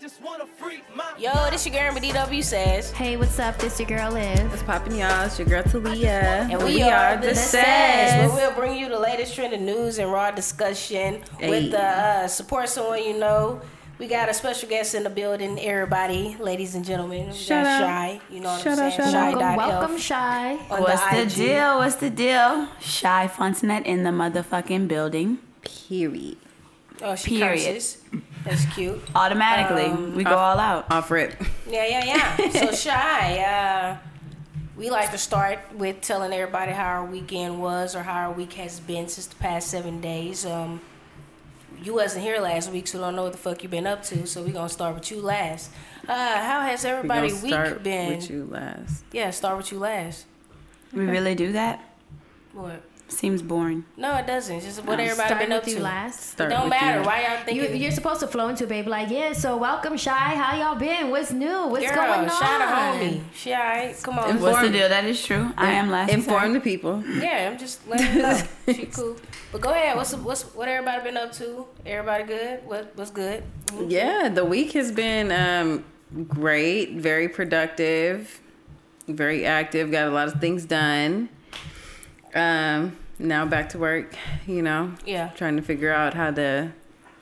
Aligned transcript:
just 0.00 0.22
wanna 0.22 0.46
freak 0.46 0.84
my 0.94 1.04
Yo, 1.18 1.30
this 1.50 1.66
your 1.66 1.74
girl 1.74 1.92
with 1.94 2.02
DW 2.04 2.42
says. 2.44 2.90
Hey, 2.92 3.16
what's 3.16 3.38
up? 3.38 3.58
This 3.58 3.80
your 3.80 3.88
girl 3.88 4.12
Liv. 4.12 4.48
What's 4.50 4.62
popping, 4.62 4.96
y'all? 4.96 5.26
It's 5.26 5.38
your 5.38 5.48
girl 5.48 5.62
Talia. 5.64 6.46
And 6.50 6.62
we, 6.62 6.82
are, 6.82 7.16
the 7.16 7.34
Says, 7.34 8.30
where 8.32 8.48
we'll 8.48 8.54
bring 8.56 8.78
you 8.78 8.88
the 8.88 8.98
latest 8.98 9.34
trending 9.34 9.66
news 9.66 9.98
and 9.98 10.10
raw 10.12 10.30
discussion 10.30 11.20
Hey. 11.38 11.50
with 11.50 11.70
the 11.72 11.82
uh, 11.82 12.28
support 12.28 12.68
someone 12.68 13.02
you 13.02 13.18
know. 13.18 13.60
We 13.98 14.06
got 14.06 14.28
a 14.28 14.34
special 14.34 14.68
guest 14.68 14.94
in 14.94 15.02
the 15.02 15.10
building, 15.10 15.58
everybody, 15.58 16.36
ladies 16.38 16.76
and 16.76 16.84
gentlemen. 16.84 17.30
We 17.30 17.32
Shout 17.34 17.64
got 17.64 17.82
out. 17.82 17.88
Chy, 17.88 18.20
you 18.30 18.38
know 18.40 18.50
what 18.50 18.60
Shout 18.62 18.78
I'm 18.78 18.84
out, 18.84 18.92
saying? 18.92 19.10
shout 19.10 19.14
out. 19.14 19.32
Chy 19.32 19.36
Welcome, 19.36 19.56
dot 19.56 19.68
welcome, 19.68 19.98
Chy. 19.98 20.54
What's 20.68 21.10
the 21.10 21.22
IG. 21.22 21.34
deal? 21.48 21.78
What's 21.78 21.94
the 21.96 22.10
deal? 22.10 22.68
Chy 22.80 23.28
Fontanet 23.34 23.84
in 23.84 24.04
the 24.04 24.10
motherfucking 24.10 24.86
building. 24.86 25.38
Period. 25.62 26.36
Oh, 27.02 27.14
she 27.14 27.38
Period. 27.38 27.64
curses. 27.64 27.98
That's 28.44 28.64
cute. 28.74 29.00
Automatically, 29.14 29.84
Um, 29.86 30.14
we 30.16 30.24
go 30.24 30.36
all 30.36 30.58
out. 30.58 30.90
Off 30.90 31.10
rip. 31.10 31.34
Yeah, 31.68 31.86
yeah, 31.86 32.04
yeah. 32.38 32.50
so 32.50 32.72
Chy, 32.90 33.38
uh, 33.42 33.96
we 34.76 34.90
like 34.90 35.10
to 35.10 35.18
start 35.18 35.58
with 35.74 36.00
telling 36.00 36.32
everybody 36.32 36.72
how 36.72 36.84
our 36.86 37.04
weekend 37.04 37.60
was 37.60 37.94
or 37.94 38.02
how 38.02 38.28
our 38.28 38.32
week 38.32 38.54
has 38.54 38.80
been 38.80 39.08
since 39.08 39.26
the 39.26 39.36
past 39.36 39.68
seven 39.68 40.00
days. 40.00 40.46
Um, 40.46 40.80
you 41.82 41.94
wasn't 41.94 42.24
here 42.24 42.40
last 42.40 42.70
week, 42.72 42.88
so 42.88 42.98
don't 43.00 43.14
know 43.14 43.24
what 43.24 43.32
the 43.32 43.38
fuck 43.38 43.62
you 43.62 43.68
been 43.68 43.86
up 43.86 44.02
to. 44.04 44.26
So 44.26 44.42
we 44.42 44.50
gonna 44.50 44.68
start 44.68 44.94
with 44.94 45.10
you 45.10 45.20
last. 45.20 45.70
Uh, 46.08 46.14
how 46.42 46.62
has 46.62 46.84
everybody 46.84 47.28
gonna 47.28 47.42
week 47.42 47.52
start 47.52 47.82
been? 47.82 48.16
with 48.16 48.30
you 48.30 48.48
last. 48.50 49.04
Yeah, 49.12 49.30
start 49.30 49.56
with 49.58 49.70
you 49.72 49.78
last. 49.78 50.26
We 50.92 51.04
really 51.04 51.34
do 51.34 51.52
that? 51.52 51.84
What? 52.52 52.82
Seems 53.10 53.40
boring. 53.40 53.84
No, 53.96 54.16
it 54.18 54.26
doesn't. 54.26 54.60
Just 54.60 54.84
what 54.84 55.00
everybody 55.00 55.28
Start 55.28 55.40
been 55.40 55.50
up 55.52 55.62
with 55.64 55.70
you 55.72 55.76
to. 55.78 55.82
last. 55.82 56.18
It 56.20 56.22
Start 56.32 56.50
don't 56.50 56.64
with 56.64 56.70
matter. 56.70 57.00
you. 57.00 57.06
Why 57.06 57.22
y'all 57.22 57.42
think 57.44 57.56
You, 57.56 57.68
you're 57.76 57.90
supposed 57.90 58.20
to 58.20 58.26
flow 58.26 58.48
into 58.48 58.64
it, 58.64 58.68
baby. 58.68 58.88
Like, 58.90 59.08
yeah. 59.08 59.32
So 59.32 59.56
welcome, 59.56 59.96
Chy. 59.96 60.12
How 60.12 60.56
y'all 60.58 60.78
been? 60.78 61.10
What's 61.10 61.32
new? 61.32 61.68
What's 61.68 61.86
Girl, 61.86 61.94
going 61.96 62.20
on? 62.20 62.28
shout 62.28 62.60
out 62.60 62.94
homie. 63.00 63.22
She 63.34 63.52
alright. 63.52 63.96
Come 64.02 64.18
on. 64.18 64.30
Inform- 64.32 64.52
What's 64.52 64.66
the 64.66 64.72
deal? 64.72 64.88
That 64.90 65.06
is 65.06 65.24
true. 65.24 65.50
I 65.56 65.72
am 65.72 65.90
last. 65.90 66.10
Inform 66.12 66.52
the 66.52 66.60
people. 66.60 67.02
Yeah, 67.06 67.48
I'm 67.50 67.58
just 67.58 67.86
letting 67.88 68.14
you 68.16 68.22
know. 68.22 68.42
she 68.74 68.84
cool. 68.86 69.16
But 69.52 69.62
go 69.62 69.70
ahead. 69.70 69.96
What's 69.96 70.14
what's 70.14 70.42
what 70.54 70.68
everybody 70.68 71.02
been 71.02 71.16
up 71.16 71.32
to? 71.32 71.66
Everybody 71.86 72.24
good? 72.24 72.66
What 72.66 72.92
what's 72.94 73.10
good? 73.10 73.42
Yeah, 73.88 74.28
the 74.28 74.44
week 74.44 74.72
has 74.72 74.92
been 74.92 75.32
um, 75.32 75.82
great, 76.28 76.92
very 76.96 77.28
productive, 77.30 78.40
very 79.08 79.46
active. 79.46 79.90
Got 79.90 80.08
a 80.08 80.10
lot 80.10 80.28
of 80.28 80.40
things 80.42 80.66
done. 80.66 81.30
Um, 82.34 82.96
now 83.18 83.44
back 83.46 83.68
to 83.70 83.78
work. 83.78 84.14
You 84.46 84.62
know, 84.62 84.92
Yeah. 85.04 85.28
trying 85.36 85.56
to 85.56 85.62
figure 85.62 85.92
out 85.92 86.14
how 86.14 86.30
to 86.32 86.72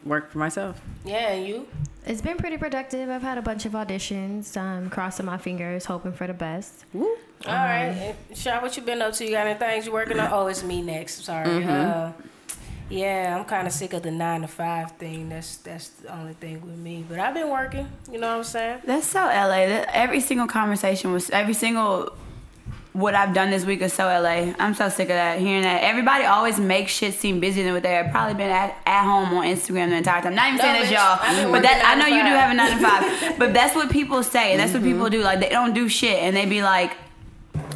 work 0.05 0.31
for 0.31 0.39
myself. 0.39 0.81
Yeah, 1.05 1.31
and 1.33 1.47
you? 1.47 1.67
It's 2.07 2.21
been 2.21 2.37
pretty 2.37 2.57
productive. 2.57 3.11
I've 3.11 3.23
had 3.23 3.37
a 3.39 3.43
bunch 3.43 3.67
of 3.67 3.73
auditions. 3.73 4.57
Um, 4.57 4.91
crossing 4.91 5.27
my 5.27 5.39
fingers, 5.39 5.87
hoping 5.87 6.13
for 6.13 6.27
the 6.27 6.35
best. 6.35 6.85
Woo. 6.93 7.05
All 7.47 7.53
right. 7.55 8.15
And 8.29 8.39
Sha, 8.39 8.61
what 8.61 8.77
you 8.77 8.83
been 8.83 9.03
up 9.03 9.13
to? 9.15 9.25
You 9.25 9.33
got 9.33 9.47
any 9.47 9.59
things 9.59 9.87
you 9.87 9.93
working 9.93 10.19
on? 10.21 10.31
Oh, 10.33 10.47
it's 10.47 10.63
me 10.63 10.83
next. 10.83 11.25
Sorry. 11.25 11.65
Uh, 11.65 12.13
yeah, 12.89 13.37
I'm 13.37 13.45
kind 13.45 13.67
of 13.67 13.73
sick 13.73 13.93
of 13.95 14.03
the 14.03 14.13
nine 14.13 14.43
to 14.43 14.49
five 14.49 14.93
thing. 14.93 15.29
That's 15.29 15.57
that's 15.57 15.89
the 15.89 16.17
only 16.17 16.35
thing 16.35 16.61
with 16.61 16.77
me. 16.79 17.05
But 17.09 17.19
I've 17.19 17.35
been 17.35 17.51
working. 17.51 17.89
You 18.11 18.21
know 18.21 18.29
what 18.31 18.37
I'm 18.39 18.45
saying? 18.45 18.83
That's 18.85 19.09
so 19.09 19.21
LA. 19.25 19.67
That- 19.67 19.89
Every 19.93 20.21
single 20.21 20.47
conversation 20.47 21.13
was 21.13 21.29
every 21.31 21.55
single 21.55 22.13
what 22.97 23.15
I've 23.15 23.35
done 23.35 23.51
this 23.51 23.65
week 23.67 23.83
is 23.83 23.93
so 23.93 24.05
LA. 24.07 24.55
I'm 24.59 24.73
so 24.75 24.89
sick 24.89 25.11
of 25.11 25.17
that. 25.17 25.39
Hearing 25.39 25.63
that 25.63 25.83
everybody 25.85 26.25
always 26.25 26.59
makes 26.59 26.93
shit 26.93 27.13
seem 27.15 27.41
busier 27.41 27.63
than 27.65 27.75
what 27.75 27.83
they 27.83 27.93
have 27.93 28.11
probably 28.11 28.35
been 28.35 28.49
at, 28.51 28.75
at 28.87 29.05
home 29.05 29.35
on 29.37 29.45
Instagram 29.45 29.91
the 29.91 29.97
entire 29.97 30.23
time. 30.23 30.35
Not 30.35 30.47
even 30.49 30.59
No, 30.59 30.63
saying 30.65 30.85
bitch, 30.87 30.93
y'all, 30.93 31.53
but 31.53 31.63
that 31.63 31.83
I 31.85 31.95
know 32.01 32.07
you 32.07 32.23
do 32.23 32.31
have 32.31 32.51
a 32.51 32.55
nine 32.55 32.71
to 32.73 33.29
five. 33.29 33.39
but 33.39 33.53
that's 33.53 33.75
what 33.75 33.91
people 33.91 34.23
say. 34.23 34.53
and 34.53 34.61
That's 34.61 34.73
what 34.73 34.83
people 34.83 35.11
do. 35.11 35.21
Like 35.23 35.41
they 35.41 35.51
don't 35.51 35.75
do 35.75 35.89
shit, 35.89 36.19
and 36.23 36.35
they 36.35 36.47
be 36.47 36.63
like. 36.63 36.93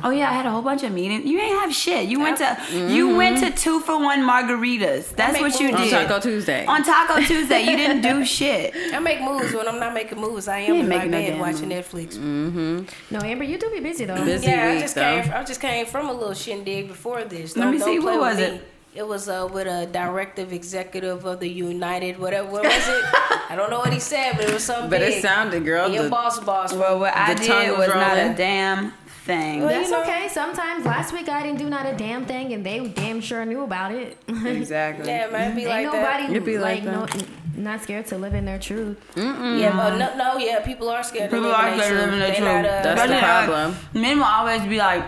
Oh 0.03 0.11
yeah, 0.11 0.31
I 0.31 0.35
had 0.35 0.47
a 0.47 0.51
whole 0.51 0.63
bunch 0.63 0.83
of 0.83 0.93
meetings. 0.93 1.25
You 1.27 1.39
ain't 1.39 1.61
have 1.61 1.75
shit. 1.75 2.09
You 2.09 2.21
went 2.21 2.39
to 2.39 2.57
you 2.91 3.17
went 3.17 3.39
to 3.41 3.51
two 3.51 3.81
for 3.81 3.99
one 4.01 4.21
margaritas. 4.21 5.15
That's 5.15 5.41
what 5.41 5.59
you 5.61 5.73
moves. 5.73 5.93
On 5.93 6.07
Taco 6.07 6.21
Tuesday. 6.21 6.65
On 6.67 6.83
Taco 6.83 7.21
Tuesday, 7.31 7.63
you 7.63 7.77
didn't 7.77 8.03
do 8.03 8.25
shit. 8.25 8.75
I 8.95 8.99
make 8.99 9.21
moves 9.21 9.53
when 9.55 9.69
I'm 9.69 9.79
not 9.79 9.95
making 9.95 10.19
moves. 10.21 10.49
I 10.49 10.59
am 10.61 10.69
You 10.69 10.75
ain't 10.75 10.83
in 10.85 10.89
my 10.89 10.97
making 10.97 11.11
no 11.11 11.19
bed 11.19 11.31
damn 11.31 11.39
watching 11.39 11.69
moves. 11.69 12.17
Netflix. 12.17 12.87
No, 13.11 13.21
Amber, 13.21 13.45
you 13.45 13.59
do 13.59 13.71
be 13.71 13.81
busy 13.81 14.05
though. 14.05 14.25
Busy 14.25 14.47
Yeah, 14.47 14.69
I 14.69 14.81
just 14.81 14.95
though. 14.95 15.23
came. 15.23 15.33
I 15.33 15.45
just 15.45 15.61
came 15.61 15.87
from 15.87 16.09
a 16.09 16.13
little 16.13 16.35
shindig 16.35 16.89
before 16.89 17.25
this. 17.25 17.57
Let 17.57 17.65
Don't, 17.65 17.73
me 17.73 17.79
don't 17.79 17.89
see, 17.89 17.99
what 17.99 18.15
with 18.15 18.21
was 18.21 18.37
me. 18.39 18.43
it? 18.45 18.65
It 18.93 19.07
was 19.07 19.29
uh, 19.29 19.49
with 19.53 19.69
a 19.69 19.87
directive 19.87 20.53
executive 20.53 21.25
of 21.25 21.39
the 21.39 21.49
United, 21.49 22.19
whatever. 22.19 22.49
What 22.51 22.65
was 22.65 22.89
it? 22.89 23.05
I 23.49 23.55
don't 23.57 23.71
know 23.71 23.79
what 23.79 23.93
he 23.93 24.01
said, 24.01 24.33
but 24.37 24.47
it 24.47 24.53
was 24.53 24.65
something. 24.65 24.91
But 24.91 24.99
big. 25.01 25.19
it 25.19 25.23
sounded, 25.23 25.65
girl. 25.65 25.89
Your 25.89 26.05
the- 26.05 26.11
boss, 26.11 26.41
boss. 26.41 26.73
Well, 26.73 26.99
what 26.99 27.15
I 27.15 27.35
The 27.35 27.47
tongue 27.47 27.61
did 27.67 27.71
was 27.79 27.87
was 27.87 27.95
not 27.95 28.17
a 28.19 28.35
damn 28.37 28.93
thing. 29.25 29.61
Well, 29.61 29.69
That's 29.69 29.91
you 29.91 29.97
know- 29.97 30.03
okay. 30.03 30.29
Sometimes 30.29 30.85
last 30.85 31.13
week 31.13 31.29
I 31.29 31.43
didn't 31.43 31.59
do 31.59 31.69
not 31.69 31.87
a 31.87 31.93
damn 31.95 32.25
thing, 32.27 32.53
and 32.53 32.65
they 32.65 32.81
damn 32.89 33.21
sure 33.21 33.45
knew 33.45 33.63
about 33.63 33.93
it. 33.93 34.17
exactly. 34.29 35.07
yeah, 35.07 35.29
man, 35.31 35.53
it 35.53 35.55
be 35.57 35.61
Ain't 35.63 35.71
like 35.71 35.85
nobody 35.87 36.27
that. 36.29 36.37
It 36.37 36.45
be 36.45 36.59
like, 36.59 36.85
like 36.85 36.93
no, 36.93 37.63
not 37.63 37.83
scared 37.83 38.07
to 38.07 38.19
live 38.19 38.35
in 38.35 38.45
their 38.45 38.59
truth. 38.59 38.97
Mm-mm. 39.15 39.61
Yeah, 39.61 39.77
but 39.77 39.97
no, 39.99 40.17
no, 40.17 40.39
yeah, 40.39 40.61
people 40.61 40.89
are 40.89 41.03
scared. 41.03 41.31
People 41.31 41.47
to 41.51 41.55
are 41.55 41.75
scared 41.75 41.89
to 41.91 41.95
their 41.95 42.05
live 42.07 42.13
in 42.15 42.19
their 42.19 42.29
They 42.31 42.37
truth. 42.37 42.49
not, 42.49 42.65
uh, 42.65 42.69
That's 42.69 42.85
the 42.85 42.91
Especially, 42.93 43.15
like, 43.17 43.25
problem. 43.47 43.77
Men 43.95 44.17
will 44.19 44.25
always 44.25 44.63
be 44.63 44.79
like, 44.79 45.05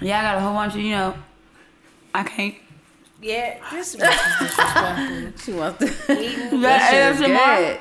"Yeah, 0.00 0.18
I 0.20 0.22
got 0.22 0.36
a 0.36 0.40
whole 0.40 0.54
bunch 0.54 0.74
of 0.74 0.80
you 0.80 0.92
know, 0.92 1.14
I 2.14 2.22
can't." 2.24 2.54
Yeah, 3.20 3.56
this 3.72 3.94
is 3.94 4.00
disrespectful. 4.00 5.32
She 5.44 5.52
wants 5.52 5.78
to. 5.78 6.12
Eating, 6.22 6.60
That 6.62 7.16
ASMR. 7.18 7.78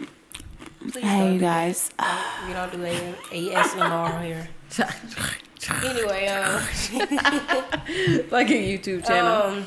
good. 0.00 0.90
please 0.92 1.04
Hey, 1.04 1.34
you 1.34 1.38
guys. 1.40 1.90
that. 1.98 2.44
We 2.46 2.54
don't 2.54 2.72
do 2.72 2.84
A- 2.84 3.50
ASMR 3.54 4.22
here. 4.24 4.48
Anyway, 5.84 6.26
um, 6.26 6.54
like 8.32 8.50
a 8.50 8.78
YouTube 8.78 9.06
channel. 9.06 9.58
um, 9.58 9.66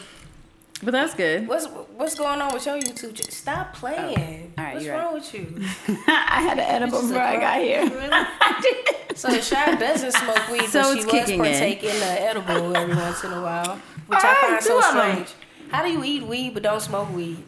but 0.84 0.92
that's 0.92 1.14
good. 1.16 1.48
what's 1.48 1.68
what's 1.96 2.16
going 2.16 2.42
on 2.42 2.54
with 2.54 2.66
your 2.66 2.78
YouTube? 2.78 3.16
ch- 3.16 3.32
Stop 3.32 3.74
playing. 3.76 4.54
all 4.58 4.64
right, 4.66 4.74
what's 4.74 4.86
you're 4.86 4.94
right. 4.94 5.04
wrong 5.06 5.14
with 5.14 5.34
you? 5.34 5.48
I 6.08 6.42
had 6.42 6.60
an 6.60 6.66
edible 6.66 7.02
before 7.02 7.22
I 7.22 7.40
got 7.40 7.62
here. 7.62 7.84
Really? 7.90 9.16
So 9.16 9.40
Chy 9.40 9.76
doesn't 9.76 10.12
smoke 10.12 10.50
weed, 10.52 10.66
So 10.68 10.82
but 10.96 11.00
she 11.00 11.06
was 11.22 11.30
in. 11.30 11.40
partaking 11.40 11.90
the 12.00 12.22
edible 12.22 12.76
every 12.76 12.94
once 12.96 13.24
in 13.24 13.32
a 13.32 13.42
while, 13.42 13.80
which 14.08 14.20
I, 14.22 14.32
I 14.32 14.50
find 14.50 14.64
so 14.64 14.82
strange. 14.82 15.30
How 15.72 15.82
do 15.84 15.90
you 15.92 16.04
eat 16.04 16.24
weed 16.28 16.54
but 16.54 16.64
don't 16.64 16.82
smoke 16.82 17.10
weed? 17.14 17.42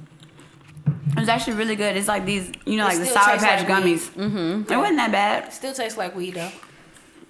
It's 1.17 1.27
actually 1.27 1.57
really 1.57 1.75
good. 1.75 1.97
It's 1.97 2.07
like 2.07 2.25
these, 2.25 2.49
you 2.65 2.77
know, 2.77 2.85
It 2.85 2.91
like 2.91 2.99
the 2.99 3.05
Sour 3.07 3.37
Patch 3.37 3.67
like 3.67 3.83
gummies. 3.83 4.09
Mm-hmm. 4.11 4.71
It 4.71 4.77
wasn't 4.77 4.97
that 4.97 5.11
bad. 5.11 5.47
It 5.49 5.53
Still 5.53 5.73
tastes 5.73 5.97
like 5.97 6.15
weed 6.15 6.35
though. 6.35 6.51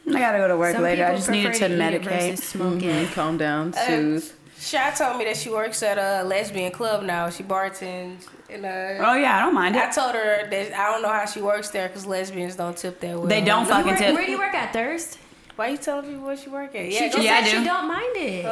I 0.09 0.19
gotta 0.19 0.37
go 0.37 0.47
to 0.47 0.57
work 0.57 0.73
Some 0.75 0.83
later. 0.83 1.05
I 1.05 1.15
just 1.15 1.29
needed 1.29 1.51
prefer 1.51 1.67
to 1.67 1.73
medicate. 1.75 2.03
versus 2.31 2.43
smoke 2.45 2.81
it. 2.81 3.07
Mhm, 3.07 3.13
Calm 3.13 3.37
down, 3.37 3.73
Uh, 3.77 3.85
soothe. 3.87 4.31
Chy 4.59 4.89
told 4.91 5.17
me 5.17 5.25
that 5.25 5.37
she 5.37 5.49
works 5.49 5.83
at 5.83 5.97
a 5.97 6.23
lesbian 6.23 6.71
club 6.71 7.03
now. 7.03 7.29
She 7.29 7.43
bartends. 7.43 8.25
And, 8.49 8.65
uh, 8.65 9.05
Oh 9.09 9.13
yeah, 9.15 9.37
I 9.37 9.41
don't 9.41 9.53
mind 9.53 9.75
it. 9.75 9.83
I 9.83 9.91
told 9.91 10.13
her 10.15 10.47
that 10.49 10.73
I 10.79 10.91
don't 10.91 11.01
know 11.01 11.09
how 11.09 11.25
she 11.25 11.41
works 11.41 11.69
there 11.69 11.87
because 11.89 12.05
lesbians 12.05 12.55
don't 12.55 12.75
tip 12.75 12.99
that 13.01 13.15
well. 13.17 13.27
They 13.27 13.41
don't 13.41 13.65
You 13.65 13.69
fucking 13.69 13.87
work- 13.91 13.97
tip. 13.99 14.15
Where 14.15 14.25
do 14.25 14.31
you 14.31 14.37
work 14.39 14.53
at 14.55 14.73
Thirst? 14.73 15.19
Why 15.57 15.67
you 15.69 15.77
telling 15.77 16.05
people 16.09 16.25
where 16.25 16.37
she 16.37 16.49
work 16.49 16.73
at? 16.75 16.85
She 16.85 16.93
Yeah, 16.93 16.99
just 17.07 17.17
go 17.17 17.21
Yeah, 17.23 17.33
I 17.35 17.43
said 17.43 17.51
do. 17.51 17.57
she 17.59 17.65
don't 17.65 17.87
mind 17.87 18.15
it. 18.15 18.45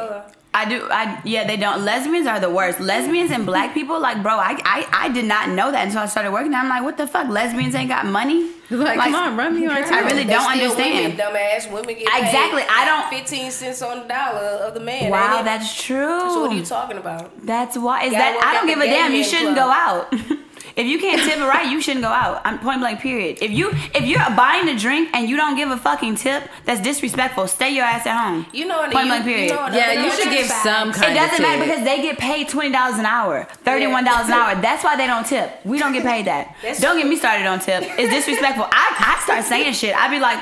I 0.56 0.64
do. 0.68 0.88
I 0.90 1.20
yeah, 1.24 1.46
they 1.46 1.56
don't. 1.56 1.84
Lesbians 1.84 2.26
are 2.26 2.40
the 2.40 2.50
worst. 2.50 2.80
Lesbians 2.80 3.30
and 3.30 3.44
black 3.44 3.74
people, 3.74 4.00
like, 4.00 4.22
bro, 4.22 4.32
I 4.34 4.56
I, 4.64 4.88
I 5.04 5.08
did 5.10 5.26
not 5.26 5.50
know 5.50 5.70
that 5.70 5.86
until 5.86 6.00
I 6.00 6.06
started 6.06 6.32
working. 6.32 6.50
there. 6.52 6.60
I'm 6.60 6.68
like, 6.68 6.82
what 6.82 6.96
the 6.96 7.06
fuck? 7.06 7.28
Lesbians 7.28 7.74
ain't 7.74 7.88
got 7.90 8.06
money. 8.06 8.50
Like, 8.68 8.98
come 8.98 9.14
on, 9.14 9.36
run 9.36 9.54
me 9.54 9.66
right 9.68 9.84
I 9.86 10.00
really 10.00 10.24
they 10.24 10.32
don't 10.32 10.50
understand. 10.50 11.16
Women, 11.16 11.34
dumbass 11.34 11.70
women 11.70 11.94
get 11.94 12.08
paid 12.08 12.24
Exactly, 12.24 12.62
I 12.68 12.84
don't- 12.84 13.08
fifteen 13.16 13.50
cents 13.52 13.80
on 13.82 14.00
the 14.00 14.04
dollar 14.08 14.40
of 14.66 14.74
the 14.74 14.80
man. 14.80 15.10
Wow, 15.10 15.42
that's 15.42 15.72
true. 15.84 16.20
So 16.20 16.40
what 16.40 16.50
are 16.50 16.54
you 16.56 16.64
talking 16.64 16.98
about? 16.98 17.30
That's 17.46 17.76
why. 17.78 18.04
Is 18.04 18.12
Gotta 18.12 18.38
that 18.40 18.44
I 18.44 18.54
don't 18.54 18.66
give 18.66 18.80
a 18.80 18.86
damn. 18.86 19.12
You 19.14 19.22
shouldn't 19.22 19.54
club. 19.56 20.10
go 20.10 20.20
out. 20.20 20.38
if 20.76 20.86
you 20.86 20.98
can't 20.98 21.22
tip 21.22 21.38
it 21.38 21.42
right, 21.44 21.68
you 21.70 21.80
shouldn't 21.80 22.02
go 22.04 22.10
out. 22.10 22.42
I'm 22.44 22.58
point 22.58 22.80
blank. 22.80 23.00
Period. 23.00 23.38
If 23.40 23.50
you 23.50 23.70
if 23.94 24.02
you're 24.04 24.18
buying 24.36 24.68
a 24.68 24.76
drink 24.78 25.08
and 25.14 25.28
you 25.28 25.36
don't 25.36 25.56
give 25.56 25.70
a 25.70 25.76
fucking 25.76 26.16
tip, 26.16 26.48
that's 26.66 26.80
disrespectful. 26.80 27.46
Stay 27.48 27.70
your 27.70 27.84
ass 27.84 28.06
at 28.06 28.16
home. 28.22 28.46
You 28.52 28.66
know, 28.66 28.82
in 28.84 28.90
the 28.90 28.94
Point 28.94 29.06
U- 29.06 29.10
blank. 29.12 29.24
Period. 29.24 29.48
You 29.50 29.54
know, 29.56 29.68
Yeah, 29.72 29.92
you 30.04 30.10
should 30.12 30.24
countries- 30.24 30.48
give 30.48 30.56
some 30.68 30.92
kind 30.92 31.12
of 31.12 31.18
doesn't 31.22 31.42
matter 31.42 31.58
tip. 31.58 31.66
because 31.66 31.84
they 31.84 32.02
get 32.02 32.18
paid 32.18 32.48
twenty 32.48 32.70
dollars 32.72 32.98
an 32.98 33.06
hour, 33.06 33.44
thirty 33.64 33.86
one 33.86 34.04
dollars 34.04 34.26
an 34.28 34.34
hour. 34.34 34.54
That's 34.60 34.84
why 34.84 34.96
they 34.96 35.06
don't 35.06 35.26
tip. 35.26 35.50
We 35.64 35.78
don't 35.78 35.92
get 35.92 36.04
paid 36.04 36.26
that. 36.26 36.54
Don't 36.80 36.98
get 36.98 37.06
me 37.08 37.16
started 37.16 37.46
on 37.46 37.58
tip. 37.60 37.82
It's 37.98 38.12
disrespectful. 38.12 38.66
I, 38.70 39.16
I 39.18 39.22
start 39.24 39.44
saying 39.44 39.72
shit. 39.72 39.94
I'd 39.96 40.10
be 40.10 40.20
like, 40.20 40.40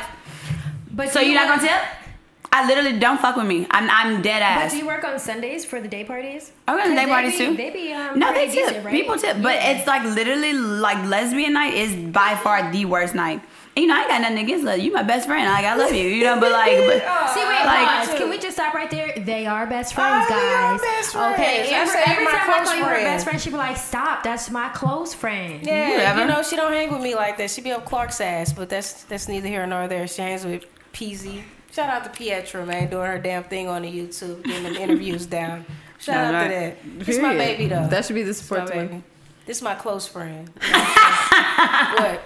But 0.93 1.11
so 1.11 1.21
you're 1.21 1.35
not 1.41 1.49
gonna 1.49 1.63
tip? 1.69 1.81
I 2.57 2.67
literally 2.69 2.99
don't 3.01 3.21
fuck 3.21 3.35
with 3.37 3.47
me. 3.47 3.67
I'm 3.71 3.91
I'm 3.91 4.23
dead 4.23 4.41
ass. 4.41 4.63
But 4.63 4.71
do 4.71 4.77
you 4.79 4.87
work 4.87 5.03
on 5.05 5.19
Sundays 5.19 5.65
for 5.65 5.81
the 5.81 5.89
day 5.89 6.05
parties? 6.05 6.53
I 6.69 6.73
go 6.77 6.79
to 6.83 6.85
'Cause 6.89 6.97
day 6.97 7.07
parties 7.07 7.33
be- 7.33 7.39
too. 7.47 7.57
They 7.57 7.71
be 7.71 7.93
um, 7.93 8.19
No, 8.19 8.29
they 8.33 8.47
pretty 8.47 8.53
tip. 8.55 8.67
decent, 8.69 8.85
right? 8.85 8.93
People 8.93 9.17
tip, 9.19 9.37
but 9.43 9.55
Yeah. 9.57 9.71
it's 9.73 9.87
like 9.89 10.05
literally 10.05 10.53
like 10.53 11.05
lesbian 11.05 11.53
night 11.55 11.75
is 11.75 11.93
by 12.21 12.37
far 12.37 12.71
the 12.71 12.85
worst 12.85 13.15
night. 13.15 13.41
you 13.77 13.89
know, 13.89 13.97
I 13.97 14.03
ain't 14.03 14.09
got 14.09 14.21
nothing 14.21 14.39
against 14.39 14.65
love. 14.65 14.79
You 14.79 14.93
my 14.93 15.03
best 15.03 15.27
friend. 15.27 15.45
Like 15.51 15.65
I 15.65 15.75
love 15.75 15.93
you. 15.93 16.07
You 16.07 16.23
know, 16.23 16.39
but 16.39 16.53
like, 16.53 16.77
but 16.91 17.01
See, 17.35 17.41
wait, 17.41 17.65
Like- 17.67 17.89
pause. 18.07 18.15
Can 18.19 18.31
we 18.31 18.39
just 18.39 18.55
stop 18.57 18.73
right 18.73 18.89
there? 18.89 19.13
They 19.17 19.47
are 19.47 19.67
best 19.67 19.95
friends, 19.95 20.27
Oh, 20.31 20.37
we 20.37 20.43
are 20.55 20.71
guys. 20.79 20.81
best 20.81 21.13
friends. 21.13 21.35
Okay, 21.35 21.75
I 21.75 21.79
Amber, 21.81 21.99
every 22.07 22.25
time 22.27 22.37
I 22.37 22.45
close 22.55 22.69
call 22.69 22.77
you 22.79 22.85
her 22.85 23.01
best 23.11 23.25
friend, 23.25 23.41
she 23.41 23.51
be 23.51 23.57
like, 23.57 23.77
"Stop, 23.77 24.23
that's 24.23 24.49
my 24.49 24.69
close 24.69 25.13
friend." 25.13 25.59
Yeah, 25.67 25.91
Whatever. 25.91 26.21
you 26.21 26.27
know 26.29 26.43
she 26.45 26.55
don't 26.55 26.73
hang 26.73 26.93
with 26.93 27.03
me 27.03 27.17
like 27.17 27.37
that. 27.39 27.51
She 27.51 27.63
be 27.63 27.73
up 27.73 27.85
Clark's 27.85 28.21
ass, 28.21 28.53
but 28.53 28.69
that's 28.69 29.03
that's 29.11 29.27
neither 29.27 29.49
here 29.49 29.67
nor 29.67 29.89
there. 29.89 30.07
She 30.07 30.23
hangs 30.23 30.45
with 30.47 30.63
Peasy. 30.95 31.43
Shout 31.73 31.91
out 31.91 32.05
to 32.05 32.23
Pietra, 32.23 32.65
man, 32.67 32.89
doing 32.89 33.05
her 33.07 33.19
damn 33.19 33.43
thing 33.45 33.69
on 33.69 33.83
the 33.83 33.91
YouTube, 33.91 34.45
getting 34.45 34.63
them 34.63 34.77
interviews 34.77 35.27
down. 35.27 35.67
Shout 35.99 36.15
Shout 36.15 36.27
out 36.27 36.35
out. 36.37 36.43
to 36.45 36.49
that. 36.51 36.77
This 37.05 37.19
my 37.19 37.35
baby 37.35 37.67
though. 37.67 37.89
That 37.89 38.05
should 38.05 38.15
be 38.15 38.23
the 38.23 38.33
support 38.35 38.69
to 38.69 39.03
This 39.47 39.57
is 39.59 39.63
my 39.63 39.75
close 39.75 40.07
friend. 40.07 40.51
What? 40.61 42.21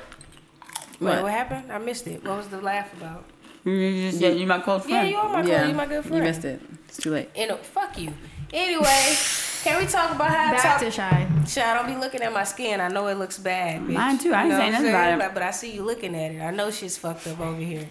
What? 0.98 1.14
Wait, 1.14 1.22
What? 1.22 1.32
happened? 1.32 1.72
I 1.72 1.78
missed 1.78 2.06
it. 2.08 2.24
What 2.24 2.36
was 2.38 2.48
the 2.48 2.60
laugh 2.60 2.92
about? 2.94 3.24
you 3.64 4.10
just 4.10 4.20
you 4.20 4.46
my 4.46 4.58
close 4.60 4.82
friend. 4.84 5.08
Yeah, 5.08 5.10
you 5.12 5.16
are 5.16 5.28
my 5.32 5.42
Yeah, 5.48 5.58
close, 5.58 5.68
you 5.68 5.74
my 5.74 5.86
good 5.86 6.02
friend. 6.04 6.16
you 6.16 6.22
missed 6.22 6.44
it. 6.44 6.60
It's 6.88 6.96
too 6.98 7.10
late. 7.10 7.28
Know, 7.36 7.56
fuck 7.56 7.98
you. 7.98 8.12
Anyway, 8.52 8.84
can 9.62 9.78
we 9.80 9.86
talk 9.86 10.14
about 10.14 10.28
how 10.30 10.48
I 10.48 10.52
Back 10.52 10.62
talk? 10.62 10.80
to 10.80 10.90
shy. 10.90 11.28
Shit, 11.46 11.64
I 11.64 11.74
don't 11.74 11.86
be 11.86 11.96
looking 12.00 12.20
at 12.22 12.32
my 12.32 12.44
skin. 12.44 12.80
I 12.80 12.88
know 12.88 13.06
it 13.08 13.16
looks 13.16 13.38
bad. 13.38 13.82
Bitch. 13.82 13.92
Mine 13.94 14.18
too. 14.18 14.32
I 14.32 14.42
ain't 14.42 14.46
You 14.46 14.52
know 14.52 14.58
saying 14.58 14.72
nothing 14.72 14.88
about 14.90 15.20
it. 15.28 15.34
But 15.34 15.42
I 15.42 15.50
see 15.50 15.72
you 15.74 15.82
looking 15.82 16.14
at 16.14 16.32
it. 16.32 16.40
I 16.40 16.50
know 16.50 16.70
shit's 16.70 16.96
fucked 16.98 17.26
up 17.26 17.40
over 17.40 17.60
here. 17.60 17.88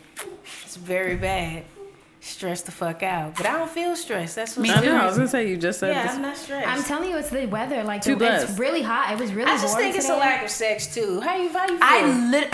It's 0.66 0.76
very 0.78 1.16
bad. 1.16 1.64
Stressed 2.20 2.66
the 2.66 2.72
fuck 2.72 3.04
out. 3.04 3.36
But 3.38 3.46
I 3.46 3.54
don't 3.58 3.70
feel 3.70 3.96
stressed. 3.96 4.36
That's 4.36 4.58
what's 4.58 4.70
I 4.70 4.82
know. 4.82 4.96
I 4.98 5.06
was 5.06 5.16
gonna 5.18 5.28
say 5.30 5.48
you 5.50 5.56
just 5.58 5.80
said 5.80 5.90
Yeah, 5.96 6.04
this. 6.08 6.16
I'm 6.16 6.22
not 6.22 6.36
stressed. 6.38 6.68
I'm 6.68 6.84
telling 6.84 7.10
you, 7.10 7.18
it's 7.18 7.30
the 7.30 7.46
weather. 7.46 7.84
Like 7.84 8.02
Too 8.02 8.16
the, 8.16 8.44
it's 8.44 8.58
really 8.60 8.82
hot. 8.82 9.12
It 9.14 9.20
was 9.20 9.34
really. 9.34 9.50
I 9.50 9.56
just 9.58 9.68
warm 9.76 9.82
think 9.84 9.96
it's 9.96 10.10
a 10.10 10.16
lack 10.18 10.44
of 10.44 10.50
sex 10.50 10.94
too. 10.94 11.22
How 11.22 11.36
you 11.36 11.50
how 11.50 11.64
you 11.68 11.78
feel? 11.78 11.80
I 11.82 12.30
lit. 12.32 12.54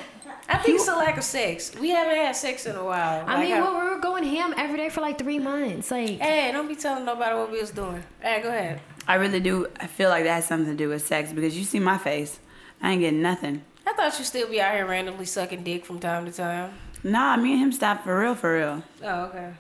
I 0.49 0.57
think 0.57 0.75
it's 0.75 0.87
a 0.89 0.95
lack 0.95 1.17
of 1.17 1.23
sex. 1.23 1.73
We 1.79 1.89
haven't 1.91 2.17
had 2.17 2.35
sex 2.35 2.65
in 2.65 2.75
a 2.75 2.83
while. 2.83 3.23
I 3.25 3.35
Like, 3.35 3.39
mean, 3.47 3.55
how- 3.55 3.63
well, 3.73 3.83
we 3.85 3.89
were 3.95 3.99
going 4.01 4.25
ham 4.25 4.53
every 4.57 4.75
day 4.77 4.89
for 4.89 4.99
like 4.99 5.17
three 5.17 5.39
months. 5.39 5.89
Like, 5.89 6.19
Hey, 6.19 6.51
don't 6.51 6.67
be 6.67 6.75
telling 6.75 7.05
nobody 7.05 7.33
what 7.35 7.49
we 7.49 7.61
was 7.61 7.71
doing. 7.71 8.03
Hey, 8.21 8.41
go 8.43 8.49
ahead. 8.49 8.81
I 9.07 9.15
really 9.15 9.39
do. 9.39 9.67
I 9.79 9.87
feel 9.87 10.09
like 10.09 10.23
that 10.23 10.35
has 10.35 10.45
something 10.47 10.71
to 10.71 10.77
do 10.77 10.89
with 10.89 11.05
sex 11.05 11.31
because 11.33 11.57
you 11.57 11.63
see 11.63 11.79
my 11.79 11.97
face. 11.97 12.39
I 12.81 12.91
ain't 12.91 13.01
getting 13.01 13.21
nothing. 13.21 13.63
I 13.85 13.93
thought 13.93 14.17
you'd 14.17 14.25
still 14.25 14.47
be 14.49 14.61
out 14.61 14.73
here 14.75 14.85
randomly 14.85 15.25
sucking 15.25 15.63
dick 15.63 15.85
from 15.85 15.99
time 15.99 16.25
to 16.25 16.31
time. 16.31 16.71
Nah, 17.03 17.35
me 17.35 17.51
and 17.53 17.61
him 17.61 17.71
stopped 17.73 18.05
for 18.05 18.17
real, 18.19 18.33
for 18.35 18.57
real. 18.57 18.83
Oh, 19.03 19.23
okay. 19.25 19.51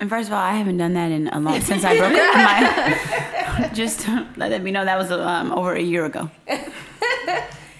And 0.00 0.10
first 0.10 0.28
of 0.28 0.32
all, 0.34 0.40
I 0.40 0.54
haven't 0.54 0.76
done 0.76 0.94
that 0.94 1.12
in 1.12 1.28
a 1.28 1.38
long 1.38 1.60
since 1.60 1.84
I 1.84 1.96
broke 1.98 2.12
up. 2.14 2.34
My, 2.34 3.70
just 3.74 4.06
let 4.36 4.60
me 4.62 4.72
know 4.72 4.84
that 4.84 4.98
was 4.98 5.12
um, 5.12 5.52
over 5.52 5.72
a 5.74 5.80
year 5.80 6.04
ago. 6.04 6.30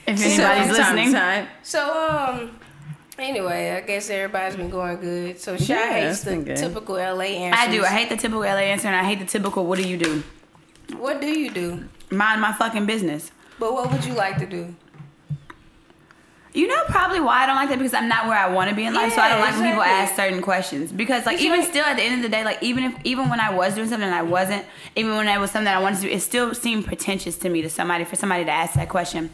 If 0.07 0.19
So, 0.19 0.25
anybody's 0.27 0.67
time 0.67 0.97
listening, 0.97 1.13
time. 1.13 1.49
So 1.63 1.81
um 2.09 2.59
anyway, 3.19 3.71
I 3.73 3.81
guess 3.81 4.11
everybody's 4.11 4.55
been 4.57 4.69
going 4.71 5.01
good. 5.01 5.41
So 5.41 5.57
Chy 5.57 5.65
Yeah, 5.75 5.93
hates 6.09 6.23
the 6.23 6.37
good. 6.37 6.57
typical 6.57 6.97
LA 6.97 7.23
answer. 7.43 7.59
I 7.59 7.71
do. 7.75 7.83
I 7.83 7.89
hate 7.89 8.11
the 8.11 8.17
typical 8.17 8.41
LA 8.43 8.69
answer, 8.73 8.87
and 8.89 8.97
I 8.97 9.03
hate 9.05 9.19
the 9.19 9.25
typical 9.25 9.65
"What 9.67 9.79
do 9.79 9.89
you 9.89 9.97
do?" 9.97 10.23
What 10.99 11.21
do 11.21 11.27
you 11.27 11.51
do? 11.51 11.85
Mind 12.11 12.41
my 12.41 12.53
fucking 12.53 12.87
business. 12.87 13.31
But 13.59 13.73
what 13.73 13.91
would 13.93 14.05
you 14.05 14.15
like 14.15 14.39
to 14.39 14.47
do? 14.47 14.75
You 16.53 16.69
know 16.69 16.85
probably 16.87 17.19
why 17.19 17.43
I 17.43 17.47
don't 17.47 17.57
like 17.57 17.69
that 17.71 17.79
because 17.79 17.95
I'm 17.95 18.09
not 18.09 18.29
where 18.29 18.39
I 18.39 18.49
want 18.49 18.71
to 18.71 18.77
be 18.77 18.85
in 18.85 18.95
life, 18.95 19.13
so 19.13 19.21
I 19.21 19.29
don't 19.29 19.39
Yeah, 19.41 19.45
like 19.47 19.55
when 19.55 19.71
people 19.71 19.83
ask 19.83 20.15
certain 20.15 20.41
questions. 20.41 20.93
Because 20.93 21.27
like 21.27 21.41
even 21.41 21.61
know- 21.61 21.67
still 21.67 21.85
at 21.85 21.97
the 21.97 22.03
end 22.03 22.15
of 22.17 22.23
the 22.23 22.29
day, 22.29 22.45
like 22.45 22.63
even 22.63 22.85
if 22.85 22.95
even 23.03 23.29
when 23.29 23.41
I 23.41 23.53
was 23.53 23.75
doing 23.75 23.89
something 23.89 24.07
and 24.07 24.15
I 24.15 24.23
wasn't, 24.23 24.65
even 24.95 25.17
when 25.17 25.27
it 25.27 25.39
was 25.41 25.51
something 25.51 25.65
that 25.65 25.77
I 25.77 25.83
wanted 25.83 25.97
to 25.97 26.03
do, 26.03 26.09
it 26.11 26.21
still 26.21 26.55
seemed 26.55 26.87
pretentious 26.87 27.37
to 27.39 27.49
me 27.49 27.61
to 27.63 27.69
somebody 27.71 28.05
for 28.05 28.15
somebody 28.15 28.45
to 28.45 28.53
ask 28.53 28.75
that 28.75 28.89
question. 28.89 29.31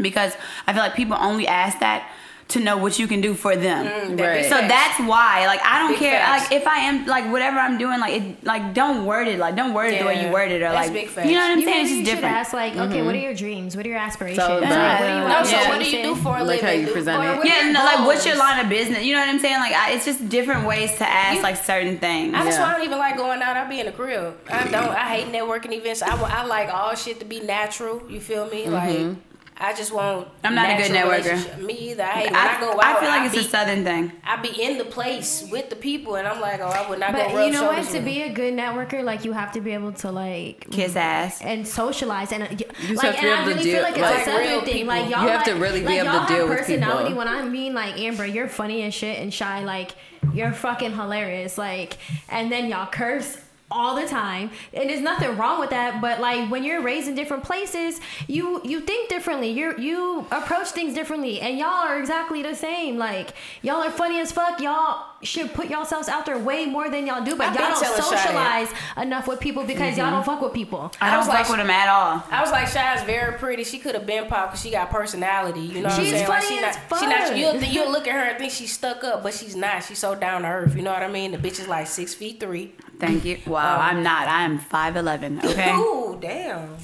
Because 0.00 0.32
I 0.66 0.72
feel 0.72 0.82
like 0.82 0.94
people 0.96 1.16
only 1.20 1.46
ask 1.46 1.78
that 1.78 2.10
to 2.48 2.60
know 2.60 2.76
what 2.76 2.96
you 2.96 3.08
can 3.08 3.20
do 3.20 3.34
for 3.34 3.56
them. 3.56 3.86
Mm, 3.86 4.20
Right. 4.20 4.44
So 4.44 4.54
that's 4.56 5.00
why, 5.00 5.46
like, 5.46 5.60
I 5.64 5.80
don't 5.80 5.90
Big 5.90 5.98
care. 5.98 6.20
facts. 6.20 6.44
Like, 6.48 6.60
if 6.60 6.66
I 6.68 6.78
am, 6.78 7.04
like, 7.06 7.28
whatever 7.32 7.58
I'm 7.58 7.76
doing, 7.76 7.98
like, 7.98 8.22
it, 8.22 8.44
like, 8.44 8.72
don't 8.72 9.04
word 9.04 9.26
it, 9.26 9.40
like, 9.40 9.56
don't 9.56 9.74
word 9.74 9.92
it 9.92 9.98
the 9.98 10.06
way 10.06 10.24
you 10.24 10.32
word 10.32 10.52
it, 10.52 10.62
or 10.62 10.70
that's 10.70 10.88
like, 10.88 10.92
big 10.92 11.26
you 11.26 11.32
know 11.34 11.40
what 11.40 11.50
I'm 11.50 11.58
you 11.58 11.64
saying? 11.64 11.76
maybe 11.84 11.88
It's 11.88 11.90
you 11.90 11.96
just 12.04 12.10
should 12.10 12.14
different. 12.22 12.36
ask 12.36 12.52
like, 12.52 12.76
okay, 12.76 13.02
what 13.02 13.16
are 13.16 13.18
your 13.18 13.34
dreams? 13.34 13.76
What 13.76 13.84
are 13.84 13.88
your 13.88 13.98
aspirations? 13.98 14.38
all 14.38 14.60
Like, 14.60 14.70
what 14.70 15.06
do 15.08 15.12
you 15.12 15.28
No, 15.28 15.42
so 15.42 15.58
to 15.60 15.68
what 15.70 15.80
do 15.80 15.90
you 15.90 16.02
do 16.04 16.14
for 16.14 16.38
a 16.38 16.44
Like 16.44 16.60
how 16.60 16.68
living? 16.68 16.86
you 16.86 16.92
present 16.92 17.18
Or 17.18 17.42
it. 17.42 17.46
Yeah, 17.48 17.64
your 17.64 17.72
no, 17.72 17.80
like, 17.84 18.06
what's 18.06 18.24
your 18.24 18.36
line 18.36 18.60
of 18.64 18.68
business? 18.68 19.02
You 19.04 19.14
know 19.14 19.20
what 19.20 19.28
I'm 19.28 19.40
saying? 19.40 19.58
Like, 19.58 19.72
I, 19.72 19.90
it's 19.94 20.04
just 20.04 20.28
different 20.28 20.66
ways 20.68 20.96
to 20.98 21.08
ask, 21.08 21.38
You- 21.38 21.42
like, 21.42 21.56
certain 21.56 21.98
things. 21.98 22.32
I 22.32 22.44
just 22.44 22.58
Yeah. 22.58 22.64
why 22.64 22.70
I 22.70 22.76
don't 22.76 22.84
even 22.86 22.98
like 22.98 23.16
going 23.16 23.42
out. 23.42 23.56
I 23.56 23.64
be 23.68 23.80
in 23.80 23.86
the 23.86 23.92
crib. 23.92 24.36
I 24.52 24.64
don't. 24.68 24.90
I 24.90 25.08
hate 25.16 25.32
networking 25.32 25.72
events. 25.72 26.00
I, 26.00 26.14
I 26.16 26.44
like 26.44 26.72
all 26.72 26.94
shit 26.94 27.18
to 27.18 27.24
be 27.26 27.40
natural. 27.40 28.02
You 28.08 28.20
feel 28.20 28.46
me? 28.46 28.66
Like 28.68 29.16
I 29.58 29.72
just 29.74 29.90
want. 29.92 30.28
I'm 30.44 30.54
not 30.54 30.68
a 30.68 30.76
good 30.82 30.90
networker. 30.92 31.58
Me 31.58 31.72
either. 31.92 32.02
I 32.02 32.06
hate 32.12 32.30
when 32.30 32.34
I, 32.36 32.56
I, 32.56 32.60
go 32.60 32.70
out. 32.72 32.84
I 32.84 33.00
feel 33.00 33.08
like 33.08 33.20
I 33.22 33.24
it's 33.26 33.34
be, 33.34 33.40
a 33.40 33.44
southern 33.44 33.84
thing. 33.84 34.12
I 34.22 34.36
be 34.36 34.62
in 34.62 34.76
the 34.76 34.84
place 34.84 35.48
with 35.50 35.70
the 35.70 35.76
people, 35.76 36.16
and 36.16 36.28
I'm 36.28 36.40
like, 36.42 36.60
oh, 36.60 36.66
I 36.66 36.88
would 36.90 36.98
not 36.98 37.12
But 37.12 37.28
go 37.30 37.36
rub 37.36 37.46
you 37.46 37.52
know 37.52 37.64
what? 37.64 37.88
To 37.88 38.00
be 38.00 38.22
a 38.22 38.32
good 38.32 38.52
networker, 38.52 39.02
like 39.02 39.24
you 39.24 39.32
have 39.32 39.52
to 39.52 39.60
be 39.62 39.72
able 39.72 39.92
to 39.92 40.12
like 40.12 40.66
Kiss 40.70 40.94
ass. 40.94 41.40
and 41.40 41.66
socialize 41.66 42.32
and 42.32 42.42
uh, 42.42 42.46
y- 42.50 42.56
just 42.86 43.02
like 43.02 43.14
have 43.16 43.16
to 43.16 43.22
be 43.22 43.28
and 43.28 43.34
I 43.34 43.42
able 43.42 43.44
to 43.44 43.48
really 43.56 43.62
deal- 43.64 43.72
feel 43.74 43.82
like 43.82 43.92
it's 43.96 44.02
like- 44.02 44.12
a 44.12 44.16
Like 44.16 44.24
southern 44.26 44.48
real 44.50 44.60
thing. 44.60 44.72
people. 44.74 44.88
Like 44.88 45.10
y'all 45.10 45.22
You 45.22 45.28
have 45.28 45.44
to 45.44 45.52
like- 45.52 45.62
really 45.62 45.80
be 45.80 45.86
like, 45.86 45.94
able 46.00 46.04
to 46.10 46.12
y'all 46.16 46.26
deal 46.26 46.36
have 46.38 46.48
with 46.50 46.58
personality. 46.58 47.04
people. 47.08 47.18
When 47.18 47.28
I 47.28 47.42
mean 47.48 47.74
like 47.74 47.98
Amber, 47.98 48.26
you're 48.26 48.48
funny 48.48 48.82
as 48.82 48.92
shit 48.94 49.18
and 49.20 49.32
shy. 49.32 49.64
Like 49.64 49.92
you're 50.34 50.52
fucking 50.52 50.92
hilarious. 50.92 51.56
Like 51.56 51.96
and 52.28 52.52
then 52.52 52.68
y'all 52.68 52.86
curse 52.86 53.38
all 53.70 53.96
the 53.96 54.06
time. 54.06 54.50
And 54.72 54.88
there's 54.88 55.00
nothing 55.00 55.36
wrong 55.36 55.58
with 55.60 55.70
that 55.70 56.00
but 56.00 56.20
like 56.20 56.50
when 56.50 56.62
you're 56.62 56.82
raised 56.82 57.08
in 57.08 57.14
different 57.14 57.42
places 57.42 58.00
you 58.28 58.60
you 58.64 58.80
think 58.80 59.08
differently. 59.08 59.50
You 59.50 59.76
you 59.78 60.26
approach 60.30 60.68
things 60.68 60.94
differently. 60.94 61.40
And 61.40 61.58
y'all 61.58 61.68
are 61.68 61.98
exactly 61.98 62.42
the 62.42 62.54
same. 62.54 62.96
Like 62.96 63.30
y'all 63.62 63.82
are 63.82 63.90
funny 63.90 64.20
as 64.20 64.32
fuck. 64.32 64.60
Y'all 64.60 65.04
should 65.22 65.52
put 65.54 65.68
yourselves 65.68 66.08
out 66.08 66.26
there 66.26 66.38
way 66.38 66.66
more 66.66 66.90
than 66.90 67.06
y'all 67.06 67.24
do 67.24 67.34
but 67.36 67.48
I've 67.48 67.54
y'all 67.54 67.70
don't 67.70 67.82
telling 67.82 68.00
Chy 68.10 68.16
socialize 68.16 68.68
enough 68.96 69.26
with 69.26 69.40
people 69.40 69.64
because 69.64 69.96
y'all 69.96 70.06
mm-hmm. 70.06 70.16
don't 70.16 70.26
fuck 70.26 70.40
with 70.42 70.52
people 70.52 70.92
I 71.00 71.08
I 71.08 71.10
don't 71.10 71.18
was 71.20 71.26
fuck 71.26 71.36
like- 71.36 71.48
with 71.48 71.58
them 71.58 71.70
at 71.70 71.88
all. 71.88 72.22
I 72.30 72.40
was 72.40 72.50
like, 72.50 72.70
Chy's 72.70 73.02
very 73.04 73.38
pretty. 73.38 73.64
She 73.64 73.78
could 73.78 73.94
have 73.94 74.06
been 74.06 74.26
pop 74.26 74.50
because 74.50 74.62
she 74.62 74.70
got 74.70 74.90
personality. 74.90 75.60
You 75.60 75.82
know 75.82 75.88
what 75.88 75.98
I'm 75.98 76.04
saying? 76.04 76.28
Like, 76.28 76.42
funny 76.42 76.58
she 76.58 76.64
as 76.64 76.76
not, 76.90 77.00
she 77.00 77.06
not. 77.06 77.36
You'll, 77.36 77.62
you'll 77.62 77.92
look 77.96 78.06
at 78.06 78.14
her 78.14 78.30
and 78.30 78.38
think 78.38 78.52
she's 78.52 78.72
stuck 78.72 79.04
up, 79.04 79.22
but 79.22 79.34
she's 79.34 79.56
not. 79.56 79.84
She's 79.84 79.98
so 79.98 80.14
down 80.14 80.42
to 80.42 80.48
earth. 80.48 80.76
You 80.76 80.82
know 80.82 80.92
what 80.92 81.02
I 81.02 81.08
mean? 81.08 81.32
The 81.32 81.38
bitch 81.38 81.60
is 81.60 81.68
like 81.68 81.86
six 81.86 82.14
feet 82.14 82.40
three. 82.40 82.74
Thank 82.98 83.24
you. 83.24 83.38
Wow, 83.46 83.76
um, 83.76 83.80
I'm 83.82 84.02
not. 84.02 84.26
I 84.28 84.42
am 84.42 84.58
5'11, 84.58 85.44
okay? 85.44 85.72
Ooh, 85.74 86.18
damn. 86.20 86.76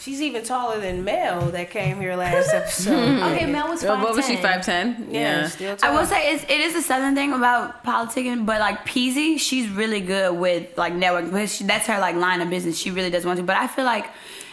She's 0.00 0.22
even 0.22 0.42
taller 0.44 0.80
than 0.80 1.04
Mel 1.04 1.50
that 1.50 1.70
came 1.70 2.00
here 2.00 2.16
last 2.16 2.54
episode. 2.54 3.20
okay 3.32 3.44
Mel 3.46 3.68
was 3.68 3.82
5'10". 3.82 4.02
what 4.02 4.14
was 4.16 4.26
she? 4.26 4.36
Five 4.36 4.64
ten. 4.64 5.08
yeah, 5.10 5.20
Yeah. 5.20 5.46
still 5.48 5.76
I 5.82 5.90
will 5.90 6.06
say 6.06 6.32
it's, 6.34 6.44
it 6.44 6.60
is 6.60 6.74
a 6.74 6.82
southern 6.82 7.14
thing 7.14 7.32
about 7.32 7.84
politicking, 7.84 8.46
but 8.46 8.60
like 8.60 8.86
Peasy, 8.86 9.38
she's 9.38 9.68
really 9.68 10.00
good 10.00 10.32
with 10.38 10.76
like 10.78 10.94
network 10.94 11.26
because 11.26 11.54
she, 11.54 11.64
that's 11.64 11.86
her 11.86 11.98
like 12.00 12.16
line 12.16 12.40
of 12.40 12.48
business. 12.48 12.78
She 12.78 12.90
really 12.90 13.10
does 13.10 13.26
want 13.26 13.38
to, 13.38 13.42
but 13.42 13.56
I 13.56 13.66
feel 13.66 13.84
like 13.84 14.06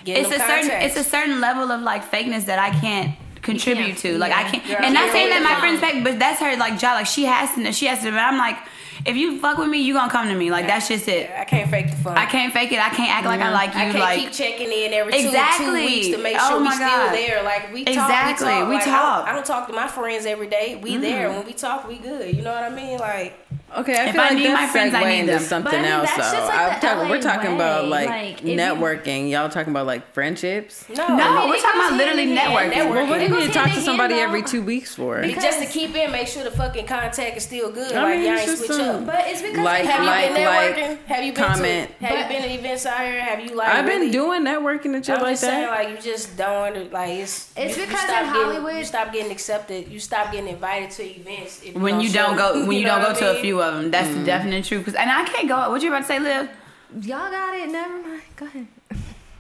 Getting 0.04 0.26
it's 0.26 0.34
a 0.36 0.38
them 0.38 0.48
certain 0.50 0.82
it's 0.82 0.98
a 0.98 1.04
certain 1.04 1.40
level 1.42 1.72
of 1.72 1.82
like 1.82 2.10
fakeness 2.12 2.46
that 2.46 2.60
I 2.60 2.70
can't 2.80 3.16
contribute 3.42 3.86
can't- 3.86 3.98
to. 4.00 4.18
Like 4.18 4.32
yeah. 4.32 4.40
I 4.40 4.44
can't, 4.52 4.66
Girl, 4.68 4.78
and 4.82 4.94
not 4.94 5.06
you're 5.06 5.14
saying 5.14 5.30
that 5.30 5.42
my 5.44 5.52
right. 5.52 5.60
friend's 5.60 5.80
fake, 5.80 6.04
but 6.04 6.20
that's 6.20 6.40
her 6.42 6.58
like 6.58 6.78
job. 6.78 6.96
Like 6.96 7.08
she 7.08 7.24
has 7.26 7.54
to 7.56 7.62
know, 7.62 7.72
she 7.72 7.86
has 7.86 8.00
to. 8.04 8.12
But 8.12 8.20
I'm 8.20 8.38
like, 8.38 8.58
if 9.08 9.16
you 9.16 9.40
fuck 9.40 9.58
with 9.58 9.70
me, 9.70 9.80
you 9.82 9.94
gonna 9.94 10.12
come 10.12 10.28
to 10.28 10.36
me. 10.36 10.52
Like 10.52 10.68
that's 10.68 10.88
just 10.88 11.08
it. 11.08 11.32
I 11.32 11.46
can't 11.46 11.70
fake 11.72 11.90
the 11.90 11.96
fun. 11.98 12.18
I 12.18 12.26
can't 12.26 12.52
fake 12.52 12.72
it. 12.74 12.80
I 12.80 12.90
can't 12.90 13.10
act 13.10 13.26
like 13.26 13.40
I 13.40 13.52
like 13.52 13.74
you. 13.74 13.80
I 13.80 13.84
can't 13.86 14.00
like 14.00 14.20
keep 14.20 14.32
checking 14.34 14.72
in 14.72 14.94
every 14.94 15.14
two, 15.14 15.32
two 15.58 15.74
weeks 15.74 16.08
to 16.10 16.18
make 16.18 16.36
Oh 16.40 16.50
sure 16.50 16.58
we 16.60 16.66
my 16.66 16.76
still 16.76 17.10
there. 17.12 17.42
Like 17.44 17.74
we 17.74 17.82
Exactly. 17.84 18.48
talk, 18.48 18.50
we 18.50 18.54
talk. 18.60 18.70
We 18.70 18.76
Like, 18.76 18.84
talk. 18.86 18.94
Mm-hmm. 18.94 19.00
I, 19.00 19.18
don't, 19.18 19.28
I 19.30 19.34
don't 19.34 19.46
talk 19.46 19.68
to 19.68 19.74
my 19.74 19.88
friends 19.88 20.26
every 20.26 20.48
day. 20.48 20.80
We 20.82 20.98
there. 20.98 21.30
When 21.30 21.46
we 21.46 21.54
talk, 21.54 21.88
we 21.88 21.98
good. 21.98 22.36
You 22.36 22.42
know 22.42 22.54
what 22.54 22.64
I 22.64 22.70
mean? 22.70 23.00
Like 23.00 23.34
Okay, 23.78 23.94
I 23.96 24.06
If 24.08 24.12
feel 24.14 24.22
I 24.22 24.26
like 24.30 24.38
need 24.38 24.48
my 24.50 24.54
that's 24.62 24.72
friends, 24.72 24.94
I 24.96 25.04
need 25.04 25.30
them. 25.30 25.40
something 25.40 25.72
But 25.72 25.78
I 25.78 25.82
mean, 25.84 25.92
else. 25.92 26.10
that's 26.16 26.32
though. 26.32 26.38
just 26.38 26.48
like 26.50 26.60
I'm 26.60 26.80
the 26.82 26.88
talking, 26.88 27.10
we're 27.12 27.16
LA 27.18 27.22
talking 27.22 27.54
about 27.54 27.88
like, 27.88 28.10
Like, 28.10 28.42
if 28.42 28.48
you- 28.50 28.58
networking. 28.58 29.30
Y'all 29.30 29.50
talking 29.50 29.72
about 29.72 29.86
like 29.86 30.12
friendships. 30.14 30.86
no, 30.90 30.96
no, 30.96 31.24
I 31.24 31.40
mean, 31.42 31.50
we're 31.50 31.58
talking 31.62 31.82
about 31.82 31.94
literally 31.94 32.28
hand 32.28 32.32
in 32.32 32.38
hand. 32.38 32.74
networking. 32.74 32.74
Networking. 32.74 32.90
Well, 32.96 33.08
what 33.08 33.18
do 33.20 33.24
you 33.26 33.40
need 33.40 33.48
to 33.48 33.54
talk 33.54 33.72
to 33.72 33.82
somebody 33.82 34.16
hand, 34.16 34.30
every 34.30 34.42
two 34.42 34.64
weeks 34.64 34.96
for? 34.96 35.22
Because- 35.22 35.44
just 35.44 35.60
to 35.60 35.66
keep 35.68 35.96
in, 35.96 36.12
make 36.12 36.28
sure 36.28 36.44
the 36.44 36.50
fucking 36.52 36.88
contact 36.88 37.38
is 37.38 37.44
still 37.44 37.72
good. 37.72 37.92
I 37.94 38.02
like 38.04 38.18
mean, 38.20 38.26
y'all 38.32 38.40
ain't 38.40 38.58
switch 38.58 38.72
some- 38.72 38.82
up. 38.82 39.06
but 39.06 39.24
it's 39.28 39.42
because 39.44 39.58
Like- 39.60 39.86
Have 39.86 40.06
like- 40.06 40.30
you 40.30 40.36
been 40.36 40.46
like, 40.46 40.76
networking? 40.76 40.98
have 41.08 41.24
you 41.24 41.34
been 41.34 41.44
comment. 41.44 42.00
to? 42.00 42.06
Have 42.08 42.16
But- 42.16 42.20
you 42.34 42.40
been 42.42 42.50
to 42.50 42.56
events 42.60 42.86
out 42.88 43.00
here? 43.02 43.22
Have 43.22 43.40
you 43.42 43.56
like? 43.56 43.70
I've 43.70 43.86
been 43.86 44.10
doing 44.12 44.44
networking 44.44 44.96
and 44.96 45.06
shit 45.06 45.22
like 45.22 45.40
that. 45.40 45.70
like 45.70 45.90
you 45.90 45.98
just 46.02 46.36
don't 46.36 46.68
under- 46.76 46.84
like 46.86 47.10
it's. 47.12 47.50
It's 47.56 47.78
you, 47.78 47.84
you 47.84 47.90
because 47.90 48.10
in 48.10 48.26
Hollywood- 48.26 48.76
you 48.76 48.84
stop 48.86 49.14
getting 49.14 49.32
accepted. 49.32 49.88
You 49.88 50.00
stop 50.00 50.32
getting 50.32 50.48
invited 50.50 50.90
to 50.92 51.04
events 51.04 51.62
when 51.76 52.02
you 52.02 52.10
don't 52.12 52.36
go 52.36 52.66
when 52.66 52.78
you, 52.80 52.86
don't 52.86 53.02
go 53.02 53.14
to 53.14 53.30
a 53.30 53.34
mean? 53.34 53.42
few 53.44 53.62
of 53.68 53.76
them. 53.76 53.92
That's 53.92 54.10
mm. 54.10 54.20
the 54.20 54.26
definite 54.26 54.66
truth. 54.66 54.86
'Cause- 54.86 54.96
and 54.96 55.10
I 55.10 55.24
can't 55.26 55.48
go. 55.48 55.70
What 55.70 55.82
you 55.82 55.90
about 55.90 56.02
to 56.02 56.06
say, 56.06 56.20
Liv? 56.20 56.50
y'all 57.02 57.30
got 57.30 57.54
it 57.54 57.70
never 57.70 58.02
mind 58.02 58.22
go 58.38 58.46
ahead 58.46 58.66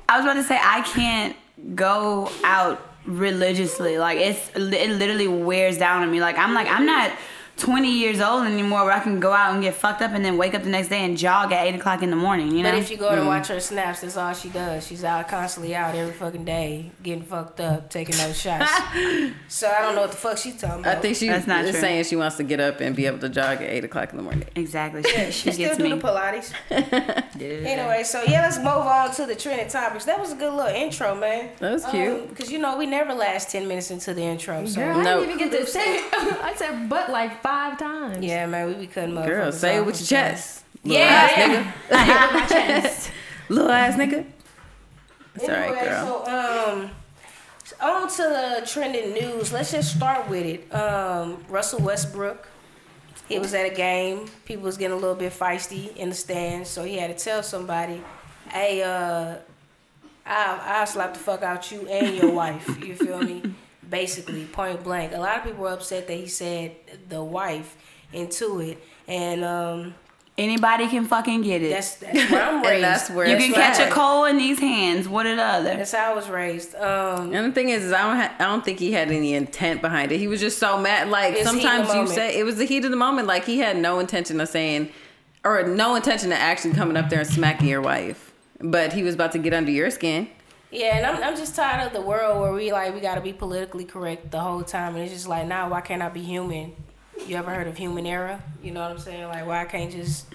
I 0.09 0.17
was 0.17 0.25
about 0.25 0.33
to 0.33 0.43
say 0.43 0.59
I 0.61 0.81
can't 0.81 1.33
go 1.75 2.29
out 2.43 2.81
religiously. 3.05 3.97
Like 3.97 4.17
it's 4.19 4.49
it 4.55 4.89
literally 4.89 5.27
wears 5.27 5.77
down 5.77 6.03
on 6.03 6.11
me. 6.11 6.19
Like 6.21 6.37
I'm 6.37 6.53
like 6.53 6.67
I'm 6.67 6.85
not 6.85 7.11
20 7.57 7.91
years 7.91 8.21
old 8.21 8.45
anymore 8.45 8.85
where 8.85 8.93
I 8.93 8.99
can 8.99 9.19
go 9.19 9.33
out 9.33 9.53
and 9.53 9.61
get 9.63 9.73
fucked 9.73 10.01
up 10.01 10.11
and 10.11 10.23
then 10.23 10.37
wake 10.37 10.53
up 10.53 10.63
the 10.63 10.69
next 10.69 10.89
day 10.89 11.03
and 11.03 11.17
jog 11.17 11.51
at 11.51 11.65
8 11.65 11.75
o'clock 11.75 12.03
in 12.03 12.09
the 12.11 12.15
morning, 12.15 12.51
you 12.55 12.63
know? 12.63 12.71
But 12.71 12.77
if 12.79 12.91
you 12.91 12.97
go 12.97 13.15
to 13.15 13.21
mm. 13.21 13.25
watch 13.25 13.47
her 13.47 13.59
snaps, 13.59 14.01
that's 14.01 14.15
all 14.15 14.33
she 14.33 14.49
does. 14.49 14.85
She's 14.85 15.03
out 15.03 15.27
constantly 15.27 15.75
out 15.75 15.95
every 15.95 16.13
fucking 16.13 16.45
day, 16.45 16.91
getting 17.01 17.23
fucked 17.23 17.59
up, 17.59 17.89
taking 17.89 18.15
those 18.17 18.39
shots. 18.39 18.71
so 19.47 19.67
I 19.67 19.81
don't 19.81 19.95
know 19.95 20.01
what 20.01 20.11
the 20.11 20.17
fuck 20.17 20.37
she's 20.37 20.59
talking 20.59 20.81
about. 20.81 20.97
I 20.97 20.99
think 21.01 21.15
she's 21.15 21.29
That's 21.29 21.47
not 21.47 21.65
is 21.65 21.71
true. 21.71 21.79
saying 21.81 22.03
she 22.05 22.15
wants 22.15 22.37
to 22.37 22.43
get 22.43 22.59
up 22.59 22.79
and 22.79 22.95
be 22.95 23.05
able 23.07 23.19
to 23.19 23.29
jog 23.29 23.57
at 23.61 23.69
eight 23.69 23.83
o'clock 23.83 24.11
in 24.11 24.17
the 24.17 24.23
morning. 24.23 24.47
exactly. 24.55 25.03
She, 25.03 25.09
she 25.09 25.31
she 25.31 25.51
still 25.51 25.67
gets 25.69 25.77
do 25.77 25.83
me. 25.83 25.89
the 25.89 25.97
Pilates. 25.97 26.53
Yeah. 27.37 27.49
Anyway, 27.49 28.01
so 28.03 28.23
yeah, 28.23 28.41
let's 28.41 28.57
move 28.57 28.67
on 28.67 29.11
to 29.11 29.27
the 29.27 29.35
trending 29.35 29.67
topics. 29.67 30.05
That 30.05 30.19
was 30.19 30.31
a 30.31 30.35
good 30.35 30.53
little 30.53 30.73
intro, 30.73 31.13
man. 31.13 31.49
That 31.59 31.71
was 31.71 31.85
cute. 31.85 32.21
Um, 32.21 32.27
because 32.29 32.51
you 32.51 32.57
know 32.57 32.75
we 32.77 32.87
never 32.87 33.13
last 33.13 33.51
ten 33.51 33.67
minutes 33.67 33.91
into 33.91 34.15
the 34.15 34.23
intro. 34.23 34.65
So 34.65 34.81
Girl, 34.81 34.97
I 34.97 35.03
No. 35.03 35.19
didn't 35.19 35.35
even 35.39 35.49
get 35.51 35.59
to 35.65 35.71
say. 35.71 35.99
I 36.13 36.55
said 36.57 36.89
but 36.89 37.11
like 37.11 37.43
five 37.47 37.77
times. 37.79 38.25
yeah, 38.25 38.45
man, 38.45 38.67
we 38.67 38.73
be 38.73 38.87
cutting 38.87 39.13
motherfuckers 39.15 39.27
Girl, 39.27 39.51
say 39.51 39.77
it 39.77 39.85
with 39.85 39.95
your 39.99 40.05
sometimes. 40.07 40.39
chest. 40.41 40.63
Little 40.83 40.99
Yeah, 40.99 41.07
ass 41.07 41.31
yeah. 41.37 41.73
nigga. 41.89 42.33
my 42.33 42.45
chest. 42.47 43.11
Little 43.49 43.71
ass 43.71 43.95
nigga. 43.97 44.25
It's 45.35 45.43
alright, 45.43 45.69
Anyway, 45.69 45.85
girl. 45.85 46.25
So, 46.25 46.31
um, 46.79 46.91
on 47.81 48.09
to 48.09 48.17
the 48.17 48.65
trending 48.65 49.13
news. 49.13 49.51
Let's 49.53 49.71
just 49.71 49.95
start 49.95 50.27
with 50.29 50.45
it. 50.45 50.73
Um, 50.73 51.43
Russell 51.49 51.79
Westbrook. 51.81 52.47
He 53.27 53.37
was 53.39 53.53
at 53.53 53.65
a 53.71 53.75
game. 53.75 54.25
People 54.45 54.63
was 54.63 54.77
getting 54.77 54.95
a 54.97 54.99
little 54.99 55.15
bit 55.15 55.33
feisty 55.33 55.95
in 55.97 56.09
the 56.09 56.15
stands, 56.15 56.69
so 56.69 56.83
he 56.85 56.95
had 56.97 57.15
to 57.15 57.23
tell 57.23 57.43
somebody, 57.43 58.01
"Hey, 58.49 58.81
uh, 58.81 59.35
I 60.25 60.81
I 60.81 60.85
slap 60.85 61.13
the 61.13 61.19
fuck 61.19 61.43
out 61.43 61.69
you 61.71 61.85
and 61.87 62.15
your 62.15 62.31
wife." 62.31 62.67
You 62.83 62.95
feel 62.95 63.21
me? 63.21 63.43
Basically, 63.89 64.45
point 64.45 64.83
blank. 64.83 65.13
A 65.13 65.17
lot 65.17 65.37
of 65.37 65.43
people 65.43 65.63
were 65.63 65.69
upset 65.71 66.07
that 66.07 66.13
he 66.17 66.27
said 66.27 66.75
the 67.09 67.23
wife 67.23 67.75
into 68.13 68.59
it, 68.59 68.83
and 69.07 69.43
um, 69.43 69.95
Anybody 70.37 70.87
can 70.87 71.05
fucking 71.05 71.41
get 71.41 71.63
it. 71.63 71.69
that's 71.71 71.95
that's 71.95 72.29
where 72.29 72.43
I'm 72.43 72.61
raised. 72.63 72.83
That's 72.83 73.09
where 73.09 73.25
you 73.27 73.35
it's 73.37 73.45
can 73.45 73.53
catch 73.55 73.79
a 73.79 73.85
at. 73.85 73.91
cold 73.91 74.27
in 74.27 74.37
these 74.37 74.59
hands. 74.59 75.09
What 75.09 75.25
are 75.25 75.35
the 75.35 75.41
other? 75.43 75.75
That's 75.77 75.93
how 75.93 76.11
I 76.11 76.15
was 76.15 76.29
raised. 76.29 76.75
Um, 76.75 77.33
And 77.33 77.47
the 77.47 77.51
thing 77.55 77.69
is, 77.69 77.85
is 77.85 77.91
I 77.93 78.03
don't, 78.03 78.17
ha- 78.17 78.35
I 78.37 78.43
don't 78.43 78.63
think 78.63 78.77
he 78.77 78.91
had 78.91 79.09
any 79.09 79.33
intent 79.33 79.81
behind 79.81 80.11
it. 80.11 80.19
He 80.19 80.27
was 80.27 80.39
just 80.39 80.59
so 80.59 80.79
mad. 80.79 81.09
Like 81.09 81.33
It's 81.33 81.39
heat 81.39 81.47
of 81.49 81.55
the 81.55 81.61
sometimes 81.61 81.87
you 81.89 81.93
moment. 81.95 82.09
say 82.15 82.37
it 82.37 82.43
was 82.43 82.57
the 82.57 82.65
heat 82.65 82.85
of 82.85 82.91
the 82.91 82.97
moment. 82.97 83.25
Like 83.27 83.45
he 83.45 83.57
had 83.57 83.77
no 83.77 83.97
intention 83.97 84.39
of 84.39 84.47
saying, 84.47 84.91
or 85.43 85.63
no 85.63 85.95
intention 85.95 86.31
of 86.31 86.37
actually 86.37 86.75
coming 86.75 86.97
up 86.97 87.09
there 87.09 87.21
and 87.21 87.27
smacking 87.29 87.67
your 87.67 87.81
wife. 87.81 88.31
But 88.59 88.93
he 88.93 89.01
was 89.01 89.15
about 89.15 89.31
to 89.31 89.39
get 89.39 89.53
under 89.53 89.71
your 89.71 89.89
skin. 89.89 90.29
Yeah, 90.71 90.97
and 90.97 91.05
I'm, 91.05 91.23
I'm 91.23 91.37
just 91.37 91.55
tired 91.55 91.87
of 91.87 91.93
the 91.93 92.01
world 92.01 92.41
where 92.41 92.51
we 92.51 92.71
like 92.71 92.93
we 92.93 92.99
gotta 92.99 93.21
be 93.21 93.33
politically 93.33 93.85
correct 93.85 94.31
the 94.31 94.39
whole 94.39 94.63
time, 94.63 94.95
and 94.95 95.03
it's 95.03 95.13
just 95.13 95.27
like, 95.27 95.47
nah, 95.47 95.67
why 95.69 95.81
can't 95.81 96.01
I 96.01 96.09
be 96.09 96.21
human? 96.21 96.75
You 97.25 97.37
ever 97.37 97.53
heard 97.53 97.67
of 97.67 97.77
human 97.77 98.05
error? 98.05 98.41
You 98.61 98.71
know 98.71 98.81
what 98.81 98.91
I'm 98.91 98.99
saying? 98.99 99.27
Like, 99.27 99.45
why 99.45 99.61
I 99.61 99.65
can't 99.65 99.91
just 99.91 100.27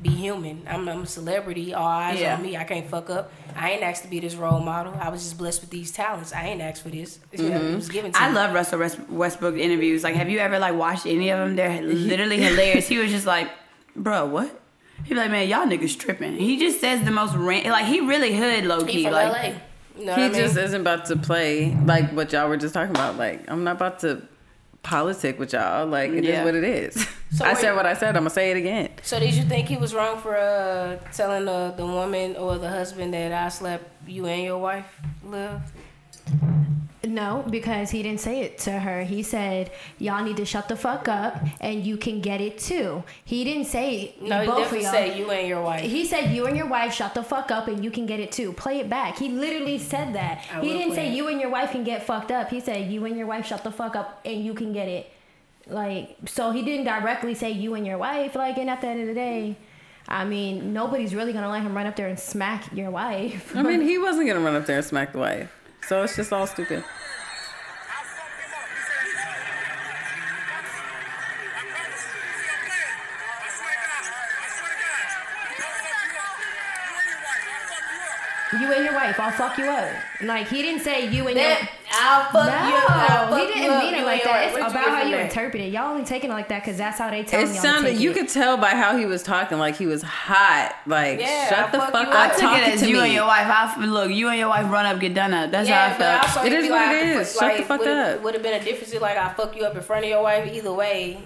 be 0.00 0.10
human? 0.10 0.62
I'm, 0.68 0.88
I'm 0.88 1.02
a 1.02 1.06
celebrity. 1.06 1.74
All 1.74 1.86
eyes 1.86 2.20
Yeah. 2.20 2.36
on 2.36 2.42
me. 2.42 2.56
I 2.56 2.64
can't 2.64 2.88
fuck 2.88 3.10
up. 3.10 3.32
I 3.54 3.72
ain't 3.72 3.82
asked 3.82 4.02
to 4.04 4.08
be 4.08 4.18
this 4.18 4.34
role 4.34 4.60
model. 4.60 4.94
I 4.98 5.10
was 5.10 5.22
just 5.22 5.38
blessed 5.38 5.60
with 5.60 5.70
these 5.70 5.92
talents. 5.92 6.32
I 6.32 6.44
ain't 6.46 6.62
asked 6.62 6.82
for 6.82 6.88
this. 6.88 7.18
It 7.30 7.40
was 7.40 7.50
mm-hmm. 7.50 7.92
given 7.92 8.12
to 8.12 8.20
I 8.20 8.28
me. 8.28 8.34
love 8.34 8.54
Russell 8.54 8.78
West- 8.78 9.08
Westbrook 9.08 9.56
interviews. 9.56 10.02
Like, 10.02 10.14
have 10.14 10.30
you 10.30 10.38
ever 10.38 10.58
like 10.58 10.74
watched 10.74 11.06
any 11.06 11.30
of 11.30 11.38
them? 11.38 11.56
They're 11.56 11.82
literally 11.82 12.38
hilarious. 12.38 12.88
He 12.88 12.98
was 12.98 13.10
just 13.10 13.26
like, 13.26 13.50
bro, 13.94 14.26
what? 14.26 14.61
He 15.04 15.10
be 15.10 15.14
like, 15.14 15.30
man, 15.30 15.48
y'all 15.48 15.66
niggas 15.66 15.98
tripping. 15.98 16.36
He 16.36 16.58
just 16.58 16.80
says 16.80 17.04
the 17.04 17.10
most 17.10 17.34
rant. 17.34 17.66
Like, 17.66 17.86
he 17.86 18.00
really 18.00 18.34
hood 18.34 18.64
low 18.64 18.84
He 18.84 18.92
key. 18.92 19.02
from 19.04 19.12
Like, 19.12 19.32
LA. 19.32 19.58
You 19.98 20.06
know 20.06 20.14
he 20.14 20.22
I 20.24 20.28
mean? 20.28 20.34
just 20.40 20.56
isn't 20.56 20.80
about 20.80 21.04
to 21.06 21.16
play 21.16 21.74
like 21.84 22.10
what 22.12 22.32
y'all 22.32 22.48
were 22.48 22.56
just 22.56 22.72
talking 22.72 22.90
about. 22.92 23.16
Like 23.18 23.48
I'm 23.50 23.62
not 23.62 23.76
about 23.76 23.98
to 24.00 24.22
politic 24.82 25.38
with 25.38 25.52
y'all. 25.52 25.86
Like 25.86 26.10
it 26.12 26.24
is 26.24 26.30
Yeah. 26.30 26.44
what 26.44 26.54
it 26.54 26.64
is. 26.64 27.06
So 27.30 27.44
I 27.44 27.52
said 27.54 27.76
what 27.76 27.84
I 27.84 27.92
said. 27.94 28.16
I'm 28.16 28.22
gonna 28.22 28.30
say 28.30 28.50
it 28.50 28.56
again. 28.56 28.88
So 29.02 29.20
did 29.20 29.34
you 29.34 29.42
think 29.42 29.68
he 29.68 29.76
was 29.76 29.94
wrong 29.94 30.18
for 30.18 30.34
uh, 30.36 30.96
telling 31.12 31.44
the, 31.44 31.74
the 31.76 31.84
woman 31.86 32.36
or 32.36 32.56
the 32.58 32.70
husband 32.70 33.12
that 33.12 33.32
I 33.32 33.48
slept 33.50 33.84
you 34.08 34.26
and 34.26 34.42
your 34.44 34.58
wife 34.58 34.86
live? 35.24 35.60
No, 37.04 37.44
because 37.50 37.90
he 37.90 38.02
didn't 38.02 38.20
say 38.20 38.42
it 38.42 38.58
to 38.58 38.70
her. 38.70 39.02
He 39.02 39.24
said, 39.24 39.72
"Y'all 39.98 40.22
need 40.22 40.36
to 40.36 40.44
shut 40.44 40.68
the 40.68 40.76
fuck 40.76 41.08
up, 41.08 41.36
and 41.60 41.84
you 41.84 41.96
can 41.96 42.20
get 42.20 42.40
it 42.40 42.58
too." 42.58 43.02
He 43.24 43.42
didn't 43.42 43.64
say 43.64 44.14
No, 44.20 44.40
he 44.40 44.46
both 44.46 44.56
of 44.56 44.62
definitely 44.62 44.84
y'all. 44.84 44.92
said 44.92 45.18
you 45.18 45.30
and 45.30 45.48
your 45.48 45.62
wife. 45.62 45.82
He 45.90 46.06
said 46.06 46.30
you 46.30 46.46
and 46.46 46.56
your 46.56 46.68
wife 46.68 46.94
shut 46.94 47.14
the 47.14 47.24
fuck 47.24 47.50
up 47.50 47.66
and 47.66 47.84
you 47.84 47.90
can 47.90 48.06
get 48.06 48.20
it 48.20 48.30
too. 48.30 48.52
Play 48.52 48.78
it 48.78 48.88
back. 48.88 49.18
He 49.18 49.28
literally 49.28 49.78
said 49.78 50.14
that. 50.14 50.44
I 50.54 50.60
he 50.60 50.72
didn't 50.72 50.94
say 50.94 51.08
it. 51.08 51.14
you 51.14 51.26
and 51.26 51.40
your 51.40 51.50
wife 51.50 51.72
can 51.72 51.82
get 51.82 52.04
fucked 52.04 52.30
up. 52.30 52.50
He 52.50 52.60
said 52.60 52.90
you 52.90 53.04
and 53.04 53.16
your 53.18 53.26
wife 53.26 53.46
shut 53.46 53.64
the 53.64 53.72
fuck 53.72 53.96
up 53.96 54.20
and 54.24 54.44
you 54.44 54.54
can 54.54 54.72
get 54.72 54.88
it. 54.88 55.10
Like 55.66 56.16
so 56.26 56.52
he 56.52 56.62
didn't 56.62 56.84
directly 56.86 57.34
say 57.34 57.50
you 57.50 57.74
and 57.74 57.84
your 57.84 57.98
wife 57.98 58.36
like 58.36 58.58
and 58.58 58.70
at 58.70 58.80
the 58.80 58.86
end 58.86 59.00
of 59.00 59.06
the 59.08 59.14
day 59.14 59.56
I 60.08 60.24
mean, 60.24 60.72
nobody's 60.72 61.14
really 61.14 61.32
gonna 61.32 61.48
let 61.50 61.62
him 61.62 61.74
run 61.74 61.86
up 61.86 61.96
there 61.96 62.08
and 62.08 62.18
smack 62.18 62.72
your 62.74 62.90
wife. 62.90 63.56
I 63.56 63.62
mean, 63.62 63.80
he 63.92 63.98
wasn't 63.98 64.26
gonna 64.26 64.40
run 64.40 64.56
up 64.56 64.66
there 64.66 64.76
and 64.76 64.84
smack 64.84 65.12
the 65.12 65.18
wife. 65.18 65.50
So 65.86 66.02
it's 66.02 66.16
just 66.16 66.32
all 66.32 66.46
stupid. 66.46 66.84
You 78.60 78.70
and 78.72 78.84
your 78.84 78.94
wife, 78.94 79.18
I'll 79.18 79.30
fuck 79.32 79.56
you 79.58 79.64
up. 79.64 79.90
Like 80.20 80.46
he 80.48 80.62
didn't 80.62 80.82
say 80.82 81.08
you 81.08 81.26
and 81.28 81.36
your. 81.36 81.68
That 81.92 82.00
I'll 82.00 82.32
fuck 82.32 82.46
no, 82.48 82.68
you. 82.68 82.74
I'll 82.88 83.28
fuck 83.28 83.48
he 83.54 83.60
didn't 83.60 83.70
up, 83.76 83.82
mean 83.84 83.94
it 83.94 84.04
like 84.06 84.24
that. 84.24 84.44
It's 84.44 84.54
Where'd 84.54 84.64
you 84.64 84.70
about 84.80 84.88
how 84.88 85.02
you 85.02 85.10
that? 85.16 85.26
interpret 85.26 85.62
it. 85.62 85.72
Y'all 85.72 85.90
only 85.90 86.04
taking 86.04 86.30
it 86.30 86.32
like 86.32 86.48
that 86.48 86.62
because 86.64 86.78
that's 86.78 86.98
how 86.98 87.10
they 87.10 87.22
tell 87.22 87.40
It 87.40 87.48
y'all. 87.48 87.54
sounded. 87.54 87.90
take 87.92 88.00
You 88.00 88.10
it. 88.12 88.14
could 88.14 88.28
tell 88.30 88.56
by 88.56 88.70
how 88.70 88.96
he 88.96 89.04
was 89.04 89.22
talking. 89.22 89.58
Like 89.58 89.76
he 89.76 89.86
was 89.86 90.02
hot. 90.02 90.74
Like 90.86 91.20
Yeah, 91.20 91.48
shut 91.50 91.58
I'll 91.58 91.70
the 91.72 91.78
fuck 91.78 91.92
fuck 91.92 92.08
up. 92.08 92.14
I 92.14 92.26
up. 92.26 92.32
took 92.32 92.40
talking 92.40 92.62
it 92.64 92.74
as 92.74 92.80
to 92.80 92.88
you 92.88 92.96
me. 92.96 93.02
and 93.04 93.12
your 93.12 93.26
wife. 93.26 93.46
I 93.46 93.84
look, 93.84 94.10
you 94.10 94.28
and 94.30 94.38
your 94.38 94.48
wife 94.48 94.70
run 94.72 94.86
up, 94.86 95.00
get 95.00 95.12
done 95.14 95.34
up. 95.34 95.50
That's 95.50 95.68
Yeah, 95.68 95.88
how 95.90 95.94
I 95.94 95.98
but 95.98 95.98
felt. 95.98 96.22
also 96.36 96.40
It 96.40 96.46
it'd 96.46 96.58
is 96.60 96.64
be 96.66 96.70
what 96.70 96.86
like, 96.86 96.96
it 96.96 97.06
is. 97.08 97.32
Shut 97.34 97.42
Like, 97.42 97.56
the 97.58 97.62
fuck 97.64 97.80
would 97.80 97.88
up. 97.88 98.22
Would 98.22 98.34
have 98.34 98.42
been 98.42 98.60
a 98.60 98.64
difference 98.64 98.92
if 98.94 99.02
like 99.02 99.18
I 99.18 99.32
fuck 99.34 99.54
you 99.54 99.64
up 99.64 99.76
in 99.76 99.82
front 99.82 100.04
of 100.04 100.10
your 100.10 100.22
wife. 100.22 100.50
Either 100.50 100.72
way, 100.72 101.20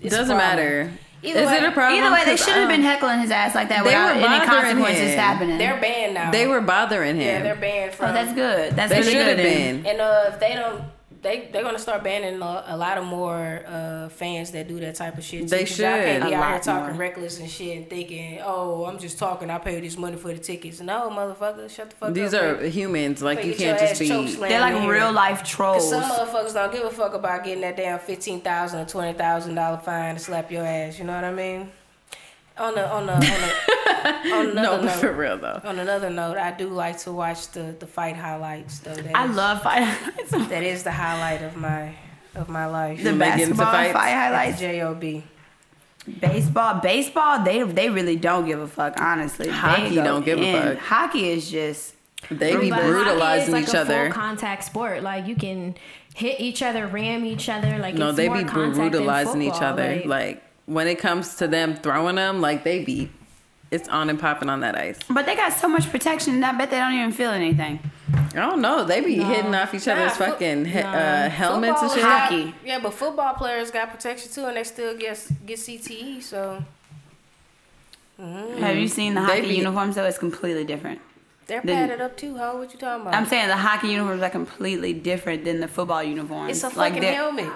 It 0.00 0.10
doesn't 0.10 0.36
matter. 0.36 0.92
Either 1.22 1.40
is 1.40 1.46
way- 1.46 1.56
it 1.56 1.64
a 1.64 1.70
problem? 1.72 2.02
Either 2.02 2.12
way, 2.14 2.24
they 2.24 2.30
'Cause, 2.32 2.40
shouldn't 2.40 2.56
have 2.56 2.70
um, 2.70 2.76
been 2.76 2.82
heckling 2.82 3.20
his 3.20 3.30
ass 3.30 3.54
like 3.54 3.68
that 3.70 3.78
they 3.84 3.90
without 3.90 4.16
were 4.16 4.22
any 4.26 4.46
consequences 4.46 5.12
him. 5.12 5.18
happening. 5.18 5.58
They're 5.58 5.80
banned 5.80 6.14
now. 6.14 6.30
They 6.30 6.46
were 6.46 6.60
bothering 6.60 7.16
him. 7.16 7.22
Yeah, 7.26 7.42
they're 7.42 7.56
banned 7.56 7.94
from. 7.94 8.10
oh, 8.10 8.12
that's 8.12 8.32
good. 8.32 8.76
That's 8.76 8.90
they 8.92 8.98
really 9.00 9.12
should 9.12 9.24
good. 9.26 9.38
have 9.38 9.46
been. 9.46 9.86
And 9.86 10.00
uh, 10.00 10.24
if 10.28 10.40
they 10.40 10.54
don't, 10.54 10.82
they 11.22 11.48
they're 11.52 11.62
gonna 11.62 11.78
start 11.78 12.04
banning 12.04 12.40
a, 12.42 12.64
a 12.68 12.76
lot 12.76 12.98
of 12.98 13.04
more 13.04 13.62
uh, 13.66 14.08
fans 14.08 14.50
that 14.52 14.68
do 14.68 14.78
that 14.80 14.94
type 14.94 15.16
of 15.18 15.24
shit. 15.24 15.42
too, 15.42 15.48
They 15.48 15.64
'cause 15.64 15.78
y'all 15.78 15.88
can't 15.90 16.24
be 16.24 16.32
A 16.32 16.36
out 16.36 16.50
here 16.52 16.60
talking 16.60 16.90
more. 16.94 17.00
reckless 17.00 17.40
and 17.40 17.50
shit 17.50 17.76
and 17.76 17.90
thinking, 17.90 18.40
oh, 18.44 18.84
I'm 18.84 18.98
just 18.98 19.18
talking. 19.18 19.50
I 19.50 19.58
paid 19.58 19.82
this 19.82 19.96
money 19.96 20.16
for 20.16 20.28
the 20.32 20.38
tickets. 20.38 20.80
No, 20.80 21.10
motherfucker, 21.10 21.68
shut 21.70 21.90
the 21.90 21.96
fuck 21.96 22.12
These 22.14 22.34
up. 22.34 22.40
These 22.42 22.58
are 22.58 22.62
man. 22.62 22.70
humans. 22.70 23.22
Like 23.22 23.44
you 23.44 23.54
can't 23.54 23.78
just 23.78 23.92
ass 23.92 23.98
be. 23.98 24.08
chokeslammed 24.08 24.48
They're 24.48 24.60
like 24.60 24.74
in 24.76 24.82
here. 24.82 24.92
real 24.92 25.12
life 25.12 25.40
Cause 25.40 25.50
trolls. 25.50 25.90
some 25.90 26.02
motherfuckers 26.02 26.54
don't 26.54 26.72
give 26.72 26.84
a 26.84 26.90
fuck 26.90 27.14
about 27.14 27.44
getting 27.44 27.62
that 27.62 27.76
damn 27.76 27.98
fifteen 27.98 28.40
thousand 28.40 28.80
or 28.80 28.84
twenty 28.86 29.16
thousand 29.16 29.54
dollar 29.54 29.78
fine 29.78 30.14
to 30.14 30.20
slap 30.20 30.50
your 30.50 30.64
ass. 30.64 30.98
You 30.98 31.04
know 31.04 31.14
what 31.14 31.24
I 31.24 31.32
mean? 31.32 31.70
On 32.58 32.74
the 32.74 32.88
on 32.90 33.06
the 33.06 33.12
on, 33.12 33.20
the, 33.20 34.30
on 34.34 34.50
another 34.50 34.54
No, 34.54 34.76
but 34.78 34.84
note, 34.86 34.92
for 34.94 35.12
real 35.12 35.36
though. 35.36 35.60
on 35.64 35.78
another 35.78 36.08
note, 36.10 36.38
I 36.38 36.52
do 36.52 36.68
like 36.68 36.98
to 37.00 37.12
watch 37.12 37.48
the 37.48 37.74
the 37.78 37.86
fight 37.86 38.16
highlights. 38.16 38.78
Though 38.78 38.94
that 38.94 39.14
I 39.16 39.28
is- 39.28 39.36
love 39.36 39.62
fight. 39.62 39.94
that 40.48 40.62
is 40.62 40.82
the 40.82 40.92
highlight 40.92 41.42
of 41.42 41.56
my 41.56 41.94
of 42.34 42.48
my 42.48 42.66
life. 42.66 43.02
the 43.02 43.10
When 43.10 43.18
they 43.18 43.26
get 43.26 43.40
into 43.40 43.54
basketball 43.56 43.72
fights. 43.72 43.92
fight 43.92 44.12
highlights. 44.12 44.60
Job. 44.60 45.22
Baseball, 46.20 46.74
baseball, 46.80 47.42
they 47.42 47.62
they 47.64 47.90
really 47.90 48.16
don't 48.16 48.46
give 48.46 48.60
a 48.60 48.68
fuck. 48.68 49.00
Honestly, 49.00 49.48
Hockey 49.48 49.96
go 49.96 50.04
don't 50.04 50.24
give 50.24 50.38
a 50.40 50.52
fuck. 50.76 50.78
Hockey 50.78 51.30
is 51.30 51.50
just 51.50 51.94
They 52.30 52.56
be 52.56 52.70
But 52.70 52.76
hockey 52.76 52.88
brutalizing 52.92 53.46
is 53.48 53.52
like 53.52 53.68
each 53.68 53.74
a 53.74 53.80
other. 53.80 54.04
Full 54.04 54.12
contact 54.14 54.62
sport. 54.64 55.02
Like 55.02 55.26
you 55.26 55.34
can 55.34 55.74
hit 56.14 56.38
each 56.40 56.62
other, 56.62 56.86
ram 56.86 57.24
each 57.24 57.48
other. 57.48 57.78
Like 57.78 57.96
No, 57.96 58.08
it's 58.10 58.16
they 58.16 58.28
more 58.28 58.38
be 58.38 58.44
contact 58.44 58.76
than 58.76 58.90
brutalizing 58.90 59.42
each 59.42 59.60
other. 59.60 59.96
Like, 59.96 60.06
Like 60.06 60.42
when 60.66 60.86
it 60.86 60.98
comes 60.98 61.36
to 61.36 61.48
them 61.48 61.74
throwing 61.76 62.16
them, 62.16 62.40
like 62.40 62.64
they 62.64 62.84
be, 62.84 63.08
it's 63.70 63.88
on 63.88 64.10
and 64.10 64.18
popping 64.20 64.48
on 64.48 64.60
that 64.60 64.76
ice. 64.76 64.98
But 65.08 65.26
they 65.26 65.34
got 65.34 65.52
so 65.52 65.68
much 65.68 65.90
protection. 65.90 66.34
and 66.34 66.44
I 66.44 66.52
bet 66.56 66.70
they 66.70 66.78
don't 66.78 66.92
even 66.94 67.12
feel 67.12 67.30
anything. 67.30 67.78
I 68.12 68.40
don't 68.40 68.60
know. 68.60 68.84
They 68.84 69.00
be 69.00 69.16
No. 69.16 69.24
hitting 69.24 69.54
off 69.54 69.72
each 69.74 69.86
Nah, 69.86 69.94
other's 69.94 70.16
fo- 70.16 70.26
fucking 70.32 70.66
he- 70.66 70.80
nah. 70.80 70.92
uh, 70.92 71.30
helmets 71.30 71.80
and 71.82 71.90
shit. 71.92 72.02
Hockey. 72.02 72.54
yeah, 72.64 72.78
but 72.78 72.92
football 72.92 73.32
players 73.34 73.70
got 73.70 73.90
protection 73.90 74.30
too, 74.30 74.44
and 74.44 74.56
they 74.56 74.64
still 74.64 74.94
get 74.96 75.26
get 75.46 75.58
CTE. 75.58 76.20
So 76.22 76.62
Have 78.18 78.76
you 78.76 78.88
seen 78.88 79.14
the 79.14 79.20
They 79.20 79.26
hockey 79.26 79.40
be- 79.48 79.54
uniforms? 79.56 79.94
Though 79.94 80.04
it's 80.04 80.18
completely 80.18 80.64
different. 80.64 81.00
they're 81.46 81.60
Then- 81.62 81.88
padded 81.88 82.00
up 82.00 82.16
too. 82.16 82.36
Ho, 82.36 82.56
what 82.58 82.72
you 82.72 82.78
talking 82.78 83.02
about? 83.02 83.14
I'm 83.14 83.26
saying 83.26 83.48
the 83.48 83.56
hockey 83.56 83.88
uniforms 83.88 84.20
are 84.22 84.30
completely 84.30 84.92
different 84.92 85.44
than 85.44 85.60
the 85.60 85.68
football 85.68 86.02
uniforms. 86.02 86.50
it's 86.50 86.62
a 86.64 86.66
Like, 86.78 86.94
fucking 86.94 87.00
they're- 87.02 87.14
helmet. 87.14 87.52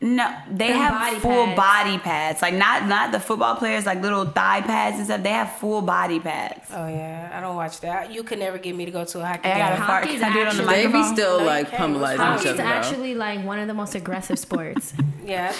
No, 0.00 0.32
they 0.48 0.68
have 0.68 0.92
body 0.92 1.16
full 1.18 1.46
pads. 1.46 1.56
body 1.56 1.98
pads. 1.98 2.42
Like 2.42 2.54
not 2.54 2.86
not 2.86 3.10
the 3.10 3.18
football 3.18 3.56
players 3.56 3.84
like 3.84 4.00
little 4.00 4.24
thigh 4.26 4.60
pads 4.60 4.96
and 4.96 5.06
stuff. 5.06 5.24
They 5.24 5.30
have 5.30 5.50
full 5.56 5.82
body 5.82 6.20
pads. 6.20 6.68
Oh 6.72 6.86
yeah, 6.86 7.32
I 7.34 7.40
don't 7.40 7.56
watch 7.56 7.80
that. 7.80 8.12
You 8.12 8.22
could 8.22 8.38
never 8.38 8.58
get 8.58 8.76
me 8.76 8.84
to 8.84 8.92
go 8.92 9.04
to 9.04 9.20
a 9.20 9.26
hockey 9.26 9.48
I 9.48 9.58
got 9.58 9.72
a 9.72 9.76
game. 9.78 9.86
fart. 9.86 10.04
Hockey's 10.04 10.20
Can 10.20 10.30
I 10.30 10.34
do 10.34 10.40
it 10.42 10.46
on 10.48 10.56
the 10.56 10.62
actually- 10.62 10.86
They 10.86 10.92
be 10.92 11.02
still 11.04 11.38
No, 11.40 11.44
like 11.46 11.70
can't. 11.70 11.94
pummelizing 11.96 12.12
each 12.14 12.18
Hockey's 12.20 12.46
other. 12.46 12.56
though. 12.58 12.62
actually 12.68 13.14
like 13.16 13.44
one 13.44 13.58
of 13.58 13.66
the 13.66 13.74
most 13.74 13.94
aggressive 13.96 14.38
sports. 14.38 14.94
Yeah, 15.24 15.52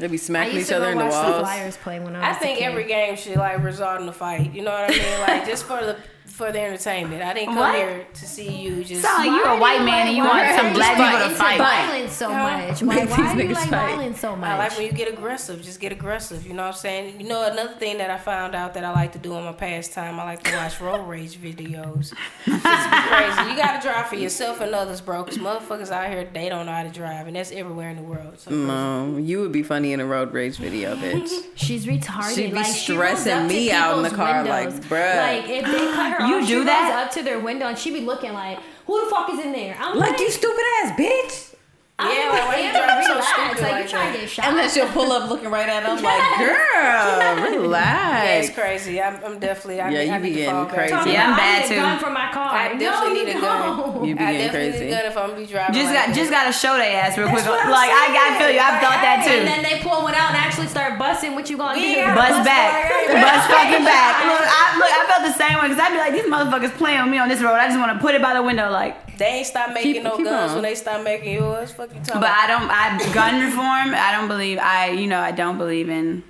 They 0.00 0.08
be 0.08 0.16
smacking 0.18 0.58
each 0.60 0.72
other 0.72 0.90
in 0.90 0.98
the 0.98 1.04
watch 1.04 1.26
the. 1.26 1.38
Flyers 1.40 1.76
play 1.76 2.00
when 2.00 2.16
I 2.16 2.18
was 2.18 2.26
I 2.28 2.30
a 2.32 2.40
think 2.40 2.58
kid. 2.58 2.64
every 2.64 2.84
game 2.84 3.16
should 3.16 3.36
like 3.36 3.62
result 3.62 4.00
in 4.02 4.08
a 4.08 4.12
fight. 4.12 4.52
You 4.52 4.62
know 4.62 4.72
what 4.72 4.90
I 4.90 4.92
mean? 4.92 5.20
Like 5.20 5.46
just 5.46 5.64
for 5.64 5.76
the 5.82 5.96
for 6.34 6.50
the 6.50 6.60
entertainment. 6.60 7.22
I 7.22 7.32
didn't 7.32 7.50
come 7.50 7.58
What? 7.58 7.74
here 7.76 8.06
to 8.12 8.26
see 8.26 8.50
you 8.50 8.82
just. 8.82 9.02
Sound 9.02 9.18
like 9.18 9.26
you 9.26 9.44
Why 9.44 9.56
a 9.56 9.60
white 9.60 9.78
do 9.78 9.84
man 9.84 10.06
and 10.08 10.16
you 10.16 10.24
want 10.24 10.40
are 10.40 10.56
some 10.58 10.72
black 10.72 10.96
so 10.96 11.04
people 11.04 11.18
to 11.18 11.24
into 11.26 11.36
fight. 11.36 11.58
violence 11.58 12.12
so 12.12 12.28
Huh? 12.28 12.42
much? 12.42 12.82
Why, 12.82 12.94
Make 12.96 13.10
why 13.10 13.16
these 13.16 13.16
do 13.16 13.22
you 13.38 13.48
niggas 13.48 13.54
like 13.54 13.70
fight. 13.70 13.86
violence 13.94 14.20
so 14.20 14.36
much? 14.36 14.50
I 14.50 14.58
like 14.58 14.76
when 14.76 14.86
you 14.86 14.92
get 14.92 15.08
aggressive. 15.12 15.62
Just 15.62 15.78
get 15.80 15.92
aggressive. 15.92 16.44
You 16.46 16.54
know 16.54 16.64
what 16.64 16.74
I'm 16.74 16.80
saying? 16.80 17.20
You 17.20 17.28
know 17.28 17.48
another 17.48 17.74
thing 17.74 17.98
that 17.98 18.10
I 18.10 18.18
found 18.18 18.54
out 18.56 18.74
that 18.74 18.84
I 18.84 18.90
like 18.92 19.12
to 19.12 19.18
do 19.20 19.36
in 19.36 19.44
my 19.44 19.52
pastime. 19.52 20.18
I 20.18 20.24
like 20.24 20.42
to 20.42 20.56
watch 20.56 20.80
road 20.80 21.06
rage 21.08 21.36
videos. 21.38 22.12
Just 22.44 22.90
be 22.90 22.96
crazy. 23.08 23.50
You 23.50 23.56
gotta 23.56 23.80
drive 23.80 24.08
for 24.08 24.16
yourself 24.16 24.60
and 24.60 24.74
others, 24.74 25.00
bro. 25.00 25.22
Cause 25.22 25.38
motherfuckers 25.38 25.90
out 25.92 26.10
here 26.10 26.28
they 26.34 26.48
don't 26.48 26.66
know 26.66 26.72
how 26.72 26.82
to 26.82 26.90
drive, 26.90 27.28
and 27.28 27.36
that's 27.36 27.52
everywhere 27.52 27.90
in 27.90 27.96
the 27.96 28.02
world. 28.02 28.40
So 28.40 28.50
No, 28.50 29.16
you 29.18 29.40
would 29.40 29.52
be 29.52 29.62
funny 29.62 29.92
in 29.92 30.00
a 30.00 30.06
road 30.06 30.32
rage 30.32 30.56
video, 30.56 30.96
bitch. 31.04 31.30
She's 31.54 31.86
retarded. 31.86 32.34
She'd 32.34 32.50
be 32.50 32.56
like, 32.56 32.66
stressing 32.66 33.32
up 33.32 33.48
me 33.48 33.70
out 33.70 33.98
in 33.98 34.02
the 34.02 34.08
people's 34.10 34.26
car, 34.28 34.44
like, 34.44 34.68
bruh. 34.84 35.16
Like 35.16 35.48
if 35.48 35.64
they 35.66 35.92
cut 35.92 36.12
her 36.20 36.23
You 36.28 36.36
um, 36.36 36.46
do 36.46 36.60
she 36.60 36.64
that? 36.64 37.06
up 37.06 37.12
to 37.14 37.22
their 37.22 37.38
window 37.40 37.66
and 37.66 37.78
she 37.78 37.90
be 37.92 38.00
looking 38.00 38.32
like, 38.32 38.58
"Who 38.86 39.04
the 39.04 39.10
fuck 39.10 39.30
is 39.30 39.38
in 39.40 39.52
there?" 39.52 39.76
I'm 39.78 39.98
like 39.98 40.18
you 40.18 40.30
stupid 40.30 40.64
ass 40.82 40.98
bitch. 40.98 41.53
I'm 41.96 42.10
Yeah, 42.10 42.26
like, 42.28 42.48
why 42.50 42.56
you 42.58 42.72
damn, 42.74 42.74
driving 42.74 43.06
so 43.06 43.14
relax. 43.14 43.30
stupid 43.30 43.62
Like, 43.62 43.70
like 43.72 43.82
you 43.84 43.88
trying 43.88 44.12
to 44.14 44.18
get 44.18 44.28
shot? 44.28 44.44
And 44.50 44.58
then 44.58 44.66
she'll 44.68 44.88
pull 44.90 45.12
up 45.14 45.30
looking 45.30 45.46
right 45.48 45.68
at 45.68 45.86
him 45.86 46.02
like, 46.02 46.38
girl, 46.42 46.50
yeah, 46.50 47.44
relax. 47.54 48.46
it's 48.48 48.54
crazy. 48.58 48.98
I'm, 49.00 49.14
I'm 49.22 49.38
definitely. 49.38 49.78
I, 49.80 49.90
Yeah, 49.94 50.02
you 50.02 50.12
I 50.12 50.18
be 50.18 50.30
getting 50.34 50.66
crazy. 50.74 50.90
Talking 50.90 51.12
Yeah, 51.14 51.30
I'm 51.30 51.36
bad 51.38 51.54
I 51.54 51.62
need 51.62 51.68
too. 51.70 51.74
a 51.78 51.86
gun 51.86 51.98
for 52.02 52.10
my 52.10 52.28
car. 52.34 52.50
I 52.50 52.74
definitely 52.74 53.14
no, 53.14 53.14
need 53.14 53.30
a 53.30 53.34
you 53.34 53.40
gun. 53.46 53.78
don't. 53.78 54.04
You 54.10 54.14
be 54.18 54.22
I 54.26 54.32
getting 54.34 54.46
definitely 54.50 54.70
crazy. 54.74 54.84
need 54.84 54.90
a 54.90 54.96
gun 54.98 55.06
if 55.06 55.16
I'm 55.16 55.28
gonna 55.30 55.40
be 55.40 55.46
driving. 55.46 55.74
Just 55.78 55.86
like 55.86 55.94
got 55.94 56.06
that. 56.10 56.16
just 56.18 56.30
gotta 56.34 56.50
show 56.52 56.74
their 56.74 56.92
ass 56.98 57.14
real 57.14 57.30
quick. 57.30 57.46
Like 57.46 57.90
I, 57.94 58.04
I 58.10 58.28
feel 58.42 58.50
you. 58.50 58.58
I've 58.58 58.82
thought 58.82 58.98
that 58.98 59.22
too. 59.22 59.38
And 59.38 59.46
then 59.46 59.62
they 59.62 59.78
pull 59.86 60.02
one 60.02 60.18
out 60.18 60.34
and 60.34 60.38
actually 60.42 60.66
start 60.66 60.98
busting. 60.98 61.38
What 61.38 61.46
you 61.46 61.54
gonna 61.56 61.78
We 61.78 61.94
do? 61.94 62.02
ain't 62.02 62.10
Bust 62.18 62.42
Bust 62.42 62.42
back, 62.42 62.90
back. 62.90 63.22
bust 63.22 63.44
fucking 63.54 63.84
back. 63.86 64.12
Look, 64.26 64.42
I 64.42 64.62
look. 64.82 64.90
I 64.90 65.00
felt 65.14 65.22
the 65.30 65.36
same 65.38 65.54
way 65.62 65.70
because 65.70 65.78
I'd 65.78 65.94
be 65.94 66.02
like, 66.02 66.10
these 66.18 66.26
motherfuckers 66.26 66.74
playing 66.74 67.06
with 67.06 67.12
me 67.14 67.22
on 67.22 67.30
this 67.30 67.38
road. 67.38 67.54
I 67.54 67.70
just 67.70 67.78
want 67.78 67.94
to 67.94 68.02
put 68.02 68.18
it 68.18 68.22
by 68.22 68.34
the 68.34 68.42
window, 68.42 68.66
like. 68.74 68.98
They 69.14 69.26
ain't 69.26 69.46
stop 69.46 69.72
making 69.72 70.02
no 70.02 70.18
guns 70.18 70.54
when 70.54 70.62
they 70.64 70.74
stop 70.74 71.04
making 71.04 71.34
yours. 71.34 71.70
Fuck 71.86 71.94
you 71.94 72.02
talking 72.02 72.20
But 72.20 72.30
about. 72.30 72.38
I 72.38 72.46
don't. 72.46 73.10
I 73.10 73.14
gun 73.14 73.44
reform. 73.44 73.94
I 73.94 74.12
don't 74.12 74.28
believe. 74.28 74.58
I 74.58 74.90
you 74.90 75.06
know 75.06 75.20
I 75.20 75.32
don't 75.32 75.58
believe 75.58 75.88
in. 75.88 76.22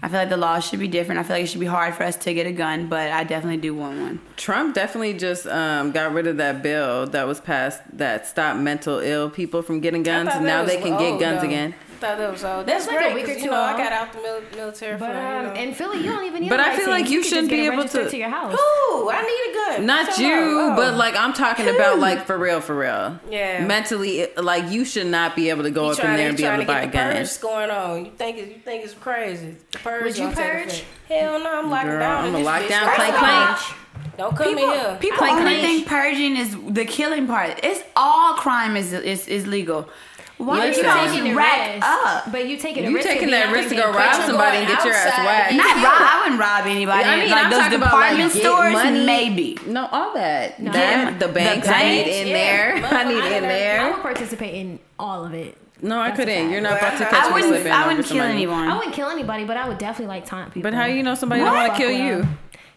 I 0.00 0.08
feel 0.08 0.20
like 0.20 0.28
the 0.28 0.36
laws 0.36 0.64
should 0.66 0.78
be 0.78 0.86
different. 0.86 1.18
I 1.18 1.24
feel 1.24 1.34
like 1.36 1.44
it 1.44 1.48
should 1.48 1.60
be 1.60 1.66
hard 1.66 1.94
for 1.94 2.04
us 2.04 2.14
to 2.16 2.32
get 2.32 2.46
a 2.46 2.52
gun, 2.52 2.88
but 2.88 3.10
I 3.10 3.24
definitely 3.24 3.56
do 3.56 3.74
want 3.74 4.00
one. 4.00 4.20
Trump 4.36 4.74
definitely 4.76 5.12
just 5.14 5.44
um, 5.48 5.90
got 5.90 6.12
rid 6.12 6.28
of 6.28 6.36
that 6.36 6.62
bill 6.62 7.06
that 7.08 7.26
was 7.26 7.40
passed 7.40 7.82
that 7.98 8.24
stopped 8.24 8.60
mental 8.60 9.00
ill 9.00 9.28
people 9.28 9.60
from 9.60 9.80
getting 9.80 10.04
guns. 10.04 10.30
and 10.32 10.46
now 10.46 10.64
they 10.64 10.80
can 10.80 10.96
get 10.98 11.18
guns 11.18 11.42
though. 11.42 11.48
again. 11.48 11.74
I 11.98 12.00
thought 12.00 12.18
that 12.18 12.30
was 12.30 12.44
old. 12.44 12.64
That's 12.66 12.86
like 12.86 12.94
a 12.96 12.98
great 13.00 13.14
week 13.16 13.28
or 13.28 13.34
two 13.34 13.40
you 13.46 13.50
know 13.50 13.60
I 13.60 13.76
got 13.76 13.90
out 13.90 14.12
the 14.12 14.20
mil- 14.20 14.40
military 14.54 14.92
for 14.96 15.00
But 15.06 15.14
you 15.14 15.18
um, 15.20 15.44
know. 15.46 15.54
in 15.60 15.74
Philly, 15.74 15.98
you 15.98 16.10
don't 16.12 16.24
even 16.26 16.42
need. 16.42 16.48
But 16.48 16.60
a 16.60 16.62
I 16.62 16.76
feel 16.76 16.86
license. 16.88 16.88
like 17.02 17.10
you 17.10 17.20
can 17.22 17.28
shouldn't 17.28 17.50
be 17.50 17.60
it 17.60 17.66
able 17.66 17.76
registered 17.78 18.04
to- 18.04 18.10
to 18.12 18.16
your 18.16 18.28
house. 18.28 18.52
Ooh, 18.54 19.10
I 19.10 19.20
need 19.22 19.50
a 19.72 19.76
gun. 19.78 19.86
Not 19.86 20.06
What 20.08 20.18
you, 20.18 20.28
talking 20.30 20.64
about? 20.66 20.76
but 20.76 20.94
like 20.94 21.16
I'm 21.16 21.32
talking 21.32 21.68
about 21.68 21.98
like 21.98 22.24
for 22.24 22.38
real, 22.38 22.60
for 22.60 22.76
real. 22.78 23.18
Yeah. 23.28 23.64
Mentally, 23.66 24.28
like 24.36 24.70
you 24.70 24.84
should 24.84 25.08
not 25.08 25.34
be 25.34 25.50
able 25.50 25.64
to 25.64 25.70
go 25.72 25.86
You 25.86 25.90
up 25.92 25.98
in 26.04 26.16
there 26.16 26.28
and 26.28 26.36
be 26.36 26.44
able 26.44 26.58
to 26.58 26.66
buy 26.66 26.82
a 26.82 26.86
gun. 26.86 27.14
purge 27.16 27.40
going 27.40 27.70
on. 27.70 28.04
You 28.04 28.12
think 28.12 28.38
it, 28.38 28.48
you 28.48 28.58
think 28.58 28.84
it's 28.84 28.94
crazy? 28.94 29.56
The 29.72 29.78
purge 29.78 30.04
Would 30.04 30.18
you 30.18 30.28
purge? 30.30 30.84
Hell 31.08 31.40
no, 31.40 31.58
I'm 31.58 31.68
locking 31.68 31.90
Girl, 31.90 31.98
down. 31.98 32.24
I'ma 32.26 32.36
this 32.38 32.46
lock 32.46 32.62
bitch. 32.62 32.68
down, 32.68 32.84
First 32.86 32.96
clank, 32.96 33.16
clank. 33.16 33.58
Don't 34.16 34.36
come 34.36 34.46
People, 34.48 34.64
in 34.72 34.78
here. 34.80 34.98
people 35.00 35.18
Clank, 35.18 35.38
only 35.40 35.60
think 35.60 35.86
purging 35.88 36.36
is 36.36 36.56
the 36.68 36.84
killing 36.84 37.26
part. 37.26 37.58
It's 37.62 37.82
all 37.96 38.34
crime 38.34 38.76
is 38.76 38.92
is, 38.92 39.26
is 39.28 39.46
legal. 39.46 39.88
Why 40.38 40.60
are 40.60 40.66
you 40.68 40.74
taking 40.82 41.10
taking 41.12 41.32
a 41.32 41.36
rack 41.36 41.74
risk. 41.74 41.86
up? 41.86 42.32
But 42.32 42.48
you 42.48 42.56
taking 42.56 42.86
a 42.86 42.88
You 42.90 42.96
risk. 42.96 43.08
taking 43.08 43.30
that 43.30 43.52
risk 43.52 43.68
to 43.70 43.74
go 43.74 43.90
rob 43.92 44.14
somebody 44.22 44.58
and 44.58 44.68
get 44.68 44.84
your 44.84 44.94
ass 44.94 45.06
outside 45.06 45.24
whacked. 45.24 45.54
Not 45.54 45.76
rob. 45.76 46.00
I 46.00 46.20
wouldn't 46.22 46.40
rob 46.40 46.66
anybody. 46.66 47.04
I 47.04 47.16
mean, 47.18 47.30
like 47.30 47.44
I'm 47.46 47.50
those 47.50 47.60
talking 47.60 47.76
about 47.76 47.84
department 47.90 48.24
like, 48.24 48.32
get 48.34 48.42
stores, 48.42 48.72
money. 48.72 49.04
maybe. 49.06 49.58
No, 49.66 49.86
all 49.90 50.14
that. 50.14 50.60
No. 50.60 50.72
That, 50.72 51.18
the 51.18 51.26
The 51.26 51.32
banks, 51.32 51.68
I 51.68 51.82
need 51.84 52.06
in 52.06 52.26
yeah. 52.28 52.32
there. 52.32 52.74
I 52.86 53.04
need 53.04 53.14
Motherfucker, 53.14 53.26
in 53.38 53.44
I 53.44 53.46
I 53.46 53.48
there. 53.48 53.92
would 53.92 54.02
participate 54.02 54.54
in 54.54 54.78
all 54.98 55.24
of 55.24 55.34
it. 55.34 55.56
No, 55.80 56.00
I 56.00 56.08
That's 56.08 56.18
couldn't. 56.20 56.34
fact. 56.42 56.50
You're 56.52 56.60
not 56.60 56.78
about 56.78 56.92
to 56.98 57.02
Well, 57.04 57.10
catch 57.10 57.24
I 57.24 57.28
me 57.28 57.34
wouldn't. 57.34 57.52
slipping 57.54 57.72
I 57.72 57.86
wouldn't 57.86 58.06
kill 58.06 58.16
somebody. 58.18 58.32
anyone. 58.34 58.68
I 58.68 58.76
wouldn't 58.76 58.94
kill 58.94 59.08
anybody, 59.10 59.44
but 59.44 59.56
I 59.56 59.68
would 59.68 59.78
definitely 59.78 60.14
like 60.14 60.24
taunt 60.26 60.52
people. 60.54 60.68
But 60.70 60.74
how 60.76 60.86
you 60.86 61.02
know 61.04 61.14
somebody 61.14 61.40
What? 61.42 61.50
don't 61.50 61.56
want 61.56 61.72
to 61.72 61.78
kill 61.78 61.88
with 61.90 62.00
you? 62.00 62.28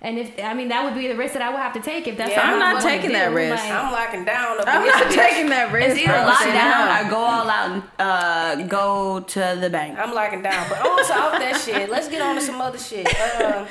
Them. 0.02 0.10
And 0.10 0.20
if 0.20 0.44
I 0.44 0.54
mean 0.54 0.70
that 0.70 0.84
would 0.84 0.96
be 1.00 1.08
the 1.08 1.16
risk 1.16 1.34
that 1.34 1.42
I 1.42 1.50
would 1.50 1.60
have 1.60 1.74
to 1.74 1.80
take 1.80 2.08
if 2.08 2.18
that's 2.18 2.32
Yeah, 2.32 2.42
I'm 2.42 2.60
not 2.60 2.82
taking 2.82 3.12
that 3.12 3.34
risk. 3.34 3.64
Like, 3.64 3.72
I'm 3.72 3.92
locking 3.92 4.26
down. 4.26 4.60
Up 4.60 4.68
I'm 4.68 4.86
not 4.86 5.04
bitch. 5.04 5.16
taking 5.16 5.50
that 5.50 5.72
risk. 5.72 5.92
It's 5.92 6.00
either 6.00 6.14
bro. 6.14 6.26
lock 6.26 6.44
down 6.44 7.04
no. 7.04 7.08
or 7.08 7.12
go 7.12 7.18
all 7.18 7.50
out 7.50 7.72
and 7.72 7.84
uh, 8.00 8.68
go 8.68 9.20
to 9.20 9.58
the 9.60 9.70
bank. 9.70 9.98
I'm 9.98 10.14
locking 10.14 10.42
down. 10.42 10.68
But 10.70 10.80
on 10.80 11.06
to 11.06 11.14
off 11.14 11.40
that 11.40 11.62
shit. 11.64 11.90
Let's 11.90 12.10
get 12.10 12.22
on 12.22 12.36
to 12.36 12.42
some 12.42 12.60
other 12.60 12.78
shit. 12.78 13.08
Um, 13.42 13.68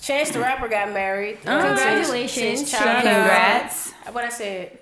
Chance 0.00 0.30
the 0.30 0.40
Rapper 0.40 0.68
got 0.68 0.92
married. 0.92 1.40
Congratulations. 1.42 2.60
Since 2.60 2.70
childhood. 2.70 3.02
Congrats. 3.02 3.92
What 4.12 4.24
I 4.24 4.30
said? 4.30 4.78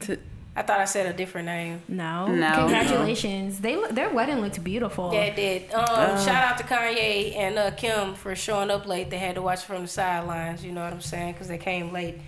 To- 0.00 0.18
I 0.58 0.62
thought 0.62 0.80
I 0.80 0.86
said 0.86 1.06
a 1.06 1.12
different 1.16 1.46
name. 1.46 1.82
no, 1.86 2.26
No. 2.26 2.52
congratulations. 2.52 3.60
They 3.60 3.76
their 3.92 4.10
wedding 4.10 4.40
looked 4.40 4.62
beautiful. 4.64 5.12
Yeah, 5.14 5.20
it 5.24 5.36
did. 5.36 5.72
Um, 5.72 6.18
shout 6.18 6.42
out 6.44 6.58
to 6.58 6.64
Kanye 6.64 7.36
and 7.36 7.56
uh, 7.58 7.70
Kim 7.72 8.14
for 8.14 8.34
showing 8.34 8.70
up 8.70 8.86
late. 8.86 9.08
They 9.10 9.18
had 9.18 9.36
to 9.36 9.42
watch 9.42 9.62
from 9.64 9.82
the 9.82 9.88
sidelines. 9.88 10.64
You 10.64 10.72
know 10.72 10.82
what 10.82 10.92
I'm 10.92 11.00
saying? 11.00 11.34
Because 11.34 11.46
they 11.48 11.58
came 11.58 11.92
late 11.92 12.18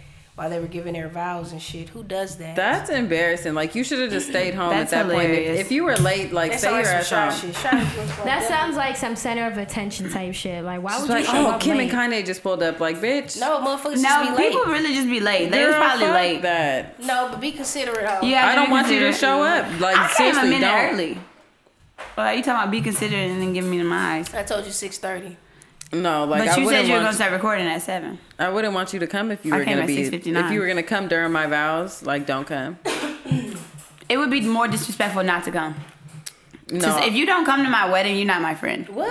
while 0.40 0.48
they 0.48 0.59
were 0.59 0.66
giving 0.66 0.94
their 0.94 1.07
vows 1.11 1.53
and 1.53 1.61
shit. 1.61 1.90
Who 1.90 2.03
does 2.03 2.38
that? 2.38 2.57
That's 2.57 2.88
embarrassing. 2.88 3.53
Like 3.53 3.74
you 3.74 3.85
should 3.85 3.98
have 3.98 4.11
just 4.11 4.29
stayed 4.29 4.55
home 4.55 4.70
That's 4.70 4.90
at 4.90 5.07
that 5.07 5.14
point. 5.14 5.33
If, 5.33 5.61
if 5.66 5.70
you 5.70 5.85
were 5.85 5.96
late, 5.98 6.33
like 6.33 6.53
That 6.53 6.61
stay 6.61 6.68
sounds 6.70 6.87
your 6.87 6.94
like 6.94 7.12
ass 7.12 7.42
home. 7.42 7.53
shy 7.53 7.53
shit. 7.53 7.55
Chy 7.57 8.00
was 8.00 8.16
That 8.24 8.48
sounds 8.48 8.74
like 8.74 8.96
some 8.96 9.16
center 9.16 9.46
of 9.46 9.59
attention 9.59 10.09
type 10.09 10.33
shit. 10.33 10.64
Like, 10.64 10.83
why 10.83 10.98
would 10.98 11.11
like, 11.11 11.26
you 11.26 11.31
show 11.31 11.46
oh, 11.46 11.50
up 11.50 11.61
Kim 11.61 11.76
late? 11.76 11.92
and 11.92 12.12
Kanye 12.12 12.24
just 12.24 12.42
pulled 12.42 12.62
up. 12.62 12.81
Like, 12.81 13.03
bitch. 13.03 13.38
No, 13.38 13.59
motherfuckers 13.59 13.96
No, 13.96 14.09
just 14.09 14.31
be 14.31 14.37
late. 14.38 14.53
people 14.53 14.72
really 14.72 14.94
just 14.94 15.09
be 15.09 15.20
late. 15.20 15.50
They 15.50 15.66
was 15.66 15.74
probably 15.74 16.07
late. 16.07 16.40
That. 16.40 16.98
No, 17.05 17.29
but 17.31 17.38
be 17.38 17.53
considerate. 17.53 18.09
Ho. 18.09 18.26
Yeah, 18.26 18.46
I 18.46 18.55
don't 18.55 18.70
want 18.70 18.90
you 18.90 19.00
to 19.00 19.12
show 19.12 19.42
up. 19.42 19.66
Like, 19.79 19.98
I 19.98 20.09
came 20.16 20.31
a 20.31 20.33
seriously, 20.37 20.48
minute 20.48 20.61
don't. 20.66 20.94
early. 20.94 21.18
Well, 22.16 22.35
you 22.35 22.42
talking 22.42 22.62
about 22.62 22.70
be 22.70 22.81
considerate 22.81 23.31
and 23.31 23.42
then 23.42 23.53
give 23.53 23.66
me 23.66 23.83
the 23.83 23.90
eyes. 23.92 24.33
I 24.33 24.42
told 24.42 24.64
you 24.64 24.70
6:30. 24.72 25.37
No, 25.92 26.24
like 26.24 26.42
But 26.44 26.48
I 26.50 26.57
you 26.61 26.68
said 26.68 26.87
you 26.87 26.92
were 26.94 27.00
gonna 27.00 27.12
start 27.12 27.33
recording 27.33 27.66
at 27.66 27.83
seven. 27.83 28.18
I 28.38 28.48
wouldn't 28.48 28.74
want 28.74 28.92
you 28.92 29.00
to 29.00 29.07
come 29.09 29.31
if 29.33 29.44
you 29.44 29.53
I 29.53 29.59
were 29.59 29.64
came 29.64 29.74
gonna 29.79 29.83
at 29.83 29.87
be. 29.88 29.96
6:59. 30.09 30.44
If 30.46 30.53
you 30.53 30.61
were 30.61 30.68
gonna 30.68 30.83
come 30.85 31.09
during 31.09 31.33
my 31.33 31.46
vows, 31.46 32.03
like, 32.05 32.26
don't 32.26 32.46
come. 32.46 32.79
It 34.09 34.16
would 34.18 34.31
be 34.31 34.40
more 34.42 34.68
disrespectful 34.68 35.24
not 35.24 35.44
to 35.44 35.50
come. 35.53 35.74
No, 36.70 36.98
if 37.03 37.14
you 37.14 37.26
don't 37.26 37.44
come 37.44 37.64
to 37.64 37.70
my 37.70 37.90
wedding, 37.90 38.16
you're 38.16 38.26
not 38.26 38.40
my 38.42 38.55
friend. 38.55 38.88
What? 38.88 39.09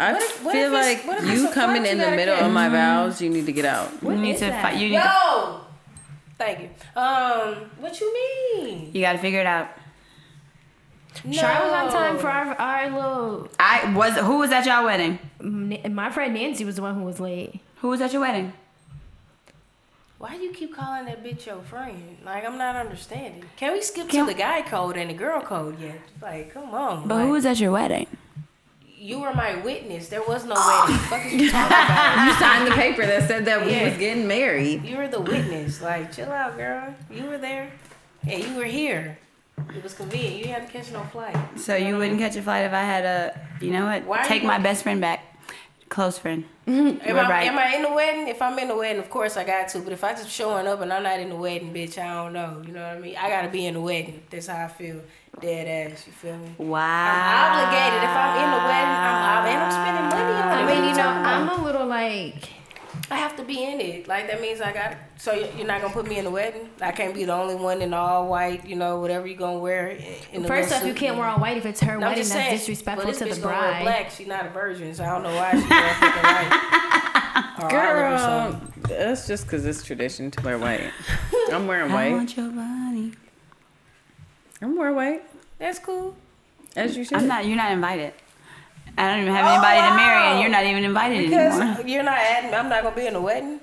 I 0.00 0.12
What 0.12 0.22
if- 0.22 0.44
what 0.44 0.52
feel 0.52 0.66
if 0.66 0.72
like 0.72 1.06
what 1.06 1.18
if 1.24 1.30
you 1.30 1.48
a 1.48 1.52
coming 1.52 1.82
flight 1.82 1.92
in 1.92 1.98
the 1.98 2.10
middle 2.10 2.36
catch? 2.36 2.44
of 2.44 2.52
my 2.52 2.68
vows. 2.68 3.20
You 3.22 3.30
need 3.30 3.46
to 3.46 3.52
get 3.52 3.64
out. 3.64 3.90
you 4.02 4.10
need 4.14 4.34
is 4.34 4.40
to 4.40 4.46
that? 4.46 4.62
fight. 4.62 4.76
You 4.76 4.90
need 4.90 4.96
to. 5.02 5.12
Yo. 5.30 5.60
Thank 6.38 6.60
you. 6.60 6.68
Um, 6.94 7.70
what 7.80 7.98
you 8.00 8.14
mean? 8.14 8.90
You 8.92 9.00
got 9.00 9.12
to 9.12 9.18
figure 9.18 9.40
it 9.40 9.46
out. 9.46 9.70
Shar 11.32 11.64
was 11.64 11.72
on 11.72 11.92
time 11.92 12.14
No. 12.14 12.20
for 12.20 12.28
our, 12.28 12.54
our 12.54 12.90
little. 12.90 13.48
I 13.58 13.92
was. 13.94 14.14
Who 14.16 14.38
was 14.38 14.50
at 14.50 14.66
your 14.66 14.82
wedding? 14.84 15.18
My 15.40 16.10
friend 16.10 16.34
Nancy 16.34 16.64
was 16.64 16.76
the 16.76 16.82
one 16.82 16.94
who 16.94 17.02
was 17.02 17.18
late. 17.20 17.60
Who 17.76 17.88
was 17.88 18.00
at 18.00 18.12
your 18.12 18.22
wedding? 18.22 18.52
Why 20.18 20.36
do 20.36 20.42
you 20.42 20.52
keep 20.52 20.74
calling 20.74 21.04
that 21.04 21.22
bitch 21.22 21.46
your 21.46 21.60
friend? 21.62 22.18
Like 22.24 22.44
I'm 22.44 22.58
not 22.58 22.74
understanding. 22.74 23.44
Can 23.56 23.72
we 23.72 23.80
skip 23.82 24.08
Can- 24.08 24.26
to 24.26 24.32
the 24.32 24.38
guy 24.38 24.62
code 24.62 24.96
and 24.96 25.10
the 25.10 25.14
girl 25.14 25.40
code 25.40 25.78
yet? 25.80 26.00
Like, 26.20 26.52
come 26.52 26.70
on. 26.74 27.06
But 27.06 27.14
like, 27.16 27.26
who 27.26 27.32
was 27.32 27.46
at 27.46 27.60
your 27.60 27.70
wedding? 27.72 28.06
you 29.00 29.20
were 29.20 29.32
my 29.32 29.54
witness. 29.62 30.08
There 30.08 30.22
was 30.26 30.44
no 30.44 30.54
wedding. 30.56 30.96
Fuck 31.06 31.24
is 31.26 31.32
you 31.34 31.50
talking 31.52 31.66
about? 31.76 32.26
You 32.26 32.32
signed 32.34 32.66
the 32.66 32.72
paper 32.72 33.06
that 33.06 33.28
said 33.28 33.44
that 33.44 33.64
we 33.64 33.70
was 33.88 33.96
getting 33.96 34.26
married. 34.26 34.84
You 34.84 34.96
were 34.96 35.06
the 35.06 35.20
witness. 35.20 35.80
Like, 35.80 36.10
chill 36.12 36.32
out, 36.32 36.56
girl. 36.56 36.92
You 37.08 37.26
were 37.26 37.38
there. 37.38 37.70
And 38.26 38.42
you 38.42 38.56
were 38.56 38.64
here. 38.64 39.16
It 39.74 39.82
was 39.82 39.94
convenient. 39.94 40.36
You 40.36 40.44
didn't 40.44 40.60
have 40.60 40.66
to 40.70 40.78
catch 40.78 40.92
no 40.92 41.02
flight. 41.04 41.36
So 41.58 41.74
you 41.76 41.96
wouldn't 41.96 42.18
catch 42.18 42.36
a 42.36 42.42
flight 42.42 42.64
if 42.64 42.72
I 42.72 42.82
had 42.82 43.04
a. 43.04 43.40
You 43.60 43.70
know 43.70 43.86
what? 43.86 44.04
Why 44.04 44.26
Take 44.26 44.44
my 44.44 44.58
best 44.58 44.82
friend 44.82 45.00
back. 45.00 45.24
Close 45.88 46.18
friend. 46.18 46.44
Am 46.66 47.00
I, 47.02 47.12
right. 47.30 47.46
am 47.46 47.58
I 47.58 47.74
in 47.74 47.80
the 47.82 47.90
wedding? 47.90 48.28
If 48.28 48.42
I'm 48.42 48.58
in 48.58 48.68
the 48.68 48.76
wedding, 48.76 49.00
of 49.02 49.08
course 49.08 49.38
I 49.38 49.44
got 49.44 49.68
to. 49.68 49.78
But 49.78 49.94
if 49.94 50.04
I 50.04 50.12
just 50.12 50.28
showing 50.28 50.66
up 50.66 50.82
and 50.82 50.92
I'm 50.92 51.02
not 51.02 51.18
in 51.18 51.30
the 51.30 51.34
wedding, 51.34 51.72
bitch, 51.72 51.96
I 51.96 52.12
don't 52.22 52.34
know. 52.34 52.62
You 52.66 52.74
know 52.74 52.86
what 52.86 52.98
I 52.98 53.00
mean? 53.00 53.16
I 53.16 53.30
gotta 53.30 53.48
be 53.48 53.64
in 53.66 53.72
the 53.72 53.80
wedding. 53.80 54.22
That's 54.28 54.48
how 54.48 54.66
I 54.66 54.68
feel. 54.68 55.00
Dead 55.40 55.90
ass. 55.90 56.06
You 56.06 56.12
feel 56.12 56.36
me? 56.36 56.54
Wow. 56.58 56.82
I'm 56.84 57.64
obligated. 57.64 58.02
If 58.02 58.10
I'm 58.10 58.34
in 58.44 58.50
the 58.52 58.62
wedding, 58.68 58.96
I'm 59.08 59.18
ob- 59.32 59.46
and 59.46 59.60
I'm 59.62 59.72
spending 59.72 60.08
money 60.12 60.34
on 60.42 60.58
it. 60.58 60.62
I 60.62 60.74
mean, 60.74 60.90
you 60.90 60.96
know. 60.96 61.08
I'm 61.08 61.60
a 61.60 61.64
little 61.64 61.86
like. 61.86 62.57
I 63.10 63.16
have 63.16 63.36
to 63.36 63.42
be 63.42 63.64
in 63.64 63.80
it. 63.80 64.06
Like 64.06 64.26
that 64.30 64.40
means 64.40 64.60
I 64.60 64.72
got. 64.72 64.96
So 65.16 65.32
you- 65.32 65.48
you're 65.56 65.66
not 65.66 65.80
gonna 65.80 65.94
put 65.94 66.06
me 66.06 66.18
in 66.18 66.24
the 66.24 66.30
wedding? 66.30 66.68
I 66.80 66.92
can't 66.92 67.14
be 67.14 67.24
the 67.24 67.32
only 67.32 67.54
one 67.54 67.80
in 67.80 67.94
all 67.94 68.28
white. 68.28 68.66
You 68.66 68.76
know, 68.76 68.98
whatever 69.00 69.26
you're 69.26 69.38
gonna 69.38 69.58
wear. 69.58 69.96
In 70.32 70.42
the 70.42 70.48
First 70.48 70.72
off, 70.72 70.84
you 70.84 70.92
can't 70.94 71.16
wear 71.16 71.26
all 71.26 71.38
white 71.38 71.56
if 71.56 71.64
it's 71.66 71.80
her 71.80 71.96
No, 71.98 72.08
wedding. 72.08 72.22
just 72.22 72.32
That's 72.34 72.46
saying, 72.46 72.58
disrespectful 72.58 73.04
but 73.06 73.10
this 73.10 73.18
to 73.18 73.24
the 73.24 73.30
bitch 73.30 73.42
gonna 73.42 73.56
wear 73.60 73.70
bride. 73.72 73.82
black. 73.82 74.10
She's 74.10 74.26
not 74.26 74.46
a 74.46 74.50
virgin, 74.50 74.94
so 74.94 75.04
I 75.04 75.10
don't 75.10 75.22
know 75.22 75.34
why 75.34 75.52
she 75.52 75.68
wear 75.68 75.94
fucking 75.94 76.22
white. 76.22 76.74
Or 77.60 77.64
olive 77.64 77.72
or 77.74 77.78
Girl, 77.78 78.60
that's 78.88 79.26
just 79.26 79.44
because 79.44 79.64
it's 79.66 79.82
tradition 79.82 80.30
to 80.30 80.42
wear 80.44 80.58
white. 80.58 80.92
I'm 81.52 81.66
wearing 81.66 81.90
white. 81.92 82.06
I 82.06 82.10
white. 82.10 82.16
want 82.16 82.36
your 82.36 82.50
body. 82.50 83.12
I'm 84.62 84.76
wearing 84.76 84.94
white. 84.96 85.22
That's 85.58 85.78
cool. 85.80 86.14
As 86.76 86.96
you 86.96 87.04
should. 87.04 87.16
I'm 87.18 87.26
not. 87.26 87.46
You're 87.46 87.56
not 87.56 87.72
invited. 87.72 88.12
I 88.96 89.10
don't 89.10 89.22
even 89.22 89.34
have 89.34 89.46
anybody 89.46 89.78
to 89.80 89.94
marry, 89.94 90.22
and 90.32 90.40
you're 90.40 90.50
not 90.50 90.64
even 90.64 90.84
invited 90.84 91.32
anymore. 91.32 91.86
You're 91.86 92.02
not 92.02 92.18
adding. 92.18 92.54
I'm 92.54 92.68
not 92.68 92.82
gonna 92.82 92.96
be 92.96 93.06
in 93.06 93.14
the 93.14 93.20
wedding. 93.20 93.60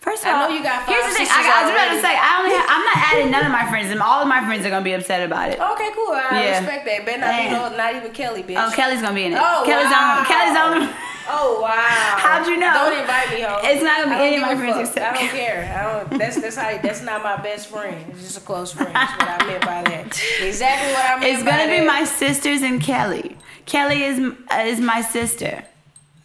First 0.00 0.22
of 0.22 0.28
all, 0.28 0.34
I 0.34 0.42
all, 0.42 0.48
know 0.50 0.54
you 0.54 0.62
got 0.62 0.86
here's 0.86 1.02
the 1.02 1.14
thing. 1.18 1.26
sisters 1.26 1.46
I, 1.46 1.50
I 1.50 1.62
was 1.66 1.72
about 1.74 1.90
to 1.90 2.00
say 2.00 2.14
I 2.14 2.30
only. 2.38 2.54
Have, 2.54 2.66
I'm 2.68 2.84
not 2.86 2.98
adding 3.10 3.30
none 3.32 3.44
of 3.46 3.50
my 3.50 3.66
friends, 3.68 3.90
and 3.90 4.00
all 4.00 4.22
of 4.22 4.28
my 4.28 4.44
friends 4.46 4.64
are 4.64 4.70
gonna 4.70 4.84
be 4.84 4.92
upset 4.92 5.26
about 5.26 5.50
it. 5.50 5.58
Okay, 5.58 5.90
cool. 5.98 6.14
I 6.14 6.30
Yeah. 6.30 6.58
respect 6.60 6.86
that. 6.86 7.06
Better 7.06 7.18
not 7.18 7.34
be 7.34 7.50
Damn. 7.50 7.72
no, 7.72 7.76
not 7.76 7.94
even 7.96 8.12
Kelly, 8.12 8.42
bitch. 8.44 8.54
Oh, 8.54 8.70
Kelly's 8.70 9.02
gonna 9.02 9.14
be 9.16 9.24
in 9.24 9.32
it. 9.32 9.40
Oh, 9.42 9.64
Kelly's 9.66 9.90
wow. 9.90 10.20
on. 10.20 10.26
Kelly's 10.26 10.56
on. 10.56 10.94
Oh 11.28 11.58
wow. 11.60 11.74
How'd 12.22 12.46
you 12.46 12.56
know? 12.56 12.70
Don't 12.72 13.00
invite 13.00 13.30
me, 13.34 13.40
ho. 13.42 13.58
It's 13.64 13.82
not 13.82 13.98
gonna 14.04 14.14
be 14.14 14.22
I 14.22 14.26
any 14.28 14.36
of 14.36 14.42
my 14.42 14.54
friends 14.54 14.78
except 14.88 15.16
I 15.16 15.18
don't 15.18 15.30
care. 15.34 15.74
I 15.74 15.82
don't. 16.06 16.18
That's 16.20 16.40
that's 16.40 16.54
how. 16.56 16.78
That's 16.78 17.02
not 17.02 17.22
my 17.24 17.36
best 17.42 17.66
friend. 17.66 17.98
It's 18.10 18.22
just 18.22 18.38
a 18.38 18.40
close 18.40 18.72
friend. 18.72 18.94
That's 18.94 19.10
what 19.18 19.42
I 19.42 19.46
meant 19.46 19.64
by 19.64 19.82
that. 19.90 20.22
Exactly 20.40 20.92
what 20.92 21.04
I 21.04 21.18
meant. 21.18 21.24
It's 21.34 21.42
gonna 21.42 21.66
be 21.66 21.82
that. 21.82 21.86
my 21.86 22.04
sisters 22.04 22.62
and 22.62 22.80
Kelly. 22.80 23.36
Kelly 23.66 24.02
is 24.04 24.18
uh, 24.50 24.62
is 24.64 24.80
my 24.80 25.00
sister, 25.02 25.64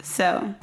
so 0.04 0.54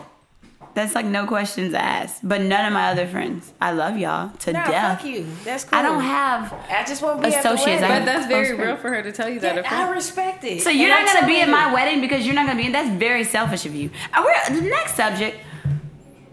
that's 0.74 0.94
like 0.94 1.06
no 1.06 1.26
questions 1.26 1.74
asked. 1.74 2.26
But 2.26 2.40
none 2.40 2.64
of 2.66 2.72
my 2.72 2.90
other 2.90 3.06
friends. 3.06 3.52
I 3.60 3.72
love 3.72 3.98
y'all 3.98 4.30
to 4.30 4.52
Nah, 4.52 4.64
death. 4.66 4.98
fuck 5.00 5.06
you. 5.08 5.26
That's 5.44 5.64
cool. 5.64 5.78
I 5.78 5.82
don't 5.82 6.00
have. 6.02 6.52
I 6.70 6.84
just 6.86 7.02
won't 7.02 7.20
be 7.20 7.28
associates. 7.28 7.82
At 7.82 7.90
I 7.90 7.98
the 7.98 8.04
but 8.04 8.12
that's 8.12 8.26
very 8.28 8.54
real 8.56 8.76
for 8.76 8.88
her 8.90 9.02
to 9.02 9.10
tell 9.10 9.28
you 9.28 9.40
that. 9.40 9.56
Yeah, 9.56 9.86
I 9.88 9.90
respect 9.90 10.44
it. 10.44 10.62
So 10.62 10.70
you're 10.70 10.90
And 10.90 11.04
not 11.04 11.08
I'm 11.16 11.22
gonna 11.22 11.26
be 11.26 11.40
telling 11.40 11.54
at 11.54 11.66
my 11.66 11.72
wedding 11.74 12.00
because 12.00 12.24
you're 12.24 12.34
not 12.36 12.46
gonna 12.46 12.60
be 12.60 12.66
in. 12.66 12.72
That's 12.72 12.90
very 12.96 13.24
selfish 13.24 13.66
of 13.66 13.74
you. 13.74 13.90
We're, 14.16 14.54
the 14.54 14.60
next 14.62 14.94
subject. 14.94 15.36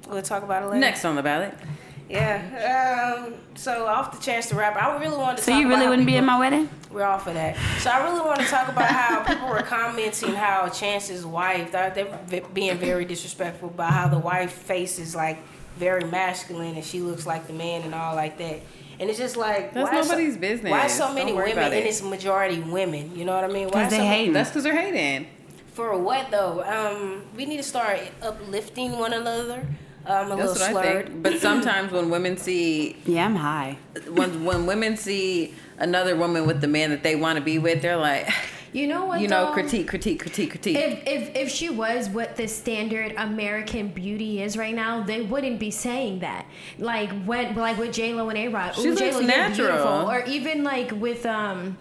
We'll 0.08 0.22
talk 0.22 0.44
about 0.44 0.62
it 0.62 0.68
later. 0.68 0.80
Next 0.80 1.04
on 1.06 1.16
the 1.16 1.24
ballot. 1.24 1.56
Yeah. 2.10 3.24
Um. 3.28 3.34
So 3.56 3.88
off 3.88 4.12
the 4.18 4.24
chance 4.24 4.48
to 4.50 4.56
rap, 4.56 4.76
I 4.76 5.00
really 5.00 5.18
wanted 5.18 5.38
to. 5.38 5.44
So 5.44 5.52
talk 5.52 5.62
you 5.62 5.68
really 5.68 5.84
how 5.86 5.90
wouldn't 5.90 6.06
be 6.06 6.14
people- 6.14 6.30
at 6.30 6.34
my 6.34 6.40
wedding? 6.40 6.70
We're 6.92 7.04
off 7.04 7.28
of 7.28 7.34
that. 7.34 7.58
So 7.80 7.90
I 7.90 8.04
really 8.04 8.22
want 8.22 8.40
to 8.40 8.46
talk 8.46 8.68
about 8.70 8.86
how 8.90 9.24
people 9.24 9.50
were 9.50 9.62
commenting 9.62 10.34
how 10.34 10.70
Chance's 10.70 11.26
wife, 11.26 11.72
they're, 11.74 11.90
they're 12.28 12.42
being 12.54 12.78
very 12.78 13.04
disrespectful 13.04 13.68
about 13.70 13.92
how 13.92 14.08
the 14.08 14.18
wife 14.20 14.52
face 14.54 14.98
is 14.98 15.14
like 15.14 15.38
very 15.78 16.06
masculine 16.06 16.76
and 16.76 16.86
she 16.86 17.02
looks 17.02 17.26
like 17.26 17.48
the 17.48 17.54
man 17.54 17.82
and 17.82 17.94
all 17.94 18.16
like 18.16 18.38
that. 18.38 18.62
And 18.98 19.10
it's 19.10 19.20
just 19.20 19.36
like 19.36 19.74
That's 19.74 19.92
why 19.92 20.02
so- 20.02 20.08
nobody's 20.08 20.38
business. 20.38 20.72
Why 20.72 20.88
so 20.88 21.14
many 21.14 21.34
women 21.34 21.52
about 21.52 21.74
and 21.74 21.86
it's 21.86 22.02
majority 22.02 22.62
women? 22.62 23.14
You 23.14 23.26
know 23.26 23.36
what 23.36 23.44
I 23.44 23.48
mean? 23.48 23.66
Why 23.66 23.84
Because 23.84 23.90
they 23.92 23.98
so- 23.98 24.04
hate 24.06 24.34
That's 24.34 24.50
because 24.52 24.64
they're 24.64 24.80
hating. 24.80 25.28
For 25.74 25.98
what 25.98 26.32
though? 26.32 26.64
Um, 26.64 27.24
we 27.36 27.46
need 27.46 27.58
to 27.58 27.64
start 27.64 28.00
uplifting 28.22 28.98
one 28.98 29.12
another. 29.12 29.68
Um, 30.08 30.32
a 30.32 30.36
That's 30.36 30.60
little 30.60 30.74
what 30.76 30.84
slurred. 30.84 31.06
I 31.06 31.10
think. 31.10 31.24
But 31.24 31.40
sometimes 31.50 31.92
when 31.92 32.10
women 32.10 32.38
see 32.38 32.96
Yeah, 33.06 33.26
I'm 33.26 33.36
high. 33.36 33.78
when 34.12 34.46
when 34.46 34.66
women 34.66 34.98
see 34.98 35.54
another 35.78 36.16
woman 36.16 36.46
with 36.48 36.62
the 36.62 36.68
man 36.68 36.90
that 36.92 37.04
they 37.04 37.16
want 37.16 37.38
to 37.38 37.44
be 37.44 37.58
with, 37.60 37.82
they're 37.82 37.98
like, 37.98 38.30
You 38.72 38.88
know 38.88 39.06
what? 39.06 39.20
you 39.22 39.28
know, 39.28 39.48
though? 39.48 39.54
critique, 39.54 39.88
critique, 39.88 40.20
critique, 40.22 40.52
critique. 40.52 40.78
If, 40.78 40.94
if 41.08 41.36
if 41.36 41.50
she 41.50 41.70
was 41.70 42.10
what 42.10 42.36
the 42.36 42.48
standard 42.48 43.14
American 43.18 43.88
beauty 43.90 44.42
is 44.44 44.58
right 44.58 44.76
now, 44.76 45.02
they 45.04 45.22
wouldn't 45.22 45.60
be 45.60 45.72
saying 45.72 46.20
that. 46.20 46.46
Like 46.78 47.10
when 47.26 47.56
like 47.56 47.78
with 47.78 47.94
J 47.94 48.14
Lo 48.14 48.30
and 48.30 48.38
A 48.38 48.48
Rod, 48.50 48.76
She 48.76 48.90
looks 48.90 49.00
J 49.02 49.12
Lo, 49.12 49.20
you're 49.20 49.28
natural. 49.28 49.68
beautiful. 49.68 50.10
Or 50.12 50.24
even 50.26 50.64
like 50.64 50.92
with 50.92 51.26
um. 51.26 51.78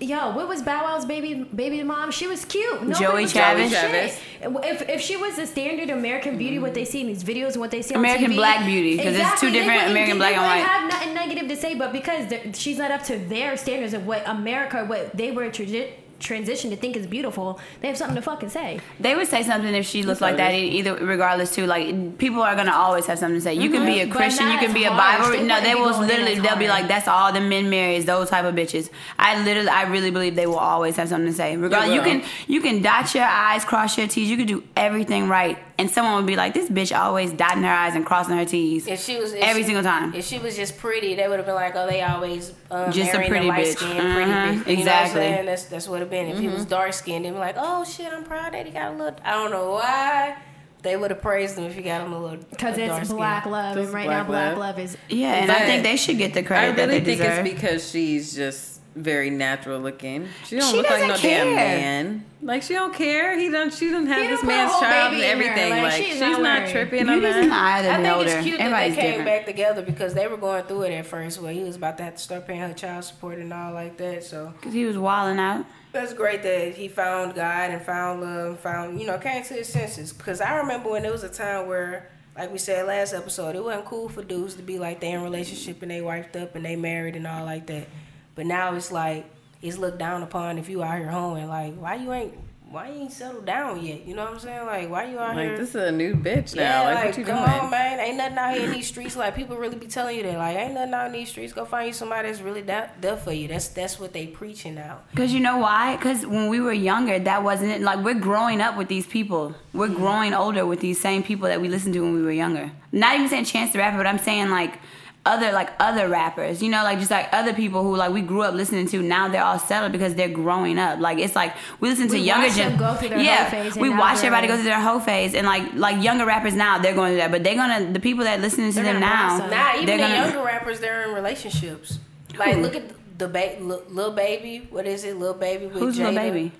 Yo, 0.00 0.32
what 0.32 0.48
was 0.48 0.60
Bow 0.60 0.82
Wow's 0.84 1.04
baby 1.06 1.34
baby 1.54 1.82
mom? 1.84 2.10
She 2.10 2.26
was 2.26 2.44
cute. 2.44 2.82
Nobody 2.82 3.04
Joie 3.04 3.22
was 3.22 3.32
Chavez. 3.32 3.70
shit. 3.70 4.18
If 4.42 4.88
if 4.88 5.00
she 5.00 5.16
was 5.16 5.36
the 5.36 5.46
standard 5.46 5.88
American 5.88 6.36
beauty, 6.36 6.58
what 6.58 6.74
they 6.74 6.84
see 6.84 7.00
in 7.02 7.06
these 7.06 7.22
videos 7.22 7.52
and 7.52 7.60
what 7.60 7.70
they 7.70 7.80
see 7.80 7.94
American 7.94 8.24
on 8.26 8.30
TV, 8.32 8.36
black 8.36 8.64
beauty, 8.66 8.96
'cause 8.98 9.14
it's 9.16 9.40
two 9.40 9.50
different 9.50 9.90
American 9.90 10.18
black 10.18 10.34
and 10.34 10.42
white. 10.42 10.58
have 10.66 10.90
nothing 10.90 11.14
negative 11.14 11.48
to 11.48 11.56
say, 11.56 11.74
but 11.74 11.92
because 11.92 12.32
she's 12.54 12.76
not 12.78 12.90
up 12.90 13.04
to 13.04 13.16
their 13.18 13.56
standards 13.56 13.94
of 13.94 14.06
what 14.06 14.22
America, 14.26 14.84
what 14.84 15.16
they 15.16 15.30
were 15.30 15.48
tradi- 15.48 15.90
transitioned 16.24 16.70
to 16.70 16.76
think 16.76 16.96
is 16.96 17.06
beautiful, 17.06 17.60
they 17.80 17.88
have 17.88 17.96
something 17.96 18.16
to 18.16 18.22
fucking 18.22 18.48
say. 18.48 18.80
They 18.98 19.14
would 19.14 19.28
say 19.28 19.42
something 19.42 19.74
if 19.74 19.86
she 19.86 20.02
looked 20.02 20.20
like 20.20 20.36
that. 20.36 20.52
how 20.52 20.58
it 20.58 20.62
e- 20.62 20.78
Either 20.78 20.96
regardless 20.96 21.54
too, 21.54 21.66
like 21.66 22.18
people 22.18 22.42
are 22.42 22.56
gonna 22.56 22.72
always 22.72 23.06
have 23.06 23.18
something 23.18 23.36
to 23.36 23.40
say. 23.40 23.54
You 23.54 23.70
can 23.70 23.86
be 23.86 23.98
mm-hmm. 23.98 24.10
a. 24.10 24.14
Christian, 24.14 24.48
you 24.50 24.58
can 24.58 24.70
as 24.70 24.74
be 24.74 24.84
a 24.84 24.90
harsh. 24.90 25.28
Bible. 25.28 25.38
They 25.38 25.46
No, 25.46 25.60
they 25.60 25.74
will 25.74 25.98
literally. 26.00 26.40
They'll 26.40 26.56
be 26.56 26.68
like, 26.68 26.88
"That's 26.88 27.08
all 27.08 27.32
the 27.32 27.40
men 27.40 27.70
marries." 27.70 28.04
Those 28.04 28.30
type 28.30 28.44
of 28.44 28.54
bitches. 28.54 28.90
I 29.18 29.42
literally, 29.44 29.68
I 29.68 29.82
really 29.82 30.10
believe 30.10 30.34
they 30.34 30.46
will 30.46 30.58
always 30.58 30.96
have 30.96 31.08
something 31.08 31.30
to 31.30 31.36
say. 31.36 31.56
Regardless, 31.56 31.94
you 31.94 32.02
can 32.02 32.24
you 32.46 32.60
can 32.60 32.82
dot 32.82 33.14
your 33.14 33.24
I's, 33.24 33.64
cross 33.64 33.96
your 33.98 34.08
T's. 34.08 34.30
You 34.30 34.36
can 34.36 34.46
do 34.46 34.62
everything 34.76 35.28
right, 35.28 35.58
and 35.78 35.90
someone 35.90 36.14
would 36.16 36.26
be 36.26 36.36
like, 36.36 36.54
"This 36.54 36.68
bitch 36.70 36.96
always 36.96 37.32
dotting 37.32 37.62
her 37.64 37.68
I's 37.72 37.94
and 37.96 38.06
crossing 38.06 38.36
her 38.36 38.44
T's." 38.44 38.86
If 38.86 39.00
she 39.02 39.18
was 39.18 39.32
if 39.32 39.42
Every 39.42 39.62
she- 39.62 39.66
single 39.66 39.82
time. 39.82 40.14
If 40.14 40.24
she 40.26 40.38
was 40.38 40.56
just 40.56 40.78
pretty, 40.78 41.14
they 41.14 41.26
would 41.28 41.38
have 41.38 41.46
been 41.46 41.54
like, 41.54 41.74
"Oh, 41.76 41.86
they 41.86 42.02
always 42.02 42.52
um, 42.70 42.92
Just 42.92 43.12
a 43.14 43.26
pretty 43.26 43.48
light 43.48 43.66
bitch. 43.66 43.76
skinned, 43.76 43.92
pretty 44.14 44.30
Mhm, 44.30 44.34
bitch." 44.34 44.34
You 44.34 44.44
know 44.44 44.58
what 44.60 44.68
I'm 44.68 44.78
exactly. 44.78 45.20
saying? 45.20 45.46
That's 45.46 45.64
that's 45.64 45.88
what 45.88 46.02
it 46.02 46.10
been. 46.10 46.28
If 46.28 46.38
he 46.38 46.48
was 46.48 46.64
dark 46.64 46.92
skinned, 46.92 47.24
they'd 47.24 47.30
be 47.32 47.36
like, 47.38 47.56
"Oh 47.58 47.84
shit, 47.84 48.12
I'm 48.12 48.24
proud 48.24 48.52
that 48.54 48.66
he 48.66 48.72
got 48.72 48.92
a 48.92 48.96
little." 48.96 49.18
I 49.24 49.32
don't 49.32 49.50
know 49.50 49.70
why 49.72 50.36
they 50.82 50.96
would 50.96 51.10
have 51.10 51.22
praised 51.22 51.56
him 51.58 51.64
if 51.64 51.74
he 51.74 51.82
got 51.82 52.02
him 52.02 52.12
a 52.12 52.20
little. 52.20 52.38
Because 52.50 52.76
it's 52.78 52.88
dark 52.88 53.04
skin. 53.06 53.16
black 53.16 53.46
love, 53.46 53.76
and 53.76 53.92
right 53.92 54.06
black 54.06 54.18
now 54.26 54.30
black 54.30 54.48
love. 54.56 54.58
love 54.58 54.78
is 54.78 54.96
Yeah, 55.08 55.32
and 55.34 55.50
I 55.50 55.66
think 55.66 55.82
they 55.82 55.96
should 55.96 56.18
get 56.18 56.34
the 56.34 56.40
I 56.40 56.42
credit 56.42 56.76
that 56.76 56.88
really 56.88 57.00
they 57.00 57.16
think 57.16 57.18
deserve. 57.20 57.46
it's 57.46 57.54
because 57.54 57.90
she's 57.90 58.34
just 58.36 58.73
very 58.94 59.30
natural 59.30 59.80
looking. 59.80 60.28
She 60.44 60.58
don't 60.58 60.70
She 60.70 60.76
look 60.76 60.88
like 60.90 61.00
no 61.02 61.08
doesn't 61.08 61.22
damn 61.28 61.46
care. 61.46 61.54
man. 61.56 62.24
Like 62.42 62.62
she 62.62 62.74
don't 62.74 62.94
care. 62.94 63.38
He 63.38 63.48
don't. 63.50 63.72
She 63.72 63.90
don't 63.90 64.06
have 64.06 64.22
He 64.22 64.28
this 64.28 64.40
don't 64.40 64.48
man's 64.48 64.72
child 64.72 65.14
and 65.14 65.22
everything. 65.22 65.70
Like, 65.70 65.82
Like, 65.82 65.92
she's 65.94 66.06
she's, 66.12 66.20
not 66.20 66.42
not 66.42 66.68
tripping 66.68 67.08
on 67.08 67.18
Beauty's 67.20 67.36
in 67.36 67.42
the 67.44 67.48
that. 67.48 67.62
eye 67.62 67.78
of 67.78 67.84
the 67.84 67.90
I 67.90 67.94
think 67.94 68.04
beholder. 68.04 68.28
it's 68.30 68.42
cute 68.46 68.58
that 68.58 68.70
they 68.80 68.94
came 68.94 69.04
different. 69.10 69.24
back 69.26 69.46
together 69.46 69.82
because 69.82 70.14
they 70.14 70.26
were 70.28 70.36
going 70.36 70.64
through 70.64 70.82
it 70.82 70.92
at 70.92 71.06
first. 71.06 71.40
Where 71.40 71.52
he 71.52 71.62
was 71.64 71.76
about 71.76 71.96
to 71.98 72.04
have 72.04 72.14
to 72.16 72.22
start 72.22 72.46
paying 72.46 72.60
her 72.60 72.72
child 72.74 73.04
support 73.04 73.38
and 73.38 73.52
all 73.52 73.72
like 73.72 73.96
that. 73.96 74.22
So 74.24 74.52
Cause 74.62 74.72
he 74.72 74.84
was 74.84 74.96
wilding 74.98 75.38
out. 75.38 75.64
That's 75.92 76.12
great 76.12 76.42
that 76.42 76.74
he 76.74 76.88
found 76.88 77.34
God 77.34 77.70
and 77.70 77.80
found 77.82 78.20
love, 78.20 78.46
and 78.50 78.58
found 78.58 79.00
you 79.00 79.06
know 79.06 79.16
came 79.18 79.42
to 79.44 79.54
his 79.54 79.68
senses. 79.68 80.12
Because 80.12 80.40
I 80.40 80.56
remember 80.56 80.90
when 80.90 81.02
there 81.02 81.12
was 81.12 81.24
a 81.24 81.28
time 81.28 81.66
where, 81.66 82.10
like 82.36 82.52
we 82.52 82.58
said 82.58 82.86
last 82.86 83.12
episode, 83.14 83.56
it 83.56 83.64
wasn't 83.64 83.86
cool 83.86 84.08
for 84.08 84.22
dudes 84.22 84.54
to 84.54 84.62
be 84.62 84.78
like 84.78 85.00
they 85.00 85.12
in 85.12 85.22
relationship 85.22 85.82
and 85.82 85.90
they 85.90 86.00
wifed 86.00 86.36
up 86.40 86.54
and 86.56 86.64
they 86.64 86.76
married 86.76 87.16
and 87.16 87.26
all 87.26 87.44
like 87.44 87.66
that. 87.66 87.86
But 88.34 88.46
now 88.46 88.74
it's 88.74 88.90
like 88.90 89.26
it's 89.62 89.78
looked 89.78 89.98
down 89.98 90.22
upon 90.22 90.58
if 90.58 90.68
you 90.68 90.82
out 90.82 90.98
here 90.98 91.08
hoeing. 91.08 91.48
Like 91.48 91.74
why 91.76 91.94
you 91.96 92.12
ain't 92.12 92.34
why 92.70 92.88
you 92.88 93.02
ain't 93.02 93.12
settled 93.12 93.46
down 93.46 93.84
yet? 93.84 94.04
You 94.04 94.16
know 94.16 94.24
what 94.24 94.34
I'm 94.34 94.38
saying? 94.40 94.66
Like 94.66 94.90
why 94.90 95.04
you 95.04 95.18
out 95.18 95.34
here? 95.34 95.42
Like 95.42 95.48
here? 95.50 95.58
this 95.58 95.68
is 95.70 95.76
a 95.76 95.92
new 95.92 96.14
bitch 96.14 96.56
now. 96.56 96.62
Yeah, 96.62 96.82
like, 96.82 96.94
like, 96.96 97.04
what 97.06 97.18
you 97.18 97.24
come 97.24 97.48
doing? 97.48 97.60
on, 97.60 97.70
man. 97.70 98.00
Ain't 98.00 98.16
nothing 98.16 98.36
out 98.36 98.54
here 98.54 98.64
in 98.64 98.72
these 98.72 98.88
streets. 98.88 99.16
Like 99.16 99.36
people 99.36 99.56
really 99.56 99.76
be 99.76 99.86
telling 99.86 100.16
you 100.16 100.24
that. 100.24 100.36
Like 100.36 100.56
ain't 100.56 100.74
nothing 100.74 100.92
out 100.92 101.06
in 101.06 101.12
these 101.12 101.28
streets. 101.28 101.52
Go 101.52 101.64
find 101.64 101.86
you 101.86 101.92
somebody 101.92 102.28
that's 102.28 102.40
really 102.40 102.62
da- 102.62 102.88
there 103.00 103.16
for 103.16 103.32
you. 103.32 103.46
That's 103.46 103.68
that's 103.68 104.00
what 104.00 104.12
they 104.12 104.26
preaching 104.26 104.74
now. 104.74 105.00
Cause 105.14 105.32
you 105.32 105.40
know 105.40 105.58
why? 105.58 105.96
Cause 106.00 106.26
when 106.26 106.48
we 106.48 106.60
were 106.60 106.72
younger, 106.72 107.18
that 107.20 107.44
wasn't 107.44 107.70
it. 107.70 107.80
Like 107.80 108.04
we're 108.04 108.14
growing 108.14 108.60
up 108.60 108.76
with 108.76 108.88
these 108.88 109.06
people. 109.06 109.54
We're 109.72 109.86
mm-hmm. 109.86 109.96
growing 109.96 110.34
older 110.34 110.66
with 110.66 110.80
these 110.80 111.00
same 111.00 111.22
people 111.22 111.48
that 111.48 111.60
we 111.60 111.68
listened 111.68 111.94
to 111.94 112.00
when 112.00 112.14
we 112.14 112.22
were 112.22 112.32
younger. 112.32 112.72
Not 112.90 113.14
even 113.14 113.28
saying 113.28 113.44
Chance 113.44 113.72
the 113.72 113.78
Rapper, 113.78 113.98
but 113.98 114.06
I'm 114.06 114.18
saying 114.18 114.50
like 114.50 114.78
other 115.26 115.52
like 115.52 115.70
other 115.80 116.08
rappers. 116.08 116.62
You 116.62 116.68
know, 116.70 116.82
like 116.84 116.98
just 116.98 117.10
like 117.10 117.28
other 117.32 117.52
people 117.54 117.82
who 117.82 117.96
like 117.96 118.12
we 118.12 118.20
grew 118.20 118.42
up 118.42 118.54
listening 118.54 118.86
to. 118.88 119.02
Now 119.02 119.28
they're 119.28 119.42
all 119.44 119.58
settled 119.58 119.92
because 119.92 120.14
they're 120.14 120.28
growing 120.28 120.78
up. 120.78 121.00
Like 121.00 121.18
it's 121.18 121.34
like 121.34 121.54
we 121.80 121.88
listen 121.88 122.08
to 122.08 122.14
We 122.14 122.20
younger 122.22 122.48
watch 122.48 122.56
them 122.56 122.70
gen. 122.70 122.78
go 122.78 122.94
through 122.94 123.08
their 123.10 123.20
yeah, 123.20 123.44
hoe 123.44 123.50
phase 123.50 123.72
and 123.72 123.82
we 123.82 123.88
watch 123.88 124.16
they're- 124.18 124.26
everybody 124.26 124.46
go 124.48 124.54
through 124.56 124.64
their 124.64 124.80
whole 124.80 125.00
phase, 125.00 125.34
and 125.34 125.46
like 125.46 125.72
like 125.74 126.02
younger 126.02 126.26
rappers 126.26 126.54
now 126.54 126.78
they're 126.78 126.94
going 126.94 127.12
through 127.12 127.18
that. 127.20 127.30
But 127.30 127.42
they're 127.44 127.54
gonna 127.56 127.92
the 127.92 128.00
people 128.00 128.24
that 128.24 128.40
listening 128.40 128.68
to 128.70 128.74
They're 128.74 128.84
them 128.92 129.00
gonna 129.00 129.06
now. 129.14 129.36
blossom. 129.38 129.50
Nah, 129.50 129.72
even 129.74 129.86
they're 129.86 129.96
the 129.96 130.02
gonna- 130.02 130.14
younger 130.14 130.42
rappers, 130.44 130.80
they're 130.80 131.08
in 131.08 131.14
relationships. 131.14 131.98
Like, 132.38 132.54
Who? 132.56 132.62
look 132.62 132.74
at 132.76 132.82
the 133.18 133.28
ba- 133.28 133.56
Lil 133.60 134.10
Baby. 134.12 134.66
What 134.70 134.86
is 134.86 135.04
it, 135.04 135.16
Lil 135.16 135.34
Baby 135.34 135.66
with 135.66 135.76
Who's 135.78 135.96
Jayda? 135.96 135.98
little 135.98 136.14
baby? 136.14 136.52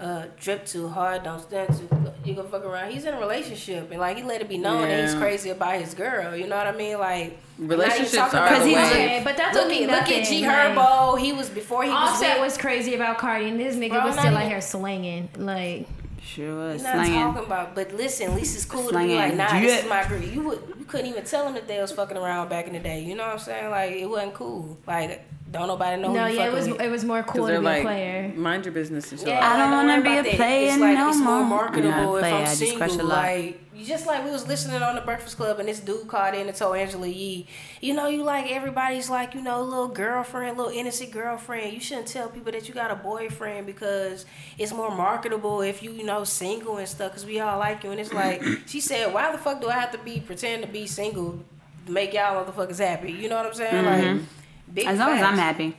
Uh, 0.00 0.24
drip 0.40 0.66
too 0.66 0.88
hard, 0.88 1.22
don't 1.22 1.40
stand 1.40 1.68
too. 1.76 1.88
You 2.24 2.34
gonna 2.34 2.48
fuck 2.48 2.64
around. 2.64 2.90
He's 2.90 3.04
in 3.04 3.14
a 3.14 3.20
relationship, 3.20 3.90
and 3.92 4.00
like 4.00 4.16
he 4.16 4.24
let 4.24 4.40
it 4.40 4.48
be 4.48 4.58
known 4.58 4.82
that 4.88 5.04
he's 5.04 5.14
crazy 5.14 5.50
about 5.50 5.80
his 5.80 5.94
girl. 5.94 6.34
You 6.34 6.48
know 6.48 6.56
what 6.56 6.66
I 6.66 6.72
mean? 6.72 6.98
Like 6.98 7.38
Relationships 7.58 8.14
now 8.14 8.24
are 8.24 8.46
about 8.46 8.58
the 8.58 8.64
the 8.66 8.74
way. 8.74 8.82
way- 8.82 8.90
Okay, 8.90 9.20
but 9.24 9.36
that's 9.36 9.54
look 9.54 9.64
only 9.66 9.84
at 9.84 9.90
look 9.90 9.98
at 10.02 10.08
nothing, 10.08 10.24
G 10.24 10.44
like- 10.46 10.56
Herbo. 10.74 11.18
He 11.20 11.32
was 11.32 11.48
before 11.48 11.84
he 11.84 11.90
was 11.90 12.10
Offset 12.10 12.38
with. 12.40 12.46
was 12.46 12.58
crazy 12.58 12.94
about 12.96 13.18
Cardi, 13.18 13.48
and 13.48 13.60
this 13.60 13.76
nigga 13.76 13.90
Bro, 13.90 14.06
was 14.06 14.18
still 14.18 14.36
out 14.36 14.42
here 14.48 14.60
slinging. 14.60 15.28
Like, 15.36 15.86
Sure 16.24 16.54
was 16.56 16.74
He's 16.74 16.82
not 16.84 16.94
slanging. 16.94 17.20
talking 17.20 17.44
about, 17.46 17.74
but 17.76 17.92
listen, 17.94 18.30
at 18.30 18.36
least 18.36 18.54
it's 18.56 18.64
cool 18.64 18.88
to 18.90 18.96
be 18.98 19.14
like, 19.16 19.34
nah, 19.34 19.52
this 19.60 19.72
drip. 19.72 19.84
is 19.84 19.88
my 19.88 20.06
girl. 20.08 20.20
You 20.22 20.40
would, 20.42 20.62
you 20.78 20.84
couldn't 20.86 21.06
even 21.06 21.24
tell 21.24 21.44
them 21.44 21.54
that 21.54 21.66
they 21.68 21.80
was 21.80 21.90
fucking 21.92 22.16
around 22.16 22.48
back 22.48 22.66
in 22.68 22.72
the 22.72 22.78
day. 22.78 23.00
You 23.00 23.14
know 23.16 23.24
what 23.24 23.32
I'm 23.34 23.38
saying? 23.40 23.70
Like 23.70 23.92
it 23.92 24.06
wasn't 24.08 24.34
cool. 24.34 24.76
Like 24.86 25.22
don't 25.52 25.68
nobody 25.68 26.00
know. 26.02 26.12
no, 26.12 26.26
who 26.26 26.34
yeah, 26.34 26.46
it 26.46 26.52
was 26.52 26.66
with. 26.68 26.80
it 26.80 26.90
was 26.90 27.04
more 27.04 27.22
cool 27.22 27.46
to 27.46 27.52
be 27.52 27.58
like, 27.58 27.80
a 27.80 27.84
player. 27.84 28.32
mind 28.34 28.64
your 28.64 28.72
business 28.72 29.10
and 29.12 29.20
shit. 29.20 29.28
Yeah, 29.28 29.46
I 29.46 29.56
don't 29.58 29.70
don't 29.70 29.86
wanna 29.86 30.02
be 30.02 30.30
a 30.30 30.34
player 30.36 30.68
It's 30.70 30.78
like 30.80 30.96
no 30.96 31.08
it's 31.10 31.18
more 31.18 31.44
more. 31.44 31.44
marketable 31.44 31.90
I'm 31.90 32.14
if 32.16 32.20
player, 32.20 32.34
I 32.34 32.38
I'm 32.38 32.44
just 32.46 32.58
single. 32.58 32.78
crush 32.78 32.92
a 32.92 33.02
lot. 33.02 33.08
Like 33.08 33.58
you 33.74 33.84
just 33.86 34.06
like 34.06 34.24
we 34.24 34.30
was 34.30 34.46
listening 34.48 34.82
on 34.82 34.94
the 34.94 35.00
Breakfast 35.02 35.36
Club 35.36 35.58
and 35.58 35.68
this 35.68 35.80
dude 35.80 36.06
called 36.08 36.34
in 36.34 36.46
and 36.46 36.56
told 36.56 36.76
Angela 36.76 37.06
Yee, 37.06 37.46
you 37.80 37.94
know, 37.94 38.06
you 38.08 38.22
like 38.22 38.50
everybody's 38.50 39.10
like 39.10 39.34
you 39.34 39.42
know 39.42 39.62
little 39.62 39.88
girlfriend, 39.88 40.56
little 40.56 40.72
innocent 40.72 41.10
girlfriend. 41.10 41.72
You 41.72 41.80
shouldn't 41.80 42.06
tell 42.06 42.28
people 42.28 42.52
that 42.52 42.66
you 42.68 42.74
got 42.74 42.90
a 42.90 42.96
boyfriend 42.96 43.66
because 43.66 44.24
it's 44.58 44.72
more 44.72 44.90
marketable 44.94 45.60
if 45.62 45.82
you 45.82 45.92
you 45.92 46.04
know 46.04 46.24
single 46.24 46.78
and 46.78 46.88
stuff. 46.88 47.12
Cause 47.12 47.26
we 47.26 47.40
all 47.40 47.58
like 47.58 47.84
you. 47.84 47.90
And 47.90 48.00
it's 48.00 48.12
like 48.12 48.42
she 48.66 48.80
said, 48.80 49.12
why 49.12 49.30
the 49.32 49.38
fuck 49.38 49.60
do 49.60 49.68
I 49.68 49.74
have 49.74 49.92
to 49.92 49.98
be 49.98 50.20
pretend 50.20 50.62
to 50.62 50.68
be 50.68 50.86
single 50.86 51.38
to 51.86 51.92
make 51.92 52.14
y'all 52.14 52.42
motherfuckers 52.44 52.78
happy? 52.78 53.12
You 53.12 53.28
know 53.28 53.36
what 53.36 53.46
I'm 53.46 53.54
saying? 53.54 53.84
Mm-hmm. 53.84 54.16
Like 54.18 54.26
big. 54.72 54.86
As 54.86 54.98
long 54.98 55.10
as 55.10 55.22
I'm 55.22 55.38
happy. 55.38 55.76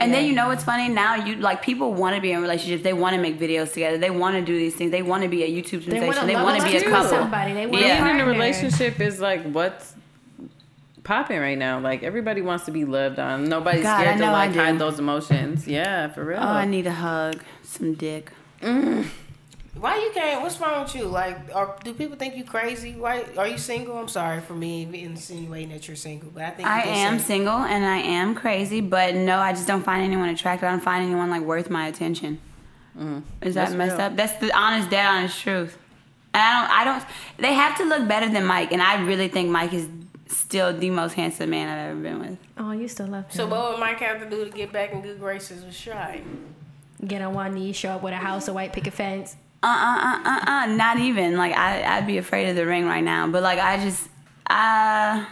And 0.00 0.14
then 0.14 0.26
you 0.26 0.32
know 0.32 0.46
what's 0.48 0.62
funny? 0.62 0.88
Now 0.88 1.16
you 1.16 1.36
like 1.36 1.60
people 1.62 1.92
want 1.92 2.14
to 2.14 2.22
be 2.22 2.30
in 2.30 2.40
relationships. 2.40 2.84
They 2.84 2.92
want 2.92 3.16
to 3.16 3.20
make 3.20 3.38
videos 3.38 3.72
together. 3.72 3.98
They 3.98 4.10
want 4.10 4.36
to 4.36 4.42
do 4.42 4.56
these 4.56 4.76
things. 4.76 4.92
They 4.92 5.02
want 5.02 5.24
to 5.24 5.28
be 5.28 5.42
a 5.42 5.48
YouTube 5.48 5.82
sensation. 5.82 6.26
They 6.26 6.36
want 6.36 6.60
to 6.60 6.64
be 6.64 6.76
a 6.76 6.84
couple. 6.84 7.08
somebody. 7.08 7.52
They 7.52 7.66
want 7.66 7.80
Yeah. 7.84 8.00
a 8.00 8.04
Being 8.04 8.14
in 8.16 8.20
a 8.20 8.26
relationship 8.26 9.00
is 9.00 9.18
like 9.20 9.42
what's 9.50 9.94
popping 11.02 11.40
right 11.40 11.58
now. 11.58 11.80
Like 11.80 12.02
everybody 12.04 12.42
wants 12.42 12.64
to 12.66 12.70
be 12.70 12.84
loved 12.84 13.18
on. 13.18 13.44
Nobody's 13.48 13.82
God, 13.82 14.00
scared 14.00 14.18
to 14.18 14.30
like 14.30 14.54
hide 14.54 14.78
those 14.78 14.98
emotions. 15.00 15.66
Yeah, 15.66 16.08
for 16.08 16.24
real. 16.24 16.38
Oh, 16.38 16.46
I 16.46 16.64
need 16.64 16.86
a 16.86 16.92
hug, 16.92 17.42
some 17.62 17.94
dick. 17.94 18.30
Mm. 18.62 19.06
Why 19.76 19.96
you 19.98 20.10
can't? 20.12 20.42
What's 20.42 20.58
wrong 20.60 20.82
with 20.82 20.94
you? 20.94 21.04
Like, 21.04 21.54
are, 21.54 21.76
do 21.84 21.94
people 21.94 22.16
think 22.16 22.36
you 22.36 22.42
crazy? 22.44 22.94
Why 22.94 23.24
are 23.36 23.46
you 23.46 23.58
single? 23.58 23.96
I'm 23.96 24.08
sorry 24.08 24.40
for 24.40 24.54
me 24.54 24.82
insinuating 25.04 25.68
that 25.70 25.86
you're 25.86 25.96
single, 25.96 26.30
but 26.34 26.42
I 26.42 26.50
think 26.50 26.68
I 26.68 26.78
you 26.78 26.84
just 26.86 26.96
am 26.98 27.18
said- 27.18 27.26
single 27.26 27.58
and 27.58 27.84
I 27.84 27.98
am 27.98 28.34
crazy, 28.34 28.80
but 28.80 29.14
no, 29.14 29.38
I 29.38 29.52
just 29.52 29.68
don't 29.68 29.84
find 29.84 30.02
anyone 30.02 30.28
attractive. 30.30 30.66
I 30.66 30.72
don't 30.72 30.80
find 30.82 31.04
anyone 31.04 31.30
like 31.30 31.42
worth 31.42 31.70
my 31.70 31.86
attention. 31.86 32.40
Mm. 32.98 33.22
Is 33.42 33.54
that 33.54 33.66
That's 33.66 33.74
messed 33.76 33.92
real. 33.98 34.06
up? 34.06 34.16
That's 34.16 34.34
the 34.40 34.52
honest, 34.52 34.90
dead 34.90 35.06
honest 35.06 35.40
truth. 35.40 35.78
And 36.34 36.42
I 36.42 36.60
don't, 36.60 36.70
I 36.72 36.84
don't. 36.84 37.04
They 37.38 37.54
have 37.54 37.76
to 37.78 37.84
look 37.84 38.08
better 38.08 38.28
than 38.28 38.44
Mike, 38.46 38.72
and 38.72 38.82
I 38.82 39.00
really 39.04 39.28
think 39.28 39.48
Mike 39.50 39.72
is 39.72 39.88
still 40.26 40.76
the 40.76 40.90
most 40.90 41.12
handsome 41.14 41.50
man 41.50 41.68
I've 41.68 41.90
ever 41.92 42.00
been 42.00 42.18
with. 42.30 42.38
Oh, 42.58 42.72
you 42.72 42.88
still 42.88 43.06
love 43.06 43.24
him. 43.26 43.30
So, 43.30 43.46
what 43.46 43.70
would 43.70 43.80
Mike 43.80 43.98
have 44.00 44.20
to 44.20 44.28
do 44.28 44.44
to 44.44 44.50
get 44.50 44.72
back 44.72 44.92
in 44.92 45.00
good 45.02 45.20
graces 45.20 45.64
with 45.64 45.74
Chy? 45.76 46.22
Get 47.06 47.22
on 47.22 47.32
one 47.34 47.54
knee, 47.54 47.72
show 47.72 47.90
up 47.90 48.02
with 48.02 48.12
a 48.12 48.16
house, 48.16 48.48
a 48.48 48.52
white 48.52 48.72
picket 48.72 48.92
fence. 48.92 49.36
Uh 49.62 49.66
uh 49.66 50.20
uh 50.24 50.30
uh 50.30 50.50
uh. 50.50 50.66
Not 50.66 50.98
even 50.98 51.36
like 51.36 51.52
I, 51.56 51.82
I'd 51.98 52.06
be 52.06 52.18
afraid 52.18 52.48
of 52.50 52.56
the 52.56 52.64
ring 52.66 52.86
right 52.86 53.02
now. 53.02 53.26
But 53.26 53.42
like 53.42 53.58
I 53.58 53.76
just, 53.82 54.08
uh, 54.48 55.24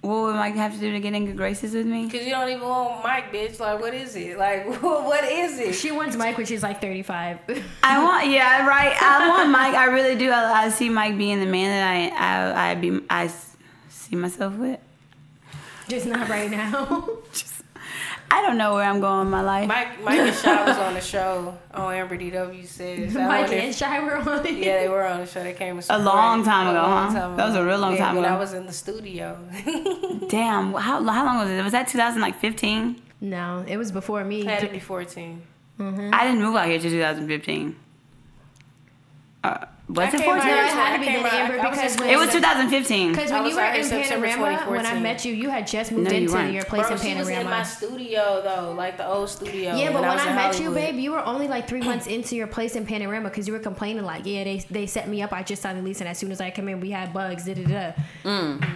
what 0.00 0.22
would 0.22 0.36
Mike 0.36 0.54
have 0.56 0.72
to 0.74 0.78
do 0.80 0.92
to 0.92 1.00
get 1.00 1.12
in 1.14 1.26
good 1.26 1.36
graces 1.36 1.74
with 1.74 1.86
me? 1.86 2.08
Cause 2.10 2.22
you 2.22 2.30
don't 2.30 2.48
even 2.48 2.66
want 2.66 3.02
Mike, 3.02 3.32
bitch. 3.32 3.58
Like, 3.60 3.80
what 3.80 3.94
is 3.94 4.16
it? 4.16 4.38
Like, 4.38 4.66
what 4.82 5.24
is 5.24 5.58
it? 5.58 5.74
She 5.74 5.90
wants 5.92 6.16
Mike 6.16 6.36
when 6.36 6.46
she's 6.46 6.62
like 6.62 6.80
35. 6.80 7.38
I 7.82 8.02
want, 8.04 8.28
yeah, 8.28 8.66
right. 8.66 8.94
I 9.00 9.28
want 9.28 9.50
Mike. 9.50 9.74
I 9.74 9.86
really 9.86 10.14
do. 10.16 10.30
I, 10.30 10.64
I 10.64 10.68
see 10.70 10.88
Mike 10.90 11.16
being 11.18 11.40
the 11.40 11.46
man 11.46 11.70
that 11.70 12.12
I, 12.18 12.68
I, 12.68 12.70
I 12.70 12.74
be, 12.74 13.00
I 13.08 13.24
s- 13.26 13.56
see 13.88 14.16
myself 14.16 14.54
with. 14.56 14.78
Just 15.88 16.06
not 16.06 16.28
right 16.30 16.50
now. 16.50 17.08
I 18.30 18.42
don't 18.42 18.58
know 18.58 18.74
where 18.74 18.84
I'm 18.84 19.00
going 19.00 19.26
in 19.26 19.30
my 19.30 19.42
life. 19.42 19.68
Mike, 19.68 20.02
Mike 20.02 20.18
and 20.18 20.36
Chy 20.36 20.64
was 20.66 20.76
on 20.76 20.94
the 20.94 21.00
show 21.14 21.56
on 21.72 21.94
Amber 21.94 22.16
DW 22.18 22.66
says. 22.66 23.16
I 23.16 23.26
Mike 23.26 23.40
wonder 23.42 23.56
and 23.56 23.68
if- 23.70 23.78
Chy 23.78 24.00
were 24.00 24.16
on 24.16 24.44
it. 24.46 24.54
Yeah, 24.54 24.80
they 24.82 24.88
were 24.88 25.06
on 25.06 25.20
the 25.20 25.26
show. 25.26 25.42
They 25.42 25.52
came 25.52 25.78
A 25.88 25.98
long 25.98 26.42
supported. 26.42 26.44
time 26.44 26.66
A 26.66 26.70
ago, 26.70 26.80
long 26.82 27.12
huh? 27.12 27.20
time 27.20 27.36
That 27.36 27.46
was 27.46 27.54
a 27.54 27.64
real 27.64 27.78
long 27.78 27.92
Yeah, 27.94 28.06
time 28.06 28.16
when 28.16 28.24
ago. 28.24 28.34
I 28.34 28.38
was 28.38 28.52
in 28.52 28.66
the 28.66 28.72
studio. 28.72 29.38
Damn, 30.28 30.72
how, 30.74 31.02
how 31.04 31.24
long 31.26 31.38
was 31.38 31.50
it? 31.50 31.62
Was 31.62 31.72
that 31.72 31.86
2015? 31.88 33.00
No, 33.20 33.64
it 33.68 33.76
was 33.76 33.92
before 33.92 34.24
me. 34.24 34.44
Had 34.44 34.60
to 34.60 34.68
be 34.68 34.80
14. 34.80 35.42
I 35.78 36.24
didn't 36.26 36.40
move 36.42 36.56
out 36.56 36.66
here 36.68 36.78
to 36.78 36.88
2015. 36.90 37.76
Uh, 39.42 39.66
was 39.86 39.98
I 39.98 40.08
it 40.08 40.10
came 40.12 40.20
14? 40.24 40.42
here 40.46 40.54
No, 40.56 40.62
it 40.62 40.70
had 40.70 40.92
to 40.94 40.98
be 41.00 41.04
came 41.06 41.22
then, 41.22 41.34
Amber, 41.34 41.58
was 41.68 41.76
because 41.76 41.96
when- 41.98 42.08
It 42.08 42.16
was 42.16 42.32
2015. 42.32 43.10
Because 43.12 43.30
when 43.30 43.46
you 43.46 43.54
were 43.54 43.62
in 43.62 43.88
Panorama, 43.90 44.70
when 44.70 44.86
I 44.86 44.98
met 44.98 45.24
you, 45.26 45.34
you 45.34 45.50
had 45.50 45.66
just 45.66 45.92
moved 45.92 46.10
No, 46.10 46.16
into 46.16 46.32
weren't. 46.32 46.52
your 46.54 46.64
place 46.64 46.86
Bro, 46.86 46.96
in 46.96 47.02
she 47.02 47.14
was 47.14 47.28
in 47.28 47.34
my 47.36 47.42
Panorama. 47.42 47.64
studio 47.66 48.40
though, 48.42 48.72
like 48.76 48.96
the 48.96 49.06
old 49.06 49.28
studio. 49.28 49.76
Yeah, 49.76 49.92
but 49.92 50.00
when 50.00 50.10
was 50.12 50.20
I 50.22 50.30
in 50.30 50.34
met 50.36 50.58
you, 50.60 50.70
babe, 50.70 50.96
you 50.96 51.12
were 51.12 51.24
only 51.24 51.48
like 51.48 51.68
three 51.68 51.82
months 51.90 52.06
into 52.06 52.34
your 52.34 52.46
place 52.46 52.76
in 52.76 52.86
Panorama 52.86 53.28
because 53.28 53.46
you 53.46 53.52
were 53.52 53.58
complaining 53.58 54.04
like, 54.04 54.24
yeah, 54.24 54.42
they 54.44 54.64
they 54.70 54.86
set 54.86 55.06
me 55.08 55.20
up. 55.22 55.32
I 55.34 55.42
just 55.42 55.60
signed 55.60 55.78
the 55.78 55.82
lease, 55.82 56.00
and 56.00 56.08
as 56.08 56.16
soon 56.18 56.32
as 56.32 56.40
I 56.40 56.50
come 56.50 56.68
in, 56.70 56.80
we 56.80 56.90
had 56.90 57.12
bugs. 57.12 57.44
Da 57.44 57.52
da 57.54 57.64
da. 57.64 57.92
Mm. 58.24 58.66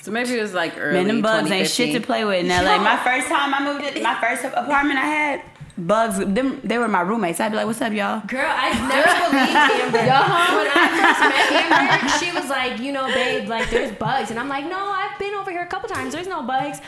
so 0.00 0.12
maybe 0.12 0.38
it 0.38 0.40
was 0.42 0.54
like 0.54 0.74
early. 0.78 0.94
Man, 0.94 1.08
them 1.08 1.22
bugs 1.22 1.50
ain't 1.50 1.68
shit 1.68 1.92
to 1.94 2.00
play 2.00 2.24
with 2.24 2.44
in 2.44 2.48
LA. 2.48 2.78
My 2.78 2.96
first 3.04 3.26
time 3.28 3.52
I 3.52 3.64
moved 3.64 3.96
in, 3.96 4.02
my 4.02 4.14
first 4.20 4.44
apartment 4.44 4.98
I 5.00 5.06
had, 5.06 5.42
bugs, 5.78 6.18
them, 6.18 6.60
they 6.64 6.78
were 6.78 6.88
my 6.88 7.00
roommates. 7.02 7.40
I'd 7.40 7.50
be 7.50 7.56
like, 7.56 7.66
what's 7.66 7.80
up, 7.80 7.92
y'all? 7.92 8.20
Girl, 8.26 8.46
I 8.48 8.70
never 8.88 9.30
believed 9.30 9.96
Amber. 9.96 9.98
When 10.56 10.68
I 10.72 10.88
first 10.96 11.20
met 11.20 12.00
Amber, 12.02 12.08
she 12.24 12.32
was 12.32 12.48
like, 12.48 12.80
you 12.80 12.92
know, 12.92 13.06
babe, 13.06 13.48
like 13.48 13.70
there's 13.70 13.92
bugs, 13.92 14.30
and 14.30 14.38
I'm 14.40 14.48
like, 14.48 14.64
no, 14.66 14.78
I've 14.78 15.18
been 15.18 15.34
over 15.34 15.50
here 15.50 15.62
a 15.62 15.66
couple 15.66 15.88
times. 15.88 16.14
There's 16.14 16.26
no 16.28 16.42
bugs. 16.42 16.78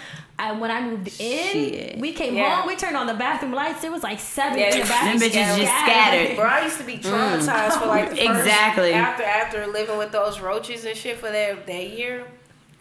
I, 0.40 0.53
when 0.53 0.70
I 0.70 0.81
moved 0.81 1.09
in, 1.20 1.48
Shit. 1.53 1.98
we 1.98 2.12
came 2.12 2.37
Yeah. 2.37 2.59
home. 2.61 2.68
We 2.68 2.77
turned 2.77 2.96
on 2.96 3.09
the 3.09 3.14
bathroom 3.14 3.53
lights. 3.53 3.83
There 3.83 3.90
was 3.90 4.05
like 4.05 4.20
seven 4.20 4.57
Yeah, 4.61 4.66
in 4.66 4.70
the 4.70 4.79
them 4.79 4.88
bathroom. 4.88 5.20
bitches 5.33 5.57
just 5.59 5.79
scattered. 5.81 6.37
Bro, 6.37 6.44
I 6.44 6.62
used 6.62 6.79
to 6.79 6.85
be 6.85 6.96
mm. 6.98 7.03
traumatized 7.03 7.81
for 7.81 7.87
like 7.87 8.11
the 8.11 8.16
first, 8.16 8.40
Exactly. 8.40 8.92
after 8.92 9.24
after 9.24 9.66
living 9.66 9.98
with 9.98 10.12
those 10.12 10.38
roaches 10.38 10.85
and 10.85 10.96
shit 10.96 11.16
for 11.18 11.29
that 11.31 11.66
that 11.66 11.88
year. 11.90 12.24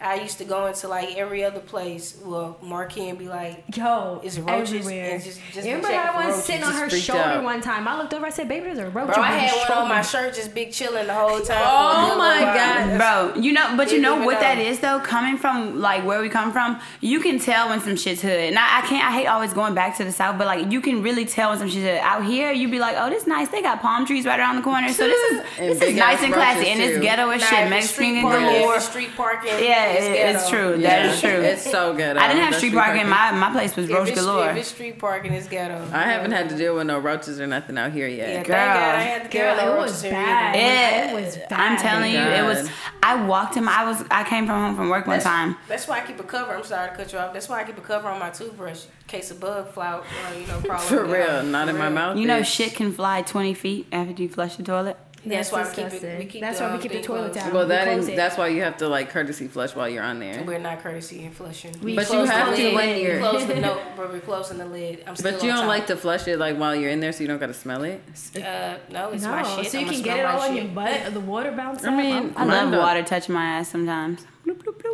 I 0.00 0.14
used 0.20 0.38
to 0.38 0.44
go 0.44 0.66
into 0.66 0.86
like 0.86 1.16
every 1.16 1.42
other 1.42 1.58
place. 1.58 2.16
Well, 2.24 2.56
Marquis 2.62 3.08
and 3.08 3.18
be 3.18 3.26
like, 3.28 3.64
Yo, 3.76 4.20
Is 4.22 4.38
it 4.38 4.42
roaches? 4.42 4.74
everywhere. 4.86 5.14
And 5.14 5.24
just- 5.24 5.40
just 5.52 5.54
be 5.56 5.60
Remember 5.64 5.88
checking 5.88 6.00
that 6.02 6.14
one 6.14 6.26
roaches. 6.28 6.44
sitting 6.44 6.62
on 6.62 6.72
her 6.74 6.88
shoulder 6.90 7.22
out. 7.22 7.42
one 7.42 7.60
time? 7.60 7.88
I 7.88 7.98
looked 7.98 8.14
over. 8.14 8.24
I 8.26 8.30
said, 8.30 8.48
"Baby, 8.48 8.66
there's 8.66 8.78
a 8.78 8.84
roach." 8.90 9.06
bro, 9.08 9.16
on 9.16 9.24
I 9.24 9.32
had 9.38 9.68
one 9.68 9.78
on 9.78 9.88
my 9.88 10.02
shirt 10.02 10.34
just 10.34 10.54
big 10.54 10.70
chilling 10.72 11.06
the 11.08 11.14
whole 11.14 11.40
time. 11.40 11.58
Oh 11.64 12.06
for 12.06 12.06
a 12.06 12.10
good 12.10 12.18
my 12.18 12.28
little 12.38 12.46
while. 12.46 12.98
God. 12.98 13.34
Bro, 13.34 13.42
you 13.42 13.52
know, 13.52 13.74
but 13.76 13.90
you 13.90 14.00
know 14.00 14.16
what 14.24 14.34
know. 14.34 14.40
that 14.40 14.58
is 14.58 14.78
though. 14.78 15.00
Coming 15.00 15.36
from 15.36 15.80
like 15.80 16.04
where 16.04 16.20
we 16.20 16.28
come 16.28 16.52
from, 16.52 16.80
you 17.00 17.18
can 17.18 17.40
tell 17.40 17.68
when 17.70 17.80
some 17.80 17.96
shit's 17.96 18.22
hood. 18.22 18.30
And 18.38 18.56
I, 18.58 18.78
I 18.78 18.80
can't. 18.82 19.04
I 19.04 19.12
hate 19.12 19.26
always 19.26 19.52
going 19.52 19.74
back 19.74 19.96
to 19.96 20.04
the 20.04 20.12
south, 20.12 20.38
but 20.38 20.46
like 20.46 20.70
you 20.70 20.80
can 20.80 21.02
really 21.02 21.24
tell 21.24 21.50
when 21.50 21.58
some 21.58 21.68
shit's 21.68 21.84
hood. 21.84 21.98
Out 22.02 22.24
here, 22.24 22.52
you'd 22.52 22.70
be 22.70 22.78
like, 22.78 22.94
oh, 22.98 23.10
this 23.10 23.26
nice. 23.26 23.48
They 23.48 23.62
got 23.62 23.80
palm 23.80 24.06
trees 24.06 24.24
right 24.26 24.38
around 24.38 24.56
the 24.56 24.62
corner, 24.62 24.90
so 24.92 25.08
this 25.08 25.32
is 25.32 25.38
And 25.58 25.70
this 25.72 25.82
is 25.82 25.96
nice 25.96 26.22
and 26.22 26.32
classy, 26.32 26.58
roaches, 26.60 26.72
and 26.72 26.80
it's 26.82 26.98
ghetto 27.00 27.30
as 27.30 27.40
shit. 27.40 27.48
street 27.48 27.70
Mexican 27.70 28.22
parking, 28.22 28.60
galore. 28.60 28.80
street 28.80 29.10
parking, 29.16 29.48
Yeah, 29.58 29.86
it's, 29.86 29.87
it- 29.96 30.34
it's 30.36 30.48
true. 30.48 30.76
Yeah, 30.76 30.88
That 30.88 31.06
is 31.14 31.20
true. 31.20 31.30
It's 31.30 31.70
so 31.70 31.94
good. 31.94 32.16
I 32.16 32.28
didn't 32.28 32.44
have 32.44 32.54
street 32.56 32.74
parking. 32.74 33.08
My 33.08 33.32
my 33.32 33.50
place 33.50 33.74
was 33.76 33.88
If 33.88 33.96
roach 33.96 34.14
galore. 34.14 34.50
if 34.50 34.56
it's 34.56 34.68
street 34.68 34.98
parking, 34.98 35.32
it's 35.32 35.48
ghetto. 35.48 35.82
I 35.92 36.02
haven't 36.04 36.32
had 36.32 36.48
to 36.50 36.56
deal 36.56 36.74
with 36.74 36.86
no 36.86 36.98
roaches 36.98 37.40
or 37.40 37.46
nothing 37.46 37.78
out 37.78 37.92
here 37.92 38.06
Yeah, 38.08 38.16
yet. 38.16 38.34
thank 38.34 38.46
Girl. 38.48 38.56
God 38.56 38.94
I 38.94 39.00
had 39.00 39.22
to 39.30 39.38
Girl, 39.38 39.56
get 39.56 39.64
no 39.64 39.72
it 39.72 39.74
roaches 39.76 39.92
was 39.92 40.02
here 40.02 40.12
bad. 40.12 40.56
either. 40.56 40.64
Yeah, 40.64 41.10
It 41.10 41.14
was 41.26 41.38
I'm 41.50 41.76
telling 41.78 42.12
you, 42.12 42.18
it 42.20 42.44
was. 42.44 42.68
I 43.02 43.24
walked 43.24 43.54
him. 43.54 43.68
I 43.68 43.84
was. 43.84 44.04
I 44.10 44.24
came 44.24 44.46
from 44.46 44.60
home 44.60 44.76
from 44.76 44.88
work 44.90 45.06
one 45.06 45.20
time. 45.20 45.56
that's 45.68 45.88
why 45.88 45.98
I 45.98 46.06
keep 46.06 46.20
a 46.20 46.24
cover. 46.24 46.54
I'm 46.54 46.64
sorry 46.64 46.90
to 46.90 46.96
cut 46.96 47.12
you 47.12 47.18
off. 47.18 47.32
That's 47.32 47.48
why 47.48 47.60
I 47.60 47.64
keep 47.64 47.78
a 47.78 47.80
cover 47.80 48.08
on 48.08 48.18
my 48.18 48.30
toothbrush 48.30 48.84
case 49.06 49.30
a 49.30 49.34
bug 49.34 49.70
fly, 49.72 49.86
out, 49.86 50.04
you 50.38 50.46
know, 50.46 50.60
crawl 50.64 50.78
For 50.78 51.04
real, 51.04 51.42
not 51.42 51.68
in 51.70 51.78
my 51.78 51.88
mouth. 51.88 52.18
You 52.18 52.26
know, 52.26 52.42
shit 52.42 52.74
can 52.74 52.92
fly 52.92 53.22
20 53.22 53.54
feet 53.54 53.86
after 53.90 54.22
you 54.22 54.28
flush 54.28 54.56
the 54.56 54.62
toilet. 54.62 54.98
That's 55.26 55.50
why 55.52 55.64
we 55.68 55.74
keep 55.74 55.86
it. 56.02 56.18
We 56.18 56.24
keep 56.26 56.40
That's 56.40 56.58
the, 56.58 56.64
why 56.66 56.76
we 56.76 56.82
keep 56.82 56.92
the 56.92 57.02
toilet 57.02 57.32
closed. 57.32 57.34
down. 57.34 57.52
Well, 57.52 57.64
We 57.64 57.68
that 57.70 57.84
close 57.88 58.08
is 58.08 58.16
that's 58.16 58.38
why 58.38 58.48
you 58.48 58.62
have 58.62 58.76
to 58.78 58.88
like 58.88 59.10
courtesy 59.10 59.48
flush 59.48 59.74
while 59.74 59.88
you're 59.88 60.02
on 60.04 60.20
there. 60.20 60.42
We're 60.44 60.58
not 60.58 60.80
courtesy 60.80 61.24
in 61.24 61.32
flushing. 61.32 61.74
We 61.82 61.96
But 61.96 62.10
you 62.12 62.24
have 62.24 62.54
to 62.56 62.74
when 62.74 62.98
you're- 63.00 63.18
close 63.18 63.44
the 63.46 63.54
no, 63.60 63.80
but 63.96 64.12
we're 64.12 64.20
closing 64.20 64.58
the 64.58 64.64
lid. 64.66 65.02
I'm 65.06 65.16
still 65.16 65.32
But 65.32 65.42
you 65.42 65.48
don't 65.50 65.60
top. 65.60 65.66
like 65.68 65.86
to 65.88 65.96
flush 65.96 66.26
it 66.28 66.38
like 66.38 66.56
while 66.56 66.74
you're 66.74 66.90
in 66.90 67.00
there, 67.00 67.12
so 67.12 67.22
you 67.22 67.28
don't 67.28 67.38
gotta 67.40 67.52
smell 67.54 67.82
it. 67.82 68.00
Uh, 68.36 68.76
no, 68.90 69.10
it's 69.10 69.24
no, 69.24 69.30
my 69.32 69.42
shit. 69.62 69.72
so 69.72 69.78
you 69.78 69.84
I'ma 69.86 69.92
can 69.94 70.02
get 70.02 70.18
it 70.20 70.24
all 70.24 70.40
on 70.40 70.56
your 70.56 70.64
butt. 70.66 71.00
The 71.12 71.20
water 71.20 71.52
bounce 71.52 71.84
I 71.84 71.88
up. 71.88 71.94
mean, 71.98 72.32
I 72.36 72.44
love 72.44 72.72
water 72.72 73.02
touching 73.02 73.34
my 73.34 73.44
ass 73.44 73.68
sometimes. 73.70 74.24
I 74.46 74.52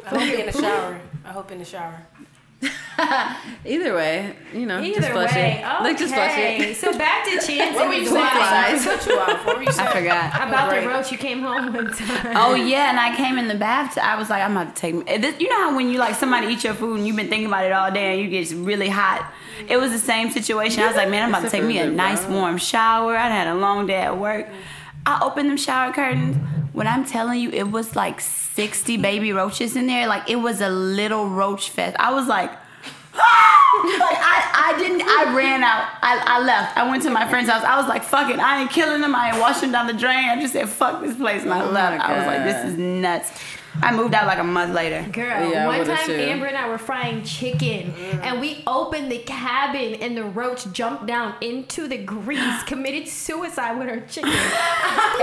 hope 0.08 0.22
in 0.38 0.46
the 0.46 0.52
shower. 0.52 1.00
I 1.24 1.28
hope 1.32 1.52
in 1.52 1.58
the 1.58 1.64
shower. 1.64 2.02
Either 3.64 3.94
way, 3.94 4.36
you 4.52 4.66
know, 4.66 4.80
Either 4.80 5.00
just 5.00 5.12
flush 5.12 5.34
way, 5.34 5.62
it. 5.62 5.82
Like 5.82 5.98
just 5.98 6.14
flush 6.14 6.32
okay. 6.32 6.70
it. 6.70 6.76
So 6.76 6.96
back 6.96 7.24
to 7.24 7.30
Chance 7.46 7.76
What 7.76 7.88
were 7.88 7.94
and 7.94 8.02
you 8.02 8.08
saying? 8.08 8.20
wife. 8.20 8.32
I 8.34 9.06
you 9.06 9.18
off. 9.18 9.46
What 9.46 9.56
were 9.56 9.62
you 9.62 9.72
saying? 9.72 9.88
I 9.92 9.92
forgot. 9.92 10.48
About 10.48 10.80
the 10.80 10.88
roach, 10.88 11.10
you 11.12 11.18
came 11.18 11.42
home 11.42 11.72
one 11.72 11.92
time. 11.92 12.36
Oh 12.36 12.54
yeah, 12.54 12.90
and 12.90 13.00
I 13.00 13.16
came 13.16 13.38
in 13.38 13.48
the 13.48 13.54
bath. 13.54 13.98
I 13.98 14.16
was 14.16 14.30
like, 14.30 14.42
I'm 14.42 14.56
about 14.56 14.76
to 14.76 14.80
take. 14.80 15.06
This, 15.20 15.40
you 15.40 15.48
know 15.48 15.70
how 15.70 15.76
when 15.76 15.90
you 15.90 15.98
like 15.98 16.14
somebody 16.14 16.48
eat 16.48 16.64
your 16.64 16.74
food 16.74 16.98
and 16.98 17.06
you've 17.06 17.16
been 17.16 17.28
thinking 17.28 17.46
about 17.46 17.64
it 17.64 17.72
all 17.72 17.90
day 17.90 18.14
and 18.14 18.22
you 18.22 18.28
get 18.28 18.50
really 18.56 18.88
hot. 18.88 19.32
It 19.68 19.76
was 19.76 19.92
the 19.92 19.98
same 19.98 20.30
situation. 20.30 20.82
I 20.82 20.88
was 20.88 20.96
like, 20.96 21.08
man, 21.08 21.22
I'm 21.22 21.28
about 21.30 21.42
to 21.44 21.50
take 21.50 21.64
me 21.64 21.78
a 21.78 21.88
nice 21.88 22.26
warm 22.26 22.58
shower. 22.58 23.16
I 23.16 23.28
had 23.28 23.46
a 23.48 23.54
long 23.54 23.86
day 23.86 24.02
at 24.02 24.18
work. 24.18 24.48
I 25.06 25.20
opened 25.22 25.50
them 25.50 25.56
shower 25.56 25.92
curtains. 25.92 26.36
When 26.74 26.86
I'm 26.86 27.04
telling 27.06 27.40
you, 27.40 27.50
it 27.50 27.70
was 27.70 27.94
like 27.96 28.20
60 28.20 28.98
baby 28.98 29.32
roaches 29.32 29.76
in 29.76 29.86
there. 29.86 30.06
Like 30.06 30.28
it 30.28 30.36
was 30.36 30.60
a 30.60 30.68
little 30.68 31.28
roach 31.28 31.70
fest. 31.70 31.96
I 31.98 32.12
was 32.12 32.26
like. 32.28 32.50
"Ah!" 33.16 33.60
like 33.84 34.18
I, 34.20 34.72
I 34.74 34.78
didn't 34.78 35.02
I 35.02 35.34
ran 35.36 35.62
out. 35.64 35.88
I, 36.02 36.22
I 36.26 36.38
left. 36.44 36.76
I 36.76 36.88
went 36.88 37.02
to 37.04 37.10
my 37.10 37.28
friend's 37.28 37.48
house. 37.50 37.62
I 37.64 37.76
was 37.76 37.88
like, 37.88 38.02
fuck 38.04 38.28
it. 38.30 38.38
I 38.38 38.62
ain't 38.62 38.70
killing 38.70 39.00
them. 39.00 39.14
I 39.14 39.30
ain't 39.30 39.40
washing 39.40 39.72
down 39.72 39.86
the 39.86 39.92
drain. 39.92 40.28
I 40.28 40.40
just 40.40 40.52
said, 40.52 40.68
fuck 40.68 41.00
this 41.00 41.16
place 41.16 41.42
and 41.42 41.52
I 41.52 41.62
Oh 41.62 41.70
left. 41.70 41.98
my 41.98 42.04
I 42.04 42.18
was 42.18 42.26
like, 42.26 42.44
this 42.44 42.72
is 42.72 42.78
nuts. 42.78 43.30
I 43.82 43.94
moved 43.94 44.14
out 44.14 44.26
like 44.26 44.38
a 44.38 44.44
month 44.44 44.72
later. 44.72 45.04
Girl, 45.10 45.50
Yeah, 45.50 45.66
one 45.66 45.84
time 45.84 46.06
too. 46.06 46.12
Amber 46.14 46.46
and 46.46 46.56
I 46.56 46.68
were 46.68 46.78
frying 46.78 47.22
chicken 47.24 47.92
and 48.22 48.40
we 48.40 48.62
opened 48.66 49.10
the 49.10 49.18
cabin 49.18 49.94
and 49.96 50.16
the 50.16 50.24
roach 50.24 50.70
jumped 50.72 51.06
down 51.06 51.34
into 51.40 51.88
the 51.88 51.98
grease, 51.98 52.62
committed 52.66 53.08
suicide 53.08 53.78
with 53.78 53.88
her 53.88 54.00
chicken. 54.02 54.30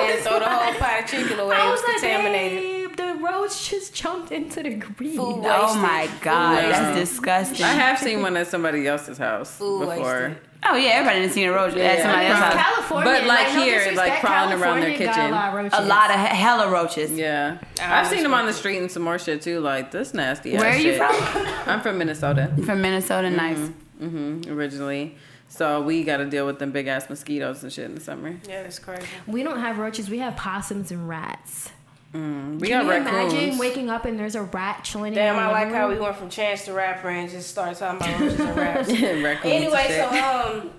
And 0.02 0.20
throw 0.22 0.40
the 0.40 0.50
whole 0.50 0.74
pot 0.76 1.04
of 1.04 1.10
chicken 1.10 1.40
away. 1.40 1.56
I 1.56 1.68
It 1.68 1.72
was 1.72 1.82
was 1.82 1.90
like, 1.90 2.02
contaminated. 2.02 2.60
babe, 2.62 2.96
the 2.98 3.14
roach 3.24 3.70
just 3.70 3.94
jumped 3.94 4.32
into 4.32 4.64
the 4.64 4.76
grease. 4.76 5.16
Food 5.16 5.44
Oh 5.46 5.64
wasted. 5.64 5.82
my 5.82 6.10
god, 6.22 6.56
Food 6.64 6.72
that's 6.72 6.80
wasted. 6.88 6.96
disgusting. 6.96 7.66
I 7.66 7.74
have 7.74 8.00
seen 8.00 8.22
one 8.22 8.36
at 8.38 8.48
somebody 8.48 8.88
else's 8.88 9.18
house 9.18 9.52
Food 9.56 9.82
before. 9.88 9.96
wasted. 10.30 10.38
Oh 10.66 10.76
yeah, 10.76 10.90
everybody 10.92 11.22
done 11.22 11.30
seen 11.30 11.48
a 11.50 11.52
roach 11.52 11.76
Yeah, 11.76 11.84
at 11.84 12.02
somebody 12.02 12.26
I 12.26 12.30
else's 12.30 12.42
prob- 12.44 12.54
house. 12.54 12.74
California, 12.76 13.12
But, 13.14 13.28
like, 13.28 13.54
no 13.54 13.64
here, 13.64 13.76
like, 13.78 13.84
disrespect, 13.90 14.22
crawling 14.26 14.62
around 14.62 14.80
their 14.82 14.98
kitchen. 14.98 15.26
A 15.26 15.30
lot 15.32 15.50
of, 15.50 15.54
roaches. 15.56 15.80
A 15.80 15.82
lot 15.84 16.10
of 16.12 16.16
hella 16.18 16.72
roaches. 16.72 17.12
Yeah, 17.12 17.58
I 17.82 18.00
I've 18.02 18.08
seen 18.08 18.24
them 18.24 18.34
on 18.34 18.46
the 18.46 18.54
street 18.54 18.78
and 18.78 18.92
some 18.92 19.04
more 19.04 19.18
shit 19.20 19.42
too. 19.42 19.60
Like 19.60 19.92
this 19.92 20.14
nasty. 20.14 20.56
Where 20.58 20.68
ass 20.68 20.76
are 20.76 20.80
you 20.80 20.94
shit. 20.94 20.98
from? 20.98 21.48
I'm 21.74 21.82
from 21.82 21.98
Minnesota. 21.98 22.54
From 22.66 22.82
Minnesota, 22.82 23.30
nice. 23.30 23.58
Mm 23.58 24.42
hmm 24.44 24.52
originally. 24.52 25.16
So 25.48 25.82
we 25.82 26.04
got 26.04 26.18
to 26.18 26.26
deal 26.26 26.46
with 26.46 26.60
them 26.60 26.72
big 26.72 26.88
ass 26.88 27.10
mosquitoes 27.10 27.62
and 27.62 27.72
shit 27.74 27.84
in 27.86 27.94
the 27.96 28.00
summer. 28.02 28.40
Yeah, 28.48 28.64
that's 28.64 28.80
crazy. 28.80 29.06
We 29.28 29.44
don't 29.44 29.60
have 29.60 29.78
roaches. 29.80 30.10
We 30.10 30.20
have 30.20 30.36
possums 30.38 30.92
and 30.92 31.08
rats. 31.10 31.72
Mm, 32.14 32.60
we 32.60 32.68
Can 32.68 32.86
got 32.86 33.00
you 33.00 33.06
raccoons. 33.06 33.34
imagine 33.34 33.58
waking 33.58 33.90
up 33.90 34.04
and 34.06 34.20
there's 34.20 34.36
a 34.36 34.44
rat 34.44 34.84
chilling 34.84 35.14
Damn, 35.14 35.36
in 35.36 35.42
I 35.44 35.48
like 35.50 35.68
living 35.68 35.76
how 35.76 35.88
we 35.90 35.98
went 36.00 36.16
from 36.18 36.30
Chance 36.30 36.66
the 36.66 36.74
Rapper 36.74 37.08
and 37.10 37.30
just 37.30 37.50
started 37.50 37.78
talking 37.78 38.06
about 38.06 38.20
roaches 38.20 38.40
and 38.40 38.56
raps. 38.58 38.88
Raccoons 38.90 39.04
and 39.46 39.46
anyway, 39.46 39.86
shit. 39.88 40.10
so 40.10 40.62
um, 40.68 40.72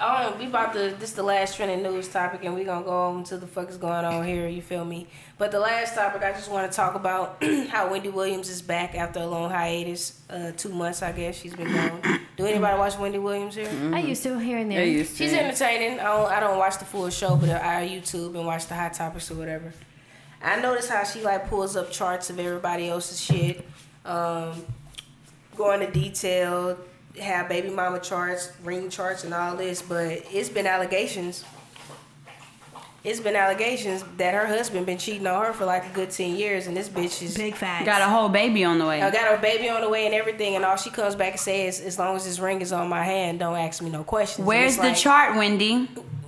um, 0.00 0.38
we 0.38 0.46
about 0.46 0.74
to 0.74 0.94
this 0.98 1.12
the 1.12 1.22
last 1.22 1.56
trending 1.56 1.82
news 1.82 2.08
topic, 2.08 2.44
and 2.44 2.54
we 2.54 2.64
gonna 2.64 2.84
go 2.84 3.04
on 3.10 3.24
to 3.24 3.38
the 3.38 3.46
fuck 3.46 3.70
is 3.70 3.78
going 3.78 4.04
on 4.04 4.26
here. 4.26 4.46
You 4.48 4.60
feel 4.60 4.84
me? 4.84 5.06
But 5.38 5.50
the 5.50 5.60
last 5.60 5.94
topic, 5.94 6.22
I 6.22 6.32
just 6.32 6.50
want 6.50 6.70
to 6.70 6.76
talk 6.76 6.94
about 6.94 7.42
how 7.70 7.90
Wendy 7.90 8.10
Williams 8.10 8.50
is 8.50 8.60
back 8.60 8.94
after 8.96 9.20
a 9.20 9.26
long 9.26 9.50
hiatus, 9.50 10.20
uh, 10.28 10.52
two 10.56 10.68
months 10.70 11.02
I 11.02 11.12
guess 11.12 11.36
she's 11.36 11.54
been 11.54 11.72
gone. 11.72 12.20
Do 12.36 12.44
anybody 12.44 12.76
watch 12.76 12.98
Wendy 12.98 13.18
Williams 13.18 13.54
here? 13.54 13.70
I 13.94 14.00
used 14.00 14.22
to 14.24 14.38
here 14.38 14.58
and 14.58 14.70
there. 14.70 14.80
They 14.80 14.90
used 14.90 15.16
to. 15.16 15.24
She's 15.24 15.32
entertaining. 15.32 16.00
I 16.00 16.04
don't, 16.04 16.30
I 16.32 16.40
don't 16.40 16.58
watch 16.58 16.78
the 16.78 16.84
full 16.84 17.08
show, 17.08 17.36
but 17.36 17.48
I 17.48 17.88
YouTube 17.88 18.34
and 18.36 18.44
watch 18.44 18.66
the 18.66 18.74
hot 18.74 18.92
topics 18.92 19.30
or 19.30 19.36
whatever. 19.36 19.72
I 20.44 20.60
notice 20.60 20.88
how 20.88 21.04
she 21.04 21.22
like 21.22 21.48
pulls 21.48 21.74
up 21.74 21.90
charts 21.90 22.28
of 22.30 22.38
everybody 22.38 22.88
else's 22.88 23.20
shit, 23.20 23.66
um, 24.04 24.64
going 25.56 25.80
to 25.80 25.90
detail, 25.90 26.76
have 27.20 27.48
baby 27.48 27.70
mama 27.70 27.98
charts, 27.98 28.52
ring 28.62 28.90
charts, 28.90 29.24
and 29.24 29.32
all 29.32 29.56
this. 29.56 29.80
But 29.80 30.22
it's 30.30 30.50
been 30.50 30.66
allegations. 30.66 31.44
It's 33.04 33.20
been 33.20 33.36
allegations 33.36 34.02
that 34.16 34.32
her 34.32 34.46
husband 34.46 34.86
been 34.86 34.96
cheating 34.96 35.26
on 35.26 35.44
her 35.44 35.52
for 35.52 35.66
like 35.66 35.84
a 35.84 35.90
good 35.90 36.10
ten 36.10 36.36
years, 36.36 36.66
and 36.66 36.74
this 36.74 36.88
bitch 36.88 37.22
is 37.22 37.36
Big 37.36 37.54
facts. 37.54 37.84
Got 37.84 38.00
a 38.00 38.06
whole 38.06 38.30
baby 38.30 38.64
on 38.64 38.78
the 38.78 38.86
way. 38.86 39.02
I 39.02 39.10
got 39.10 39.30
her 39.30 39.36
baby 39.36 39.68
on 39.68 39.82
the 39.82 39.90
way 39.90 40.06
and 40.06 40.14
everything, 40.14 40.56
and 40.56 40.64
all 40.64 40.76
she 40.76 40.88
comes 40.88 41.14
back 41.14 41.32
and 41.32 41.40
says, 41.40 41.80
as 41.80 41.98
long 41.98 42.16
as 42.16 42.24
this 42.24 42.38
ring 42.38 42.62
is 42.62 42.72
on 42.72 42.88
my 42.88 43.04
hand, 43.04 43.40
don't 43.40 43.56
ask 43.56 43.82
me 43.82 43.90
no 43.90 44.04
questions. 44.04 44.46
Where's 44.46 44.76
the 44.76 44.84
like, 44.84 44.96
chart, 44.96 45.36
Wendy? 45.36 45.86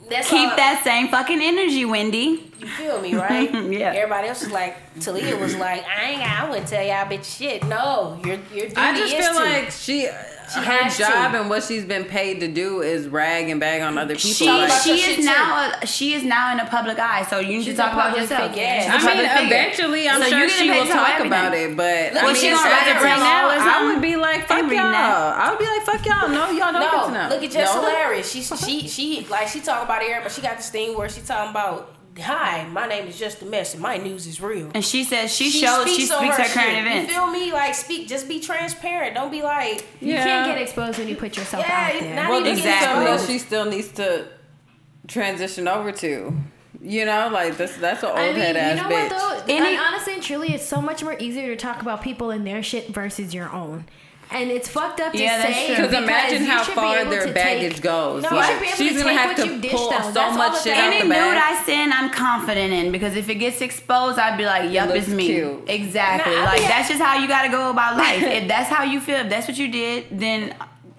That's 0.08 0.30
Keep 0.30 0.50
all- 0.50 0.56
that 0.56 0.82
same 0.84 1.08
fucking 1.08 1.40
energy, 1.42 1.84
Wendy. 1.84 2.52
You 2.60 2.66
feel 2.68 3.00
me, 3.00 3.14
right? 3.14 3.52
Yeah. 3.72 3.92
Everybody 3.94 4.28
else 4.28 4.42
was 4.42 4.52
like, 4.52 4.76
Talia 5.00 5.36
was 5.36 5.56
like, 5.56 5.84
I 5.86 6.10
ain't, 6.12 6.22
I 6.42 6.48
wouldn't 6.48 6.68
tell 6.68 6.82
y'all 6.84 7.06
bitch 7.06 7.38
shit. 7.38 7.64
No, 7.64 8.18
your 8.24 8.36
your 8.54 8.68
duty 8.68 8.74
I 8.76 8.96
just 8.96 9.12
is 9.14 9.26
feel 9.26 9.34
to. 9.34 9.40
like 9.44 9.70
she, 9.70 10.08
She 10.52 10.60
her 10.60 10.64
has 10.64 10.96
job 10.96 11.32
to. 11.32 11.40
and 11.40 11.50
what 11.50 11.64
she's 11.64 11.84
been 11.84 12.04
paid 12.04 12.40
to 12.40 12.48
do 12.48 12.80
is 12.80 13.08
rag 13.08 13.48
and 13.50 13.58
bag 13.58 13.82
on 13.82 13.98
other 13.98 14.14
people. 14.14 14.30
She 14.30 14.46
like, 14.46 14.70
she 14.82 14.92
is 15.00 15.24
now 15.24 15.72
a, 15.82 15.86
she 15.86 16.14
is 16.14 16.22
now 16.22 16.52
in 16.52 16.58
the 16.58 16.64
public 16.64 16.98
eye, 16.98 17.24
so 17.24 17.40
you 17.40 17.58
need 17.58 17.64
She's 17.64 17.74
to 17.74 17.82
talk 17.82 17.92
about 17.94 18.16
yourself. 18.16 18.50
figure, 18.50 18.62
yeah. 18.62 18.96
She's 18.96 19.04
a 19.04 19.10
I 19.10 19.14
mean, 19.14 19.28
figure. 19.28 19.44
eventually, 19.56 20.08
I'm 20.08 20.22
So 20.22 20.28
sure 20.28 20.48
she 20.48 20.70
will 20.70 20.86
talk 20.86 21.08
everything. 21.10 21.26
about 21.26 21.54
it. 21.54 21.76
But 21.76 22.14
Look, 22.14 22.22
I 22.22 22.26
was 22.26 22.32
mean, 22.34 22.42
she 22.42 22.50
gonna 22.50 22.68
as 22.68 22.72
write 22.86 22.96
of 22.96 23.02
right 23.02 23.18
now, 23.18 23.48
I 23.50 23.92
would 23.92 24.02
be 24.02 24.16
like, 24.16 24.46
fuck 24.46 24.70
y'all. 24.70 24.78
I 24.80 25.50
would 25.50 25.58
be 25.58 25.66
like, 25.66 25.82
fuck 25.82 26.06
y'all. 26.06 26.28
No, 26.28 26.50
y'all 26.50 26.72
don't 26.72 26.82
get 26.82 27.06
to 27.06 27.10
know. 27.12 27.28
no, 27.28 27.34
look 27.34 27.42
at 27.42 27.50
Jess 27.50 27.74
No? 27.74 27.80
hilarious. 27.80 28.30
She 28.30 28.42
she 28.42 28.86
she 28.88 29.26
like 29.28 29.48
she 29.48 29.60
talking 29.60 29.84
about 29.84 30.02
air, 30.02 30.20
but 30.22 30.30
she 30.32 30.40
got 30.42 30.56
this 30.58 30.70
thing 30.70 30.96
where 30.96 31.08
she 31.08 31.20
talking 31.22 31.50
about, 31.50 31.95
hi, 32.18 32.66
my 32.72 32.86
name 32.86 33.06
is 33.08 33.18
just 33.18 33.42
a 33.42 33.44
mess, 33.44 33.74
and 33.74 33.82
my 33.82 33.96
news 33.96 34.26
is 34.26 34.40
real. 34.40 34.70
And 34.74 34.84
she 34.84 35.04
says 35.04 35.34
she, 35.34 35.50
shows 35.50 35.86
she 35.94 36.10
on 36.10 36.18
speaks 36.18 36.36
her, 36.36 36.44
shit. 36.44 36.52
current 36.52 36.78
events. 36.78 37.08
You 37.12 37.14
feel 37.14 37.26
me? 37.30 37.52
Like 37.52 37.74
speak, 37.74 38.08
just 38.08 38.28
be 38.28 38.40
transparent. 38.40 39.14
Don't 39.14 39.30
be 39.30 39.42
like, 39.42 39.86
You 40.00 40.14
Yeah. 40.14 40.24
can't 40.24 40.46
get 40.48 40.62
exposed 40.62 40.98
when 40.98 41.08
you 41.08 41.16
put 41.16 41.36
yourself 41.36 41.64
Yeah, 41.66 41.90
out 41.94 42.00
there. 42.00 42.14
not 42.16 42.30
Well, 42.30 42.40
even 42.40 42.54
this 42.54 42.62
get 42.64 42.80
that 42.80 43.26
she 43.26 43.38
still 43.38 43.64
needs 43.66 43.88
to 43.92 44.26
transition 45.08 45.68
over 45.68 45.92
to. 45.92 46.36
You 46.82 47.04
know, 47.06 47.30
like 47.32 47.56
this. 47.56 47.74
That's 47.76 48.02
an 48.02 48.10
old 48.10 48.18
I 48.18 48.26
mean, 48.28 48.36
head 48.36 48.54
you 48.54 48.60
ass 48.60 48.76
know 48.76 48.96
bitch. 48.96 49.10
what 49.10 49.46
though? 49.46 49.54
Any- 49.54 49.74
And 49.76 49.78
honestly 49.86 50.14
and 50.14 50.22
truly, 50.22 50.48
it's 50.54 50.66
so 50.66 50.80
much 50.80 51.02
more 51.02 51.16
easier 51.18 51.46
to 51.48 51.56
talk 51.56 51.80
about 51.80 52.02
people 52.02 52.30
and 52.30 52.46
their 52.46 52.62
shit 52.62 52.88
versus 52.88 53.32
your 53.34 53.50
own. 53.50 53.86
And 54.30 54.50
it's 54.50 54.68
fucked 54.68 55.00
up 55.00 55.12
to 55.12 55.18
Yeah, 55.18 55.38
that's 55.40 55.54
say. 55.54 55.76
Because 55.76 55.92
imagine 55.92 56.44
how 56.44 56.64
far 56.64 57.04
their 57.04 57.32
baggage 57.32 57.74
take- 57.74 57.82
goes. 57.82 58.24
No, 58.24 58.30
like 58.30 58.50
should 58.50 58.60
be 58.60 58.66
able 58.66 58.76
she's 58.76 58.92
to 58.96 59.02
gonna 59.04 59.16
have 59.16 59.28
what 59.28 59.36
to 59.46 59.54
you 59.54 59.60
dish, 59.60 59.70
pull 59.72 59.90
though. 59.90 60.00
so 60.02 60.10
That's 60.10 60.36
much 60.36 60.52
the 60.52 60.58
shit 60.58 60.72
thing. 60.74 60.80
out 60.82 60.92
Any 60.92 61.02
the 61.02 61.14
nude. 61.14 61.38
I 61.38 61.62
send, 61.64 61.92
I'm 61.94 62.10
confident 62.10 62.72
in 62.72 62.90
because 62.92 63.14
if 63.16 63.28
it 63.28 63.36
gets 63.36 63.60
exposed, 63.60 64.18
I'd 64.18 64.36
be 64.36 64.44
like, 64.44 64.70
"Yup, 64.72 64.88
looks 64.88 65.06
it's 65.06 65.08
me." 65.08 65.26
cute. 65.26 65.62
Exactly. 65.68 66.34
Nah, 66.34 66.40
I 66.40 66.44
like 66.44 66.60
that's 66.62 66.88
just 66.88 67.00
how 67.00 67.16
you 67.18 67.28
gotta 67.28 67.50
go 67.50 67.70
about 67.70 67.96
life. 67.96 68.22
if 68.40 68.48
that's 68.48 68.68
how 68.68 68.82
you 68.82 69.00
feel, 69.00 69.18
if 69.18 69.28
that's 69.28 69.46
what 69.46 69.56
you 69.58 69.68
did, 69.68 70.06
then 70.10 70.54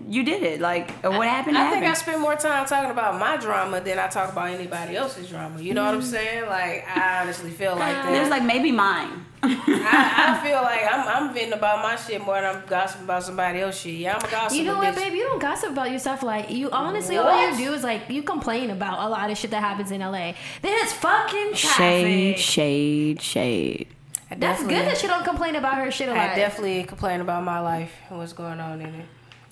you 0.08 0.24
did 0.24 0.44
it. 0.44 0.62
Like 0.62 0.92
uh, 1.04 1.12
what 1.12 1.28
happened, 1.28 1.58
I 1.58 1.64
happened. 1.64 1.82
think 1.82 1.92
I 1.92 1.96
spend 1.96 2.22
more 2.22 2.36
time 2.36 2.66
talking 2.66 2.92
about 2.92 3.20
my 3.20 3.38
drama 3.38 3.82
than 3.82 4.00
I 4.00 4.08
talk 4.08 4.32
about 4.32 4.50
anybody 4.50 4.96
else's 4.96 5.30
drama. 5.30 5.62
You 5.62 5.74
know 5.74 5.86
what 5.86 5.96
I'm 5.96 6.02
mm. 6.02 6.04
saying? 6.04 6.46
Like 6.48 6.88
I 6.88 7.22
honestly 7.22 7.52
feel 7.52 7.76
like 7.76 7.94
that. 7.94 8.12
There's 8.12 8.30
like 8.30 8.44
maybe 8.44 8.72
mine. 8.72 9.26
I, 9.44 10.40
I 10.40 10.48
feel 10.48 10.62
like 10.62 10.82
I'm 10.92 11.08
I'm 11.08 11.34
venting 11.34 11.54
about 11.54 11.84
my 11.84 11.96
shit 11.96 12.24
more 12.26 12.36
than 12.36 12.56
I'm 12.56 12.66
gossiping 12.68 13.04
about 13.04 13.24
somebody 13.24 13.60
else's 13.60 13.82
shit. 13.82 13.96
Yeah, 13.96 14.16
I'm 14.16 14.26
a 14.26 14.32
gossip. 14.32 14.58
You 14.58 14.66
know 14.66 14.78
what, 14.78 14.96
babe? 14.96 15.14
You 15.14 15.24
don't 15.24 15.40
gossip 15.40 15.72
about 15.72 15.92
yourself. 15.92 16.24
Like 16.24 16.50
you, 16.50 16.72
honestly, 16.72 17.18
all 17.18 17.50
you 17.50 17.58
do 17.58 17.74
is 17.74 17.84
like 17.84 18.10
you 18.10 18.24
complain 18.24 18.70
about 18.70 19.06
a 19.06 19.10
lot 19.10 19.30
of 19.30 19.38
shit 19.38 19.52
that 19.52 19.62
happens 19.62 19.92
in 19.92 20.02
LA. 20.02 20.34
There's 20.62 20.94
fucking 20.94 21.54
Shade, 21.54 22.36
traffic. 22.36 22.38
shade, 22.38 23.22
shade. 23.22 23.88
I 24.30 24.36
That's 24.36 24.62
good 24.62 24.72
that 24.72 25.02
you 25.02 25.08
don't 25.08 25.24
complain 25.24 25.56
about 25.56 25.76
her 25.76 25.90
shit 25.90 26.10
a 26.10 26.14
lot. 26.14 26.32
I 26.32 26.36
definitely 26.36 26.84
complain 26.84 27.22
about 27.22 27.44
my 27.44 27.60
life 27.60 27.94
and 28.10 28.18
what's 28.18 28.34
going 28.34 28.60
on 28.60 28.82
in 28.82 28.94
it. 28.94 29.06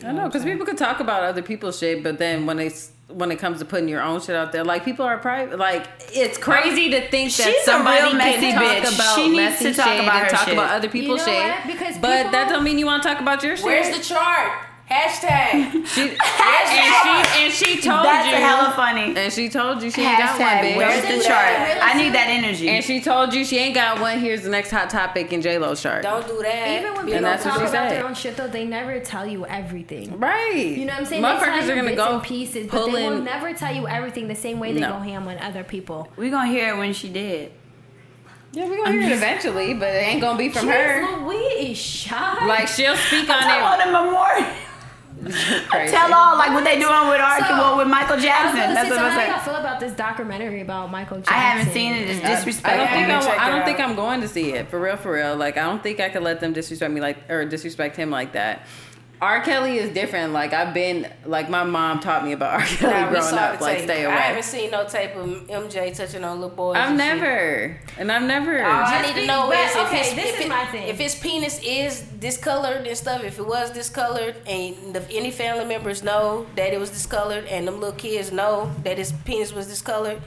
I 0.04 0.12
know, 0.12 0.26
because 0.28 0.44
people 0.44 0.66
could 0.66 0.78
talk 0.78 1.00
about 1.00 1.24
other 1.24 1.42
people's 1.42 1.78
shit, 1.80 2.04
but 2.04 2.18
then 2.18 2.46
when 2.46 2.58
they 2.58 2.72
when 3.08 3.32
it 3.32 3.38
comes 3.38 3.60
to 3.60 3.66
putting 3.66 3.88
your 3.88 4.02
own 4.02 4.20
shit 4.20 4.36
out 4.36 4.52
there, 4.52 4.64
like 4.64 4.84
people 4.84 5.06
are 5.06 5.18
private. 5.20 5.60
Like 5.60 5.88
it's 6.12 6.38
crazy 6.38 6.90
to 6.90 7.08
think 7.10 7.32
that 7.36 7.46
She's 7.46 7.62
a 7.62 7.64
somebody 7.64 8.02
real 8.04 8.14
messy 8.16 8.40
can 8.42 8.56
talk 8.56 8.64
bitch. 8.90 8.96
about 8.96 9.16
She 9.16 9.24
needs 9.30 9.36
messy 9.36 9.66
to 9.66 9.74
talk 9.74 10.00
about 10.02 10.22
and 10.24 10.30
talk 10.32 10.46
shit. 10.46 10.54
about 10.54 10.72
other 10.72 10.90
people's 10.90 11.26
You 11.28 11.34
know 11.34 11.54
shit. 11.64 11.68
Because 11.68 11.98
but 12.00 12.18
people- 12.18 12.32
that 12.32 12.50
don't 12.50 12.64
mean 12.64 12.78
you 12.80 12.86
want 12.88 13.04
to 13.04 13.10
talk 13.10 13.22
about 13.22 13.44
your 13.44 13.56
shit. 13.56 13.66
Where's 13.66 13.96
the 13.96 14.04
chart? 14.04 14.52
Hashtag. 14.90 15.88
she, 15.88 16.02
and 16.12 16.14
she 16.14 17.42
and 17.44 17.52
she 17.54 17.82
told 17.82 18.06
That's 18.06 18.28
you 18.30 18.36
hella 18.36 18.72
funny. 18.76 19.16
and 19.18 19.34
she 19.34 19.50
told 19.50 19.82
you 19.82 19.90
she 19.90 20.02
ain't 20.04 20.20
got 20.20 20.40
one, 20.40 20.48
Hashtag, 20.48 20.62
bitch. 20.62 20.78
where's 20.78 21.02
the 21.02 21.28
chart? 21.28 21.58
I 21.82 21.94
need 21.98 22.14
that 22.14 22.28
energy. 22.30 22.70
And 22.70 22.84
she 22.86 23.02
told 23.02 23.34
you 23.34 23.44
she 23.44 23.58
ain't 23.58 23.74
got 23.74 24.00
one. 24.00 24.20
Here's 24.20 24.44
the 24.44 24.50
next 24.50 24.70
hot 24.70 24.92
topic 24.92 25.34
in 25.34 25.42
J 25.42 25.58
Lo's 25.58 25.82
chart. 25.82 26.04
Don't 26.04 26.28
do 26.28 26.40
that. 26.44 26.80
Even 26.82 26.94
when 26.94 27.06
people 27.06 27.16
And 27.16 27.26
that's 27.26 27.44
what 27.44 27.52
talk 27.52 27.62
she 27.62 27.68
about 27.70 27.90
said. 27.90 27.92
their 27.98 28.06
own 28.08 28.14
shit, 28.14 28.38
though, 28.38 28.48
they 28.48 28.66
never 28.66 29.00
tell 29.00 29.26
you 29.26 29.44
everything. 29.48 30.20
Right. 30.20 30.54
You 30.78 30.86
know 30.86 30.94
what 30.94 31.00
I'm 31.00 31.06
saying? 31.08 31.22
They 31.24 31.28
tell 31.30 31.38
Motherfuckers 31.40 31.66
you 31.66 31.72
are 31.72 31.76
gonna 31.76 31.88
bits 31.90 31.98
go 31.98 32.14
and 32.14 32.24
pieces, 32.24 32.68
but 32.70 32.86
they 32.92 33.10
will 33.10 33.22
never 33.24 33.54
tell 33.54 33.74
you 33.76 33.88
everything 33.88 34.28
the 34.28 34.36
same 34.36 34.60
way 34.60 34.72
they 34.72 34.82
No. 34.82 34.90
go 34.90 35.00
ham 35.00 35.28
on 35.28 35.40
other 35.40 35.64
people. 35.64 36.10
we 36.16 36.30
gonna 36.30 36.48
hear 36.52 36.76
it 36.76 36.78
when 36.78 36.94
she 36.94 37.10
did. 37.10 37.52
Yeah, 38.52 38.70
we're 38.70 38.78
gonna 38.78 38.92
hear 38.92 39.02
it 39.02 39.12
eventually, 39.12 39.74
but 39.74 39.90
it 39.90 39.98
ain't 40.08 40.22
gonna 40.22 40.38
be 40.38 40.50
from 40.50 40.68
her. 40.68 41.02
Jeez 41.04 41.26
Louise, 41.26 41.84
Chy. 42.04 42.46
Like 42.46 42.68
she'll 42.68 42.96
speak 42.96 43.28
on 43.30 43.40
Tell 43.42 43.66
all 43.66 43.74
it. 43.80 43.86
the 43.86 43.92
memorial. 43.92 44.48
Crazy. 45.24 45.92
Tell 45.92 46.14
all 46.14 46.38
like 46.38 46.52
what 46.52 46.64
they 46.64 46.76
doing 46.80 47.08
with 47.10 47.22
R. 47.22 47.40
So- 47.40 47.50
well, 47.50 47.78
with 47.78 47.88
Michael 47.88 48.18
Jackson. 48.18 48.74
That's 48.74 48.90
what 48.90 49.00
so 49.00 49.06
I'm 49.06 49.12
how 49.12 49.20
do 49.26 49.32
y'all 49.32 49.40
feel 49.40 49.56
about 49.56 49.80
this 49.80 49.94
documentary 49.94 50.62
about 50.62 50.92
Michael 50.92 51.18
Jackson? 51.18 51.34
I 51.34 51.38
haven't 51.40 51.74
seen 51.74 51.94
it. 51.94 52.10
It's 52.10 52.20
I 52.20 52.28
don't 52.28 52.36
disrespectful. 52.36 52.88
think 52.88 53.10
I, 53.10 53.46
I 53.46 53.50
don't 53.50 53.60
out. 53.62 53.66
think 53.66 53.80
I'm 53.80 53.96
going 53.96 54.22
to 54.22 54.28
see 54.28 54.52
it 54.54 54.70
for 54.70 54.80
real, 54.80 54.98
for 54.98 55.14
real. 55.14 55.36
Like 55.36 55.58
I 55.58 55.64
don't 55.64 55.82
think 55.82 56.00
I 56.00 56.10
could 56.10 56.24
let 56.24 56.40
them 56.42 56.54
disrespect 56.54 56.92
me 56.94 57.02
like 57.02 57.18
or 57.30 57.46
disrespect 57.46 57.96
him 57.96 58.10
like 58.10 58.34
that. 58.34 58.68
R. 59.22 59.42
Kelly 59.42 59.78
is 59.78 59.94
different. 59.94 60.34
Like 60.34 60.54
I've 60.54 60.74
been 60.74 61.10
like 61.26 61.50
my 61.50 61.64
mom 61.64 62.00
taught 62.00 62.24
me 62.26 62.34
about 62.34 62.54
R. 62.60 62.66
Kelly 62.66 62.94
Nah, 62.94 63.10
growing 63.10 63.36
up. 63.36 63.62
Like 63.62 63.78
tape. 63.78 63.86
stay 63.86 64.06
I 64.06 64.12
haven't 64.12 64.44
seen 64.44 64.72
no 64.72 64.86
tape 64.86 65.16
of 65.16 65.26
MJ 65.48 65.96
touching 65.96 66.24
on 66.24 66.42
little 66.42 66.56
boys. 66.56 66.76
I've 66.76 66.90
and 66.92 67.00
shit. 67.00 67.16
never, 67.16 67.80
and 67.98 68.12
I've 68.12 68.24
never. 68.24 68.64
All 68.64 68.72
I 68.86 69.02
need 69.02 69.22
to 69.22 69.26
know 69.26 69.48
but, 69.50 69.58
is 69.60 69.76
if 69.76 69.88
okay, 69.88 69.98
his 69.98 70.12
if, 70.14 70.74
it- 70.74 70.90
if 70.90 70.98
his 70.98 71.16
penis 71.16 71.60
is 71.64 72.02
discolored 72.02 72.86
and 72.88 72.98
stuff. 72.98 73.24
If 73.24 73.40
it 73.40 73.48
was 73.48 73.72
discolored, 73.72 74.36
and 74.48 74.94
the, 74.94 75.10
any 75.12 75.32
family 75.32 75.66
members 75.66 76.04
know 76.04 76.46
that 76.56 76.74
it 76.74 76.80
was 76.80 76.90
discolored, 76.90 77.46
and 77.46 77.68
them 77.68 77.80
little 77.80 77.96
kids 77.98 78.32
know 78.32 78.72
that 78.84 78.98
his 78.98 79.12
penis 79.24 79.54
was 79.54 79.68
discolored, 79.68 80.22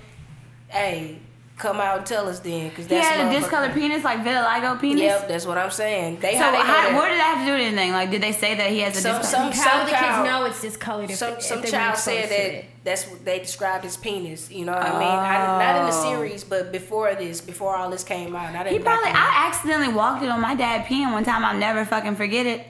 hey, 0.68 1.18
come 1.58 1.80
out 1.80 1.98
and 1.98 2.06
tell 2.06 2.28
us 2.28 2.38
then, 2.40 2.68
because 2.68 2.86
that's 2.86 3.06
He 3.06 3.12
had 3.18 3.26
a 3.34 3.38
discolored 3.38 3.74
penis, 3.74 4.04
like 4.04 4.20
vitiligo 4.20 4.80
penis. 4.80 5.02
Yep, 5.02 5.28
that's 5.28 5.44
what 5.46 5.58
I'm 5.58 5.70
saying. 5.70 6.20
They 6.20 6.32
So 6.34 6.38
how 6.38 6.50
they 6.52 6.58
how, 6.58 6.94
what 6.96 7.08
did 7.08 7.18
that 7.18 7.34
have 7.36 7.38
to 7.40 7.46
do 7.46 7.52
with 7.58 7.62
anything? 7.66 7.92
Like, 7.92 8.10
did 8.10 8.22
they 8.22 8.32
say 8.32 8.54
that 8.54 8.70
he 8.70 8.78
has 8.80 8.96
a 8.96 9.00
Some- 9.00 9.20
discolored? 9.20 9.54
some- 9.54 9.64
How 9.64 9.78
do 9.80 9.84
the 9.86 9.90
kids 9.90 10.00
child- 10.00 10.26
know 10.26 10.44
it's 10.44 10.60
discolored? 10.62 11.10
If, 11.10 11.16
some 11.16 11.32
if 11.34 11.42
some 11.42 11.60
they 11.62 11.70
child 11.70 11.98
said 11.98 12.28
that 12.30 12.40
it? 12.54 12.64
that's 12.84 13.06
what 13.08 13.24
they 13.24 13.40
described 13.40 13.84
his 13.84 13.96
penis. 13.96 14.50
You 14.50 14.64
know 14.66 14.72
what 14.72 14.82
I 14.82 14.92
mean? 14.98 15.02
I, 15.08 15.58
not 15.74 15.80
in 15.80 15.86
the 15.90 15.96
Oh. 15.96 16.02
series, 16.16 16.44
but 16.44 16.70
before 16.72 17.14
this, 17.16 17.40
before 17.40 17.76
all 17.76 17.90
this 17.90 18.04
came 18.04 18.36
out. 18.36 18.54
I 18.54 18.62
didn't 18.64 18.72
He 18.74 18.78
probably. 18.78 19.10
I 19.10 19.46
accidentally 19.48 19.92
walked 19.92 20.22
it 20.22 20.28
on 20.28 20.40
my 20.40 20.54
dad 20.54 20.86
peeing 20.86 21.12
one 21.12 21.24
time. 21.24 21.44
I'll 21.44 21.56
never 21.58 21.84
fucking 21.84 22.16
forget 22.16 22.46
it. 22.46 22.66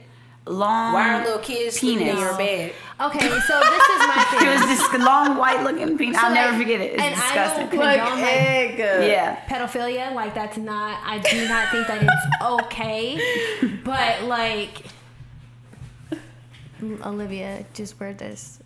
Long. 0.49 0.95
Why 0.95 1.15
are 1.15 1.25
little 1.25 1.39
kids 1.39 1.79
sleeping 1.79 2.09
in 2.09 2.17
penis. 2.17 2.21
your 2.21 2.37
bed? 2.37 2.73
Okay, 3.01 3.21
so 3.21 3.29
this 3.29 3.39
is 3.39 3.99
my 4.09 4.27
thing. 4.31 4.49
It 4.49 4.51
was 4.51 4.67
this 4.67 5.03
long 5.05 5.37
white 5.37 5.63
looking 5.63 5.97
penis. 5.99 6.19
So, 6.19 6.27
I'll 6.27 6.35
never 6.35 6.57
forget 6.59 6.81
it. 6.81 6.95
It's 6.95 7.03
and 7.03 7.15
I 7.15 7.19
disgusting. 7.19 7.69
don't 7.69 7.99
condone 7.99 8.21
like 8.23 8.79
yeah. 8.79 9.45
pedophilia. 9.47 10.15
Like 10.15 10.35
that's 10.35 10.57
not. 10.57 11.01
I 11.05 11.19
do 11.19 11.49
not 11.49 11.71
think 11.71 11.87
that 11.87 12.03
it's 12.03 12.43
okay. 12.65 13.81
But 13.85 14.25
like, 14.25 14.87
Olivia, 17.05 17.65
just 17.75 18.01
wear 18.01 18.15
this. 18.15 18.61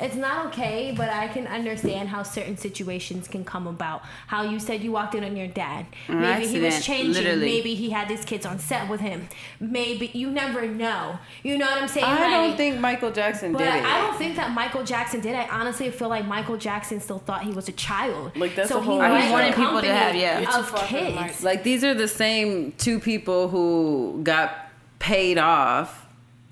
It's 0.00 0.16
not 0.16 0.46
okay, 0.46 0.94
but 0.96 1.08
I 1.10 1.28
can 1.28 1.46
understand 1.46 2.08
how 2.08 2.22
certain 2.22 2.56
situations 2.56 3.28
can 3.28 3.44
come 3.44 3.66
about. 3.66 4.02
How 4.28 4.42
you 4.44 4.58
said 4.58 4.82
you 4.82 4.92
walked 4.92 5.14
in 5.14 5.22
on 5.24 5.36
your 5.36 5.46
dad. 5.46 5.86
An 6.08 6.20
Maybe 6.20 6.46
he 6.48 6.60
was 6.60 6.84
changing. 6.84 7.12
literally. 7.12 7.46
Maybe 7.46 7.74
he 7.74 7.90
had 7.90 8.08
his 8.08 8.24
kids 8.24 8.46
on 8.46 8.58
set 8.58 8.88
with 8.88 9.00
him. 9.00 9.28
Maybe 9.60 10.10
you 10.14 10.30
never 10.30 10.66
know. 10.66 11.18
You 11.42 11.58
know 11.58 11.66
what 11.66 11.82
I'm 11.82 11.88
saying? 11.88 12.06
I 12.06 12.30
don't 12.30 12.56
think 12.56 12.80
Michael 12.80 13.12
Jackson 13.12 13.52
But 13.52 13.58
did 13.58 13.68
it. 13.76 13.84
I 13.84 14.00
don't 14.00 14.16
think 14.16 14.36
that 14.36 14.52
Michael 14.52 14.84
Jackson 14.84 15.20
did. 15.20 15.34
I 15.34 15.46
honestly 15.48 15.90
feel 15.90 16.08
like 16.08 16.24
Michael 16.26 16.56
Jackson 16.56 17.00
still 17.00 17.18
thought 17.18 17.42
he 17.42 17.50
was 17.52 17.68
a 17.68 17.72
child. 17.72 18.36
Like, 18.36 18.54
that's 18.56 18.68
so 18.68 18.76
the 18.76 18.82
whole 18.82 19.00
he 19.00 19.06
He 19.06 19.12
led 19.12 19.32
wanted 19.32 19.54
people 19.54 19.80
to 19.82 19.86
company 19.86 19.88
have- 19.88 20.14
yeah. 20.16 20.58
Of 20.58 20.74
kids. 20.86 21.42
Like 21.42 21.62
these 21.62 21.84
are 21.84 21.94
the 21.94 22.08
same 22.08 22.72
two 22.78 23.00
people 23.00 23.48
who 23.48 24.20
got 24.22 24.56
paid 24.98 25.38
off 25.38 26.06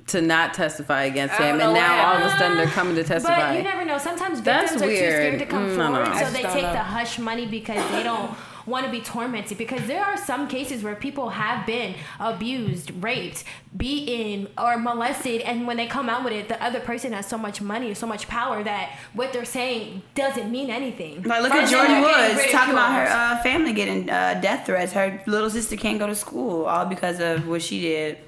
to 0.09 0.21
not 0.23 0.55
testify 0.55 1.05
against 1.05 1.35
him, 1.37 1.61
and 1.61 1.73
now 1.75 2.13
all 2.13 2.17
of 2.17 2.27
a 2.33 2.37
sudden 2.39 2.57
they're 2.57 2.67
coming 2.69 2.95
to 2.97 3.05
testify. 3.05 3.35
But 3.35 3.41
testify. 3.41 3.57
you 3.59 3.63
never 3.65 3.85
know. 3.85 3.99
Sometimes 3.99 4.43
That's 4.43 4.73
victims 4.73 4.83
are 4.83 4.87
too 4.95 4.97
scared 4.97 5.39
to 5.41 5.47
come 5.47 5.69
Mm, 5.69 5.77
no, 5.77 5.89
no. 5.89 6.05
forward, 6.05 6.09
I 6.09 6.23
so 6.25 6.31
they 6.31 6.43
take 6.43 6.63
know. 6.63 6.73
the 6.73 6.79
hush 6.79 7.19
money 7.19 7.47
because 7.47 7.91
they 7.91 8.03
don't 8.03 8.31
want 8.67 8.85
to 8.85 8.91
be 8.93 9.01
tormented. 9.01 9.57
Because 9.57 9.87
there 9.87 10.05
are 10.05 10.17
some 10.19 10.47
cases 10.47 10.83
where 10.83 10.95
people 10.95 11.31
have 11.31 11.65
been 11.67 11.95
abused, 12.21 12.91
raped, 13.03 13.45
beaten, 13.77 14.47
or 14.59 14.77
molested, 14.77 15.41
and 15.43 15.67
when 15.67 15.77
they 15.79 15.87
come 15.87 16.09
out 16.09 16.23
with 16.25 16.33
it, 16.35 16.49
the 16.49 16.63
other 16.63 16.79
person 16.81 17.13
has 17.13 17.27
so 17.27 17.39
much 17.39 17.61
money, 17.61 17.95
so 17.95 18.07
much 18.07 18.29
power 18.29 18.63
that 18.63 18.91
what 19.15 19.33
they're 19.33 19.45
saying 19.45 20.03
doesn't 20.15 20.51
mean 20.51 20.69
anything. 20.71 21.23
Like, 21.23 21.43
look 21.43 21.53
at 21.53 21.69
Jordyn 21.69 22.03
Woods 22.03 22.51
talking 22.53 22.73
about 22.75 22.93
her 22.93 23.07
uh, 23.11 23.43
family 23.43 23.73
getting 23.73 24.11
uh, 24.11 24.39
death 24.43 24.67
threats. 24.67 24.93
Her 24.93 25.23
little 25.27 25.49
sister 25.51 25.77
can't 25.77 25.99
go 25.99 26.07
to 26.07 26.15
school 26.15 26.67
all 26.67 26.85
because 26.85 27.21
of 27.21 27.49
what 27.49 27.63
she 27.63 27.81
did. 27.81 28.19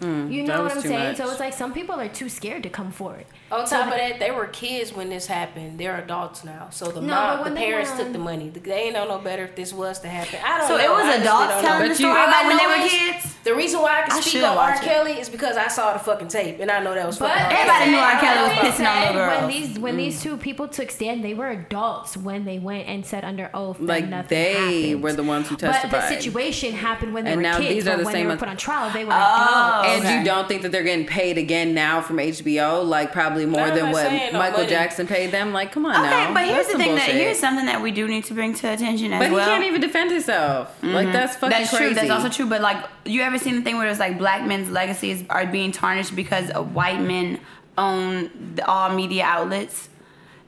You 0.00 0.42
know 0.44 0.62
what 0.62 0.72
I'm 0.72 0.80
saying? 0.80 1.08
much. 1.08 1.16
So 1.16 1.30
it's 1.30 1.40
like 1.40 1.52
some 1.52 1.72
people 1.72 1.94
are 1.98 2.08
too 2.08 2.28
scared 2.28 2.62
to 2.64 2.68
come 2.70 2.90
forward. 2.90 3.26
On 3.52 3.64
So 3.64 3.76
top 3.76 3.86
of 3.92 3.98
that, 3.98 4.18
they 4.18 4.32
were 4.32 4.46
kids 4.46 4.92
when 4.92 5.08
this 5.08 5.26
happened. 5.26 5.78
They're 5.78 5.96
adults 5.98 6.42
now. 6.42 6.66
So 6.70 6.86
the 6.90 7.00
No, 7.00 7.14
mom, 7.14 7.44
the 7.44 7.52
parents 7.54 7.92
were 7.92 7.98
took 7.98 8.12
the 8.12 8.18
money. 8.18 8.48
They 8.48 8.72
ain't 8.86 8.94
know 8.94 9.06
no 9.06 9.18
better 9.18 9.44
if 9.44 9.54
this 9.54 9.72
was 9.72 10.00
to 10.00 10.08
happen. 10.08 10.40
I 10.44 10.58
don't 10.58 10.66
So 10.66 10.76
know. 10.76 10.82
it 10.84 10.90
was 10.90 10.98
I 10.98 11.02
honestly 11.04 11.22
adults 11.22 11.52
don't 11.54 11.62
telling 11.62 11.82
the 11.82 11.88
But 11.88 11.88
you- 11.90 11.94
story 11.94 12.24
about 12.24 12.46
when 12.46 12.56
they 12.56 12.66
were 12.66 12.88
kids. 12.88 13.34
The 13.44 13.54
reason 13.54 13.80
why 13.80 14.00
I 14.00 14.02
can 14.02 14.16
I 14.18 14.20
speak 14.20 14.32
shoulda 14.32 14.48
on 14.48 14.58
R. 14.58 14.76
Kelly 14.78 15.12
is 15.20 15.28
because 15.28 15.56
I 15.56 15.68
saw 15.68 15.92
the 15.92 16.00
fucking 16.00 16.26
tape 16.26 16.58
and 16.58 16.68
I 16.68 16.80
know 16.82 16.94
that 16.94 17.06
was 17.06 17.16
But 17.18 17.30
fucking 17.30 17.44
R. 17.46 17.52
Everybody 17.52 17.90
knew 17.92 17.98
R. 17.98 18.18
Kelly 18.18 18.40
was 18.40 18.48
Like 18.50 18.58
pissing 18.58 18.68
on 18.90 19.02
said, 19.04 19.14
little 19.14 19.28
When 19.28 19.48
these 19.48 19.78
when 19.78 19.94
mm. 19.94 19.98
these 19.98 20.20
two 20.20 20.36
people 20.36 20.66
took 20.66 20.90
stand, 20.90 21.22
they 21.24 21.34
were 21.34 21.50
adults 21.50 22.16
when 22.16 22.44
they 22.44 22.58
went 22.58 22.88
and 22.88 23.06
said 23.06 23.24
under 23.24 23.48
oath 23.54 23.78
that 23.78 23.84
Like, 23.86 24.08
nothing 24.08 24.28
they 24.36 24.52
happened. 24.88 25.02
were 25.04 25.12
the 25.12 25.22
ones 25.22 25.48
who 25.48 25.54
testified. 25.56 25.82
But 25.82 25.90
the 25.92 25.96
testified. 25.98 26.22
situation 26.24 26.72
happened 26.72 27.14
when 27.14 27.24
they 27.24 27.30
And 27.32 27.38
were 27.38 27.42
now 27.42 27.58
kids. 27.58 27.68
these 27.74 27.86
are 27.86 27.90
but 27.92 27.98
the 27.98 28.04
when 28.06 28.12
same 28.14 28.26
they 28.26 28.34
were 28.34 28.38
put 28.38 28.48
on 28.48 28.56
trial, 28.56 28.90
they 28.92 29.04
were 29.04 29.12
Oh. 29.14 29.80
adults. 29.84 30.04
And 30.06 30.18
you 30.18 30.24
don't 30.24 30.48
think 30.48 30.62
that 30.62 30.72
they're 30.72 30.82
getting 30.82 31.06
paid 31.06 31.38
again 31.38 31.72
now 31.72 32.00
from 32.00 32.18
HBO? 32.18 32.82
Like 32.82 33.12
probably 33.12 33.35
more 33.44 33.70
than 33.70 33.90
what 33.90 34.06
saying 34.06 34.32
Michael 34.32 34.60
money. 34.60 34.70
Jackson 34.70 35.06
paid 35.06 35.30
them? 35.32 35.52
Like, 35.52 35.72
come 35.72 35.84
on 35.84 35.94
Okay, 35.96 36.08
now. 36.08 36.32
but 36.32 36.44
here's 36.46 36.66
That's 36.66 36.72
the 36.72 36.78
thing 36.78 36.94
that 36.94 37.10
here's 37.10 37.38
something 37.38 37.66
that 37.66 37.82
we 37.82 37.90
do 37.90 38.08
need 38.08 38.24
to 38.24 38.34
bring 38.34 38.54
to 38.54 38.72
attention 38.72 39.12
as 39.12 39.20
But 39.20 39.32
well. 39.32 39.44
he 39.44 39.50
can't 39.50 39.64
even 39.64 39.80
defend 39.80 40.10
himself. 40.12 40.82
Like 40.82 41.04
mm-hmm. 41.08 41.12
that's 41.12 41.36
fucking 41.36 41.50
That's 41.50 41.68
crazy. 41.70 41.84
true. 41.86 41.94
That's 41.94 42.10
also 42.10 42.28
true. 42.30 42.46
But 42.48 42.62
like, 42.62 42.82
you 43.04 43.20
ever 43.22 43.36
seen 43.38 43.56
the 43.56 43.62
thing 43.62 43.76
where 43.76 43.88
it's 43.88 44.00
like 44.00 44.16
black 44.16 44.46
men's 44.46 44.70
legacies 44.70 45.24
are 45.28 45.44
being 45.46 45.72
tarnished 45.72 46.16
because 46.16 46.48
white 46.72 47.00
men 47.00 47.38
own 47.76 48.30
the, 48.54 48.64
all 48.66 48.94
media 48.94 49.24
outlets? 49.24 49.90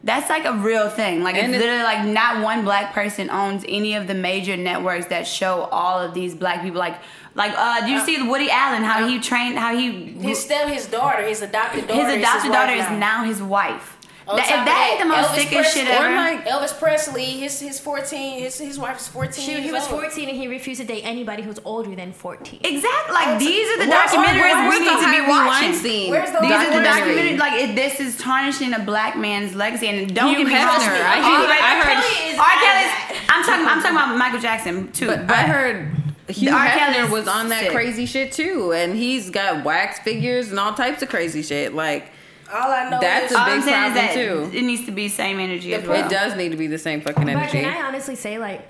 That's 0.05 0.31
like 0.31 0.45
a 0.45 0.53
real 0.53 0.89
thing. 0.89 1.25
Like 1.25 1.35
And 1.35 1.53
it's 1.53 1.61
literally 1.61 1.83
like 1.83 2.07
not 2.07 2.43
one 2.43 2.63
black 2.65 2.95
person 2.95 3.31
owns 3.31 3.65
any 3.69 3.95
of 3.95 4.07
the 4.07 4.15
major 4.15 4.57
networks 4.57 5.07
that 5.07 5.27
show 5.27 5.63
all 5.73 6.01
of 6.01 6.15
these 6.15 6.37
black 6.37 6.63
people. 6.63 6.79
Like, 6.79 7.01
like 7.39 7.53
uh, 7.57 7.87
do 7.87 7.91
you 7.93 8.01
see 8.01 8.21
Woody 8.29 8.51
Allen? 8.51 8.83
How 8.83 9.07
he 9.09 9.19
trained? 9.21 9.57
How 9.59 9.71
he 9.77 9.87
His 10.29 10.39
still 10.45 10.67
his 10.69 10.85
daughter, 10.87 11.23
his 11.23 11.41
adopted 11.41 11.87
daughter. 11.89 12.01
his 12.05 12.13
is 12.15 12.19
adopted 12.21 12.51
wife 12.51 12.59
daughter 12.59 12.73
is 12.83 12.89
now 12.99 13.25
his 13.25 13.41
wife. 13.43 13.95
On 14.29 14.37
That, 14.37 14.45
if 14.45 14.61
that 14.69 14.81
ain't 14.93 15.01
the 15.01 15.09
most 15.09 15.29
Elvis 15.33 15.41
sickest 15.49 15.73
shit 15.75 15.89
ever. 15.89 16.13
Like- 16.15 16.45
Elvis 16.45 16.75
Presley, 16.79 17.41
his 17.45 17.59
his 17.61 17.81
fourteen, 17.81 18.41
his 18.45 18.59
his 18.59 18.77
wife 18.79 19.01
is 19.01 19.09
fourteen. 19.09 19.41
Shoot, 19.47 19.53
years 19.53 19.65
he 19.65 19.73
was 19.73 19.85
old. 19.89 20.03
14 20.05 20.29
and 20.29 20.37
he 20.37 20.47
refused 20.49 20.83
to 20.83 20.87
date 20.87 21.01
anybody 21.15 21.41
who's 21.47 21.59
older 21.65 21.95
than 21.97 22.13
14. 22.13 22.61
Exactly. 22.63 23.15
Like 23.21 23.39
these 23.39 23.67
are 23.73 23.79
the 23.87 23.89
documentaries 23.89 24.59
we 24.69 24.77
need 24.85 25.01
to 25.01 25.09
be 25.17 25.21
Harvey 25.25 25.33
watching. 25.33 25.71
Weinstein 25.73 26.11
Where's 26.13 26.31
the 26.37 26.41
These 26.45 26.53
are 26.61 26.71
the 26.77 26.85
documentaries. 26.85 27.39
Like 27.39 27.55
it, 27.63 27.71
this 27.75 28.01
is 28.05 28.19
tarnishing 28.19 28.75
a 28.75 28.81
black 28.81 29.17
man's 29.17 29.55
legacy. 29.55 29.87
And 29.89 30.15
don't 30.15 30.29
Hugh 30.35 30.45
get 30.45 30.49
me 30.49 30.55
wrong. 30.61 30.77
Hefner, 30.77 31.01
I 31.01 31.17
All 31.25 31.41
hear- 31.41 31.49
right, 31.49 31.65
I 31.65 31.73
R. 31.73 31.85
heard- 31.89 32.05
Kelly 32.05 32.17
is- 32.29 32.39
R. 32.39 32.55
Kelly's. 32.61 32.93
I'm 33.33 33.43
talking. 33.49 33.65
I'm 33.67 33.81
talking 33.81 33.97
about 33.97 34.19
Michael 34.19 34.41
Jackson 34.41 34.93
too. 34.93 35.07
But 35.07 35.31
I 35.31 35.43
heard 35.49 35.89
Hugh 36.29 36.53
R. 36.55 36.67
Kelly's 36.67 36.97
Hefner 36.97 37.11
was 37.11 37.29
on 37.29 37.49
that 37.49 37.65
sick. 37.65 37.73
crazy 37.73 38.07
shit 38.07 38.33
too, 38.33 38.73
and 38.73 38.95
he's 38.97 39.31
got 39.31 39.65
wax 39.65 39.99
figures 40.01 40.51
and 40.51 40.59
all 40.61 40.75
types 40.75 41.03
of 41.03 41.09
crazy 41.09 41.43
shit. 41.43 41.75
Like 41.75 42.11
All 42.53 42.71
I 42.71 42.89
know 42.91 43.01
That's 43.01 43.27
is 43.27 43.33
a 43.33 43.35
big 43.45 43.49
I'm 43.55 43.59
is 43.61 43.65
that 43.67 44.13
problem, 44.15 44.51
too. 44.51 44.57
it 44.59 44.63
needs 44.63 44.85
to 44.87 44.93
be 44.93 45.09
same 45.09 45.39
energy 45.39 45.75
as 45.75 45.87
well. 45.87 46.07
it 46.07 46.11
does 46.11 46.35
need 46.37 46.51
to 46.51 46.57
be 46.57 46.67
the 46.67 46.79
same 46.79 47.01
fucking 47.01 47.23
energy. 47.29 47.35
But 47.35 47.55
energy. 47.55 47.75
can 47.75 47.85
I 47.85 47.87
honestly 47.89 48.15
say, 48.17 48.39
like, 48.39 48.67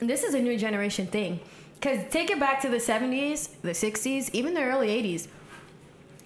this 0.00 0.22
is 0.24 0.34
a 0.34 0.40
new 0.40 0.56
generation 0.58 1.06
thing. 1.06 1.40
Because 1.74 1.98
take 2.10 2.30
it 2.30 2.40
back 2.40 2.60
to 2.62 2.68
the 2.68 2.78
70s, 2.78 3.50
the 3.62 3.70
60s, 3.72 4.30
even 4.32 4.54
the 4.54 4.62
early 4.62 4.88
80s. 4.88 5.28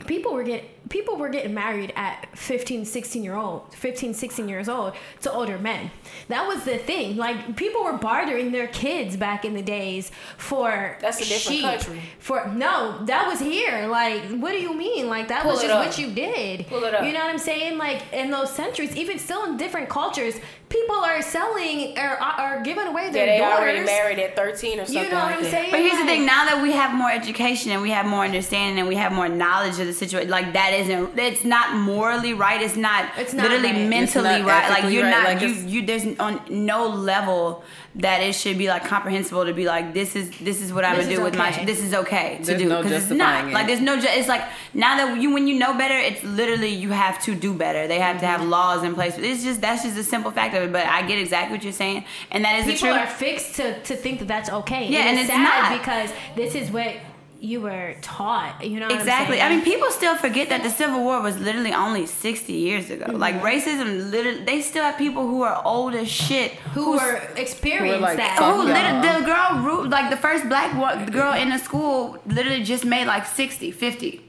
People 0.09 0.33
were 0.33 0.43
getting 0.43 0.69
people 0.89 1.17
were 1.17 1.29
getting 1.29 1.53
married 1.53 1.93
at 1.97 2.27
15, 2.37 2.87
16 2.87 3.23
year 3.23 3.35
old, 3.35 3.75
15, 3.75 4.15
16 4.15 4.49
years 4.49 4.69
old 4.69 4.95
to 5.21 5.31
older 5.31 5.59
men. 5.59 5.91
That 6.29 6.49
was 6.49 6.65
the 6.65 6.79
thing. 6.79 7.17
Like 7.17 7.57
people 7.57 7.85
were 7.85 7.99
bartering 7.99 8.51
their 8.51 8.69
kids 8.69 9.17
back 9.17 9.45
in 9.45 9.53
the 9.55 9.63
days 9.63 10.11
for 10.39 10.97
That's 11.03 11.19
a 11.21 11.25
different 11.25 11.59
sheep. 11.59 11.63
country. 11.63 12.03
For 12.19 12.49
no, 12.49 13.05
that 13.05 13.27
was 13.27 13.39
here. 13.39 13.87
Like, 13.87 14.23
what 14.41 14.53
do 14.53 14.59
you 14.59 14.75
mean? 14.75 15.09
Like 15.09 15.29
that 15.29 15.43
Pull 15.43 15.53
was 15.53 15.61
just 15.61 15.73
up. 15.75 15.87
what 15.87 15.99
you 15.99 16.11
did. 16.13 16.67
Pull 16.69 16.85
it 16.85 16.95
up. 16.95 17.05
You 17.05 17.13
know 17.13 17.21
what 17.21 17.31
I'm 17.31 17.39
saying? 17.39 17.77
Like 17.77 18.03
in 18.13 18.31
those 18.31 18.51
centuries, 18.51 18.97
even 18.97 19.19
still 19.19 19.45
in 19.45 19.59
different 19.59 19.91
cultures, 19.91 20.37
people 20.69 20.97
are 20.97 21.23
selling 21.23 21.97
or 21.99 22.21
uh, 22.21 22.33
are 22.37 22.63
giving 22.63 22.87
away 22.87 23.05
that 23.07 23.13
their 23.13 23.27
they 23.27 23.39
daughters. 23.39 23.59
already 23.61 23.85
married 23.85 24.19
at 24.19 24.37
thirteen 24.37 24.81
or 24.81 24.85
something 24.85 25.05
You 25.05 25.11
know 25.11 25.17
like 25.17 25.25
what 25.27 25.35
I'm 25.39 25.43
that. 25.45 25.51
saying? 25.51 25.71
But 25.71 25.81
here's 25.81 25.99
the 25.99 26.05
thing: 26.07 26.27
now 26.27 26.45
that 26.45 26.61
we 26.63 26.73
have 26.73 26.95
more 26.95 27.11
education 27.11 27.73
and 27.73 27.83
we 27.83 27.91
have 27.91 28.07
more 28.07 28.25
understanding 28.25 28.79
and 28.79 28.89
we 28.89 28.97
have 28.97 29.13
more 29.13 29.29
knowledge 29.29 29.79
of 29.81 29.87
the 29.87 29.93
situation, 29.93 30.31
like 30.31 30.53
that 30.53 30.73
isn't. 30.75 31.19
It's 31.19 31.45
not 31.45 31.77
morally 31.77 32.35
right. 32.35 32.61
It's 32.61 32.77
not. 32.77 33.11
It's 33.17 33.33
not 33.33 33.45
literally 33.51 33.73
right. 33.73 33.89
mentally 33.89 34.29
It's 34.29 34.39
not 34.43 34.49
right. 34.49 34.83
Like 34.83 34.93
you're 34.93 35.05
right. 35.05 35.11
not. 35.11 35.25
Like 35.25 35.41
you. 35.43 35.49
You. 35.49 35.87
There's 35.87 36.05
on 36.19 36.41
no 36.51 36.87
level 36.89 37.65
that 37.97 38.21
it 38.21 38.35
should 38.35 38.59
be 38.59 38.69
like 38.69 38.85
comprehensible 38.85 39.45
to 39.45 39.53
be 39.53 39.65
like 39.65 39.93
this 39.95 40.15
is 40.15 40.31
this 40.39 40.61
is 40.61 40.73
what 40.73 40.85
I'm 40.85 40.97
This 40.97 41.07
gonna 41.07 41.13
is 41.15 41.19
do 41.19 41.25
with 41.25 41.37
my. 41.37 41.65
This 41.65 41.83
is 41.83 41.95
okay 41.95 42.37
to 42.39 42.45
There's 42.45 42.63
do 42.63 42.69
no 42.69 42.83
because 42.83 43.03
it's 43.05 43.11
not 43.11 43.47
it. 43.47 43.53
like 43.53 43.67
there's 43.67 43.81
no. 43.81 43.99
ju- 43.99 44.07
It's 44.11 44.29
like 44.29 44.43
now 44.75 44.97
that 44.99 45.21
you 45.21 45.33
when 45.33 45.49
you 45.49 45.59
know 45.59 45.73
better, 45.75 45.95
it's 45.97 46.23
literally 46.23 46.69
you 46.69 46.91
have 46.91 47.21
to 47.25 47.35
do 47.35 47.55
better. 47.55 47.89
They 47.89 47.99
have 47.99 48.21
to 48.21 48.27
have 48.27 48.41
mm-hmm. 48.41 48.51
laws 48.51 48.83
in 48.85 48.95
place. 48.95 49.15
But 49.17 49.25
it's 49.25 49.43
just 49.43 49.61
that's 49.61 49.83
just 49.83 49.97
a 49.97 50.05
simple 50.05 50.31
fact 50.31 50.55
of 50.55 50.63
it. 50.63 50.73
But 50.73 50.87
I 50.87 51.03
get 51.07 51.19
exactly 51.19 51.57
what 51.57 51.65
you're 51.65 51.73
saying, 51.73 52.05
and 52.31 52.45
that 52.45 52.59
is 52.61 52.67
the 52.67 52.73
people 52.75 52.89
truth. 52.91 53.01
are 53.01 53.07
fixed 53.11 53.57
to, 53.57 53.83
to 53.83 53.97
think 53.97 54.19
that 54.21 54.29
that's 54.29 54.51
okay. 54.51 54.87
Yeah, 54.89 55.01
and 55.09 55.19
it's 55.19 55.29
it's 55.29 55.37
sad 55.37 55.71
not. 55.73 55.79
because 55.81 56.11
this 56.37 56.55
is 56.55 56.71
what 56.71 56.95
you 57.41 57.61
were 57.61 57.95
taught. 58.03 58.65
You 58.65 58.81
know 58.81 58.87
what 58.89 58.97
Exactly. 58.99 59.41
I'm 59.41 59.53
I 59.53 59.57
mean, 59.57 59.65
people 59.65 59.91
still 59.91 60.17
forget 60.17 60.49
that 60.49 60.63
the 60.63 60.71
Civil 60.71 61.05
War 61.05 61.23
was 61.23 61.39
literally 61.39 61.73
only 61.73 62.07
60 62.07 62.53
years 62.53 62.91
ago. 62.91 63.13
Like 63.13 63.37
Mm-hmm. 63.37 63.47
racism, 63.47 64.11
literally, 64.11 64.45
they 64.45 64.61
still 64.61 64.83
have 64.83 64.99
people 64.99 65.27
who 65.27 65.43
are 65.43 65.63
old 65.65 65.95
as 65.95 66.09
shit 66.09 66.53
who 66.75 66.93
were 66.93 67.23
experienced 67.37 68.01
like, 68.03 68.17
that. 68.17 68.39
Who 68.39 68.63
literally, 68.65 69.21
the 69.21 69.27
girl, 69.27 69.89
like 69.89 70.11
the 70.11 70.17
first 70.17 70.49
black 70.49 70.73
girl 71.13 71.33
in 71.35 71.51
the 71.51 71.59
school, 71.59 72.19
literally 72.27 72.65
just 72.65 72.85
made 72.85 73.07
like 73.07 73.25
60, 73.27 73.71
50. 73.71 74.25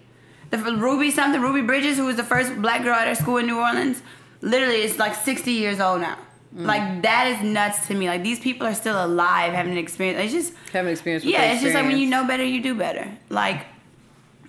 The 0.52 0.58
Ruby 0.58 1.12
something, 1.12 1.42
Ruby 1.42 1.62
Bridges, 1.62 1.98
who 1.98 2.06
was 2.06 2.16
the 2.16 2.24
first 2.24 2.56
black 2.62 2.84
girl 2.84 2.96
at 2.96 3.08
her 3.08 3.16
school 3.16 3.38
in 3.38 3.46
New 3.48 3.60
Orleans, 3.60 4.02
literally 4.42 4.82
is 4.82 4.98
like 5.00 5.16
60 5.16 5.52
years 5.52 5.80
old 5.80 6.02
now. 6.02 6.18
Mm. 6.56 6.66
Like 6.66 7.02
that 7.04 7.28
is 7.28 7.44
nuts 7.44 7.88
to 7.88 7.94
me. 7.94 8.08
Like 8.08 8.24
these 8.24 8.40
people 8.40 8.66
are 8.66 8.74
still 8.74 9.04
alive, 9.06 9.54
having 9.54 9.74
an 9.74 9.78
experience. 9.78 10.24
It's 10.24 10.34
just 10.34 10.54
Having 10.74 10.92
experience 10.92 11.24
with 11.24 11.34
yeah, 11.34 11.48
the 11.48 11.54
it's 11.54 11.62
just 11.62 11.76
like 11.76 11.86
when 11.86 11.98
you 11.98 12.08
know 12.10 12.26
better, 12.26 12.44
you 12.44 12.62
do 12.62 12.74
better. 12.76 13.08
Like 13.30 13.66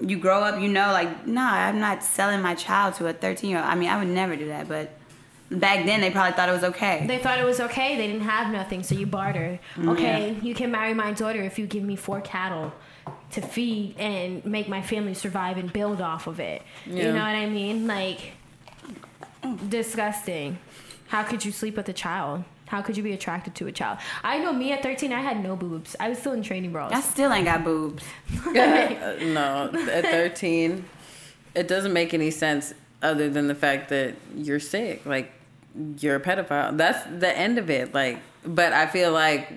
you 0.01 0.18
grow 0.18 0.40
up, 0.42 0.61
you 0.61 0.68
know, 0.68 0.92
like 0.92 1.26
nah, 1.26 1.53
I'm 1.53 1.78
not 1.78 2.03
selling 2.03 2.40
my 2.40 2.55
child 2.55 2.94
to 2.94 3.07
a 3.07 3.12
13 3.12 3.51
year 3.51 3.59
old. 3.59 3.68
I 3.68 3.74
mean, 3.74 3.90
I 3.90 3.98
would 3.98 4.09
never 4.09 4.34
do 4.34 4.46
that, 4.48 4.66
but 4.66 4.96
back 5.51 5.84
then 5.84 6.01
they 6.01 6.11
probably 6.11 6.32
thought 6.32 6.48
it 6.48 6.53
was 6.53 6.64
okay. 6.64 7.05
They 7.07 7.18
thought 7.18 7.38
it 7.38 7.44
was 7.44 7.61
okay. 7.61 7.96
They 7.98 8.07
didn't 8.07 8.22
have 8.26 8.51
nothing, 8.51 8.82
so 8.82 8.94
you 8.94 9.05
barter. 9.07 9.59
Mm, 9.76 9.92
Okay, 9.92 10.36
you 10.42 10.55
can 10.55 10.70
marry 10.70 10.94
my 10.94 11.12
daughter 11.12 11.42
if 11.42 11.59
you 11.59 11.66
give 11.66 11.82
me 11.82 11.96
four 11.96 12.22
cattle 12.22 12.72
to 13.32 13.40
feed 13.42 13.96
and 13.98 14.44
make 14.46 14.68
my 14.68 14.80
family 14.80 15.12
survive 15.14 15.59
and 15.59 15.70
build 15.72 16.01
off 16.01 16.26
of 16.26 16.40
it. 16.40 16.62
You 16.86 17.12
know 17.12 17.20
what 17.20 17.36
I 17.36 17.46
mean? 17.46 17.86
Like, 17.86 18.32
disgusting. 19.68 20.59
How 21.11 21.25
could 21.25 21.45
you 21.45 21.51
sleep 21.51 21.77
with 21.77 21.89
a 21.89 21.93
child? 21.93 22.45
How 22.67 22.83
could 22.83 22.97
you 22.97 23.03
be 23.03 23.13
attracted 23.13 23.57
to 23.57 23.67
a 23.67 23.73
child? 23.73 23.99
I 24.23 24.39
know 24.39 24.53
me 24.53 24.71
at 24.71 24.81
13, 24.81 25.13
I 25.13 25.21
had 25.21 25.43
no 25.43 25.57
boobs. 25.57 25.97
I 25.99 26.09
was 26.09 26.19
still 26.19 26.33
in 26.33 26.43
training 26.45 26.71
bras. 26.71 26.93
I 26.93 27.01
still 27.01 27.33
ain't 27.33 27.47
got 27.47 27.65
boobs. 27.65 28.05
No, 28.55 29.71
at 29.91 30.05
13, 30.05 30.85
it 31.57 31.67
doesn't 31.67 31.93
make 31.93 32.15
any 32.15 32.31
sense 32.31 32.73
other 33.03 33.29
than 33.29 33.49
the 33.49 33.57
fact 33.57 33.89
that 33.89 34.15
you're 34.37 34.61
sick. 34.61 35.05
Like, 35.05 35.33
you're 35.99 36.15
a 36.15 36.21
pedophile. 36.21 36.77
That's 36.77 37.03
the 37.19 37.37
end 37.37 37.59
of 37.59 37.71
it. 37.71 37.93
Like, 37.93 38.21
but 38.45 38.73
I 38.73 38.87
feel 38.87 39.11
like 39.11 39.53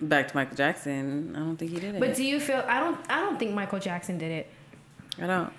back 0.00 0.26
to 0.28 0.36
Michael 0.36 0.56
Jackson, 0.56 1.32
I 1.36 1.38
don't 1.38 1.56
think 1.56 1.70
he 1.70 1.78
did 1.78 1.94
it. 1.94 2.00
But 2.00 2.16
do 2.16 2.24
you 2.24 2.40
feel? 2.40 2.64
I 2.66 2.80
don't. 2.80 2.98
I 3.08 3.20
don't 3.20 3.38
think 3.38 3.54
Michael 3.54 3.78
Jackson 3.78 4.18
did 4.18 4.32
it. 4.32 4.50
I 5.22 5.26
don't. 5.28 5.52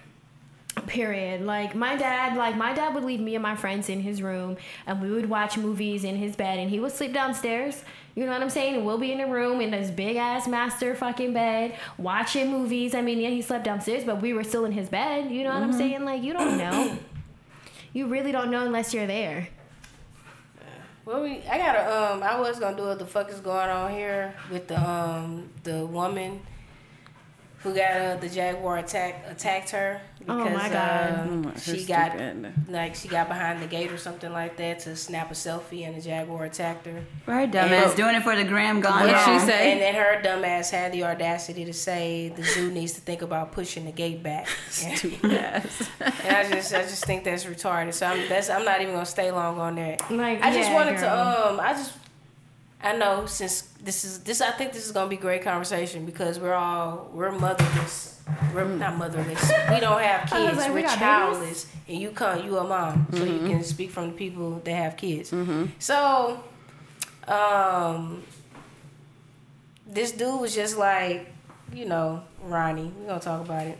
Period. 0.85 1.41
Like 1.41 1.75
my 1.75 1.95
dad, 1.95 2.37
like 2.37 2.55
my 2.55 2.73
dad 2.73 2.93
would 2.93 3.03
leave 3.03 3.19
me 3.19 3.35
and 3.35 3.41
my 3.41 3.55
friends 3.55 3.89
in 3.89 4.01
his 4.01 4.21
room, 4.21 4.57
and 4.85 5.01
we 5.01 5.11
would 5.11 5.29
watch 5.29 5.57
movies 5.57 6.03
in 6.03 6.15
his 6.15 6.35
bed, 6.35 6.59
and 6.59 6.69
he 6.69 6.79
would 6.79 6.91
sleep 6.91 7.13
downstairs. 7.13 7.83
You 8.15 8.25
know 8.25 8.31
what 8.31 8.41
I'm 8.41 8.49
saying? 8.49 8.75
And 8.75 8.85
we'll 8.85 8.97
be 8.97 9.11
in 9.11 9.19
a 9.19 9.27
room 9.27 9.61
in 9.61 9.71
this 9.71 9.91
big 9.91 10.15
ass 10.15 10.47
master 10.47 10.95
fucking 10.95 11.33
bed 11.33 11.75
watching 11.97 12.51
movies. 12.51 12.95
I 12.95 13.01
mean, 13.01 13.19
yeah, 13.19 13.29
he 13.29 13.41
slept 13.41 13.63
downstairs, 13.63 14.03
but 14.03 14.21
we 14.21 14.33
were 14.33 14.43
still 14.43 14.65
in 14.65 14.71
his 14.71 14.89
bed. 14.89 15.31
You 15.31 15.43
know 15.43 15.53
what 15.53 15.63
I'm 15.63 15.73
saying? 15.73 16.05
Like 16.05 16.23
you 16.23 16.33
don't 16.33 16.57
know. 16.57 16.97
you 17.93 18.07
really 18.07 18.31
don't 18.31 18.51
know 18.51 18.65
unless 18.65 18.93
you're 18.93 19.07
there. 19.07 19.49
Well, 21.05 21.23
we, 21.23 21.41
I 21.49 21.57
gotta, 21.57 22.13
um, 22.13 22.21
I 22.21 22.37
was 22.37 22.59
gonna 22.59 22.75
do 22.75 22.83
what 22.83 22.99
the 22.99 23.05
fuck 23.05 23.31
is 23.31 23.39
going 23.39 23.69
on 23.69 23.91
here 23.91 24.35
with 24.51 24.67
the, 24.67 24.77
um, 24.77 25.49
the 25.63 25.85
woman 25.85 26.41
who 27.59 27.73
got 27.73 27.91
uh, 27.91 28.15
the 28.17 28.27
jaguar 28.27 28.77
attack 28.77 29.25
attacked 29.29 29.69
her 29.69 30.01
Oh, 30.29 30.49
my 30.49 30.69
God. 30.69 31.19
um, 31.21 31.53
Oh, 31.55 31.59
she 31.59 31.85
got 31.85 32.11
stupid. 32.11 32.53
like 32.69 32.95
she 32.95 33.07
got 33.07 33.27
behind 33.29 33.61
the 33.61 33.67
gate 33.67 33.91
or 33.91 33.97
something 33.97 34.31
like 34.31 34.57
that 34.57 34.79
to 34.81 34.95
snap 34.95 35.31
a 35.31 35.33
selfie 35.33 35.87
and 35.87 35.95
the 35.95 36.01
jaguar 36.01 36.45
attacked 36.45 36.85
her. 36.85 37.01
Her 37.25 37.47
dumbass 37.47 37.95
doing 37.95 38.15
it 38.15 38.23
for 38.23 38.35
the 38.35 38.43
gram 38.43 38.81
gone 38.81 39.01
What'd 39.07 39.17
she 39.19 39.39
say? 39.45 39.71
And 39.71 39.81
then 39.81 39.95
her 39.95 40.21
dumbass 40.21 40.69
had 40.71 40.91
the 40.91 41.03
audacity 41.05 41.63
to 41.65 41.73
say 41.73 42.29
the 42.35 42.43
zoo 42.43 42.71
needs 42.71 42.93
to 42.93 43.01
think 43.01 43.21
about 43.21 43.51
pushing 43.51 43.85
the 43.85 43.91
gate 43.91 44.21
back. 44.21 44.47
And, 44.83 44.97
Stupid 44.97 45.33
ass. 45.33 45.89
and 46.01 46.35
I 46.35 46.49
just 46.51 46.73
I 46.73 46.81
just 46.83 47.05
think 47.05 47.23
that's 47.23 47.45
retarded. 47.45 47.93
So 47.93 48.05
I'm 48.07 48.27
that's 48.27 48.49
I'm 48.49 48.65
not 48.65 48.81
even 48.81 48.93
gonna 48.93 49.05
stay 49.05 49.31
long 49.31 49.59
on 49.59 49.75
that. 49.75 50.09
Like 50.11 50.41
I 50.43 50.51
just 50.53 50.69
yeah, 50.69 50.75
wanted 50.75 50.97
girl. 50.97 51.09
to 51.09 51.47
um 51.53 51.59
I 51.59 51.73
just 51.73 51.93
I 52.81 52.95
know 52.95 53.25
since 53.25 53.61
this 53.81 54.05
is 54.05 54.19
this 54.19 54.39
I 54.39 54.51
think 54.51 54.71
this 54.71 54.85
is 54.85 54.91
gonna 54.91 55.09
be 55.09 55.17
great 55.17 55.41
conversation 55.41 56.05
because 56.05 56.39
we're 56.39 56.53
all 56.53 57.09
we're 57.11 57.31
motherless. 57.31 58.21
We're 58.53 58.65
mm. 58.65 58.77
not 58.77 58.97
motherless. 58.97 59.51
We 59.69 59.79
don't 59.79 60.01
have 60.01 60.29
kids. 60.29 60.57
like, 60.57 60.67
we 60.69 60.81
we're 60.81 60.87
got 60.87 60.97
childless. 60.99 61.67
And 61.87 61.99
you 61.99 62.11
come 62.11 62.45
you 62.45 62.57
a 62.57 62.63
mom. 62.63 63.07
So 63.11 63.23
you 63.23 63.33
mm-hmm. 63.33 63.47
can 63.47 63.63
speak 63.63 63.91
from 63.91 64.11
the 64.11 64.13
people 64.13 64.61
that 64.63 64.73
have 64.73 64.97
kids. 64.97 65.31
Mm-hmm. 65.31 65.65
So 65.79 66.43
um 67.27 68.23
this 69.87 70.11
dude 70.11 70.39
was 70.39 70.53
just 70.53 70.77
like, 70.77 71.31
you 71.73 71.85
know, 71.85 72.23
Ronnie. 72.43 72.91
We're 72.99 73.07
gonna 73.07 73.19
talk 73.19 73.43
about 73.43 73.65
it. 73.65 73.79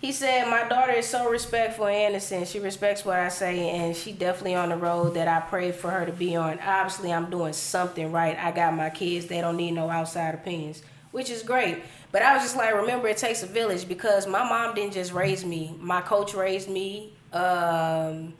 He 0.00 0.12
said, 0.12 0.48
My 0.48 0.68
daughter 0.68 0.92
is 0.92 1.08
so 1.08 1.28
respectful 1.28 1.86
and 1.86 2.10
innocent. 2.10 2.46
She 2.46 2.60
respects 2.60 3.04
what 3.04 3.18
I 3.18 3.28
say, 3.28 3.70
and 3.70 3.96
she 3.96 4.12
definitely 4.12 4.54
on 4.54 4.68
the 4.68 4.76
road 4.76 5.14
that 5.14 5.26
I 5.26 5.40
prayed 5.40 5.74
for 5.74 5.90
her 5.90 6.06
to 6.06 6.12
be 6.12 6.36
on. 6.36 6.60
Obviously, 6.60 7.12
I'm 7.12 7.28
doing 7.30 7.52
something 7.52 8.12
right. 8.12 8.38
I 8.38 8.52
got 8.52 8.74
my 8.74 8.90
kids, 8.90 9.26
they 9.26 9.40
don't 9.40 9.56
need 9.56 9.72
no 9.72 9.90
outside 9.90 10.34
opinions, 10.34 10.82
which 11.10 11.30
is 11.30 11.42
great. 11.42 11.82
But 12.12 12.22
I 12.22 12.34
was 12.34 12.44
just 12.44 12.56
like, 12.56 12.74
remember, 12.74 13.08
it 13.08 13.16
takes 13.16 13.42
a 13.42 13.46
village 13.46 13.88
because 13.88 14.28
my 14.28 14.48
mom 14.48 14.74
didn't 14.76 14.92
just 14.92 15.12
raise 15.12 15.44
me. 15.44 15.74
My 15.80 16.00
coach 16.00 16.32
raised 16.32 16.70
me. 16.70 17.12
Um, 17.32 18.34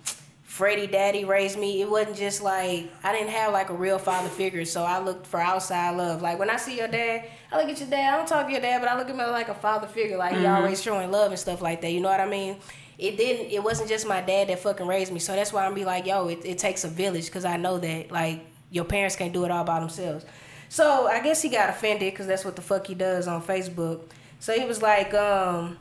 Freddie 0.58 0.88
Daddy 0.88 1.24
raised 1.24 1.56
me. 1.56 1.80
It 1.80 1.88
wasn't 1.88 2.16
just 2.16 2.42
like 2.42 2.90
I 3.04 3.12
didn't 3.12 3.28
have 3.28 3.52
like 3.52 3.70
a 3.70 3.74
real 3.74 3.96
father 3.96 4.28
figure, 4.28 4.64
so 4.64 4.82
I 4.82 4.98
looked 4.98 5.24
for 5.24 5.40
outside 5.40 5.96
love. 5.96 6.20
Like 6.20 6.40
when 6.40 6.50
I 6.50 6.56
see 6.56 6.76
your 6.76 6.88
dad, 6.88 7.28
I 7.52 7.58
look 7.58 7.68
at 7.68 7.78
your 7.78 7.88
dad. 7.88 8.12
I 8.12 8.16
don't 8.16 8.26
talk 8.26 8.46
to 8.46 8.50
your 8.50 8.60
dad, 8.60 8.80
but 8.80 8.90
I 8.90 8.98
look 8.98 9.08
at 9.08 9.14
him 9.14 9.18
like 9.18 9.48
a 9.48 9.54
father 9.54 9.86
figure. 9.86 10.16
Like 10.16 10.36
he 10.36 10.44
always 10.46 10.82
showing 10.82 11.12
love 11.12 11.30
and 11.30 11.38
stuff 11.38 11.62
like 11.62 11.80
that. 11.82 11.92
You 11.92 12.00
know 12.00 12.08
what 12.08 12.18
I 12.18 12.26
mean? 12.26 12.56
It 12.98 13.16
didn't. 13.16 13.52
It 13.52 13.62
wasn't 13.62 13.88
just 13.88 14.04
my 14.04 14.20
dad 14.20 14.48
that 14.48 14.58
fucking 14.58 14.84
raised 14.84 15.12
me. 15.12 15.20
So 15.20 15.32
that's 15.36 15.52
why 15.52 15.64
I'm 15.64 15.74
be 15.74 15.84
like, 15.84 16.06
yo, 16.06 16.26
it, 16.26 16.44
it 16.44 16.58
takes 16.58 16.82
a 16.82 16.88
village 16.88 17.26
because 17.26 17.44
I 17.44 17.56
know 17.56 17.78
that 17.78 18.10
like 18.10 18.44
your 18.72 18.84
parents 18.84 19.14
can't 19.14 19.32
do 19.32 19.44
it 19.44 19.52
all 19.52 19.62
by 19.62 19.78
themselves. 19.78 20.26
So 20.70 21.06
I 21.06 21.20
guess 21.22 21.40
he 21.40 21.50
got 21.50 21.70
offended 21.70 22.12
because 22.12 22.26
that's 22.26 22.44
what 22.44 22.56
the 22.56 22.62
fuck 22.62 22.84
he 22.84 22.96
does 22.96 23.28
on 23.28 23.44
Facebook. 23.44 24.00
So 24.40 24.58
he 24.58 24.64
was 24.64 24.82
like, 24.82 25.14
um, 25.14 25.78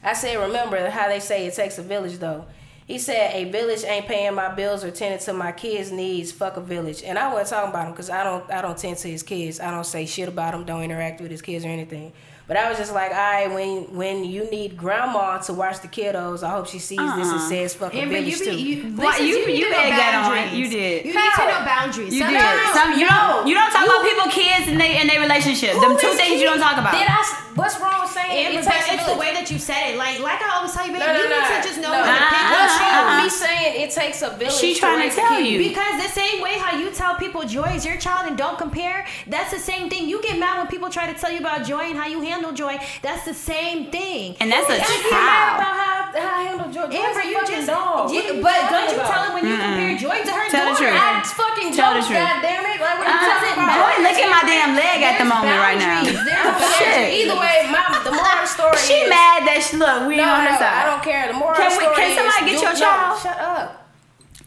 I 0.00 0.12
said, 0.12 0.36
remember 0.36 0.88
how 0.90 1.08
they 1.08 1.18
say 1.18 1.44
it 1.44 1.54
takes 1.54 1.76
a 1.78 1.82
village 1.82 2.18
though. 2.18 2.46
He 2.90 2.98
said, 2.98 3.34
a 3.34 3.44
village 3.50 3.84
ain't 3.84 4.06
paying 4.06 4.34
my 4.34 4.48
bills 4.54 4.82
or 4.84 4.90
tending 4.90 5.20
to 5.20 5.32
my 5.32 5.52
kids' 5.52 5.90
needs. 5.92 6.32
Fuck 6.32 6.56
a 6.56 6.60
village. 6.60 7.02
And 7.04 7.18
I 7.18 7.32
wasn't 7.32 7.48
talking 7.50 7.70
about 7.70 7.86
him 7.86 7.92
because 7.92 8.10
I 8.10 8.24
don't, 8.24 8.50
I 8.50 8.60
don't 8.62 8.76
tend 8.76 8.96
to 8.98 9.08
his 9.08 9.22
kids. 9.22 9.60
I 9.60 9.70
don't 9.70 9.84
say 9.86 10.06
shit 10.06 10.28
about 10.28 10.54
him. 10.54 10.64
Don't 10.64 10.82
interact 10.82 11.20
with 11.20 11.30
his 11.30 11.40
kids 11.42 11.64
or 11.64 11.68
anything. 11.68 12.12
But 12.48 12.56
I 12.56 12.68
was 12.68 12.78
just 12.78 12.92
like, 12.92 13.12
all 13.12 13.16
right, 13.16 13.46
when 13.48 13.94
when 13.96 14.24
you 14.24 14.50
need 14.50 14.76
grandma 14.76 15.38
to 15.46 15.52
watch 15.54 15.78
the 15.82 15.86
kiddos, 15.86 16.42
I 16.42 16.50
hope 16.50 16.66
she 16.66 16.80
sees 16.80 16.98
this 16.98 17.28
and 17.30 17.38
Uh-uh. 17.38 17.48
says 17.48 17.74
fuck 17.74 17.94
a 17.94 17.98
Amber, 18.02 18.14
village 18.14 18.32
you, 18.32 18.38
be, 18.40 18.44
too. 18.50 18.58
you, 18.58 18.76
Why, 18.98 19.04
listen, 19.06 19.26
you- 19.26 19.46
need 19.46 19.58
you 19.60 19.64
to 19.66 19.70
know 19.70 19.86
that 19.86 20.14
on. 20.18 20.30
boundaries. 20.34 20.58
You 20.58 20.66
did. 20.68 21.04
You 21.06 21.12
need 21.14 21.20
How? 21.30 21.46
to 21.46 21.52
know 21.52 21.64
boundaries. 21.64 22.10
You 22.12 22.20
Some 22.26 22.32
did. 22.34 22.42
people- 22.42 22.74
Some, 22.74 22.90
you 22.98 23.06
no. 23.06 23.14
don't. 23.22 23.46
You 23.46 23.54
don't 23.54 23.70
talk 23.70 23.86
You- 23.86 23.94
about 23.94 24.02
people, 24.02 24.26
kids, 24.34 24.64
and 24.66 24.80
they 24.82 24.98
and 24.98 25.06
their 25.08 25.20
relationship. 25.22 25.78
Them 25.78 25.94
two 25.94 26.10
things 26.18 26.34
he? 26.34 26.40
you 26.42 26.46
don't 26.50 26.58
talk 26.58 26.74
about. 26.74 26.90
Did 26.90 27.06
I? 27.06 27.22
S- 27.60 27.76
What's 27.76 27.80
wrong 27.80 28.00
with 28.02 28.10
saying 28.10 28.56
it 28.56 28.64
but 28.64 28.72
takes 28.72 28.88
a 28.88 28.94
it's 28.94 29.06
the 29.06 29.16
way 29.16 29.32
that 29.34 29.50
you 29.50 29.58
said 29.58 29.92
it. 29.92 29.96
Like, 29.96 30.20
like 30.20 30.40
I 30.42 30.56
always 30.56 30.72
tell 30.72 30.86
you, 30.86 30.92
baby, 30.92 31.04
No, 31.04 31.12
no, 31.12 31.22
you 31.22 31.28
no. 31.28 31.36
need 31.40 31.48
to 31.56 31.68
just 31.68 31.78
know 31.80 31.92
no. 31.92 32.00
when 32.00 32.08
to 32.16 32.26
pick 32.32 32.40
Uh-uh. 32.40 32.56
What's 32.56 32.76
Uh-uh. 32.80 33.02
with 33.04 33.24
me 33.24 33.28
saying 33.30 33.70
it 33.82 33.90
takes 33.90 34.22
a 34.22 34.30
village? 34.30 34.54
She 34.54 34.74
trying 34.74 34.98
to 34.98 35.04
raise 35.04 35.14
a 35.14 35.20
tell 35.20 35.40
you. 35.40 35.58
Because 35.58 35.94
the 36.02 36.08
same 36.08 36.40
way 36.42 36.54
how 36.58 36.76
you 36.78 36.90
tell 36.90 37.14
people 37.16 37.42
Joie 37.44 37.74
is 37.78 37.84
your 37.84 37.96
child 37.96 38.28
and 38.28 38.36
don't 38.36 38.58
compare, 38.58 39.06
that's 39.26 39.50
the 39.52 39.58
same 39.58 39.88
thing. 39.90 40.08
You 40.08 40.20
get 40.22 40.38
mad 40.38 40.58
when 40.58 40.66
people 40.68 40.88
try 40.90 41.10
to 41.12 41.18
tell 41.18 41.30
you 41.30 41.38
about 41.38 41.66
Joie 41.66 41.88
and 41.92 41.98
how 41.98 42.06
you 42.06 42.20
handle 42.20 42.52
Joie. 42.52 42.78
That's 43.02 43.24
the 43.24 43.34
same 43.34 43.90
thing. 43.90 44.36
And 44.40 44.50
that's 44.50 44.68
a 44.68 44.76
get 44.78 45.10
child. 45.10 45.99
About 46.10 46.22
how, 46.22 46.28
how 46.28 46.38
I 46.38 46.42
handle 46.50 46.68
George. 46.70 46.90
Amber, 46.94 47.22
you 47.22 47.38
just, 47.46 47.66
dog. 47.66 48.10
you- 48.10 48.22
you 48.22 48.42
but 48.42 48.58
don't 48.70 48.90
you 48.90 48.98
about? 48.98 49.10
tell 49.10 49.22
her 49.28 49.32
when 49.34 49.46
you 49.46 49.54
compare 49.56 49.94
Joie 49.96 50.22
to 50.26 50.32
her 50.34 50.46
Tell 50.50 50.66
the 50.66 50.74
daughter? 50.74 50.90
truth. 50.90 51.00
I 51.00 51.22
fucking 51.22 51.70
Tell 51.72 51.94
the 51.94 52.00
jokes, 52.02 52.10
truth. 52.10 52.18
goddamn 52.26 52.64
it! 52.66 52.78
Like 52.80 52.96
what 52.98 53.06
are 53.06 53.14
you 53.14 53.20
Uh, 53.20 53.30
talking 53.30 53.54
about? 53.62 53.76
Boy, 53.78 53.94
look 54.02 54.18
at 54.18 54.28
my 54.30 54.42
damn 54.48 54.72
leg 54.74 54.98
at 55.06 55.14
the 55.18 55.24
There's 55.24 55.34
moment 55.34 55.58
right 55.62 55.78
now. 55.78 56.00
boundaries. 56.02 56.24
There's 56.24 56.40
I 56.40 56.50
don't. 56.50 56.74
Shit. 56.80 57.08
Either 57.20 57.36
way, 57.38 57.56
my, 57.70 57.84
the 58.04 58.14
moral 58.16 58.46
story 58.48 58.76
She 58.82 58.94
is 59.04 59.10
mad 59.12 59.38
that 59.46 59.60
she 59.62 59.76
look. 59.76 60.08
We 60.08 60.16
No, 60.16 60.24
on 60.26 60.40
her 60.48 60.54
no, 60.56 60.58
side. 60.58 60.76
I 60.80 60.84
don't 60.90 61.02
care. 61.04 61.28
The 61.30 61.38
moral 61.38 61.54
Can 61.56 61.66
of 61.70 61.72
we- 61.76 61.84
story 61.84 61.96
can 61.96 62.08
somebody 62.16 62.40
is, 62.40 62.46
get 62.50 62.56
do- 62.58 62.66
your 62.66 62.74
no, 62.74 62.80
child? 62.80 63.12
shut 63.20 63.38
up. 63.38 63.66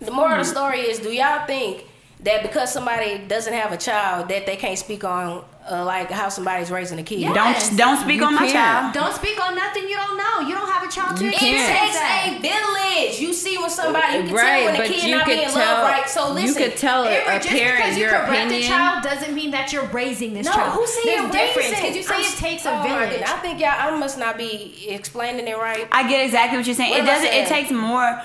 The 0.01 0.11
moral 0.11 0.33
of 0.39 0.43
the 0.43 0.49
story 0.51 0.79
is: 0.89 0.99
Do 0.99 1.09
y'all 1.13 1.45
think 1.47 1.85
that 2.23 2.41
because 2.41 2.71
somebody 2.71 3.17
doesn't 3.27 3.53
have 3.53 3.71
a 3.71 3.77
child, 3.77 4.29
that 4.29 4.45
they 4.45 4.55
can't 4.55 4.77
speak 4.79 5.03
on 5.03 5.43
uh, 5.69 5.83
like 5.85 6.11
how 6.11 6.27
somebody's 6.29 6.69
raising 6.69 6.99
a 6.99 7.03
kid? 7.03 7.19
Yeah. 7.19 7.33
Don't 7.33 7.77
don't 7.77 7.97
speak 7.97 8.17
You 8.19 8.25
on 8.25 8.35
my 8.35 8.41
can't. 8.47 8.51
child. 8.53 8.93
Don't 8.93 9.13
speak 9.13 9.39
on 9.45 9.55
nothing 9.55 9.83
you 9.87 9.95
don't 9.95 10.17
know. 10.17 10.39
You 10.47 10.55
don't 10.55 10.69
have 10.69 10.83
a 10.87 10.91
child 10.91 11.15
to 11.17 11.23
You 11.23 11.29
It 11.31 11.35
can't. 11.35 11.71
takes 11.71 11.97
a 11.97 12.39
village. 12.41 13.19
You 13.21 13.33
see 13.33 13.57
when 13.57 13.69
somebody, 13.69 14.17
you 14.17 14.23
can 14.25 14.33
Right, 14.35 14.43
tell 14.43 14.65
when 14.65 14.75
a 14.75 14.77
but 14.79 14.87
kid 14.87 15.03
you 15.03 15.15
not 15.15 15.25
could 15.25 15.35
being 15.35 15.47
tell- 15.47 15.55
loved 15.55 15.83
right. 15.91 16.09
So 16.09 16.35
you 16.37 16.53
could 16.53 16.75
tell 16.77 17.03
a, 17.05 17.07
a 17.07 17.39
just 17.39 17.47
parent 17.47 17.77
because 17.77 17.95
you 17.97 18.03
your 18.03 18.11
correct 18.11 18.29
opinion. 18.29 18.61
a 18.63 18.67
child 18.67 19.03
doesn't 19.03 19.33
mean 19.33 19.51
that 19.51 19.71
you're 19.71 19.85
raising 19.87 20.33
this 20.33 20.45
No, 20.47 20.51
child. 20.53 20.73
who 20.73 20.85
said 20.87 21.01
There's 21.05 21.31
difference 21.31 21.55
raising? 21.69 21.75
because 21.81 21.95
you 21.95 22.03
say 22.03 22.15
I'm- 22.15 22.23
it 22.23 22.37
takes 22.37 22.65
a 22.65 22.69
oh 22.71 22.77
my 22.79 23.05
village. 23.07 23.23
I 23.25 23.37
think 23.39 23.59
y'all, 23.61 23.69
I 23.77 23.97
must 23.97 24.17
not 24.17 24.37
be 24.37 24.85
explaining 24.89 25.47
it 25.47 25.57
right, 25.57 25.87
I 25.93 26.07
get 26.09 26.23
exactly 26.25 26.57
what 26.57 26.67
you're 26.67 26.75
saying. 26.75 26.91
What 26.91 27.01
it 27.01 27.05
doesn't. 27.05 27.27
It 27.33 27.47
takes 27.47 27.71
more. 27.71 28.21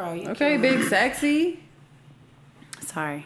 Bro. 0.00 0.12
You 0.14 0.28
Okay, 0.30 0.56
big 0.56 0.82
sexy. 0.88 1.60
Sorry. 2.80 3.24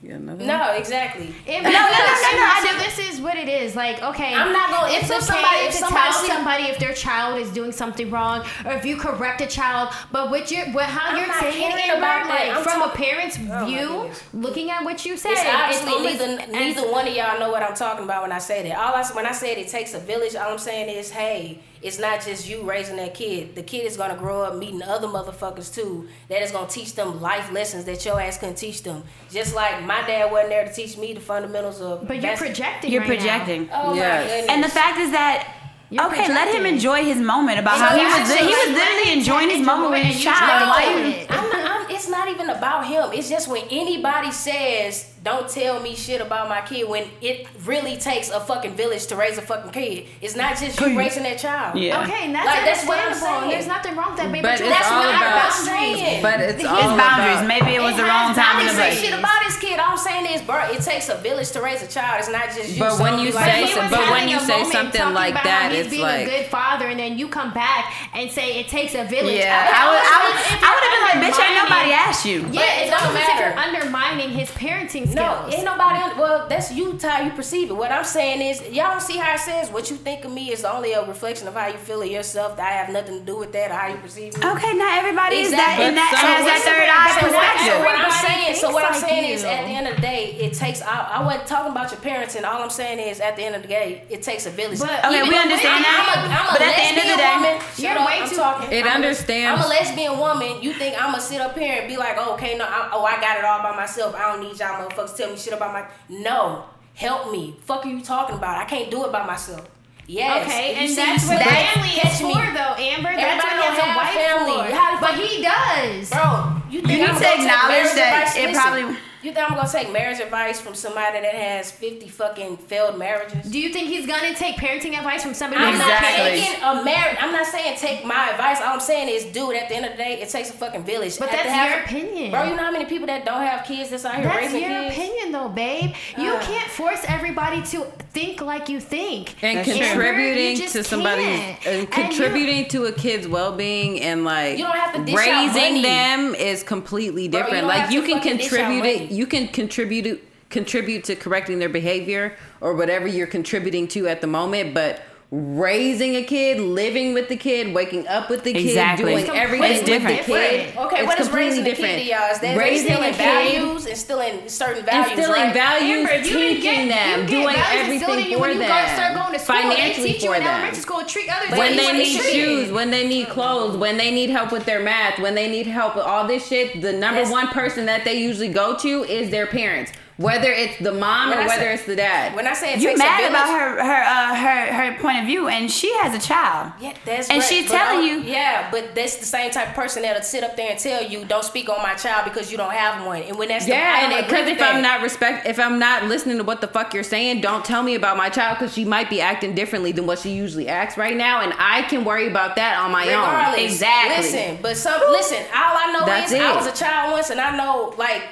You 0.00 0.10
one? 0.10 0.46
No, 0.46 0.72
exactly. 0.74 1.34
Amber, 1.46 1.68
No, 1.70 1.74
no, 1.74 1.80
no, 1.80 1.88
no, 1.90 2.36
no, 2.36 2.44
I 2.46 2.66
So 2.70 2.78
this 2.78 2.98
is 3.14 3.20
what 3.20 3.36
it 3.36 3.48
is. 3.48 3.74
Like, 3.74 4.00
okay, 4.00 4.32
I'm 4.32 4.52
not 4.52 4.70
gonna- 4.70 4.92
If 4.92 5.02
if 5.02 5.08
the 5.08 5.20
somebody- 5.20 5.42
somebody, 5.42 5.66
if 5.66 5.72
to 5.72 5.76
somebody 5.78 6.10
tell 6.12 6.26
somebody 6.36 6.62
if 6.64 6.78
their 6.78 6.94
child 6.94 7.40
is 7.40 7.50
doing 7.50 7.72
something 7.72 8.08
wrong, 8.08 8.46
or 8.64 8.72
if 8.74 8.84
you 8.86 8.96
correct 8.96 9.40
a 9.40 9.46
child, 9.48 9.92
but 10.12 10.30
what 10.30 10.52
you're, 10.52 10.66
what 10.66 10.84
how 10.86 11.10
I'm 11.10 11.16
you're 11.16 11.34
saying 11.40 11.72
caring 11.72 11.90
Amber, 11.90 11.98
about 11.98 12.28
that. 12.28 12.54
like 12.54 12.62
from 12.64 12.80
talk- 12.80 12.94
a 12.94 12.96
parent's 12.96 13.38
oh 13.40 13.42
my 13.42 13.64
view, 13.66 14.10
looking 14.32 14.70
at 14.70 14.84
what 14.84 15.04
you 15.04 15.16
said, 15.16 15.32
It's 15.32 15.40
obviously 15.44 15.92
almost- 15.92 16.20
neither 16.20 16.42
as- 16.42 16.48
neither 16.48 16.92
one 16.92 17.08
of 17.08 17.14
y'all 17.14 17.38
know 17.40 17.50
what 17.50 17.64
I'm 17.64 17.74
talking 17.74 18.04
about 18.04 18.22
when 18.22 18.30
I 18.32 18.38
say 18.38 18.62
that. 18.68 18.78
All 18.78 18.94
I 18.94 19.02
when 19.14 19.26
I 19.26 19.32
said 19.32 19.58
it 19.58 19.66
takes 19.68 19.94
a 19.94 19.98
village, 19.98 20.36
all 20.36 20.52
I'm 20.52 20.58
saying 20.58 20.88
is, 20.96 21.10
hey, 21.10 21.58
it's 21.82 21.98
not 21.98 22.24
just 22.24 22.48
you 22.48 22.62
raising 22.62 22.96
that 22.96 23.14
kid. 23.14 23.54
The 23.54 23.62
kid 23.62 23.86
is 23.86 23.96
gonna 23.96 24.16
grow 24.16 24.42
up 24.42 24.56
meeting 24.56 24.82
other 24.82 25.06
motherfuckers 25.08 25.72
too. 25.74 26.08
That 26.28 26.42
is 26.42 26.50
gonna 26.50 26.68
teach 26.68 26.94
them 26.94 27.20
life 27.20 27.52
lessons 27.52 27.84
that 27.84 28.04
your 28.04 28.20
ass 28.20 28.38
couldn't 28.38 28.56
teach 28.56 28.82
them. 28.82 29.04
Just 29.30 29.54
like 29.54 29.82
my 29.84 30.02
dad 30.06 30.30
wasn't 30.32 30.50
there 30.50 30.64
to 30.66 30.72
teach 30.72 30.96
me 30.96 31.12
the 31.12 31.20
fundamentals 31.20 31.80
of. 31.80 32.06
But 32.08 32.22
you're 32.22 32.36
projecting. 32.36 32.90
You're 32.90 33.02
right 33.02 33.08
now. 33.10 33.14
projecting. 33.16 33.68
Oh 33.72 33.94
Yes. 33.94 34.24
my 34.24 34.28
goodness. 34.30 34.50
And 34.50 34.64
the 34.64 34.68
fact 34.68 34.98
is 35.00 35.10
that. 35.12 35.54
You're 35.90 36.04
okay, 36.04 36.28
let 36.28 36.54
him 36.54 36.66
enjoy 36.66 37.02
his 37.02 37.16
moment 37.16 37.58
about 37.58 37.78
how 37.78 37.96
he 37.96 38.04
was. 38.04 38.12
just 38.28 38.36
He 38.38 38.44
was 38.44 38.76
literally 38.76 39.10
enjoying 39.18 39.48
his 39.48 39.66
moment 39.66 39.90
with 39.92 40.02
his 40.02 40.16
And 40.16 40.24
you 40.24 40.30
child. 40.30 40.60
just 40.60 40.68
Why 40.68 40.84
know 40.84 40.98
you? 40.98 41.14
it. 41.14 41.26
I'm 41.30 41.48
not, 41.48 41.70
I'm, 41.80 41.90
it's 41.96 42.08
not 42.10 42.28
even 42.28 42.50
about 42.50 42.86
him. 42.86 43.10
It's 43.14 43.30
just 43.30 43.48
when 43.48 43.62
anybody 43.70 44.30
says, 44.30 45.14
"Don't 45.22 45.48
tell 45.48 45.80
me 45.80 45.94
shit 45.94 46.20
about 46.20 46.48
my 46.48 46.60
kid," 46.62 46.88
when 46.88 47.04
it 47.20 47.46
really 47.64 47.96
takes 47.96 48.30
a 48.30 48.40
fucking 48.40 48.74
village 48.74 49.06
to 49.06 49.16
raise 49.16 49.38
a 49.38 49.42
fucking 49.42 49.70
kid. 49.70 50.06
It's 50.20 50.36
not 50.36 50.58
just 50.58 50.80
you 50.80 50.98
raising 50.98 51.22
that 51.24 51.38
child. 51.38 51.78
Yeah. 51.78 52.02
Okay, 52.02 52.24
and 52.26 52.34
that's 52.34 52.46
Like, 52.46 52.64
that's 52.64 52.86
what 52.86 52.98
I'm 52.98 53.14
saying. 53.14 53.50
There's 53.50 53.66
nothing 53.66 53.96
wrong 53.96 54.10
with 54.10 54.18
that, 54.20 54.32
baby. 54.32 54.42
But 54.42 54.58
you 54.60 54.66
it's 54.66 54.76
have 54.76 54.92
all 54.92 55.02
to 55.04 55.12
not 55.12 55.22
about. 55.22 55.52
saying. 55.52 56.22
But 56.22 56.40
it's 56.40 56.60
His 56.62 56.66
all 56.70 56.76
His 56.76 56.92
boundaries. 57.00 57.36
about- 57.38 57.46
Maybe 57.48 57.74
it 57.76 57.82
was 57.82 57.94
It 57.94 57.98
the 57.98 58.04
wrong 58.04 58.34
time 58.34 58.56
I 58.56 58.60
in 58.60 58.66
didn't 58.66 58.76
the 58.76 58.90
say 58.94 59.06
shit 59.06 59.18
about 59.18 59.42
his 59.44 59.56
kid. 59.56 59.78
All 59.80 59.92
I'm 59.92 59.96
saying 59.96 60.08
saying 60.08 60.34
is, 60.36 60.42
bro, 60.42 60.56
it 60.72 60.80
takes 60.80 61.08
a 61.10 61.16
village 61.16 61.50
to 61.52 61.60
raise 61.60 61.82
a 61.82 61.86
child. 61.86 62.18
It's 62.20 62.30
not 62.30 62.46
just 62.48 62.70
you. 62.70 62.78
But 62.80 62.96
So 62.96 63.02
when 63.02 63.18
you 63.18 63.30
like, 63.32 63.44
say 63.44 63.66
he 63.66 63.72
so- 63.72 63.86
but 63.90 64.10
when 64.10 64.28
you 64.28 64.40
say 64.40 64.64
something 64.64 65.12
like 65.12 65.32
about 65.32 65.44
that, 65.44 65.62
how 65.64 65.68
he's 65.70 65.80
it's 65.80 65.90
being 65.90 66.02
like- 66.02 66.26
a 66.26 66.30
good 66.30 66.46
father, 66.46 66.86
and 66.88 66.98
then 66.98 67.18
you 67.18 67.28
come 67.28 67.52
back 67.52 67.92
and 68.14 68.30
say 68.30 68.58
it 68.58 68.68
takes 68.68 68.94
a 68.94 69.04
village. 69.04 69.36
Yeah, 69.36 69.52
I 69.52 69.88
would, 69.88 69.98
I 69.98 70.18
would, 70.24 70.32
almost 70.32 70.46
as 70.46 70.56
if 70.56 70.64
I 70.64 70.74
would 70.74 70.84
have 70.84 70.92
been 70.94 71.02
like, 71.02 71.14
you're 71.36 71.44
bitch, 71.44 71.48
ain't 71.48 71.68
nobody 71.68 71.92
asked 71.92 72.24
you. 72.24 72.38
Yeah, 72.52 72.62
it's 72.80 72.88
it 72.88 72.90
don't 72.90 73.06
almost 73.06 73.22
as 73.28 73.28
if 73.28 73.40
you're 73.40 73.58
undermining 73.58 74.30
his 74.30 74.50
parenting 74.52 75.07
skills. 75.10 75.50
No, 75.50 75.56
ain't 75.56 75.64
nobody. 75.64 75.98
Un- 75.98 76.18
well, 76.18 76.46
that's 76.48 76.72
you. 76.72 76.98
How 77.02 77.22
you 77.22 77.30
perceive 77.30 77.70
it. 77.70 77.74
What 77.74 77.90
I'm 77.92 78.04
saying 78.04 78.40
is, 78.40 78.60
y'all 78.70 78.90
don't 78.92 79.02
see 79.02 79.16
how 79.16 79.34
it 79.34 79.40
says 79.40 79.70
what 79.70 79.90
you 79.90 79.96
think 79.96 80.24
of 80.24 80.32
me 80.32 80.50
is 80.52 80.64
only 80.64 80.92
a 80.92 81.06
reflection 81.06 81.48
of 81.48 81.54
how 81.54 81.66
you 81.68 81.78
feel 81.78 82.02
of 82.02 82.08
yourself. 82.08 82.56
That 82.56 82.66
I 82.68 82.72
have 82.76 82.90
nothing 82.92 83.20
to 83.20 83.24
do 83.24 83.36
with 83.38 83.52
that 83.52 83.70
or 83.70 83.74
how 83.74 83.88
you 83.88 83.96
perceive 83.98 84.36
me. 84.36 84.40
Okay, 84.44 84.72
not 84.74 84.98
everybody 84.98 85.36
is 85.36 85.50
that, 85.50 85.78
Exactly. 85.78 85.84
and 85.86 85.96
that 85.96 86.10
But 86.12 86.20
has 86.20 86.44
that 86.44 86.60
third 86.66 86.88
eye 86.90 87.10
So 87.20 87.26
what, 87.32 87.54
so 87.64 87.74
what 87.84 87.96
I'm 87.98 88.14
saying, 88.26 88.54
so 88.56 88.66
what 88.72 88.84
I'm 88.84 88.92
like 88.92 89.00
saying 89.08 89.28
you. 89.28 89.34
is, 89.34 89.44
at 89.44 89.62
the 89.64 89.72
end 89.72 89.86
of 89.88 89.96
the 89.96 90.02
day, 90.02 90.32
it 90.40 90.52
takes. 90.54 90.82
I, 90.82 91.20
I 91.20 91.24
wasn't 91.24 91.46
talking 91.46 91.72
about 91.72 91.90
your 91.90 92.00
parents, 92.00 92.34
and 92.34 92.44
all 92.44 92.62
I'm 92.62 92.70
saying 92.70 92.98
is, 92.98 93.20
at 93.20 93.36
the 93.36 93.42
end 93.44 93.54
of 93.54 93.62
the 93.62 93.68
day, 93.68 94.02
it 94.08 94.22
takes 94.22 94.46
a 94.46 94.50
village. 94.50 94.80
But- 94.80 95.04
Okay, 95.04 95.18
Even 95.18 95.28
we 95.30 95.38
understand 95.38 95.84
that, 95.84 95.94
I'm 95.94 96.08
a, 96.10 96.34
I'm 96.34 96.46
a 96.48 96.52
but 96.52 96.62
at 96.62 96.74
the 96.76 96.82
end 96.82 96.98
of 96.98 97.06
the 97.08 97.16
day, 97.16 97.34
woman. 97.38 97.54
you're 97.78 97.92
Shut 97.92 97.96
up, 97.96 98.06
way 98.06 98.16
I'm 98.20 98.28
too- 98.28 98.36
talking. 98.36 98.72
It 98.72 98.84
I'm 98.84 98.92
understands- 98.98 99.60
I'm 99.60 99.64
a 99.64 99.68
lesbian 99.68 100.18
woman. 100.18 100.62
You 100.62 100.72
think 100.74 100.96
I'm 101.00 101.12
gonna 101.12 101.22
sit 101.22 101.40
up 101.40 101.56
here 101.56 101.78
and 101.80 101.88
be 101.88 101.96
like, 101.96 102.16
oh, 102.18 102.34
okay, 102.34 102.56
no, 102.58 102.64
I, 102.66 102.90
oh, 102.92 103.04
I 103.04 103.20
got 103.20 103.38
it 103.38 103.44
all 103.44 103.62
by 103.62 103.74
myself. 103.76 104.14
I 104.14 104.32
don't 104.32 104.40
need 104.42 104.58
y'all 104.58 104.74
motherfuckers 104.82 104.97
to 105.06 105.14
tell 105.16 105.30
me 105.30 105.36
shit 105.36 105.52
about 105.52 105.72
my. 105.72 105.86
No, 106.08 106.64
help 106.94 107.30
me. 107.30 107.56
Fuck 107.64 107.86
are 107.86 107.88
you 107.88 108.00
talking 108.02 108.36
about? 108.36 108.58
I 108.58 108.64
can't 108.64 108.90
do 108.90 109.04
it 109.04 109.12
by 109.12 109.24
myself. 109.26 109.68
Yes. 110.06 110.46
Okay, 110.46 110.70
If 110.72 110.78
and 110.78 110.96
that's 110.96 111.28
what 111.28 111.36
smack, 111.42 111.74
family 111.74 111.88
is 111.90 112.00
catch 112.00 112.22
me. 112.22 112.32
for, 112.32 112.40
though, 112.40 112.74
Amber. 112.80 113.12
That's 113.14 113.44
what 113.44 113.52
he 113.52 113.58
don't 113.60 113.68
has 113.68 113.78
a 113.78 113.82
have 113.82 113.96
wife 113.96 114.14
family. 114.16 114.72
for. 114.72 115.00
But 115.04 115.14
he 115.20 115.42
does. 115.42 116.10
Bro, 116.10 116.62
you 116.70 116.80
think 116.80 116.92
You 116.92 116.96
need 116.98 117.10
I'm 117.10 117.20
to 117.20 117.28
acknowledge 117.28 117.92
that 117.94 118.24
advice? 118.24 118.36
it 118.36 118.46
Listen, 118.48 118.62
probably- 118.62 118.96
You 119.28 119.34
think 119.34 119.50
I'm 119.50 119.56
gonna 119.58 119.68
take 119.70 119.92
marriage 119.92 120.20
advice 120.20 120.58
from 120.58 120.74
somebody 120.74 121.20
that 121.20 121.34
has 121.34 121.70
50 121.70 122.08
fucking 122.08 122.56
failed 122.56 122.98
marriages? 122.98 123.50
Do 123.50 123.58
you 123.60 123.68
think 123.74 123.88
he's 123.88 124.06
gonna 124.06 124.34
take 124.34 124.56
parenting 124.56 124.96
advice 124.96 125.22
from 125.22 125.34
somebody? 125.34 125.62
I'm 125.62 125.72
who's 125.72 125.80
not 125.80 125.90
Exactly. 126.00 126.40
taking 126.40 126.62
a 126.62 126.82
marriage. 126.82 127.16
I'm 127.20 127.32
not 127.32 127.46
saying 127.46 127.76
take 127.76 128.06
my 128.06 128.30
advice. 128.30 128.58
All 128.62 128.72
I'm 128.72 128.80
saying 128.80 129.10
is, 129.10 129.26
dude, 129.26 129.54
at 129.54 129.68
the 129.68 129.74
end 129.76 129.84
of 129.84 129.92
the 129.92 129.98
day, 129.98 130.18
it 130.22 130.30
takes 130.30 130.48
a 130.48 130.54
fucking 130.54 130.84
village. 130.84 131.18
But 131.18 131.28
At 131.28 131.32
that's 131.32 131.44
the 131.44 131.50
half- 131.52 131.70
your 131.92 132.00
opinion. 132.04 132.30
Bro, 132.30 132.44
you 132.44 132.56
know 132.56 132.62
how 132.62 132.70
many 132.70 132.86
people 132.86 133.06
that 133.08 133.26
don't 133.26 133.42
have 133.42 133.66
kids 133.66 133.90
that's 133.90 134.06
out 134.06 134.14
here 134.14 134.24
That's 134.24 134.36
raising 134.38 134.60
kids. 134.60 134.70
That's 134.72 134.96
your 134.96 135.04
opinion, 135.06 135.32
though, 135.32 135.48
babe. 135.50 135.90
You 136.16 136.32
Uh. 136.32 136.40
can't 136.46 136.70
force 136.70 137.04
everybody 137.06 137.60
to 137.60 137.84
think 138.14 138.40
like 138.40 138.70
you 138.70 138.80
think. 138.80 139.34
and 139.42 139.58
That's 139.58 139.68
true. 139.76 139.86
contributing 139.86 140.66
to 140.68 140.82
somebody 140.82 141.22
can't. 141.24 141.66
and 141.66 141.76
And 141.80 141.90
contributing 141.90 142.66
to 142.70 142.86
a 142.86 142.92
kid's 142.92 143.28
well-being 143.28 144.00
and 144.00 144.24
like 144.24 144.56
You 144.56 144.64
don't 144.64 144.74
have 144.76 144.94
to 144.94 145.04
dish 145.04 145.14
out 145.14 145.20
raising 145.20 145.74
money. 145.74 145.82
them 145.82 146.34
is 146.34 146.62
completely 146.62 147.28
different 147.28 147.58
don't 147.58 147.68
like 147.68 147.90
you 147.90 148.00
can 148.02 148.14
fucking 148.18 148.38
dish 148.38 148.46
out 148.52 148.56
contribute 148.70 148.84
it 148.86 149.00
money. 149.02 149.14
You 149.18 149.26
can 149.26 149.48
contribute 149.48 150.24
contribute 150.48 151.04
to 151.04 151.14
correcting 151.14 151.58
their 151.58 151.68
behavior 151.68 152.34
or 152.62 152.72
whatever 152.74 153.06
you're 153.06 153.26
contributing 153.26 153.86
to 153.86 154.06
at 154.06 154.20
the 154.20 154.26
moment 154.26 154.72
but 154.72 155.02
raising 155.30 156.14
a 156.16 156.22
kid 156.24 156.58
living 156.58 157.12
with 157.12 157.28
the 157.28 157.36
kid 157.36 157.74
waking 157.74 158.08
up 158.08 158.30
with 158.30 158.44
the 158.44 158.52
kid 158.54 158.64
Exactly. 158.64 159.04
doing 159.12 159.18
It's 159.26 159.28
everything 159.34 159.76
completely 159.76 159.98
with 159.98 160.06
the 160.08 160.16
different. 160.16 160.26
kid 160.72 160.76
Okay, 160.78 160.96
it's 161.00 161.06
what 161.06 161.20
is 161.20 161.26
completely 161.28 161.48
raising 161.50 161.60
a 161.60 161.68
different 161.68 161.94
kid 161.96 162.04
to 162.04 162.10
y'all? 162.10 162.30
Is 162.32 162.38
that 162.40 162.56
raising 162.56 162.86
instilling 162.88 163.08
a 163.10 163.16
kid 163.16 163.62
values, 163.62 163.86
instilling 163.86 164.48
certain 164.48 164.84
values, 164.86 165.18
instilling 165.18 165.42
right? 165.42 165.52
values, 165.52 166.08
Amber, 166.10 166.22
teaching 166.24 166.62
get, 166.62 166.88
them, 166.88 167.26
doing 167.26 167.56
everything 167.56 167.92
instilled 168.00 168.18
in 168.20 168.30
you 168.30 168.38
for 168.38 168.46
them, 168.48 168.62
you 168.62 168.68
go 168.68 168.86
start 168.94 169.14
going 169.14 169.32
to 169.34 169.38
school. 169.38 169.56
financially 169.56 170.06
they 170.06 170.12
teach 170.14 170.22
you 170.22 170.28
for 170.30 170.36
in 170.36 170.44
them. 170.44 170.50
elementary 170.54 170.80
school 170.80 171.04
treat 171.04 171.28
others 171.36 171.50
when 171.58 171.76
they 171.76 171.92
need 171.92 172.04
should 172.06 172.24
shoes, 172.32 172.72
when 172.72 172.90
they 172.90 173.06
need 173.06 173.28
clothes, 173.28 173.76
when 173.76 173.98
they 173.98 174.10
need 174.10 174.30
help 174.30 174.50
with 174.50 174.64
their 174.64 174.80
math, 174.82 175.18
when 175.18 175.34
they 175.34 175.50
need 175.50 175.66
help 175.66 175.94
with 175.94 176.06
all 176.06 176.26
this 176.26 176.48
shit, 176.48 176.80
the 176.80 176.92
number 176.92 177.20
That's- 177.20 177.30
one 177.30 177.48
person 177.48 177.84
that 177.84 178.06
they 178.06 178.14
usually 178.14 178.48
go 178.48 178.76
to 178.78 179.04
is 179.04 179.28
their 179.28 179.46
parents. 179.46 179.92
Whether 180.18 180.50
it's 180.50 180.76
the 180.78 180.90
mom 180.90 181.28
When 181.28 181.38
or 181.38 181.42
I 181.42 181.46
whether 181.46 181.62
say- 181.62 181.74
it's 181.74 181.84
the 181.84 181.94
dad. 181.94 182.34
When 182.34 182.44
I 182.48 182.52
say 182.52 182.72
it 182.74 182.80
You 182.80 182.88
takes 182.88 183.00
a 183.00 183.04
mad 183.04 183.18
village, 183.18 183.30
about 183.30 183.48
her 183.50 183.84
her 183.84 184.02
uh, 184.02 184.34
her 184.34 184.72
her 184.92 184.98
point 185.00 185.18
of 185.20 185.26
view, 185.26 185.46
and 185.46 185.70
she 185.70 185.94
has 185.98 186.12
a 186.12 186.18
child. 186.18 186.72
Yeah, 186.80 186.92
that's 187.04 187.28
And 187.30 187.38
great, 187.38 187.48
she's 187.48 187.70
telling 187.70 188.02
you- 188.04 188.18
Yeah, 188.22 188.68
but 188.72 188.96
that's 188.96 189.18
the 189.18 189.24
same 189.24 189.52
type 189.52 189.68
of 189.68 189.74
person 189.74 190.02
that'll 190.02 190.22
sit 190.24 190.42
up 190.42 190.56
there 190.56 190.72
and 190.72 190.78
tell 190.78 191.04
you, 191.04 191.24
"Don't 191.24 191.44
speak 191.44 191.68
on 191.68 191.80
my 191.84 191.94
child 191.94 192.24
because 192.24 192.50
you 192.50 192.58
don't 192.58 192.72
have 192.72 193.06
one." 193.06 193.22
And 193.22 193.38
when 193.38 193.46
that's 193.46 193.66
the, 193.66 193.70
yeah, 193.70 194.00
don't 194.00 194.12
and 194.12 194.26
because 194.26 194.46
with 194.46 194.56
if 194.56 194.62
I'm 194.62 194.82
not 194.82 195.02
respect, 195.02 195.46
if 195.46 195.60
I'm 195.60 195.78
not 195.78 196.06
listening 196.06 196.38
to 196.38 196.42
what 196.44 196.60
the 196.62 196.66
fuck 196.68 196.92
you're 196.94 197.04
saying, 197.04 197.40
don't 197.40 197.64
tell 197.64 197.84
me 197.84 197.94
about 197.94 198.16
my 198.16 198.28
child 198.28 198.58
because 198.58 198.74
she 198.74 198.84
might 198.84 199.08
be 199.08 199.20
acting 199.20 199.54
differently 199.54 199.92
than 199.92 200.06
what 200.06 200.18
she 200.18 200.30
usually 200.30 200.66
acts 200.68 200.96
right 200.96 201.16
now, 201.16 201.42
and 201.42 201.54
I 201.60 201.82
can 201.82 202.04
worry 202.04 202.26
about 202.26 202.56
that 202.56 202.76
on 202.80 202.90
my 202.90 203.04
own. 203.14 203.56
Exactly. 203.64 204.16
Listen, 204.24 204.58
but 204.62 204.76
some 204.76 205.00
listen. 205.12 205.38
All 205.54 205.76
I 205.78 205.92
know 205.92 206.04
That's 206.06 206.32
is 206.32 206.40
I 206.40 206.56
was 206.56 206.66
a 206.66 206.72
child 206.72 207.12
once, 207.12 207.30
and 207.30 207.40
I 207.40 207.56
know 207.56 207.94
like, 207.96 208.22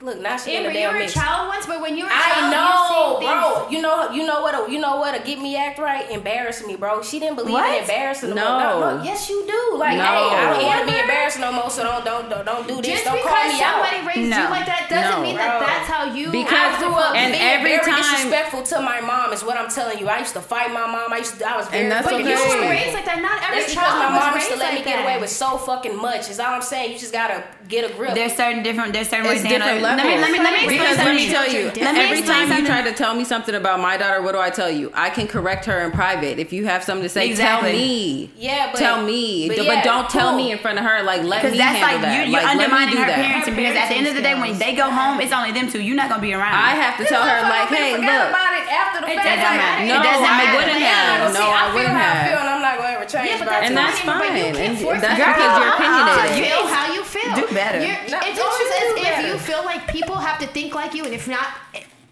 look, 0.00 0.20
now 0.20 0.36
she 0.36 0.52
in 0.56 0.58
Amber, 0.64 0.72
the 0.72 0.78
you 0.80 0.86
damn 0.86 0.94
were 0.94 1.00
a 1.02 1.08
child 1.08 1.48
once, 1.48 1.66
but 1.66 1.80
when 1.80 1.96
you 1.96 2.04
were 2.04 2.10
a 2.10 2.12
I 2.14 2.30
child, 2.32 2.52
know, 2.52 3.20
you 3.20 3.26
bro. 3.26 3.68
You 3.70 3.80
know, 3.82 4.10
you 4.10 4.26
know 4.26 4.40
what? 4.40 4.70
You 4.70 4.78
know 4.80 4.96
what? 4.96 5.14
To 5.16 5.22
get 5.26 5.38
me 5.40 5.56
act 5.56 5.78
right, 5.78 6.10
embarrass 6.10 6.64
me, 6.66 6.76
bro. 6.76 7.02
She 7.02 7.18
didn't 7.18 7.36
believe 7.36 7.52
What? 7.52 7.74
in 7.74 7.82
embarrassing. 7.82 8.34
No. 8.34 8.58
no, 8.58 9.02
yes, 9.04 9.28
you 9.28 9.44
do. 9.46 9.78
Like, 9.78 9.96
No. 9.98 10.04
hey, 10.04 10.08
I 10.08 10.50
don't 10.54 10.64
want 10.64 10.80
to 10.80 10.86
be 10.86 10.92
Never. 10.92 11.02
embarrassed 11.04 11.38
no 11.40 11.52
more. 11.52 11.70
So 11.70 11.82
don't, 11.84 12.04
don't, 12.04 12.28
don't, 12.30 12.44
don't 12.44 12.66
do 12.68 12.76
this. 12.76 12.86
Just 12.86 13.04
don't 13.04 13.20
call 13.22 13.32
because 13.34 13.52
me 13.52 13.62
out. 13.62 13.84
somebody 13.84 13.98
raised 14.06 14.30
No. 14.30 14.42
you 14.44 14.48
like 14.50 14.66
that 14.66 14.86
doesn't 14.90 15.10
No. 15.10 15.22
mean 15.22 15.36
that 15.36 15.58
Bro. 15.58 15.66
that's 15.66 15.88
how 15.88 16.02
you. 16.14 16.30
Because- 16.30 16.74
I 16.74 16.78
grew 16.80 16.94
up 16.94 17.14
And 17.14 17.32
being 17.32 17.44
every 17.44 17.76
very 17.76 17.84
time- 17.92 18.00
disrespectful 18.02 18.62
to 18.74 18.80
my 18.80 19.00
mom 19.00 19.32
is 19.32 19.44
what 19.44 19.56
I'm 19.56 19.68
telling 19.70 19.98
you. 19.98 20.08
I 20.08 20.18
used 20.20 20.32
to 20.34 20.40
fight 20.40 20.72
my 20.72 20.86
mom. 20.86 21.12
I 21.12 21.18
used 21.18 21.38
to, 21.38 21.44
I 21.48 21.56
was 21.56 21.68
very 21.68 21.82
And 21.84 21.92
that's 21.92 22.06
fucking 22.08 22.24
But 22.24 22.30
you 22.30 22.34
okay. 22.34 22.40
were 22.40 22.46
disrespectful. 22.48 22.70
raised 22.70 22.94
like 22.94 23.04
that. 23.06 23.20
Not 23.22 23.42
every 23.44 23.60
That's 23.60 23.74
child 23.74 23.98
my 23.98 24.08
mom 24.10 24.34
raised 24.34 24.48
used 24.48 24.60
to 24.60 24.64
let 24.64 24.74
me 24.74 24.82
get 24.84 25.02
away 25.02 25.20
with 25.20 25.30
so 25.30 25.58
fucking 25.58 25.96
much. 25.96 26.30
Is 26.30 26.40
all 26.40 26.54
I'm 26.54 26.62
saying. 26.62 26.92
You 26.92 26.98
just 26.98 27.12
gotta 27.12 27.44
get 27.68 27.88
a 27.88 27.94
grip. 27.94 28.14
There's 28.14 28.34
certain 28.34 28.62
different. 28.62 28.92
There's 28.92 29.08
certain 29.08 29.26
ways 29.28 29.42
to 29.42 29.48
different 29.48 29.82
it. 29.92 29.96
Let 29.96 30.06
me 30.06 30.18
let 30.18 30.30
me 30.32 30.38
let 30.38 30.52
me 30.62 30.68
because 30.68 30.96
let 30.98 31.14
me 31.14 31.28
tell 31.30 31.48
you, 31.50 31.64
Let 31.82 31.94
me 31.94 32.00
every 32.00 32.18
explain 32.18 32.48
time 32.48 32.60
you 32.60 32.66
try 32.66 32.82
to 32.82 32.92
tell 32.92 33.14
me 33.14 33.24
something 33.24 33.54
about 33.54 33.80
my 33.80 33.96
daughter, 33.96 34.22
what 34.22 34.32
do 34.32 34.38
I 34.38 34.50
tell 34.50 34.70
you? 34.70 34.90
I 34.94 35.10
can 35.10 35.26
correct 35.26 35.64
her 35.66 35.80
in 35.84 35.90
private. 35.92 36.38
If 36.38 36.52
you 36.52 36.66
have 36.66 36.84
something 36.84 37.02
to 37.02 37.08
say, 37.08 37.28
Exactly. 37.28 37.70
tell 37.70 37.78
me. 37.78 38.30
Yeah, 38.36 38.70
but- 38.72 38.78
tell 38.78 39.02
me. 39.04 39.48
but 39.48 39.56
But, 39.66 39.84
don't 39.84 40.08
tell 40.10 40.30
cool. 40.30 40.36
me 40.38 40.52
in 40.52 40.58
front 40.58 40.78
of 40.78 40.84
her. 40.84 41.02
Like 41.02 41.22
let 41.22 41.44
me 41.44 41.56
that's 41.58 41.78
handle 41.78 41.88
like 41.88 42.00
that. 42.02 42.14
you, 42.26 42.32
you're 42.32 42.42
like, 42.42 42.50
undermining 42.54 42.96
her 42.96 43.06
that. 43.06 43.18
parenting 43.18 43.56
because 43.56 43.76
at 43.76 43.88
the 43.88 43.96
end 43.96 44.06
of 44.06 44.14
the 44.14 44.22
day, 44.22 44.34
when 44.38 44.58
they 44.58 44.74
go 44.74 44.90
home, 44.90 45.20
it's 45.20 45.32
only 45.32 45.52
them 45.52 45.68
two. 45.70 45.80
You're 45.82 45.96
not 45.96 46.08
gonna 46.08 46.22
be 46.22 46.32
around. 46.34 46.54
I 46.54 46.74
have 46.78 46.96
to 46.98 47.04
tell 47.04 47.22
her 47.22 47.38
like, 47.48 47.68
hey, 47.68 47.96
look. 47.96 48.04
about 48.30 48.52
it 48.54 48.66
after 48.70 49.00
the 49.04 49.10
It 49.10 49.16
fact. 49.18 49.26
doesn't 49.40 49.56
matter. 49.58 49.86
No, 49.86 49.94
It 50.00 50.02
doesn't 50.04 50.26
I 50.30 50.46
wouldn't 50.56 50.82
have. 50.84 51.34
No, 51.34 51.40
I, 51.46 51.70
I 51.70 51.74
wouldn't 51.74 51.94
how 51.94 52.00
I 52.00 52.14
have. 52.14 52.26
feel, 52.30 52.40
and 52.40 52.48
I'm 52.50 52.62
not 52.62 52.74
gonna 52.78 52.94
ever 52.96 53.06
change. 53.06 53.28
Yeah, 53.30 53.38
but 53.38 53.46
bro. 53.48 53.54
that's 53.54 53.66
And 53.68 53.76
that's 53.76 53.98
fine. 54.00 54.20
can't 54.30 54.56
And 54.58 54.78
force 54.78 55.00
that's 55.00 55.16
because 55.18 55.52
you're 55.58 55.70
to 55.70 55.74
opinionated. 55.76 56.46
feel 56.50 56.64
how 56.66 56.84
you 56.94 57.02
feel. 57.04 57.34
Do 57.34 57.46
better. 57.54 57.78
It's 57.80 58.10
but 58.10 58.24
as 58.24 58.90
if 59.00 59.26
you 59.26 59.34
feel 59.38 59.64
like 59.64 59.79
people 59.88 60.16
have 60.16 60.38
to 60.40 60.46
think 60.46 60.74
like 60.74 60.94
you, 60.94 61.04
and 61.04 61.14
if 61.14 61.28
not, 61.28 61.48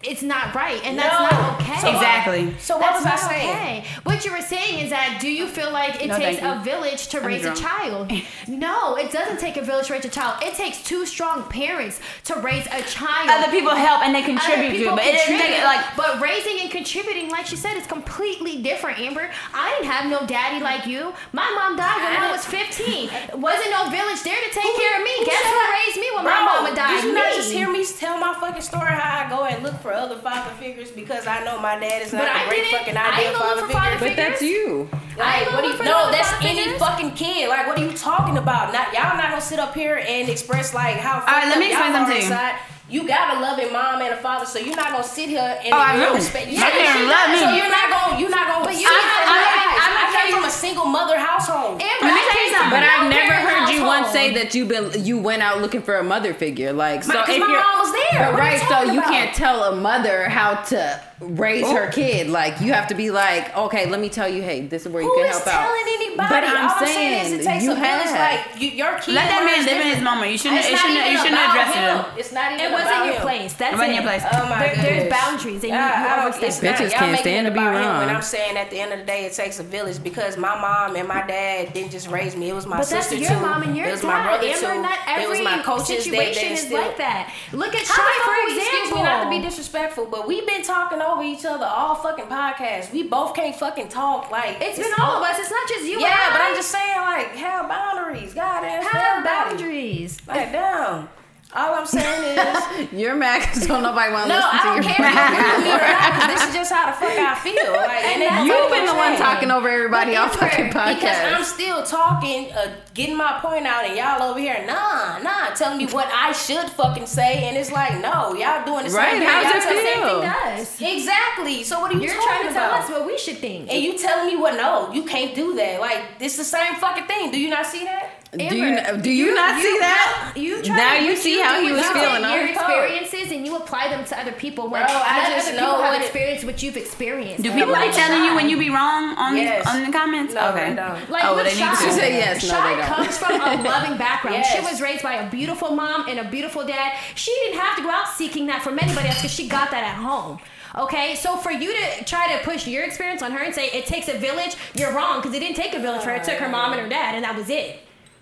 it's 0.03 0.21
not 0.23 0.55
right, 0.55 0.79
and 0.85 0.97
that's 0.97 1.13
No. 1.13 1.37
not 1.37 1.59
okay. 1.61 1.77
So, 1.81 1.89
Exactly. 1.89 2.55
So 2.59 2.77
what 2.77 2.93
That's 3.03 3.03
was 3.03 3.13
I 3.23 3.29
saying? 3.29 3.49
okay. 3.49 3.83
What 4.03 4.23
you 4.25 4.31
were 4.31 4.41
saying 4.41 4.79
is 4.79 4.89
that 4.91 5.17
do 5.19 5.29
you 5.29 5.45
feel 5.47 5.71
like 5.71 6.01
it 6.01 6.07
No, 6.07 6.17
takes 6.17 6.41
a 6.41 6.61
village 6.63 7.07
to 7.09 7.19
raise 7.19 7.45
a 7.45 7.53
child? 7.55 8.11
No, 8.47 8.95
it 8.95 9.11
doesn't 9.11 9.39
take 9.39 9.57
a 9.57 9.61
village 9.61 9.87
to 9.87 9.93
raise 9.93 10.05
a 10.05 10.09
child. 10.09 10.41
It 10.41 10.53
takes 10.55 10.81
two 10.83 11.05
strong 11.05 11.43
parents 11.49 11.99
to 12.25 12.35
raise 12.35 12.65
a 12.67 12.81
child. 12.83 13.29
Other 13.29 13.51
people 13.51 13.75
help 13.75 14.01
and 14.01 14.13
they 14.15 14.23
contribute 14.23 14.71
to 14.79 14.89
it, 14.89 14.95
but 14.95 15.03
it 15.05 15.19
take 15.21 15.51
it 15.59 15.63
like. 15.63 15.85
but 15.95 16.19
raising 16.19 16.59
and 16.61 16.71
contributing, 16.71 17.29
like 17.29 17.45
she 17.45 17.55
said, 17.55 17.77
is 17.77 17.85
completely 17.85 18.61
different. 18.61 18.99
Amber, 18.99 19.29
I 19.53 19.71
didn't 19.75 19.91
have 19.91 20.09
no 20.09 20.25
daddy 20.25 20.63
like 20.63 20.87
you. 20.87 21.13
My 21.31 21.49
mom 21.51 21.75
died 21.77 22.01
when 22.01 22.23
I 22.23 22.31
was 22.31 22.45
15. 22.45 23.09
Wasn't 23.39 23.69
no 23.71 23.89
village 23.89 24.23
there 24.23 24.39
to 24.39 24.49
take 24.51 24.75
care 24.75 24.97
of 24.97 25.03
me. 25.03 25.13
Guess 25.25 25.43
who 25.45 25.59
raised 25.71 25.97
me 25.99 26.07
when 26.15 26.23
Bro, 26.23 26.33
my 26.33 26.45
mama 26.45 26.75
died? 26.75 26.95
Did 27.01 27.03
you 27.05 27.13
not 27.13 27.29
Me. 27.29 27.35
just 27.35 27.51
hear 27.51 27.69
me 27.71 27.85
tell 27.85 28.17
my 28.17 28.33
fucking 28.39 28.61
story 28.61 28.89
how 28.91 29.25
I 29.25 29.29
go 29.29 29.43
and 29.45 29.61
look 29.63 29.75
for 29.81 29.88
other 29.93 30.17
father 30.17 30.51
figures 30.59 30.91
because 30.91 31.27
I 31.27 31.43
know 31.43 31.59
my 31.59 31.77
dad 31.79 32.01
is 32.01 32.13
not 32.13 32.23
But 32.23 32.29
a 32.29 32.39
I 32.39 32.47
great 32.47 32.61
didn't- 32.63 32.79
fucking 32.79 32.97
I 32.97 33.07
ideal 33.11 33.27
ain't 33.29 33.33
gonna 33.37 33.45
father 33.49 33.61
look 33.61 33.71
for 33.71 33.77
father 33.77 33.97
figure? 33.99 34.15
But 34.15 34.29
that's 34.29 34.41
you. 34.41 34.89
Like, 35.17 35.51
what 35.51 35.61
do 35.63 35.67
you? 35.69 35.77
No, 35.79 36.05
no 36.05 36.11
that's 36.11 36.31
any 36.43 36.59
figures. 36.63 36.79
fucking 36.79 37.11
kid. 37.11 37.49
Like, 37.49 37.67
what 37.67 37.77
are 37.79 37.83
you 37.85 37.91
talking 37.93 38.37
about? 38.37 38.71
Not 38.73 38.93
y'all 38.93 39.17
not 39.17 39.29
gonna 39.29 39.41
sit 39.41 39.59
up 39.59 39.73
here 39.73 39.97
and 40.05 40.29
express 40.29 40.73
like 40.73 40.95
how. 40.97 41.19
right, 41.25 41.47
let 41.47 41.59
me 41.59 41.67
explain 41.71 41.91
something 41.93 42.21
to 42.29 42.55
you. 42.89 43.07
Got 43.07 43.37
a 43.37 43.39
loving 43.39 43.71
mom 43.71 44.01
and 44.01 44.13
a 44.13 44.17
father, 44.17 44.45
so 44.45 44.59
you're 44.59 44.75
not 44.75 44.91
gonna 44.91 45.03
sit 45.03 45.29
here 45.29 45.39
and 45.63 45.73
Oh, 45.73 45.77
I 45.77 45.93
ignore 45.93 46.09
do. 46.09 46.15
respect. 46.15 46.47
My 46.47 46.51
Yeah, 46.53 46.69
parents 46.69 46.99
you- 46.99 47.05
love 47.09 47.29
me. 47.31 47.39
So 47.39 47.49
you're 47.55 47.69
not 47.69 47.87
gonna, 47.89 48.19
you're 48.19 48.29
not 48.29 48.47
gonna. 48.47 48.65
But 48.65 48.73
you- 48.75 48.87
it 48.87 48.91
I'm- 48.91 49.29
I'm- 49.29 49.39
your 49.39 49.47
eyes. 49.47 49.79
I'm 49.81 49.93
gonna 49.93 50.07
I 50.09 50.21
came 50.25 50.35
from 50.35 50.45
a 50.45 50.49
single 50.51 50.85
mother 50.85 51.17
household. 51.19 51.81
Amber, 51.81 51.85
I 51.85 52.07
tell 52.07 52.15
you 52.15 52.29
came 52.31 52.53
something. 52.53 52.69
from 52.69 52.69
But 52.69 52.83
a 52.83 52.91
I've 52.91 53.09
never 53.09 53.33
heard 53.33 53.69
you 53.69 53.83
once 53.85 54.09
say 54.09 54.33
that 54.35 54.53
you 54.55 54.65
been 54.65 54.91
you 55.05 55.17
went 55.17 55.41
out 55.43 55.61
looking 55.61 55.81
for 55.81 55.97
a 55.97 56.03
mother 56.03 56.33
figure. 56.33 56.73
Like 56.73 57.03
so, 57.03 57.13
My- 57.13 57.21
'cause 57.25 57.35
if 57.35 57.39
my 57.39 57.47
mom 57.47 57.79
was 57.79 57.91
there. 57.91 58.19
But 58.25 58.33
What 58.33 58.41
are 58.41 58.45
you 58.45 58.51
right, 58.51 58.59
so 58.61 58.65
talking 58.67 58.93
you 58.93 59.01
can't 59.01 59.33
tell 59.35 59.63
a 59.65 59.75
mother 59.75 60.29
how 60.29 60.55
to 60.55 60.99
raise 61.21 61.65
her 61.69 61.87
oh. 61.87 61.91
kid. 61.91 62.27
Like 62.29 62.61
you 62.61 62.73
have 62.73 62.87
to 62.87 62.95
be 62.95 63.11
like, 63.11 63.55
okay, 63.55 63.89
let 63.89 63.99
me 63.99 64.09
tell 64.09 64.27
you, 64.29 64.41
hey, 64.41 64.61
this 64.67 64.85
is 64.85 64.91
where 64.91 65.03
you 65.03 65.09
Who 65.09 65.17
can 65.21 65.29
is 65.29 65.37
help 65.37 65.47
out. 65.47 65.67
Who 65.67 65.73
is 65.75 65.83
telling 65.83 65.93
anybody? 66.01 66.29
But 66.29 66.43
I'm 66.43 66.65
All 66.65 66.71
I'm 66.75 66.85
saying 66.85 67.23
saying 67.23 67.25
is 67.39 67.39
it 67.39 67.49
takes 67.49 67.63
you 67.63 67.71
a 67.71 67.75
village. 67.75 67.87
have. 67.87 68.19
Like 68.19 68.61
you, 68.61 68.69
your 68.71 68.99
kid. 68.99 69.15
Let 69.15 69.27
that 69.29 69.43
man 69.45 69.65
live 69.65 69.75
in 69.79 69.87
his 69.87 69.99
different. 69.99 70.03
moment. 70.03 70.31
You 70.31 70.37
shouldn't. 70.37 70.59
It's 70.59 70.69
You 70.71 70.77
shouldn't. 70.77 71.05
You 71.11 71.17
shouldn't 71.17 71.39
address 71.39 71.69
it 71.69 71.79
him. 71.79 71.97
him. 71.99 72.19
It's 72.19 72.31
not 72.31 72.51
even 72.51 72.65
It 72.65 72.71
wasn't 72.71 72.91
about 72.91 73.05
your 73.05 73.15
him. 73.15 73.21
place. 73.21 73.53
That's 73.55 73.73
It 73.73 73.77
wasn't 73.79 73.95
your 73.95 74.03
place. 74.03 74.23
Oh 74.27 74.43
my 74.49 74.59
There- 74.59 74.75
goodness. 74.75 74.85
There's 74.89 75.09
boundaries, 75.11 75.61
and 75.63 75.71
you, 75.71 75.79
I- 75.79 75.95
I 75.95 76.03
you 76.03 76.27
overstep. 76.27 76.49
it's 76.49 76.59
them. 76.59 76.71
not- 76.71 76.79
Bitches 76.79 76.91
y'all 76.91 76.99
can't 76.99 77.11
making 77.11 77.23
stand 77.23 77.47
it 77.47 77.49
to 77.49 77.53
be 77.55 77.59
about 77.63 77.75
him 77.75 77.87
wrong. 77.87 77.99
When 78.03 78.09
I'm 78.15 78.21
saying 78.21 78.53
at 78.57 78.69
the 78.69 78.79
end 78.79 78.91
of 78.93 78.99
the 78.99 79.05
day, 79.05 79.21
it 79.25 79.33
takes 79.33 79.59
a 79.59 79.63
village 79.63 79.99
because 80.03 80.35
my 80.37 80.55
mom 80.59 80.95
and 80.95 81.07
my 81.07 81.23
dad 81.27 81.73
didn't 81.73 81.91
just 81.91 82.07
raise 82.07 82.35
me. 82.35 82.49
It 82.49 82.55
was 82.55 82.65
my 82.67 82.77
But 82.79 82.87
that's 82.89 83.07
sister 83.07 83.15
your 83.15 83.31
too. 83.31 83.39
mom 83.39 83.63
and 83.63 83.75
your 83.77 83.87
it 83.87 83.91
was 83.91 84.01
dad. 84.01 84.07
my 84.07 84.19
brother 84.23 84.47
Amber, 84.47 84.73
too. 84.75 84.81
not 84.81 84.99
every 85.07 85.23
it 85.23 85.29
was 85.29 85.39
my 85.41 85.57
coaches 85.63 86.03
that 86.05 86.11
situation 86.11 86.51
is 86.51 86.71
like 86.71 86.97
that. 86.97 87.31
Look 87.53 87.73
at 87.75 87.87
How 87.87 87.95
Chy, 87.95 88.11
the 88.11 88.23
for 88.25 88.35
example. 88.51 88.79
Excuse 88.79 88.93
me, 88.95 89.03
not 89.03 89.23
to 89.23 89.29
be 89.29 89.39
disrespectful, 89.41 90.05
but 90.11 90.27
we've 90.27 90.45
been 90.45 90.63
talking 90.63 90.99
over 91.09 91.23
each 91.23 91.45
other 91.45 91.65
all 91.65 91.95
fucking 91.95 92.25
podcast. 92.25 92.91
We 92.91 93.03
both 93.03 93.33
can't 93.33 93.55
fucking 93.55 93.89
talk. 93.89 94.31
Like 94.31 94.57
It's 94.61 94.77
been 94.77 94.93
all 94.99 95.17
of 95.17 95.23
us. 95.23 95.37
It's 95.39 95.51
not 95.51 95.67
just 95.67 95.85
you. 95.85 95.99
Yeah, 95.99 96.31
but. 96.31 96.41
I'm 96.41 96.55
just 96.55 96.71
saying, 96.71 96.99
like, 97.01 97.27
have 97.35 97.67
boundaries. 97.67 98.33
God, 98.33 98.61
damn, 98.61 98.83
have 98.83 99.23
boundaries. 99.23 100.17
Like, 100.27 100.51
damn. 100.51 101.09
All 101.51 101.73
I'm 101.73 101.85
saying 101.85 102.37
is, 102.37 102.91
You're 102.99 103.15
mad 103.15 103.41
because 103.41 103.65
don't 103.65 103.81
nobody 103.81 104.13
want 104.13 104.29
to 104.29 104.37
no, 104.37 104.37
listen 104.37 104.59
to 104.59 104.73
your 104.75 104.83
care 104.85 105.01
if 105.01 105.15
you 105.17 105.25
agree 105.33 105.49
with 105.49 105.63
me 105.65 105.71
or 105.73 105.81
not, 105.81 106.13
because 106.13 106.27
this 106.29 106.43
is 106.49 106.53
just 106.53 106.71
how 106.71 106.85
the 106.85 106.93
fuck 106.93 107.09
I 107.17 107.33
feel. 107.41 107.73
Like, 107.73 108.03
and 108.05 108.21
You've 108.47 108.69
been 108.69 108.85
the 108.85 108.93
one 108.93 109.17
talking 109.17 109.49
over 109.49 109.67
everybody 109.67 110.15
on 110.15 110.29
fucking 110.29 110.67
Because 110.67 111.17
I'm 111.33 111.43
still 111.43 111.81
talking, 111.83 112.51
uh, 112.53 112.75
getting 112.93 113.17
my 113.17 113.39
point 113.41 113.65
out, 113.65 113.83
and 113.83 113.97
y'all 113.97 114.21
over 114.29 114.39
here, 114.39 114.63
nah, 114.67 115.17
nah, 115.25 115.49
telling 115.55 115.79
me 115.79 115.87
what 115.87 116.05
I 116.13 116.33
should 116.33 116.69
fucking 116.69 117.07
say, 117.07 117.49
and 117.49 117.57
it's 117.57 117.71
like, 117.71 117.93
no, 117.99 118.35
y'all 118.37 118.63
doing 118.63 118.85
the 118.85 118.93
Right, 118.93 119.17
same 119.17 119.19
thing. 119.19 119.27
how's 119.27 119.65
it 119.65 120.77
feel? 120.77 120.87
Exactly. 120.87 121.63
So 121.63 121.79
what 121.79 121.91
are 121.91 121.95
you 121.95 122.01
You're 122.01 122.13
trying 122.13 122.47
to 122.47 122.53
tell 122.53 122.71
us 122.71 122.89
what 122.91 123.07
we 123.07 123.17
should 123.17 123.37
think. 123.37 123.73
and 123.73 123.83
you 123.83 123.97
telling 123.97 124.27
me 124.27 124.37
what? 124.39 124.53
No, 124.55 124.91
you 124.93 125.03
can't 125.03 125.33
do 125.33 125.55
that. 125.55 125.79
Like 125.81 126.03
it's 126.19 126.37
the 126.37 126.43
same 126.43 126.75
fucking 126.75 127.05
thing. 127.05 127.31
Do 127.31 127.39
you 127.39 127.49
not 127.49 127.65
see 127.65 127.83
that? 127.85 128.08
Do 128.31 128.43
you 128.43 128.77
do 129.01 129.09
you, 129.09 129.33
not 129.33 129.59
see 129.59 129.79
that? 129.79 130.33
You 130.35 130.61
try 130.61 130.77
Now 130.77 130.93
to- 130.93 131.01
you 131.03 131.09
what 131.13 131.17
see 131.17 131.41
how 131.41 131.59
he 131.59 131.67
is 131.67 131.77
was 131.77 131.85
you 131.87 131.93
feeling, 131.93 132.21
take 132.21 132.31
Your 132.35 132.45
oh. 132.45 132.51
experiences 132.51 133.31
and 133.31 133.43
you 133.43 133.55
apply 133.57 133.89
them 133.89 134.05
to 134.05 134.19
other 134.19 134.33
people. 134.33 134.69
When 134.69 134.85
Bro, 134.85 134.93
I 134.93 135.31
just 135.35 135.47
know 135.55 135.61
people 135.65 135.81
have 135.81 135.93
what 135.93 136.01
it- 136.01 136.05
experienced 136.05 136.45
what 136.45 136.61
you've 136.61 136.77
experienced. 136.77 137.41
Do 137.41 137.51
people 137.51 137.71
like 137.71 137.89
be 137.89 137.97
telling 137.97 138.23
you 138.25 138.35
when 138.35 138.47
you 138.47 138.57
be 138.59 138.69
wrong 138.69 139.17
on 139.17 139.35
Yes. 139.35 139.65
on 139.65 139.83
the 139.83 139.91
comments? 139.91 140.35
No, 140.35 140.49
okay. 140.51 140.75
Like 140.75 141.23
Oh, 141.25 141.33
well, 141.33 141.35
with 141.37 141.45
they 141.45 141.53
need 141.55 141.59
Chy, 141.59 141.75
to. 141.75 141.83
She 141.85 141.91
said 141.91 142.09
yes, 142.13 142.43
no, 142.43 142.49
Chy 142.51 142.69
they 142.69 142.75
don't. 142.81 142.85
comes 142.85 143.17
from 143.17 143.31
a 143.41 143.63
loving 143.63 143.97
background. 143.97 144.45
She 144.45 144.59
was 144.61 144.79
raised 144.79 145.01
by 145.01 145.15
a 145.15 145.29
beautiful 145.31 145.71
mom 145.71 146.07
and 146.07 146.19
a 146.19 146.29
beautiful 146.29 146.63
dad. 146.67 146.93
She 147.15 147.31
didn't 147.45 147.59
have 147.59 147.77
to 147.77 147.81
go 147.81 147.89
out 147.89 148.09
seeking 148.09 148.45
that 148.45 148.61
from 148.61 148.77
anybody 148.77 149.07
else 149.07 149.17
because 149.23 149.33
she 149.33 149.47
got 149.47 149.71
that 149.71 149.83
at 149.83 149.95
home. 149.95 150.39
Okay, 150.75 151.15
so 151.15 151.35
for 151.35 151.51
you 151.51 151.73
to 151.73 152.03
try 152.05 152.31
to 152.37 152.43
push 152.45 152.67
your 152.67 152.83
experience 152.83 153.23
on 153.23 153.31
her 153.31 153.39
and 153.43 153.55
say 153.55 153.69
it 153.69 153.87
takes 153.87 154.07
a 154.07 154.19
village, 154.19 154.55
you're 154.75 154.93
wrong 154.93 155.19
because 155.19 155.35
it 155.35 155.39
didn't 155.39 155.55
take 155.55 155.73
a 155.73 155.79
village 155.79 156.03
for 156.03 156.11
her. 156.11 156.17
It 156.17 156.23
took 156.25 156.35
her 156.37 156.47
mom 156.47 156.73
and 156.73 156.81
her 156.81 156.87
dad, 156.87 157.15
and 157.15 157.23
that 157.23 157.35
was 157.35 157.49
it. 157.49 157.79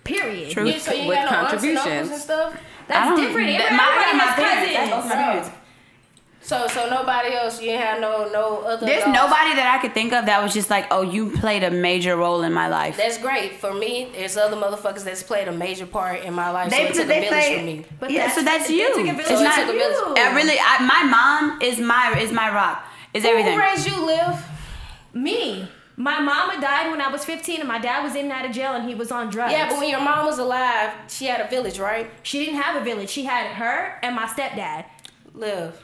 Period. 0.08 0.50
True. 0.50 0.66
You, 0.66 0.78
so 0.78 0.92
you 0.92 1.08
With 1.08 1.16
got 1.18 1.30
no 1.30 1.36
aunts 1.38 1.52
and 1.52 1.76
contributions. 1.76 2.10
and 2.10 2.20
stuff. 2.20 2.56
That's 2.88 3.08
don't- 3.08 3.20
different. 3.20 3.46
that- 3.58 3.70
Amber, 3.72 3.76
my- 3.76 3.88
I 3.88 4.04
got 4.04 4.16
my 4.16 4.24
has. 4.24 4.90
That's 4.90 5.06
my 5.08 5.14
parents. 5.14 5.50
So 6.40 6.66
so 6.66 6.88
nobody 6.88 7.34
else. 7.34 7.60
You 7.60 7.72
ain't 7.72 7.82
have 7.82 8.00
no 8.00 8.30
no 8.32 8.62
other. 8.62 8.86
There's 8.86 9.04
dogs? 9.04 9.14
nobody 9.14 9.54
that 9.56 9.74
I 9.76 9.82
could 9.82 9.92
think 9.92 10.14
of 10.14 10.24
that 10.26 10.42
was 10.42 10.54
just 10.54 10.70
like, 10.70 10.86
oh, 10.90 11.02
you 11.02 11.30
played 11.36 11.62
a 11.62 11.70
major 11.70 12.16
role 12.16 12.42
in 12.42 12.54
my 12.54 12.68
life. 12.68 12.96
That's 12.96 13.18
great 13.18 13.56
for 13.56 13.74
me. 13.74 14.08
There's 14.14 14.38
other 14.38 14.56
motherfuckers 14.56 15.04
that's 15.04 15.22
played 15.22 15.48
a 15.48 15.52
major 15.52 15.84
part 15.84 16.22
in 16.22 16.32
my 16.32 16.50
life. 16.50 16.70
They- 16.70 16.84
so 16.86 16.90
it 16.90 16.94
took 16.94 17.08
they 17.08 17.18
a 17.18 17.28
village 17.28 17.44
play- 17.44 17.58
for 17.58 17.64
me. 17.64 17.84
But 18.00 18.10
Yeah, 18.10 18.30
so 18.30 18.42
that's 18.42 18.70
it 18.70 18.76
you. 18.76 18.88
took 18.94 19.06
a 19.06 19.18
It's 19.18 19.28
village 19.28 19.44
not- 19.44 19.54
to 19.56 19.60
it 19.62 19.66
took 19.66 19.74
a 19.74 19.78
village. 19.78 20.18
you. 20.18 20.24
I 20.24 20.34
really, 20.34 20.58
I, 20.58 20.78
my 20.86 21.02
mom 21.02 21.60
is 21.60 21.78
my 21.78 22.16
is 22.18 22.32
my 22.32 22.48
rock. 22.50 22.82
Is 23.12 23.26
everything. 23.26 23.52
Who 23.58 23.60
raised 23.60 23.86
you, 23.86 24.06
Liv? 24.06 24.34
Me. 25.12 25.68
My 25.98 26.20
mama 26.20 26.60
died 26.60 26.92
when 26.92 27.00
I 27.00 27.08
was 27.08 27.24
15 27.24 27.58
and 27.58 27.68
my 27.68 27.80
dad 27.80 28.04
was 28.04 28.14
in 28.14 28.26
and 28.26 28.32
out 28.32 28.44
of 28.44 28.52
jail 28.52 28.72
and 28.72 28.88
he 28.88 28.94
was 28.94 29.10
on 29.10 29.30
drugs. 29.30 29.50
Yeah, 29.50 29.68
but 29.68 29.80
when 29.80 29.90
your 29.90 30.00
mom 30.00 30.26
was 30.26 30.38
alive, 30.38 30.92
she 31.08 31.24
had 31.24 31.40
a 31.40 31.48
village, 31.48 31.80
right? 31.80 32.08
she 32.22 32.38
didn't 32.38 32.60
have 32.60 32.80
a 32.80 32.84
village. 32.84 33.10
She 33.10 33.24
had 33.24 33.48
her 33.54 33.98
and 34.00 34.14
my 34.14 34.26
stepdad. 34.26 34.84
Liv. 35.34 35.76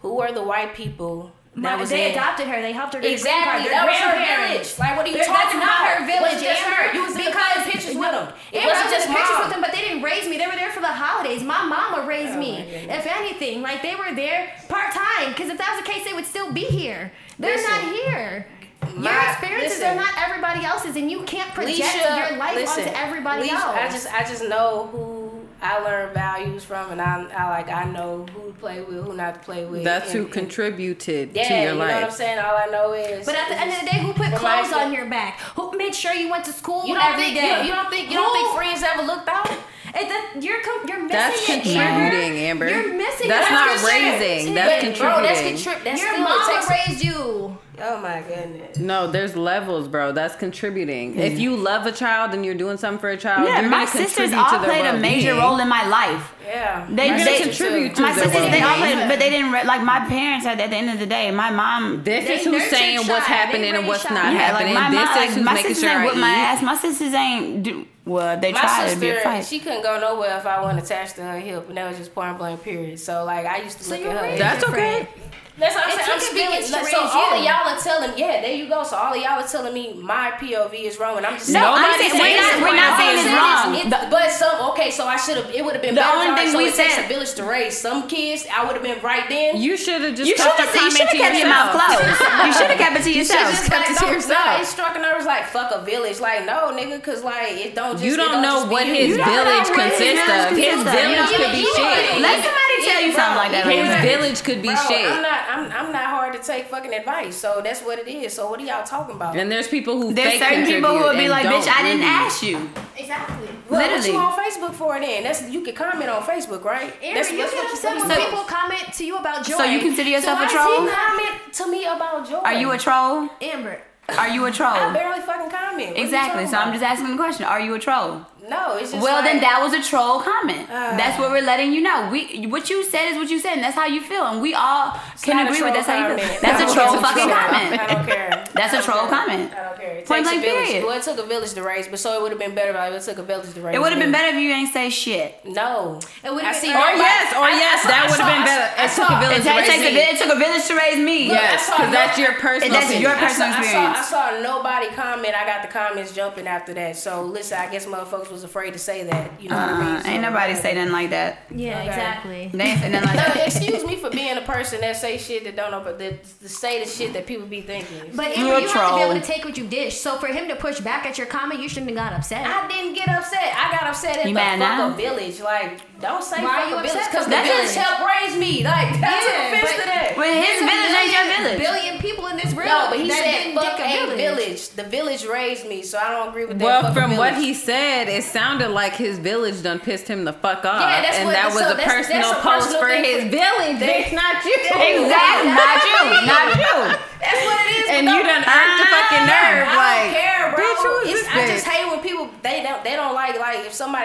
Who 0.00 0.18
are 0.18 0.32
the 0.32 0.42
white 0.42 0.74
people 0.74 1.32
that 1.56 1.78
was 1.78 1.90
they 1.90 2.06
in? 2.06 2.18
adopted 2.18 2.46
her. 2.48 2.60
They 2.60 2.72
helped 2.72 2.94
her 2.94 3.00
get 3.00 3.06
a 3.06 3.10
green 3.10 3.18
Exactly, 3.18 3.70
card. 3.70 3.72
that 3.72 3.84
was 3.86 3.96
her 4.02 4.14
village. 4.18 4.68
Like, 4.78 4.96
what 4.96 5.06
are 5.06 5.08
you 5.08 5.14
They're- 5.14 5.24
talking 5.30 5.60
that's 5.60 5.70
not 5.70 5.80
about? 5.86 5.98
her 5.98 6.06
village. 6.06 6.32
It 6.32 6.34
was 6.34 6.42
just 6.42 6.62
her. 6.66 6.82
You 6.94 7.02
was 7.06 7.14
because 7.14 7.58
pictures 7.70 7.94
with 7.96 8.10
them. 8.10 8.26
It 8.50 8.64
wasn't 8.66 8.90
just 8.90 9.06
pictures 9.06 9.38
with 9.38 9.50
them, 9.54 9.60
but 9.62 9.70
they 9.72 9.82
didn't 9.86 10.02
raise 10.02 10.26
me. 10.26 10.36
They 10.38 10.46
were 10.50 10.58
there 10.58 10.70
for 10.74 10.80
the 10.80 10.90
holidays. 10.92 11.42
My 11.42 11.62
mama 11.64 12.06
raised 12.06 12.34
Oh, 12.34 12.40
me. 12.42 12.58
If 12.90 13.06
anything, 13.06 13.62
like 13.62 13.82
they 13.82 13.94
were 13.94 14.12
there 14.14 14.50
part 14.68 14.92
time. 14.92 15.30
Because 15.30 15.48
if 15.48 15.58
that 15.58 15.70
was 15.76 15.84
the 15.84 15.88
case, 15.90 16.04
they 16.04 16.12
would 16.14 16.26
still 16.26 16.52
be 16.52 16.64
here. 16.66 17.12
They're 17.38 17.56
Listen. 17.56 17.70
not 17.70 17.94
here. 18.02 18.46
Your 18.92 19.00
My- 19.00 19.30
experiences 19.32 19.78
listen. 19.80 19.96
are 19.96 20.00
not 20.02 20.12
everybody 20.22 20.64
else's, 20.64 20.96
and 20.96 21.10
you 21.10 21.22
can't 21.22 21.52
project 21.54 21.78
Leisha, 21.80 22.28
your 22.28 22.36
life 22.38 22.54
listen, 22.54 22.84
onto 22.84 22.94
everybody 22.96 23.48
Leisha, 23.48 23.52
else. 23.54 23.76
I 23.80 23.88
just 23.88 24.14
I 24.14 24.20
just 24.24 24.44
know 24.48 24.88
who 24.92 25.23
I 25.64 25.78
learn 25.82 26.12
values 26.14 26.62
from, 26.64 26.92
and 26.92 27.00
I, 27.00 27.24
I 27.34 27.48
like 27.50 27.68
I 27.68 27.84
know 27.90 28.26
who 28.34 28.52
to 28.52 28.58
play 28.58 28.80
with, 28.82 29.04
who 29.04 29.14
not 29.16 29.34
to 29.34 29.40
play 29.40 29.64
with. 29.64 29.82
That's 29.84 30.12
who 30.12 30.18
and- 30.18 30.26
and- 30.26 30.32
contributed 30.34 31.30
Yeah, 31.34 31.48
to 31.48 31.54
you 31.54 31.60
your 31.62 31.72
know 31.72 31.78
what 31.78 31.90
I'm 31.90 32.10
saying. 32.10 32.38
All 32.38 32.56
I 32.56 32.66
know 32.66 32.92
is. 32.92 33.24
But 33.26 33.34
at 33.36 33.48
the 33.48 33.58
end 33.60 33.72
of 33.72 33.80
the 33.80 33.86
day, 33.86 33.98
who 33.98 34.12
put 34.12 34.32
clothes 34.34 34.72
on 34.72 34.92
your 34.92 35.06
back? 35.06 35.40
Who 35.56 35.76
made 35.76 35.94
sure 35.94 36.12
you 36.12 36.30
went 36.30 36.44
to 36.44 36.52
school 36.52 36.86
you 36.86 36.94
don't 36.94 37.04
every 37.04 37.24
think 37.24 37.36
day? 37.36 37.42
you 37.42 37.48
don't, 37.56 37.66
you 37.66 37.72
don't 37.72 37.90
think 37.90 38.10
you 38.10 38.16
don't 38.16 38.32
think 38.32 38.54
friends 38.54 38.82
ever 38.82 39.02
looked 39.02 39.28
out? 39.28 39.50
And 39.96 40.10
that, 40.10 40.36
you're 40.40 40.60
you're 40.60 41.02
missing 41.02 41.08
That's 41.08 41.48
it, 41.48 41.62
contributing, 41.62 42.32
Amber. 42.38 42.68
You're 42.68 42.94
missing 43.28 43.28
That's 43.28 43.50
not 43.50 43.68
what 43.68 43.78
I'm 43.78 43.84
saying. 43.86 44.20
raising. 44.20 44.54
That's 44.54 44.84
But, 44.84 44.98
Bro, 44.98 45.22
that's 45.22 45.40
contributing. 45.40 45.54
contrib- 45.72 45.84
That's 45.84 46.00
Your 46.00 46.10
still, 46.12 46.24
mama 46.24 46.52
takes- 46.52 46.70
raised 46.88 47.04
you. 47.04 47.58
Oh 47.82 47.98
my 47.98 48.22
goodness. 48.28 48.78
No, 48.78 49.10
there's 49.10 49.34
levels, 49.34 49.88
bro. 49.88 50.12
That's 50.12 50.36
contributing. 50.36 51.18
If 51.18 51.40
you 51.40 51.56
love 51.56 51.86
a 51.86 51.92
child 51.92 52.32
and 52.32 52.44
you're 52.44 52.54
doing 52.54 52.76
something 52.76 53.00
for 53.00 53.08
a 53.08 53.16
child, 53.16 53.48
Yeah, 53.48 53.62
you're 53.62 53.70
my 53.70 53.84
sisters 53.84 54.32
all 54.32 54.48
to 54.50 54.58
played 54.60 54.80
a 54.82 54.92
well-being. 54.92 55.00
major 55.02 55.34
role 55.34 55.58
in 55.58 55.68
my 55.68 55.84
life. 55.88 56.33
Yeah. 56.46 56.86
They, 56.90 57.08
You're 57.08 57.18
they 57.18 57.24
gonna 57.24 57.44
contribute 57.44 57.94
to 57.96 58.02
my 58.02 58.12
their 58.12 58.24
sisters. 58.24 58.50
They 58.50 58.60
all 58.62 58.80
well-being. 58.80 59.08
but 59.08 59.18
they 59.18 59.30
didn't 59.30 59.52
re- 59.52 59.64
like 59.64 59.82
my 59.82 60.00
parents. 60.06 60.46
At, 60.46 60.60
at 60.60 60.70
the 60.70 60.76
end 60.76 60.90
of 60.90 60.98
the 60.98 61.06
day, 61.06 61.30
my 61.30 61.50
mom. 61.50 62.04
This 62.04 62.26
They 62.26 62.34
is 62.34 62.44
who's 62.44 62.52
nurtured 62.52 62.70
saying 62.70 62.98
what's 63.08 63.26
happening 63.26 63.62
They 63.72 63.78
and 63.78 63.86
what's 63.88 64.04
raised 64.04 64.14
not 64.14 64.24
Chy. 64.24 64.32
Yeah, 64.32 64.52
like 64.52 64.66
happening. 64.66 64.74
my 64.74 64.90
this 64.90 64.98
mom, 64.98 65.08
is 65.08 65.16
like, 65.16 65.30
who's 65.30 65.44
my 65.44 65.54
making 65.54 65.68
sisters 65.74 65.82
sure 65.90 65.90
ain't 65.90 66.00
I 66.00 66.04
whip 66.06 66.16
my 66.16 66.28
ass. 66.30 66.62
My 66.62 66.76
sisters 66.76 67.14
ain't 67.14 67.62
do 67.62 67.86
well. 68.04 68.38
They 68.40 68.52
My 68.52 68.60
tried 68.60 68.90
to 68.92 69.00
be 69.00 69.08
a 69.08 69.14
sister, 69.14 69.24
fight. 69.28 69.44
she 69.46 69.58
couldn't 69.60 69.82
go 69.82 69.98
nowhere 69.98 70.36
if 70.38 70.44
I 70.46 70.60
wasn't 70.60 70.84
attached 70.84 71.16
to 71.16 71.22
her 71.22 71.40
hip, 71.40 71.68
and 71.68 71.76
that 71.78 71.88
was 71.88 71.96
just 71.98 72.14
point 72.14 72.36
blank 72.38 72.62
period. 72.62 73.00
So 73.00 73.24
like 73.24 73.46
I 73.46 73.62
used 73.62 73.78
to 73.78 73.84
So 73.84 73.96
look 73.96 74.04
at 74.06 74.30
her. 74.32 74.38
That's 74.38 74.64
different. 74.64 75.08
okay. 75.08 75.08
That's 75.56 75.72
what 75.76 75.84
I'm 75.86 75.90
saying. 75.94 76.10
I'm 76.10 76.18
speaking. 76.20 76.72
like, 76.74 76.86
so 76.90 76.98
all 76.98 77.34
of 77.34 77.38
you. 77.38 77.46
y'all 77.46 77.62
are 77.70 77.78
telling, 77.78 78.18
yeah, 78.18 78.40
there 78.42 78.54
you 78.58 78.66
go. 78.68 78.82
So 78.82 78.96
all 78.96 79.14
of 79.14 79.22
y'all 79.22 79.38
are 79.38 79.46
telling 79.46 79.72
me 79.72 79.94
my 79.94 80.32
POV 80.34 80.74
is 80.74 80.98
wrong, 80.98 81.16
and 81.16 81.24
I'm 81.24 81.38
just 81.38 81.50
No, 81.54 81.62
saying, 81.62 81.78
I'm 81.78 81.94
saying 81.94 82.18
we're 82.18 82.34
not. 82.42 82.52
We're 82.58 82.74
not 82.74 82.92
saying 82.98 83.16
it's 83.22 83.30
wrong. 83.30 83.70
The- 83.90 84.10
but 84.10 84.30
some 84.34 84.70
okay, 84.74 84.90
so 84.90 85.06
I 85.06 85.14
should 85.14 85.36
have. 85.38 85.54
It 85.54 85.64
would 85.64 85.74
have 85.78 85.82
been 85.82 85.94
The 85.94 86.02
better. 86.02 86.18
only 86.18 86.34
I- 86.34 86.36
thing 86.42 86.50
so 86.50 86.58
we 86.58 86.66
it 86.68 86.74
takes 86.74 86.94
said- 86.98 87.04
a 87.04 87.08
village 87.08 87.34
to 87.38 87.44
raise 87.44 87.78
some 87.78 88.08
kids. 88.10 88.46
I 88.50 88.64
would 88.66 88.74
have 88.74 88.82
been 88.82 88.98
right 89.00 89.28
then. 89.28 89.62
You 89.62 89.76
should 89.76 90.02
have 90.02 90.16
just 90.18 90.26
You 90.28 90.34
kept 90.34 90.58
should 90.58 90.66
have. 90.66 90.74
You 90.74 90.80
comment 90.80 90.98
should 90.98 91.06
have 91.06 91.14
to 91.14 91.22
kept 91.22 91.36
your 91.38 91.48
mouth 91.48 91.70
yourself. 91.70 92.02
closed. 92.02 92.46
You 92.46 92.52
should 92.52 92.70
have 92.74 92.78
kept 92.82 92.96
it 92.98 93.02
to 93.04 93.10
You 93.14 93.18
yourself. 93.22 93.50
just 93.54 93.70
kept 93.70 93.90
it 93.90 93.96
to 94.02 94.06
yourself. 94.10 94.44
Nah, 94.44 94.58
it 94.60 94.66
struck 94.66 94.96
a 94.96 94.98
nerve. 94.98 95.16
It's 95.22 95.26
like 95.30 95.46
fuck 95.54 95.70
a 95.70 95.80
village. 95.86 96.18
Like 96.18 96.46
no, 96.50 96.74
nigga, 96.74 96.98
cause 96.98 97.22
like 97.22 97.54
it 97.62 97.74
don't 97.78 97.94
just. 97.94 98.02
You 98.02 98.16
don't 98.18 98.42
know 98.42 98.66
what 98.66 98.86
his 98.90 99.14
You 99.14 99.22
village 99.22 99.70
consists 99.70 100.18
of. 100.18 100.50
His 100.58 100.82
village 100.82 101.30
could 101.30 101.52
be 101.54 101.62
shit. 101.62 102.18
Let 102.18 102.42
somebody 102.42 102.74
tell 102.90 103.00
you 103.06 103.12
something 103.14 103.38
like 103.38 103.52
that. 103.54 103.64
His 103.70 103.90
village 104.02 104.42
could 104.42 104.58
be 104.60 104.74
shit. 104.90 105.06
I'm 105.48 105.68
not. 105.68 105.78
I'm, 105.78 105.86
I'm 105.86 105.92
not 105.92 106.04
hard 106.06 106.32
to 106.34 106.38
take 106.40 106.66
fucking 106.66 106.92
advice. 106.92 107.36
So 107.36 107.60
that's 107.62 107.80
what 107.82 107.98
it 107.98 108.08
is. 108.08 108.32
So 108.32 108.48
what 108.50 108.60
are 108.60 108.64
y'all 108.64 108.84
talking 108.84 109.14
about? 109.16 109.36
And 109.36 109.50
there's 109.50 109.68
people 109.68 110.00
who 110.00 110.12
There's 110.12 110.38
certain 110.38 110.64
people 110.66 110.90
who 110.90 111.04
contribute 111.04 111.04
would 111.04 111.18
be 111.18 111.28
like, 111.28 111.42
don't 111.44 111.62
"Bitch, 111.62 111.68
I 111.68 111.82
didn't 111.82 112.00
really. 112.00 112.10
ask 112.10 112.42
you." 112.42 112.70
Exactly. 112.96 113.48
Well, 113.68 113.80
what 113.80 113.90
literally. 113.90 114.10
you 114.12 114.18
on 114.18 114.32
Facebook 114.32 114.74
for 114.74 114.98
then? 115.00 115.22
That's 115.24 115.48
you 115.50 115.62
can 115.62 115.74
comment 115.74 116.08
on 116.10 116.22
Facebook, 116.22 116.64
right? 116.64 116.92
Amber, 117.02 117.06
you 117.06 117.14
that's 117.14 117.30
get 117.30 117.52
what 117.54 117.72
upset 117.72 117.96
when 117.96 118.08
so- 118.10 118.24
people 118.24 118.44
comment 118.44 118.92
to 118.94 119.04
you 119.04 119.16
about 119.16 119.44
Joie. 119.46 119.56
So 119.56 119.64
you 119.64 119.80
consider 119.80 120.10
yourself 120.10 120.38
So 120.38 120.44
a 120.46 120.48
troll? 120.48 120.66
does 120.66 120.84
You 120.90 120.96
comment 120.96 121.52
to 121.54 121.70
me 121.70 121.84
about 121.84 122.28
Joie. 122.28 122.40
Are 122.44 122.54
you 122.54 122.70
a 122.72 122.78
troll? 122.78 123.28
Amber. 123.40 123.80
Are 124.18 124.28
you 124.28 124.44
a 124.44 124.50
troll? 124.52 124.68
I 124.74 124.92
barely 124.92 125.20
fucking 125.22 125.50
comment. 125.50 125.90
What 125.90 125.98
Exactly. 125.98 126.44
talking 126.44 126.50
So 126.50 126.58
I'm 126.58 126.72
just 126.74 126.84
asking 126.84 127.10
the 127.10 127.16
question: 127.16 127.46
Are 127.46 127.60
you 127.60 127.72
a 127.74 127.78
troll? 127.78 128.26
No, 128.48 128.76
it's 128.76 128.90
just 128.92 129.02
Well, 129.02 129.16
like, 129.22 129.24
then 129.24 129.40
that 129.40 129.60
was 129.62 129.72
a 129.72 129.82
troll 129.82 130.20
comment. 130.20 130.68
Ah. 130.70 130.94
that's 130.96 131.18
what 131.18 131.30
we're 131.30 131.40
letting 131.42 131.72
you 131.72 131.80
know. 131.80 132.08
We 132.12 132.46
what 132.46 132.68
you 132.68 132.84
said 132.84 133.10
is 133.12 133.16
what 133.16 133.30
you 133.30 133.38
said, 133.38 133.54
and 133.54 133.62
that's 133.64 133.74
how 133.76 133.86
you 133.86 134.00
feel, 134.02 134.26
and 134.26 134.42
we 134.42 134.52
all 134.54 134.92
can 135.22 135.46
agree 135.46 135.62
with 135.62 135.72
troll 135.72 135.72
that's 135.72 135.86
how 135.86 135.96
you 136.08 136.16
feel. 136.16 136.26
comment. 136.28 136.40
That's 136.42 136.60
I 136.60 136.62
a 136.62 136.66
don't 136.66 136.74
troll 136.74 136.92
care. 136.92 137.00
fucking 137.02 137.30
I 137.32 137.46
comment. 137.46 137.88
don't 137.90 138.06
care. 138.06 138.44
That's 138.54 138.74
I 138.74 138.76
a 138.76 138.80
don't 138.80 138.84
troll 138.84 139.06
comment. 139.08 139.52
I 139.54 139.62
don't 139.62 139.78
care. 139.78 139.92
It 139.98 140.06
Point 140.06 140.26
takes 140.26 140.36
a 140.36 140.40
blank 140.40 140.44
village. 140.44 140.66
period. 140.68 140.84
Well, 140.84 140.98
it 140.98 141.02
took 141.04 141.18
a 141.18 141.26
village 141.26 141.52
to 141.54 141.62
raise, 141.62 141.88
but 141.88 141.98
so 141.98 142.12
it 142.16 142.20
would 142.22 142.32
have 142.32 142.38
been 142.38 142.54
better 142.54 142.70
if 142.76 143.00
it 143.00 143.04
took 143.08 143.18
a 143.18 143.22
village 143.22 143.52
to 143.54 143.60
raise. 143.62 143.74
It 143.76 143.80
would 143.80 143.92
have 143.92 144.00
been 144.02 144.12
better 144.12 144.36
if 144.36 144.42
you 144.42 144.50
ain't 144.52 144.72
say 144.72 144.90
shit. 144.90 145.40
No, 145.44 146.00
It 146.22 146.28
would've 146.32 146.44
I 146.44 146.52
been- 146.52 146.60
see 146.60 146.68
Or 146.72 146.76
Or 146.76 146.80
nobody- 146.92 147.00
yes, 147.00 147.32
or 147.32 147.44
I- 147.44 147.48
I 147.48 147.56
yes, 147.56 147.82
saw- 147.82 147.88
that 147.88 148.02
would 148.10 148.20
have 148.20 148.32
been 148.34 148.44
better. 148.44 148.68
It 148.84 148.90
took 148.92 149.08
a 149.08 149.18
village 149.24 149.40
It, 149.40 149.48
to 149.48 149.56
raise 149.56 149.80
me. 149.94 150.00
it 150.04 150.18
took 150.20 150.32
a 150.36 150.38
village 150.38 150.66
to 150.68 150.74
raise 150.76 150.98
me. 150.98 151.18
Yes, 151.32 151.70
because 151.70 151.92
that's 151.92 152.18
your 152.18 152.32
personal 152.34 152.80
That's 152.80 152.94
your 153.00 153.14
personal 153.16 153.48
experience. 153.56 153.98
I 153.98 154.02
saw, 154.02 154.20
I 154.28 154.32
saw 154.36 154.42
nobody 154.42 154.88
comment. 154.94 155.32
I 155.34 155.46
got 155.46 155.62
the 155.62 155.68
comments 155.68 156.12
jumping 156.12 156.46
after 156.46 156.74
that. 156.74 156.96
So 156.96 157.22
listen, 157.22 157.58
I 157.58 157.66
guess 157.70 157.86
motherfuckers 157.86 158.33
was 158.34 158.44
afraid 158.44 158.72
to 158.74 158.78
say 158.78 159.04
that. 159.04 159.40
You 159.40 159.48
know 159.48 159.56
what 159.56 159.68
I 159.70 159.78
mean? 159.78 159.96
Uh, 159.96 160.02
So, 160.02 160.08
ain't 160.10 160.22
nobody 160.22 160.54
say 160.54 160.74
nothing 160.74 160.92
like 160.92 161.10
that. 161.10 161.38
Yeah, 161.54 161.78
Okay. 161.78 161.86
exactly. 161.88 162.50
They 162.52 162.64
ain't 162.64 162.80
say 162.80 162.90
nothing 162.90 163.08
like 163.16 163.36
No, 163.36 163.42
excuse 163.46 163.84
me 163.86 163.96
for 163.96 164.10
being 164.10 164.36
a 164.36 164.42
person 164.42 164.80
that 164.82 164.96
say 164.96 165.16
shit 165.18 165.44
that 165.44 165.56
don't 165.56 165.70
know, 165.70 165.80
but 165.80 165.98
that, 165.98 166.22
that 166.24 166.48
say 166.48 166.82
the 166.84 166.90
shit 166.90 167.12
that 167.14 167.26
people 167.26 167.46
be 167.46 167.62
thinking. 167.62 168.10
But 168.14 168.36
You 168.36 168.48
Amber, 168.48 168.60
you 168.60 168.68
have 168.68 168.90
to 168.90 168.96
be 168.96 169.02
able 169.02 169.14
to 169.20 169.26
take 169.26 169.44
what 169.44 169.56
you 169.56 169.66
dish. 169.66 169.98
So 170.00 170.18
for 170.18 170.26
him 170.26 170.48
to 170.48 170.56
push 170.56 170.80
back 170.80 171.06
at 171.06 171.16
your 171.16 171.26
comment, 171.28 171.60
you 171.60 171.68
shouldn't 171.68 171.90
have 171.90 171.96
got 172.10 172.12
upset. 172.18 172.44
I 172.46 172.68
didn't 172.68 172.94
get 172.94 173.08
upset. 173.08 173.40
I 173.56 173.70
got 173.70 173.86
upset 173.88 174.18
at 174.18 174.24
You 174.24 174.30
the 174.30 174.34
mad 174.34 174.58
fuck 174.58 174.68
now? 174.78 174.92
a 174.92 174.96
village. 174.96 175.40
Like, 175.40 175.80
don't 176.00 176.22
say 176.22 176.42
Why 176.42 176.56
fuck 176.62 176.70
you 176.70 176.76
a 176.76 176.82
village 176.82 176.96
upset? 176.96 177.10
because 177.12 177.24
the 177.26 177.30
That's 177.30 177.48
village 177.48 177.64
just- 177.72 177.76
helped 177.78 178.02
raise 178.20 178.36
me. 178.36 178.64
Like, 178.64 178.88
I 178.88 178.92
took 178.92 179.00
Yeah, 179.00 179.46
offense 179.46 179.62
but- 179.62 179.80
to 179.80 179.86
that. 179.86 180.14
Well, 180.16 180.34
his 180.42 180.62
a 180.62 180.66
village 180.66 180.94
ain't 181.00 181.12
your 181.12 181.36
village. 181.36 181.58
Billion 181.58 181.98
people 181.98 182.26
in 182.28 182.36
this 182.36 182.52
room. 182.52 182.66
No, 182.66 182.86
but 182.90 182.98
he 183.00 183.10
said 183.10 183.54
fuck 183.54 183.78
a 183.80 184.16
village. 184.16 184.68
The 184.70 184.82
village 184.84 185.24
raised 185.24 185.66
me, 185.66 185.82
so 185.82 185.98
I 185.98 186.10
don't 186.10 186.28
agree 186.28 186.44
with 186.46 186.58
that. 186.58 186.64
Well, 186.64 186.92
from 186.92 187.16
what 187.16 187.34
he 187.36 187.54
said, 187.54 188.08
it 188.08 188.23
sounded 188.24 188.68
like 188.70 188.94
his 188.94 189.18
village 189.18 189.62
done 189.62 189.78
pissed 189.80 190.08
him 190.08 190.24
the 190.24 190.32
fuck 190.32 190.64
off, 190.64 190.80
Yeah, 190.80 191.02
that's 191.02 191.16
and 191.16 191.26
what- 191.26 191.34
that 191.34 191.46
was 191.46 191.58
so 191.58 191.72
a 191.72 191.74
that's- 191.76 191.92
personal 191.94 192.22
that's 192.22 192.38
a 192.38 192.42
post 192.42 192.66
personal 192.66 192.80
for 192.80 192.88
his 192.88 193.24
village. 193.30 193.78
They- 193.80 194.04
Bitch, 194.04 194.12
not 194.12 194.44
you. 194.44 194.56
Exactly. 194.64 195.50
Not 195.52 195.84
you. 195.84 196.26
Not 196.26 196.46
you. 196.58 196.93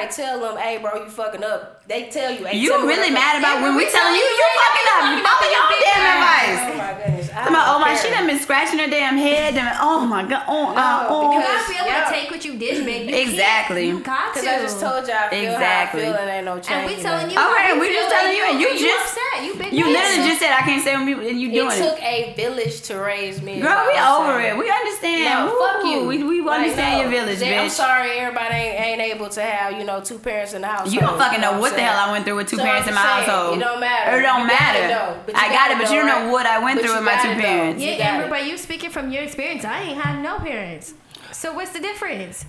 like 0.01 0.11
somebody 0.13 0.39
tell 0.39 0.39
them, 0.55 0.57
"Hey, 0.57 0.77
bro, 0.77 1.03
you 1.03 1.09
fucking 1.09 1.43
up." 1.43 1.75
They 1.87 2.05
tell 2.09 2.31
you, 2.31 2.45
hey, 2.45 2.55
You 2.57 2.69
tell 2.69 2.85
really 2.85 3.09
mad 3.09 3.39
about 3.39 3.61
when 3.63 3.73
we 3.75 3.85
we 3.85 3.91
telling 3.91 4.13
you 4.13 4.21
you 4.21 4.47
fucking 4.61 4.87
up. 4.93 5.03
You 5.09 5.17
follow 5.25 5.47
your 5.49 5.63
own 5.65 5.81
damn 5.81 6.05
advice. 6.05 6.59
Oh 6.61 6.77
my 6.77 6.93
goodness. 7.01 7.29
I 7.33 7.43
Come 7.45 7.55
on, 7.55 7.65
oh 7.65 7.79
my, 7.79 7.95
she 7.95 8.09
done 8.11 8.27
been 8.27 8.37
scratching 8.39 8.77
her 8.79 8.87
damn 8.87 9.17
head. 9.17 9.55
Done, 9.55 9.73
oh 9.81 10.05
my 10.05 10.21
god, 10.23 10.43
oh, 10.47 10.73
No, 10.73 10.77
uh, 10.77 11.07
oh. 11.09 11.31
You 11.33 11.39
because- 11.39 11.49
gotta 11.49 11.69
be 11.73 11.77
able 11.79 11.87
Yeah. 11.89 12.03
to 12.05 12.11
take 12.11 12.29
what 12.31 12.45
you 12.45 12.53
did, 12.57 12.85
baby. 12.85 13.11
You 13.11 13.17
Exactly. 13.25 13.87
You 13.87 13.99
got 14.01 14.33
to. 14.35 14.39
Because 14.41 14.47
I 14.47 14.61
just 14.61 14.79
told 14.79 15.07
you 15.07 15.13
I 15.13 15.29
feel 15.29 15.51
Exactly. 15.53 16.03
how 16.05 16.09
I 16.11 16.13
feel 16.13 16.21
and 16.21 16.29
ain't 16.29 16.45
no 16.45 16.59
change. 16.59 16.69
And 16.77 16.85
we 16.85 17.01
telling 17.01 17.31
you. 17.31 17.37
Okay, 17.39 17.79
we 17.79 17.87
just 17.89 17.99
feel, 18.09 18.09
telling 18.19 18.37
you, 18.37 18.43
and 18.45 18.59
you 18.61 18.67
you 18.69 18.79
just- 18.79 19.17
upset. 19.17 19.43
You 19.45 19.53
been 19.55 19.73
You 19.73 19.85
literally 19.89 20.27
just 20.29 20.39
said 20.41 20.51
I 20.53 20.61
can't 20.61 20.83
say 20.83 20.93
when 20.95 21.07
you 21.07 21.17
and 21.27 21.41
you 21.41 21.49
doing 21.51 21.71
It 21.71 21.79
it. 21.79 21.89
took 21.89 21.99
a 22.03 22.33
village 22.37 22.81
to 22.83 22.99
raise 22.99 23.41
me. 23.41 23.53
is 23.57 23.63
Girl, 23.65 23.81
we 23.87 23.97
over 23.97 24.39
it. 24.41 24.55
We 24.57 24.69
understand. 24.69 25.47
No, 25.49 25.57
fuck 25.57 25.85
you. 25.89 26.03
We, 26.05 26.21
we 26.23 26.37
understand 26.47 27.01
your 27.01 27.09
village, 27.09 27.39
They- 27.39 27.57
I'm 27.57 27.69
sorry, 27.69 28.11
everybody 28.19 28.53
ain't, 28.53 28.99
ain't 28.99 29.01
able 29.15 29.29
to 29.29 29.41
have 29.41 29.73
you 29.79 29.85
know 29.85 29.88
two 30.01 30.19
parents 30.19 30.53
in 30.53 30.61
the 30.61 30.67
house. 30.67 30.93
You 30.93 30.99
don't 30.99 31.17
fucking 31.17 31.41
know 31.41 31.59
what 31.59 31.73
the 31.75 31.81
hell 31.81 31.97
I 31.97 32.11
went 32.11 32.25
through 32.25 32.35
with 32.37 32.47
two 32.47 32.57
So 32.57 32.63
parents 32.63 32.87
I'm 32.87 32.89
in 32.89 32.95
my 32.95 33.01
saying, 33.01 33.29
household. 33.29 33.57
it 33.57 33.61
don't 33.61 33.79
matter. 33.79 34.19
It 34.19 34.21
don't 34.21 34.41
You 34.41 34.47
matter. 34.47 34.85
it, 34.85 34.87
though. 34.89 35.19
But 35.25 35.35
I 35.35 35.47
got 35.49 35.53
got 35.53 35.71
it, 35.71 35.73
it, 35.73 35.77
but 35.79 35.87
though, 35.87 35.93
you 35.95 35.99
don't 36.01 36.09
right? 36.09 36.25
know 36.25 36.31
what 36.31 36.45
I 36.45 36.59
went 36.63 36.75
But 36.79 36.85
through 36.85 36.95
with 36.95 37.03
my 37.03 37.21
two 37.21 37.29
it, 37.29 37.35
though. 37.35 37.41
parents. 37.41 37.83
Yeah, 37.83 37.91
You 37.91 37.97
got 37.97 38.07
Amber, 38.13 38.25
it. 38.25 38.29
but 38.29 38.45
you 38.45 38.57
speaking 38.57 38.89
from 38.91 39.11
your 39.11 39.23
experience. 39.23 39.65
I 39.65 39.81
ain't 39.81 40.01
had 40.01 40.21
no 40.21 40.37
parents. 40.39 40.93
So 41.31 41.53
what's 41.53 41.71
the 41.71 41.79
difference? 41.79 42.45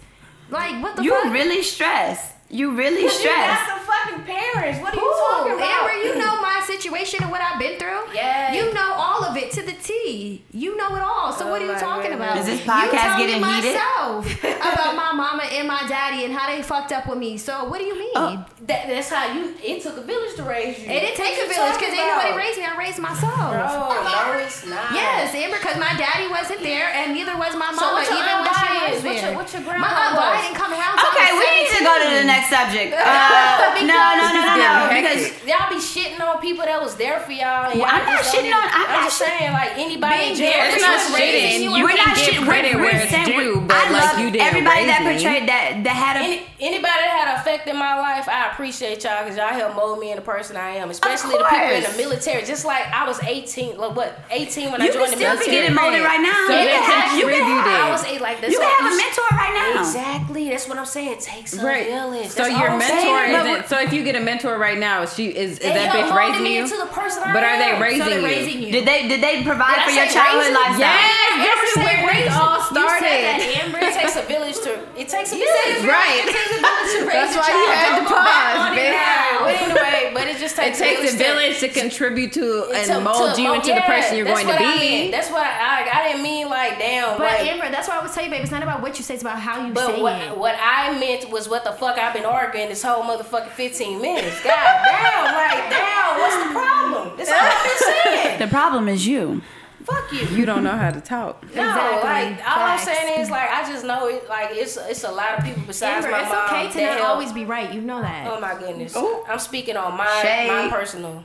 Like 0.50 0.82
what 0.82 0.96
the 0.96 1.02
fuck 1.02 1.04
You 1.04 1.22
fuck? 1.22 1.32
really 1.32 1.62
stressed. 1.62 2.34
You 2.52 2.72
really 2.74 3.02
You 3.02 3.06
got 3.08 3.12
stressed. 3.16 3.66
some 3.68 3.78
fucking 3.78 4.24
parents. 4.24 4.80
What 4.80 4.92
are 4.92 4.96
you 4.96 5.24
talking 5.30 5.52
about? 5.52 5.70
Amber, 5.90 6.02
you 6.02 6.18
know 6.18 6.40
my 6.42 6.60
situation 6.66 7.22
and 7.22 7.30
what 7.30 7.40
I've 7.40 7.60
been 7.60 7.78
through. 7.78 8.12
Yeah. 8.12 8.52
You 8.52 8.74
know 8.74 8.92
all 8.96 9.22
of 9.24 9.36
it 9.36 9.52
to 9.52 9.62
the 9.62 9.72
T. 9.72 10.42
You 10.52 10.76
know 10.76 10.96
it 10.96 11.02
all. 11.02 11.32
So 11.32 11.46
Oh 11.46 11.50
what 11.50 11.62
are 11.62 11.66
you 11.72 11.78
talking 11.78 12.10
goodness. 12.10 12.26
about? 12.30 12.38
Is 12.38 12.46
this 12.46 12.60
You 12.66 12.70
podcast 12.70 12.90
tell 13.06 13.18
me 13.18 13.26
getting 13.26 13.44
heated? 13.44 13.74
myself 13.78 14.44
about 14.66 14.96
my 14.96 15.12
mama 15.14 15.44
and 15.52 15.68
my 15.68 15.86
daddy 15.86 16.24
and 16.24 16.34
how 16.34 16.50
they 16.50 16.60
fucked 16.62 16.90
up 16.90 17.06
with 17.08 17.18
me. 17.18 17.38
So 17.38 17.68
what 17.70 17.78
do 17.78 17.84
you 17.86 17.94
mean? 17.96 18.12
Oh, 18.16 18.44
that, 18.66 18.88
that's 18.90 19.08
how 19.10 19.30
you. 19.32 19.54
It 19.62 19.82
took 19.82 19.96
a 19.96 20.02
village 20.02 20.34
to 20.34 20.42
raise 20.42 20.74
you. 20.82 20.90
It 20.90 21.00
didn't 21.06 21.16
take 21.22 21.38
a 21.38 21.46
village 21.46 21.78
because 21.78 21.94
ain't 21.94 22.10
nobody 22.10 22.34
raised 22.34 22.58
me. 22.58 22.64
I 22.66 22.74
raised 22.76 22.98
myself. 22.98 23.30
Bro, 23.54 23.62
no, 23.62 24.42
it's 24.42 24.66
not. 24.66 24.90
Yes, 24.90 25.30
Amber, 25.38 25.56
because 25.62 25.78
my 25.78 25.94
daddy 25.94 26.26
wasn't 26.26 26.66
there, 26.66 26.90
and 26.98 27.14
neither 27.14 27.38
was 27.38 27.54
my 27.54 27.70
So 27.70 27.86
mama. 27.86 28.02
what 28.02 28.10
your 28.10 28.18
even 28.18 28.36
when 28.42 28.54
she 28.58 28.68
was 28.74 28.98
is? 28.98 29.04
What 29.06 29.16
your- 29.22 29.34
what 29.38 29.48
your 29.54 29.62
grandma 29.62 29.86
My 29.86 30.34
aunt 30.34 30.42
didn't 30.42 30.58
come 30.58 30.72
around. 30.74 30.98
Okay, 31.14 31.30
we 31.38 31.46
need 31.62 31.70
to 31.78 31.80
go 31.86 31.94
to 31.94 32.06
the 32.10 32.22
17. 32.26 32.26
Next 32.40 32.50
subject. 32.50 32.96
Uh, 33.10 33.86
no, 33.86 33.86
no, 34.16 34.26
no, 34.32 34.40
no, 34.44 34.54
no. 34.56 34.72
Because 34.92 35.30
y'all 35.46 35.68
be 35.68 35.76
shitting 35.80 36.20
on 36.20 36.40
people 36.40 36.64
that 36.64 36.80
was 36.80 36.94
there 36.96 37.20
for 37.20 37.32
y'all. 37.32 37.72
Y'all 37.72 37.84
I'm 37.86 38.04
not 38.04 38.20
shitting 38.22 38.52
on- 38.52 38.68
I'm 38.70 38.86
I'm 38.86 38.92
not 38.92 39.04
just 39.08 39.18
saying, 39.18 39.52
like 39.52 39.72
anybody 39.78 40.34
there 40.36 40.72
It's 40.74 40.82
not 40.82 40.96
was 41.00 41.10
what's 41.10 41.20
raising 41.20 41.60
shitting. 41.60 41.64
you. 41.64 41.76
You 41.80 41.84
we're 41.84 41.96
not 41.96 42.14
give 42.16 42.24
shit- 42.36 42.44
credit 42.44 42.74
we're- 42.76 42.92
we're 42.92 43.08
saying- 43.08 43.26
due, 43.26 43.60
but, 43.66 43.76
I 43.76 43.90
like, 43.90 44.02
love 44.02 44.18
you 44.20 44.30
didn't 44.30 44.46
everybody 44.46 44.84
that 44.86 45.00
portrayed 45.02 45.48
that 45.48 45.80
that 45.84 45.96
had 45.96 46.14
a 46.16 46.20
Any, 46.24 46.38
anybody 46.60 47.00
that 47.04 47.12
had 47.24 47.28
an 47.34 47.40
effect 47.40 47.66
in 47.68 47.76
my 47.76 47.96
life, 47.98 48.28
I 48.28 48.50
appreciate 48.52 49.02
y'all 49.04 49.24
because 49.24 49.36
y'all 49.36 49.48
helped 49.54 49.76
mold 49.76 49.98
me 49.98 50.10
into 50.12 50.20
the 50.22 50.26
person 50.28 50.56
I 50.56 50.76
am. 50.80 50.90
Especially 50.90 51.36
the 51.36 51.44
people 51.48 51.72
in 51.72 51.84
the 51.84 51.94
military. 51.96 52.44
Just 52.44 52.64
like 52.64 52.84
I 52.92 53.06
was 53.08 53.18
18, 53.22 53.76
like 53.78 53.96
what 53.96 54.18
18 54.30 54.72
when 54.72 54.82
I 54.82 54.86
You 54.86 54.92
joined 54.92 55.10
can 55.12 55.18
the 55.18 55.24
still 55.24 55.36
be 55.40 55.50
military. 55.50 55.56
getting 55.56 55.74
molded 55.76 56.02
right 56.04 56.20
now. 56.20 56.36
So 56.48 56.52
You 56.60 56.68
can 56.68 56.82
have- 56.84 57.16
you 57.18 57.26
can 57.28 57.44
have- 57.44 57.88
I 57.88 57.90
was 57.90 58.02
like. 58.20 58.36
You 58.44 58.58
can 58.60 58.68
have 58.68 58.92
a 58.92 58.96
mentor 58.96 59.28
right 59.32 59.54
now. 59.56 59.80
Exactly. 59.80 60.50
That's 60.50 60.68
what 60.68 60.78
I'm 60.78 60.86
saying. 60.86 61.12
It 61.12 61.20
takes 61.20 61.54
a 61.56 61.64
Right. 61.64 61.88
Village. 62.34 62.52
So 62.52 62.58
your 62.58 62.70
mentor 62.76 63.20
saying. 63.26 63.34
isn't. 63.56 63.68
So 63.68 63.80
if 63.80 63.92
you 63.92 64.02
get 64.04 64.16
a 64.16 64.20
mentor 64.20 64.58
right 64.58 64.78
now, 64.78 65.06
she 65.06 65.28
is, 65.34 65.58
is 65.58 65.72
that 65.74 65.92
bitch 65.94 66.10
raising 66.14 66.46
you? 66.46 66.62
into 66.62 66.76
the 66.76 66.86
person 66.86 67.22
I 67.24 67.32
But 67.32 67.44
are 67.44 67.58
they 67.58 67.80
raising 67.80 68.02
So 68.02 68.10
they're 68.10 68.20
you? 68.20 68.26
raising 68.26 68.62
you. 68.62 68.72
Did 68.72 68.86
they 68.86 69.08
did 69.08 69.20
they 69.22 69.42
provide 69.42 69.76
Did 69.76 69.84
for 69.84 69.90
your 69.96 70.06
childhood 70.08 70.52
raising? 70.52 70.54
lifestyle? 70.54 71.40
Yes, 71.40 71.56
this 71.60 71.70
is 71.70 71.76
where 71.84 71.96
this 72.00 72.10
raising. 72.10 72.32
all 72.40 72.60
started. 72.62 73.04
that, 73.06 73.38
Amber. 73.62 73.78
It 73.80 73.94
takes 73.94 74.16
a 74.16 74.22
village 74.22 74.58
to. 74.66 74.70
It 74.98 75.08
takes 75.08 75.32
a 75.32 75.36
village. 75.40 75.48
said 75.64 75.84
it 75.84 75.88
Right. 75.88 76.20
It 76.24 76.32
takes 76.34 76.50
a 76.52 76.60
village 76.60 76.90
to 76.94 77.00
raise 77.10 77.16
That's 77.16 77.36
why 77.36 77.48
you 77.48 77.64
child. 77.64 77.76
had 77.76 77.90
to 77.90 78.02
Don't 78.04 78.10
go 78.10 78.16
back 78.20 78.44
pause, 78.54 78.60
on 78.60 78.72
it 78.72 78.80
bitch. 78.80 79.40
But 79.40 79.54
anyway, 79.56 80.10
but 80.14 80.24
it 80.28 80.36
just 80.38 80.56
takes. 80.56 80.78
It 80.78 80.84
takes, 80.84 81.00
takes 81.00 81.14
a 81.14 81.16
village 81.16 81.56
to 81.60 81.68
contribute 81.68 82.32
to 82.34 82.40
to- 82.40 82.72
and 82.74 83.04
mold 83.04 83.38
you 83.38 83.54
into 83.54 83.72
the 83.74 83.80
person 83.82 84.16
you're 84.16 84.26
going 84.26 84.46
to 84.46 84.56
be. 84.58 85.10
That's 85.10 85.30
what 85.30 85.42
I, 85.42 85.84
I. 85.84 86.00
I 86.00 86.08
didn't 86.12 86.22
mean 86.22 86.48
like 86.48 86.78
damn. 86.78 87.16
But 87.18 87.40
Amber, 87.40 87.70
that's 87.70 87.88
why 87.88 87.98
I 87.98 88.02
was 88.02 88.12
telling 88.14 88.30
you, 88.30 88.36
babe. 88.36 88.42
It's 88.42 88.50
not 88.52 88.62
about 88.62 88.82
what 88.82 88.98
you 88.98 89.04
say; 89.04 89.14
it's 89.14 89.22
about 89.22 89.38
how 89.40 89.66
you 89.66 89.74
say 89.74 90.00
what, 90.00 90.20
it. 90.20 90.36
what 90.36 90.54
I 90.60 90.98
meant 90.98 91.30
was 91.30 91.48
what 91.48 91.64
the 91.64 91.72
fuck 91.72 91.98
I've 91.98 92.12
been 92.14 92.19
arguing 92.24 92.68
this 92.68 92.82
whole 92.82 93.02
motherfucking 93.02 93.50
15 93.50 94.00
minutes. 94.00 94.42
God 94.42 94.54
damn, 94.84 95.24
like, 95.34 95.70
damn, 95.70 96.18
what's 96.20 96.36
the 96.36 96.50
problem? 96.52 97.16
That's 97.16 97.30
all 97.30 97.38
I've 97.40 97.64
been 97.64 98.12
saying. 98.14 98.38
The 98.38 98.46
problem 98.48 98.88
is 98.88 99.06
you. 99.06 99.42
Fuck 99.84 100.12
you. 100.12 100.20
You 100.36 100.44
don't 100.44 100.62
know 100.62 100.76
how 100.76 100.90
to 100.90 101.00
talk. 101.00 101.42
No, 101.42 101.48
Exactly. 101.48 102.08
like 102.10 102.48
all 102.48 102.62
I'm 102.64 102.78
saying 102.78 103.20
is 103.20 103.30
like 103.30 103.50
I 103.50 103.66
just 103.72 103.84
know 103.84 104.08
it. 104.08 104.28
Like 104.28 104.50
it's 104.52 104.76
it's 104.76 105.04
a 105.04 105.10
lot 105.10 105.38
of 105.38 105.44
people 105.44 105.62
besides 105.66 106.04
Amber, 106.04 106.10
my 106.18 106.22
it's 106.22 106.30
mom. 106.30 106.44
okay 106.46 106.68
to 106.68 106.74
that 106.78 106.84
not 106.90 106.98
help. 106.98 107.08
always 107.08 107.32
be 107.32 107.44
right. 107.46 107.72
You 107.72 107.80
know 107.80 108.00
that. 108.02 108.26
Oh 108.30 108.38
my 108.38 108.54
goodness. 108.58 108.94
Ooh. 108.94 109.24
I'm 109.26 109.38
speaking 109.38 109.76
on 109.78 109.96
my 109.96 110.20
Shade. 110.22 110.48
my 110.48 110.68
personal. 110.68 111.24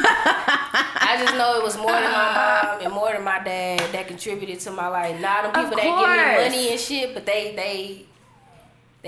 I 0.00 1.16
just 1.24 1.34
know 1.36 1.58
it 1.58 1.64
was 1.64 1.76
more 1.76 1.90
than 1.92 2.12
my 2.12 2.32
mom 2.72 2.84
and 2.84 2.92
more 2.92 3.12
than 3.12 3.24
my 3.24 3.38
dad 3.42 3.80
that 3.92 4.06
contributed 4.06 4.60
to 4.60 4.70
my 4.70 4.88
life. 4.88 5.18
Not 5.20 5.42
them 5.44 5.64
people 5.64 5.76
that 5.76 5.84
give 5.84 6.54
me 6.54 6.58
money 6.58 6.70
and 6.72 6.80
shit, 6.80 7.14
but 7.14 7.24
they 7.26 7.54
they 7.56 8.02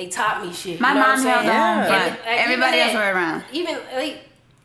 they 0.00 0.08
taught 0.08 0.44
me 0.44 0.52
shit. 0.52 0.80
My 0.80 0.88
you 0.88 0.94
know 0.94 1.00
mom 1.00 1.24
what 1.24 1.28
held 1.28 1.44
saying? 1.44 1.50
on, 1.50 1.78
Yeah. 1.78 1.88
but 1.88 2.10
like, 2.10 2.20
everybody 2.26 2.80
else 2.80 2.94
were 2.94 3.00
around. 3.00 3.44
Even 3.52 3.78
like 3.94 4.18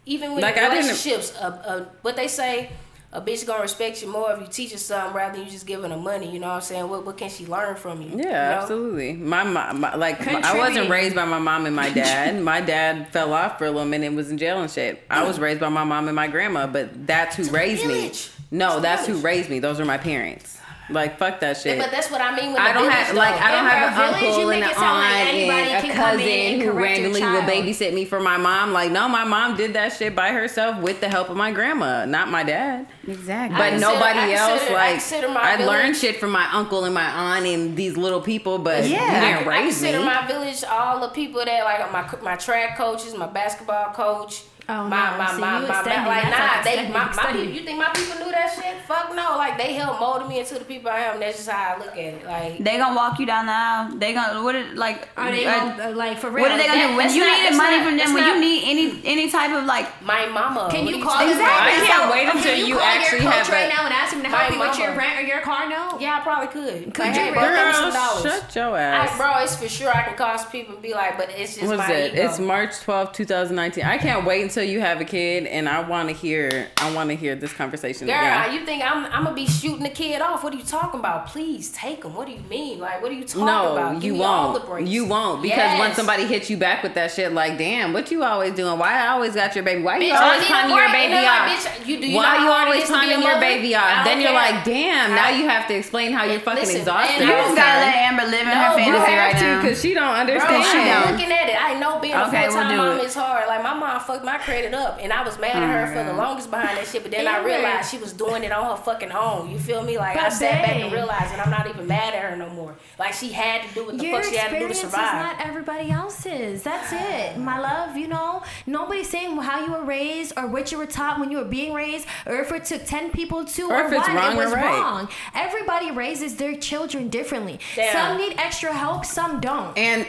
even 0.06 0.34
with 0.34 0.44
Like, 0.44 0.56
I 0.58 0.70
didn't- 0.70 0.78
relationships, 0.86 1.34
uh, 1.42 1.46
uh, 1.66 1.86
what 2.02 2.16
they 2.16 2.28
say. 2.28 2.70
A 3.12 3.22
bitch 3.22 3.48
gonna 3.48 3.62
respect 3.62 4.02
you 4.02 4.10
more 4.12 4.34
if 4.34 4.42
you 4.42 4.48
teach 4.48 4.74
her 4.74 4.78
something 4.78 5.14
rather 5.16 5.38
than 5.38 5.46
you 5.46 5.50
just 5.52 5.66
giving 5.66 5.90
her 5.90 5.96
money. 5.98 6.30
You 6.30 6.38
know 6.40 6.48
what 6.48 6.56
I'm 6.56 6.62
saying? 6.62 6.90
What 6.90 7.06
what 7.06 7.16
can 7.18 7.30
she 7.30 7.46
learn 7.46 7.78
from 7.78 8.02
you? 8.02 8.10
Yeah, 8.10 8.16
you 8.18 8.24
know? 8.24 8.62
absolutely. 8.62 9.14
My 9.14 9.44
mom, 9.46 9.80
my, 9.80 9.96
like 9.96 10.20
I 10.28 10.58
wasn't 10.58 10.90
raised 10.90 11.16
by 11.16 11.24
my 11.24 11.40
mom 11.40 11.66
and 11.66 11.74
my 11.74 11.90
dad. 12.04 12.42
my 12.42 12.60
dad 12.60 13.08
fell 13.14 13.32
off 13.32 13.58
for 13.58 13.66
a 13.68 13.72
little 13.72 13.86
minute 13.88 14.08
and 14.08 14.18
was 14.18 14.32
in 14.32 14.38
jail 14.38 14.62
and 14.62 14.70
shit. 14.70 15.02
I 15.10 15.24
was 15.24 15.40
raised 15.40 15.62
by 15.62 15.70
my 15.70 15.86
mom 15.86 16.08
and 16.08 16.16
my 16.16 16.28
grandma, 16.28 16.68
but 16.68 17.08
that's 17.08 17.38
who 17.38 17.44
raised 17.52 17.86
me. 17.86 18.12
No, 18.52 18.68
It's 18.68 18.78
a 18.78 18.82
that's 18.82 19.08
who 19.08 19.16
raised 19.20 19.50
me. 19.50 19.60
Those 19.60 19.80
are 19.80 19.86
my 19.86 19.98
parents. 19.98 20.60
Like 20.90 21.18
fuck 21.18 21.40
that 21.40 21.58
shit. 21.58 21.80
But 21.80 21.90
that's 21.92 22.12
what 22.12 22.22
I 22.22 22.36
mean. 22.36 22.52
With 22.54 22.62
I 22.62 22.72
don't 22.74 22.92
have 22.92 23.16
like. 23.16 23.34
I 23.42 23.52
don't 23.52 23.66
have 23.66 23.98
a 23.98 24.02
an 24.04 24.20
village, 24.20 24.22
you 24.24 24.30
uncle 24.30 24.50
make 24.50 24.64
and 24.64 24.64
an 24.66 24.70
it 24.70 25.48
like 25.48 25.70
aunt 25.72 25.86
and 25.86 25.92
a 25.92 25.96
cousin 25.96 26.62
who 26.62 26.72
randomly 26.72 27.22
will 27.22 27.42
babysit 27.42 27.94
me 27.94 28.06
for 28.06 28.20
my 28.20 28.38
mom. 28.38 28.72
Like 28.72 28.92
no, 28.92 29.08
my 29.10 29.24
mom 29.24 29.58
did 29.58 29.74
that 29.74 29.94
shit 29.94 30.16
by 30.16 30.30
herself 30.30 30.80
with 30.82 31.02
the 31.02 31.10
help 31.10 31.30
of 31.30 31.38
my 31.38 31.52
grandma, 31.52 32.06
not 32.06 32.30
my 32.30 32.44
dad. 32.44 32.86
Exactly. 33.08 33.58
But 33.58 33.70
consider- 33.72 33.94
nobody 33.94 34.34
else 34.34 34.60
consider- 34.60 34.72
I 34.72 34.84
like 34.84 34.92
consider 34.92 35.28
my 35.30 35.42
I, 35.42 35.66
learned 35.66 35.96
shit 35.96 36.20
from 36.20 36.32
my 36.32 36.48
uncle 36.54 36.86
and 36.86 36.94
my 36.94 37.06
aunt 37.36 37.46
and 37.48 37.76
these 37.76 37.98
little 37.98 38.22
people, 38.22 38.60
but 38.60 38.86
Yeah. 38.86 38.98
you 39.00 39.18
I, 39.18 39.20
didn't 39.40 39.48
I 39.48 39.50
raise 39.50 39.74
consider 39.80 40.00
me. 40.00 40.06
my 40.06 40.28
village 40.28 40.64
all 40.70 41.00
the 41.00 41.10
people 41.10 41.44
that 41.44 41.64
like 41.64 41.92
my 41.92 42.22
my 42.32 42.36
track 42.36 42.78
coaches, 42.78 43.16
my 43.16 43.28
basketball 43.28 43.92
coach. 43.94 44.44
Oh, 44.68 44.84
my 44.88 45.12
no. 45.12 45.18
my 45.18 45.32
See, 45.36 45.42
my, 45.42 45.62
you 45.62 45.68
my, 45.68 45.76
extending. 45.78 46.06
like 46.06 46.24
nah, 46.24 46.30
like 46.30 46.64
they 46.64 46.70
extending, 46.74 46.94
my, 46.94 47.14
my 47.14 47.32
people. 47.32 47.54
You 47.56 47.62
think 47.64 47.78
my 47.78 47.92
people 47.94 48.16
knew 48.26 48.32
that 48.32 48.50
shit? 48.56 48.82
Fuck 48.88 49.14
no. 49.16 49.38
Like 49.38 49.58
they 49.58 49.74
helped 49.74 50.00
mold 50.00 50.28
me 50.28 50.40
into 50.40 50.56
the 50.56 50.66
people 50.66 50.90
I 50.90 51.00
am. 51.14 51.20
That's 51.20 51.38
just 51.38 51.50
how 51.50 51.76
I 51.76 51.78
look 51.80 51.92
at 51.94 51.98
it. 52.18 52.26
Like 52.26 52.58
They 52.64 52.78
gonna 52.78 52.96
walk 52.96 53.20
you 53.20 53.26
down 53.26 53.46
the 53.46 53.52
aisle. 53.54 53.96
They 53.98 54.14
gonna 54.14 54.42
what 54.44 54.56
it 54.56 54.76
like? 54.76 55.08
Are 55.18 55.30
they 55.32 55.46
uh, 55.46 55.54
gonna, 55.78 55.84
uh, 55.92 55.96
like 55.96 56.18
for 56.18 56.30
real? 56.32 56.44
what 56.44 56.52
are 56.52 56.58
they 56.58 56.66
gonna 56.66 56.80
That- 56.82 56.92
do 56.92 56.98
when 56.98 57.14
you 57.14 57.22
not- 57.22 57.38
needed 57.38 57.46
that's 57.54 57.58
money 57.58 57.78
not- 57.78 57.86
from 57.86 57.98
them? 57.98 58.10
that's 58.10 58.14
When 58.14 58.24
not- 58.26 58.36
you 58.36 58.42
need 58.42 58.62
any 58.66 59.02
any 59.06 59.30
type 59.30 59.52
of 59.52 59.66
like 59.66 59.86
my 60.04 60.26
mama. 60.28 60.68
Can 60.72 60.88
you 60.88 61.04
call 61.04 61.20
them? 61.20 61.30
Exactly. 61.30 61.46
I 61.46 61.86
can't 61.86 62.04
So, 62.06 62.12
wait 62.12 62.26
Can 62.26 62.38
until 62.38 62.58
you, 62.58 62.66
you 62.66 62.76
call 62.76 62.84
actually 62.86 63.22
your 63.22 63.32
have 63.32 63.46
coach 63.46 63.54
right 63.54 63.70
a. 63.70 63.76
now 63.76 63.86
and 63.86 63.94
ask 63.94 64.14
him 64.14 64.24
to 64.24 64.30
My 64.30 64.38
help 64.38 64.54
you 64.54 64.60
with 64.60 64.80
your 64.80 64.96
rent 64.98 65.20
or 65.20 65.26
your 65.30 65.42
car 65.42 65.70
note? 65.70 66.02
Yeah, 66.02 66.18
I 66.18 66.22
probably 66.22 66.48
could. 66.50 66.94
Could 66.94 67.06
Like, 67.06 67.14
you 67.16 67.22
hey, 67.22 67.32
really? 67.32 67.54
bro, 67.54 67.54
throw 67.54 67.86
me 67.86 67.92
Girl, 67.92 67.92
dollars. 67.94 68.24
shut 68.24 68.56
your 68.56 68.78
ass. 68.78 69.18
bro, 69.18 69.44
it's 69.44 69.56
for 69.58 69.70
sure 69.70 69.90
I 69.94 70.02
can 70.04 70.16
call 70.18 70.38
some 70.38 70.50
people 70.52 70.74
and 70.74 70.82
be 70.84 70.94
like, 70.94 71.18
but 71.18 71.30
it's 71.30 71.54
just 71.56 71.68
What's 71.68 71.90
it? 71.90 72.16
It's 72.16 72.40
March 72.40 72.80
twelfth, 72.82 73.14
2019. 73.14 73.84
I 73.84 73.98
can't 73.98 74.26
wait 74.26 74.44
until 74.44 74.55
until 74.58 74.72
you 74.72 74.80
have 74.80 75.02
a 75.02 75.06
kid, 75.06 75.46
and 75.48 75.68
I 75.68 75.82
want 75.82 76.08
to 76.08 76.16
hear. 76.16 76.70
I 76.78 76.94
want 76.94 77.10
to 77.10 77.16
hear 77.16 77.36
this 77.36 77.52
conversation 77.52 78.08
Girl, 78.08 78.16
again. 78.16 78.54
you 78.54 78.66
think 78.66 78.84
I'm 78.84 79.06
I'm 79.08 79.24
gonna 79.26 79.36
be 79.36 79.46
shooting 79.48 79.84
the 79.84 79.90
kid 79.90 80.22
off? 80.22 80.44
What 80.46 80.54
are 80.54 80.58
you 80.58 80.64
talking 80.64 81.00
about? 81.02 81.28
Please 81.28 81.72
take 81.74 82.06
him. 82.06 82.14
What 82.14 82.28
do 82.28 82.34
you 82.34 82.40
mean? 82.50 82.80
Like, 82.80 83.02
what 83.02 83.12
are 83.12 83.16
you 83.16 83.26
talking 83.26 83.46
no, 83.46 83.74
about? 83.74 83.96
Give 83.96 84.04
you 84.06 84.14
me 84.14 84.24
all 84.24 84.54
the 84.54 84.66
won't. 84.66 84.88
You 84.88 85.06
won't 85.06 85.42
because 85.42 85.78
when 85.80 85.94
somebody 85.94 86.24
hits 86.26 86.50
you 86.50 86.56
back 86.56 86.84
with 86.84 86.94
that 86.94 87.12
shit, 87.12 87.34
like, 87.34 87.58
damn, 87.58 87.92
what 87.92 88.12
you 88.12 88.24
always 88.24 88.54
doing? 88.54 88.80
Why 88.80 88.94
I 89.04 89.08
always 89.10 89.36
got 89.36 89.56
your 89.56 89.64
baby? 89.66 89.82
Why 89.84 89.98
you 89.98 90.14
Bitch, 90.14 90.16
I 90.16 90.24
always 90.24 90.40
need 90.50 90.76
your 90.76 90.88
baby 90.88 91.04
And 91.04 91.14
they're 91.14 91.24
like, 91.24 91.42
off? 91.42 91.66
bitch, 91.66 91.88
you- 91.88 92.00
do 92.00 92.08
you 92.08 92.16
Why 92.16 92.44
you 92.44 92.50
always 92.50 92.84
is 92.84 92.90
to 92.90 93.00
be 93.02 93.08
your 93.08 93.40
baby 93.42 93.76
off? 93.76 93.84
don't 93.84 94.04
Then 94.06 94.22
you're 94.22 94.32
like, 94.34 94.64
damn. 94.64 95.12
I- 95.12 95.16
now 95.16 95.30
you 95.30 95.50
have 95.50 95.68
to 95.68 95.76
explain 95.76 96.14
how 96.14 96.24
you're 96.24 96.40
fucking 96.40 96.62
Listen, 96.62 96.80
exhausted. 96.80 97.20
You 97.26 97.34
I 97.34 97.36
just 97.36 97.50
was 97.50 97.58
gotta 97.60 97.80
let 97.82 97.96
Amber 97.96 98.24
live 98.26 98.42
in 98.42 98.48
No, 98.48 98.54
her 98.56 98.80
You 98.80 98.86
fantasy 98.86 99.12
have 99.12 99.34
right 99.34 99.38
to 99.38 99.44
now. 99.44 99.62
because 99.62 99.82
she 99.82 99.94
don't 99.94 100.08
Bro, 100.08 100.16
understand. 100.16 101.04
I'm 101.04 101.12
looking 101.12 101.32
at 101.32 101.50
it. 101.50 101.58
I 101.62 101.80
know 101.80 102.00
being 102.00 102.16
Okay, 102.16 102.46
a 102.46 102.52
full 102.52 102.62
time 102.62 102.78
we'll 102.78 102.96
mom 102.96 103.06
is 103.06 103.14
hard. 103.16 103.48
Like 103.48 103.64
my 103.64 103.74
mom 103.74 104.00
fucked 104.00 104.24
my 104.24 104.38
credit 104.46 104.74
up, 104.74 105.00
and 105.02 105.12
I 105.12 105.24
was 105.24 105.38
mad 105.40 105.62
at 105.62 105.70
her 105.70 105.88
for 105.88 106.04
the 106.04 106.10
mm-hmm. 106.10 106.18
longest 106.18 106.52
behind 106.52 106.78
that 106.78 106.88
shit. 106.88 107.02
But 107.02 107.12
then 107.12 107.28
I 107.28 107.44
realized 107.44 107.90
she 107.90 107.98
was 107.98 108.14
doing 108.14 108.44
it 108.44 108.52
on 108.52 108.78
her 108.78 108.82
fucking 108.82 109.12
own. 109.12 109.50
You 109.50 109.60
feel 109.60 109.84
me? 109.84 109.98
Like 109.98 110.18
I 110.18 110.26
But 110.26 110.30
sat 110.34 110.64
back 110.64 110.76
and 110.76 110.92
realized 110.92 111.32
and 111.34 111.42
I'm 111.42 111.50
not 111.50 111.68
even 111.68 111.88
mad 111.88 112.14
at 112.14 112.24
her 112.24 112.36
no 112.36 112.50
more. 112.50 112.76
Like 113.00 113.14
she 113.14 113.32
had 113.32 113.68
to 113.68 113.74
do 113.74 113.86
what 113.86 113.98
the 113.98 114.06
Your 114.06 114.22
fuck 114.22 114.32
she 114.32 114.38
had 114.38 114.52
to 114.52 114.60
do 114.60 114.66
to 114.66 114.70
experience 114.72 114.78
is 114.78 114.92
survive. 114.92 115.38
not 115.38 115.46
everybody 115.46 115.90
else's. 115.90 116.64
That's 116.64 116.94
it, 116.94 117.38
my 117.38 117.60
love. 117.70 117.98
You 117.98 118.08
know, 118.08 118.44
nobody's 118.68 119.10
saying 119.10 119.36
how 119.38 119.66
you 119.66 119.72
were 119.72 119.84
raised 119.84 120.34
or 120.38 120.48
what 120.48 120.72
you 120.72 120.78
were 120.78 120.86
taught 120.86 121.20
when 121.20 121.32
you 121.32 121.38
were 121.38 121.46
being 121.46 121.74
raised, 121.74 122.08
or 122.26 122.36
if 122.38 122.52
it 122.52 122.66
took 122.66 122.86
ten 122.86 123.12
people 123.12 123.46
to 123.46 123.70
Or 123.70 123.76
or, 123.76 123.86
if 123.86 123.92
it's 123.92 124.08
one, 124.08 124.16
wrong 124.16 124.34
it 124.34 124.40
or 124.40 124.44
was 124.46 124.54
right. 124.54 124.80
wrong. 124.80 125.10
Everybody 125.34 125.92
raises 125.92 126.36
their 126.36 126.56
children 126.56 127.10
differently. 127.10 127.60
Damn. 127.76 127.92
Some 127.94 128.18
need 128.18 128.36
extra 128.38 128.74
help, 128.74 129.06
some 129.06 129.40
don't. 129.40 129.78
And 129.78 130.06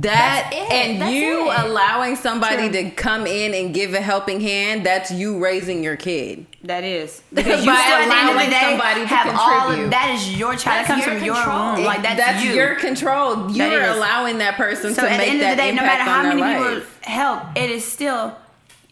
that 0.00 0.48
That's 0.50 0.72
and 0.72 1.00
That's 1.02 1.12
you 1.12 1.50
it. 1.50 1.60
allowing 1.66 2.16
somebody 2.16 2.68
True. 2.70 2.82
to 2.84 2.90
come 2.90 3.26
in 3.26 3.52
and 3.54 3.74
give 3.74 3.94
a 3.94 4.00
helping 4.00 4.40
hand, 4.40 4.86
that's 4.86 5.10
you 5.10 5.38
raising 5.38 5.82
your 5.84 5.96
kid. 5.96 6.46
That 6.64 6.84
is 6.84 7.22
because 7.34 7.64
you 7.64 7.70
By 7.70 7.76
still 7.80 7.96
at 7.96 8.06
the 8.06 8.14
end 8.14 8.28
of 8.30 8.34
allowing 8.36 8.48
the 8.48 8.54
day 8.54 8.60
somebody 8.70 9.00
to 9.00 9.06
have 9.08 9.36
all. 9.38 9.60
contribute. 9.66 9.90
That 9.90 10.10
is 10.14 10.38
your 10.38 10.56
child. 10.56 10.64
That 10.64 10.86
comes 10.86 11.04
your 11.06 11.14
from 11.16 11.24
your 11.24 11.34
control. 11.34 11.74
womb. 11.76 11.84
Like 11.84 12.02
that's, 12.02 12.44
you. 12.44 12.52
your 12.52 12.74
control. 12.76 13.50
You're 13.50 13.84
allowing 13.84 14.38
that 14.38 14.56
person 14.56 14.94
so 14.94 15.02
to 15.02 15.10
at 15.10 15.12
the 15.12 15.18
make 15.18 15.28
end 15.32 15.40
that 15.42 15.50
of 15.52 15.56
the 15.58 15.62
day, 15.62 15.72
no 15.72 15.82
impact 15.82 15.98
matter 15.98 16.10
how 16.10 16.18
on 16.20 16.28
many 16.36 16.42
their 16.42 16.58
people 16.58 16.74
life. 16.78 16.98
help, 17.02 17.42
it 17.56 17.70
is 17.70 17.84
still 17.84 18.36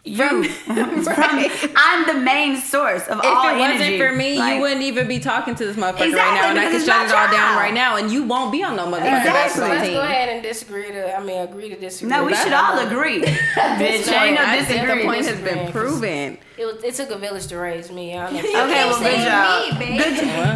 you. 0.04 0.44
From- 0.44 0.44
From- 1.04 1.72
I'm 1.76 2.06
the 2.06 2.14
main 2.24 2.56
source 2.56 3.06
of 3.08 3.18
If 3.18 3.24
all 3.24 3.48
it 3.54 3.58
wasn't 3.58 3.98
for 3.98 4.12
me, 4.12 4.38
Like, 4.38 4.54
you 4.54 4.60
wouldn't 4.60 4.82
even 4.82 5.06
be 5.08 5.18
talking 5.18 5.54
to 5.54 5.64
this 5.66 5.76
motherfucker 5.76 5.98
right 6.14 6.34
now, 6.34 6.50
and 6.50 6.58
I 6.58 6.66
because 6.66 6.84
can 6.86 7.08
shut 7.08 7.10
it 7.10 7.14
all 7.14 7.30
down 7.30 7.56
right 7.56 7.74
now, 7.74 7.96
and 7.96 8.10
you 8.10 8.22
won't 8.24 8.50
be 8.52 8.62
on 8.64 8.76
no 8.76 8.86
motherfucking 8.86 8.96
Exactly. 9.00 9.30
Let's, 9.32 9.54
basketball 9.54 9.68
let's 9.70 9.84
team. 9.86 9.94
go 9.94 10.00
ahead 10.02 10.28
and 10.30 10.42
disagree 10.42 10.88
to. 10.92 11.16
I 11.16 11.22
mean, 11.22 11.40
agree 11.42 11.68
to 11.68 11.76
disagree. 11.78 12.10
No, 12.10 12.24
we 12.24 12.32
That's 12.32 12.44
should 12.44 12.52
all 12.52 12.78
I'm- 12.78 12.86
agree. 12.88 13.20
Bitch, 13.80 14.10
ain't 14.12 14.34
no 14.36 14.44
I 14.44 14.64
think 14.64 14.86
the 14.86 15.04
point 15.04 15.26
has 15.26 15.40
been 15.40 15.70
proven. 15.72 16.38
It, 16.56 16.66
was, 16.66 16.84
it 16.84 16.94
took 16.94 17.10
a 17.10 17.16
village 17.18 17.46
to 17.48 17.56
raise 17.56 17.90
me. 17.90 18.16
I 18.16 18.26
don't. 18.26 18.34
You 18.34 18.40
Okay, 18.40 18.48
keep 18.52 18.54
well, 18.54 18.98
good 18.98 19.02
saying 19.02 19.24
job. 19.24 19.78
Me, 19.80 19.98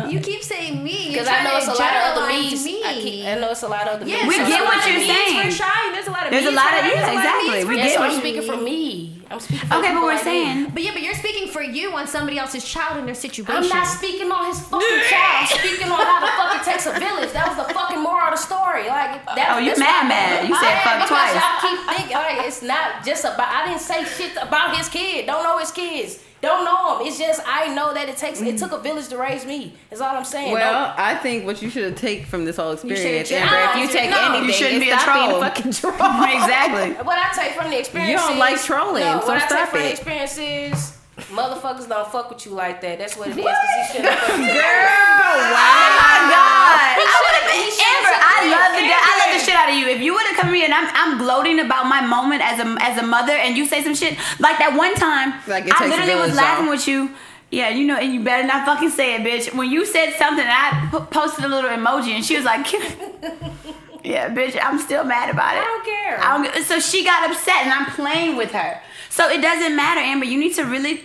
babe. 0.04 0.12
You 0.12 0.20
keep 0.20 0.42
saying 0.42 0.84
me. 0.84 1.08
Because 1.08 1.28
I 1.28 1.42
know 1.44 1.56
it's 1.56 1.66
a 1.66 1.70
lot 1.70 1.80
of 1.94 2.18
other 2.18 2.28
me's. 2.28 2.62
me's. 2.64 2.84
I, 2.84 2.92
keep, 2.94 3.24
I 3.26 3.34
know 3.38 3.50
it's 3.50 3.62
a 3.62 3.68
lot 3.68 3.88
of 3.88 4.00
other 4.00 4.06
Yeah, 4.06 4.26
me's. 4.26 4.28
We 4.28 4.36
get 4.36 4.60
a 4.60 4.64
what 4.64 4.86
you're 4.86 4.98
me's 4.98 5.06
saying. 5.06 5.50
For 5.50 5.56
Chy, 5.58 5.92
there's 5.92 6.06
a 6.06 6.10
lot 6.10 6.24
of 6.26 6.30
There's 6.30 6.44
a 6.44 6.48
me's 6.48 6.56
lot 6.56 6.74
of- 6.74 6.80
her, 6.84 6.88
yeah, 6.88 6.94
there's 6.94 7.08
a 7.08 7.14
lot 7.14 7.16
of 7.16 7.20
exactly. 7.24 7.50
me's 7.54 7.62
for 7.64 7.68
We 7.70 7.76
get 7.76 8.00
what 8.00 8.10
I'm 8.10 8.18
speaking 8.20 8.42
for 8.42 8.56
me. 8.58 9.13
I'm 9.30 9.40
speaking 9.40 9.68
for 9.68 9.74
Okay, 9.76 9.88
but 9.88 9.88
people 9.88 10.02
we're 10.02 10.14
like 10.14 10.24
me. 10.24 10.30
saying 10.44 10.70
But 10.74 10.82
yeah, 10.82 10.92
but 10.92 11.02
you're 11.02 11.14
speaking 11.14 11.48
for 11.48 11.62
you 11.62 11.92
on 11.92 12.06
somebody 12.06 12.38
else's 12.38 12.64
child 12.64 12.98
in 12.98 13.06
their 13.06 13.14
situation. 13.14 13.54
I'm 13.64 13.68
not 13.68 13.86
speaking 13.86 14.30
on 14.30 14.46
his 14.46 14.60
fucking 14.60 15.00
child. 15.10 15.48
I'm 15.50 15.58
speaking 15.58 15.88
on 15.90 16.00
how 16.00 16.20
the 16.20 16.32
fuck 16.36 16.50
it 16.60 16.64
takes 16.64 16.86
a 16.86 16.92
village. 16.98 17.32
That 17.32 17.48
was 17.48 17.66
the 17.66 17.72
fucking 17.74 18.00
moral 18.02 18.28
of 18.28 18.34
the 18.34 18.42
story. 18.42 18.88
Like 18.88 19.24
that. 19.26 19.54
Oh, 19.54 19.58
you 19.58 19.70
that's 19.70 19.80
mad, 19.80 20.02
why- 20.02 20.08
mad. 20.08 20.48
You 20.48 20.54
said 20.56 20.72
I 20.72 20.80
am, 20.80 20.84
fuck 20.84 20.96
because 21.04 21.12
twice. 21.12 21.34
Y'all 21.36 21.60
keep 21.60 21.78
thinking 21.92 22.16
like 22.16 22.38
it's 22.46 22.62
not 22.62 23.04
just 23.04 23.24
about. 23.24 23.48
I 23.52 23.66
didn't 23.68 23.80
say 23.80 24.04
shit 24.04 24.36
about 24.40 24.76
his 24.76 24.88
kid. 24.88 25.26
Don't 25.26 25.42
know 25.44 25.58
his 25.58 25.70
kids. 25.70 26.18
Don't 26.44 26.64
know 26.64 26.98
him. 27.00 27.06
It's 27.06 27.18
just 27.18 27.40
I 27.46 27.74
know 27.74 27.92
that 27.94 28.08
it 28.08 28.16
takes. 28.16 28.40
It 28.40 28.58
took 28.58 28.72
a 28.72 28.78
village 28.78 29.08
to 29.08 29.18
raise 29.18 29.44
me. 29.46 29.74
That's 29.90 30.00
all 30.02 30.14
I'm 30.16 30.24
saying. 30.24 30.52
Well, 30.52 30.94
I 30.96 31.14
think 31.16 31.44
what 31.46 31.62
you 31.62 31.70
should 31.70 31.96
take 31.96 32.26
from 32.26 32.44
this 32.44 32.56
whole 32.56 32.72
experience, 32.72 33.30
Amber, 33.32 33.56
if 33.70 33.76
you 33.88 33.88
take 33.98 34.10
No, 34.10 34.40
you 34.42 34.52
shouldn't 34.52 34.80
be 34.80 34.90
a 34.90 34.98
troll. 34.98 35.36
a 35.36 35.40
fucking 35.48 35.72
troll. 35.72 35.92
exactly. 35.94 36.92
What 37.04 37.18
I 37.18 37.30
take 37.34 37.52
from 37.58 37.70
the 37.70 37.78
experience. 37.78 38.10
You 38.10 38.16
don't 38.28 38.38
like 38.38 38.60
trolling, 38.60 39.02
No, 39.04 39.20
so 39.20 39.26
what 39.28 39.36
I 39.42 39.46
stop 39.46 39.58
take 39.58 39.68
from 39.70 39.78
it. 39.80 39.82
the 39.84 39.90
experience 39.90 40.38
is 40.38 40.98
motherfuckers 41.30 41.88
don't 41.88 42.10
fuck 42.10 42.30
with 42.30 42.44
you 42.46 42.52
like 42.52 42.80
that. 42.80 42.98
That's 42.98 43.16
what 43.16 43.28
it 43.28 43.32
is. 43.32 43.36
Because 43.36 43.56
he 43.56 43.82
shouldn't 43.92 44.18
fuck 44.18 44.28
with 44.38 44.46
you. 44.54 44.62
Oh 44.62 45.90
my 46.00 46.18
god! 46.30 46.94
He 46.98 47.04
I 47.06 47.16
would 47.22 47.34
have 47.38 47.50
he 47.50 47.60
been 47.64 47.70
should've 47.70 47.94
Amber. 47.94 48.10
said 48.10 48.22
I 48.22 48.38
love 48.50 48.70
the 48.74 48.82
I 48.84 49.12
love 49.22 49.30
the 49.38 49.44
shit 49.44 49.54
out 49.54 49.68
of 49.70 49.74
you. 49.76 49.86
If 49.88 50.00
you 50.00 50.12
would 50.14 50.26
have 50.26 50.36
come 50.36 50.52
here 50.54 50.64
and 50.64 50.74
I'm 50.74 50.88
I'm 50.94 51.18
gloating 51.18 51.60
about 51.60 51.86
my 51.86 52.00
moment 52.04 52.42
as 52.42 52.58
a 52.60 52.66
as 52.82 52.98
a 52.98 53.06
mother 53.06 53.32
and 53.32 53.56
you 53.56 53.64
say 53.66 53.82
some 53.82 53.94
shit 53.94 54.18
like 54.40 54.58
that 54.58 54.74
one 54.76 54.94
time, 54.94 55.34
Like 55.46 55.66
it 55.66 55.74
I 55.74 55.78
takes 55.86 55.94
a 55.94 55.98
literally 56.00 56.20
was 56.20 56.34
laughing 56.36 56.66
y'all. 56.66 56.74
with 56.74 56.88
you. 56.88 57.10
Yeah, 57.50 57.68
you 57.68 57.86
know, 57.86 57.96
and 57.96 58.12
you 58.12 58.18
better 58.24 58.44
not 58.44 58.66
fucking 58.66 58.90
say 58.90 59.14
it, 59.14 59.20
bitch. 59.22 59.54
When 59.54 59.70
you 59.70 59.86
said 59.86 60.14
something, 60.14 60.44
I 60.44 60.88
p- 60.90 60.98
posted 61.12 61.44
a 61.44 61.48
little 61.48 61.70
emoji, 61.70 62.08
and 62.10 62.24
she 62.24 62.34
was 62.34 62.44
like, 62.44 62.66
"Yeah, 64.02 64.28
bitch, 64.34 64.58
I'm 64.60 64.78
still 64.80 65.04
mad 65.04 65.30
about 65.30 65.54
it." 65.54 65.60
I 65.60 65.64
don't 65.64 65.84
care. 65.84 66.20
I 66.20 66.42
don't, 66.52 66.64
so 66.64 66.80
she 66.80 67.04
got 67.04 67.30
upset, 67.30 67.62
and 67.64 67.70
I'm 67.72 67.86
playing 67.92 68.36
with 68.36 68.50
her. 68.52 68.80
So 69.14 69.28
it 69.28 69.40
doesn't 69.40 69.76
matter, 69.76 70.00
Amber. 70.00 70.26
You 70.26 70.36
need 70.36 70.54
to 70.56 70.64
really 70.64 71.04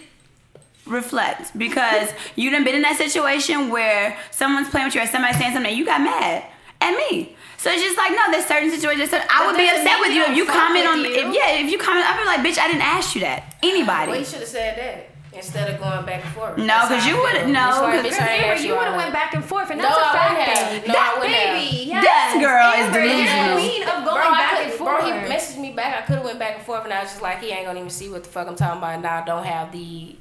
reflect 0.87 1.55
because 1.55 2.09
you 2.35 2.49
done 2.49 2.63
been 2.63 2.73
in 2.73 2.81
that 2.81 2.97
situation 2.97 3.69
where 3.69 4.17
someone's 4.31 4.67
playing 4.67 4.87
with 4.87 4.95
you 4.95 5.03
or 5.03 5.05
somebody's 5.05 5.37
saying 5.37 5.53
something 5.53 5.69
and 5.69 5.77
you 5.77 5.85
got 5.85 6.01
mad 6.01 6.43
at 6.81 6.97
me. 6.97 7.35
So 7.57 7.69
it's 7.69 7.83
just 7.83 7.97
like 7.97 8.09
no, 8.09 8.31
there's 8.31 8.47
certain 8.47 8.71
situations. 8.71 9.11
that 9.11 9.29
I 9.29 9.45
would 9.45 9.55
be 9.55 9.69
upset 9.69 9.99
with 9.99 10.09
you 10.09 10.23
if 10.23 10.35
you 10.35 10.47
comment 10.47 10.87
on. 10.87 11.05
you. 11.05 11.21
If, 11.21 11.35
yeah, 11.35 11.61
if 11.61 11.69
you 11.69 11.77
comment, 11.77 12.03
I'd 12.09 12.17
be 12.17 12.25
like, 12.25 12.41
bitch, 12.41 12.57
I 12.57 12.65
didn't 12.65 12.81
ask 12.81 13.13
you 13.13 13.21
that. 13.21 13.53
Anybody. 13.61 14.09
Well, 14.09 14.19
he 14.19 14.25
should 14.25 14.39
have 14.39 14.49
said 14.49 14.75
that 14.79 15.08
instead 15.33 15.69
of 15.69 15.79
going 15.79 16.05
back 16.05 16.25
and 16.25 16.33
forth. 16.33 16.57
No, 16.57 16.65
That's 16.65 16.87
'cause 16.89 17.03
how 17.03 17.09
you 17.09 17.17
would've- 17.21 17.37
feel. 17.41 17.47
no, 17.47 17.53
That's 17.53 17.79
why 17.79 17.91
'cause- 17.91 17.99
bitch, 17.99 18.03
Because 18.09 18.19
I 18.19 18.27
ain't 18.33 18.41
Amber, 18.43 18.53
asked 18.55 18.63
you 18.65 18.75
would 18.75 18.87
have 18.87 18.95
went 18.95 19.13
back 19.13 19.33
and 19.35 19.45
forth, 19.45 19.69
and 19.69 19.81
No, 19.81 19.87
that's 19.87 19.99
a 19.99 20.05
I 20.05 20.11
fact. 20.11 20.29
wouldn't 20.29 20.47
have. 20.57 20.87
No, 20.87 20.93
that 20.93 21.13
wouldn't 21.17 21.35
have. 21.35 21.55
baby, 21.55 21.77
yes. 21.87 22.33
This 22.33 22.41
girl 22.43 22.71
is 22.73 22.79
Amber, 22.85 22.99
you're 22.99 23.09
delusional. 23.13 23.45
the 23.45 23.53
queen 23.61 23.83
of 23.83 24.05
going 24.05 24.21
I 24.23 24.29
back 24.37 24.57
could, 24.57 24.67
and 24.67 24.77
bro, 24.77 25.01
he 25.05 25.11
messaged 25.33 25.57
me 25.57 25.71
back. 25.71 25.97
I 25.97 26.01
could 26.01 26.15
have 26.15 26.25
went 26.25 26.39
back 26.39 26.55
and 26.57 26.65
forth, 26.65 26.83
and 26.83 26.93
I 26.93 27.01
was 27.01 27.09
just 27.11 27.21
like, 27.21 27.41
he 27.41 27.51
ain't 27.51 27.65
gonna 27.65 27.77
even 27.79 27.89
see 27.91 28.09
what 28.09 28.23
the 28.23 28.29
fuck 28.29 28.47
I'm 28.47 28.55
talking 28.55 28.77
about. 28.79 28.99
Now 29.01 29.17
I 29.19 29.21
don't 29.25 29.45
have 29.45 29.71
the 29.71 30.15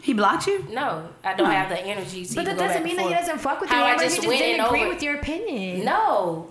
He 0.00 0.12
blocked 0.14 0.46
you. 0.46 0.64
no, 0.70 1.08
I 1.24 1.34
don't 1.34 1.50
have 1.50 1.68
the 1.68 1.78
energy 1.78 2.24
to 2.24 2.34
but 2.34 2.44
that 2.46 2.56
go 2.56 2.62
doesn't 2.62 2.76
back 2.78 2.84
mean 2.84 2.96
that 2.96 3.06
he 3.06 3.14
doesn't 3.14 3.38
fuck 3.38 3.60
with 3.60 3.68
How 3.68 3.78
you. 3.86 3.92
I 3.92 3.98
just 3.98 4.16
he 4.16 4.22
just 4.22 4.38
didn't 4.38 4.64
agree 4.64 4.80
over- 4.80 4.88
with 4.90 5.02
your 5.02 5.14
opinion. 5.16 5.84
No. 5.84 6.46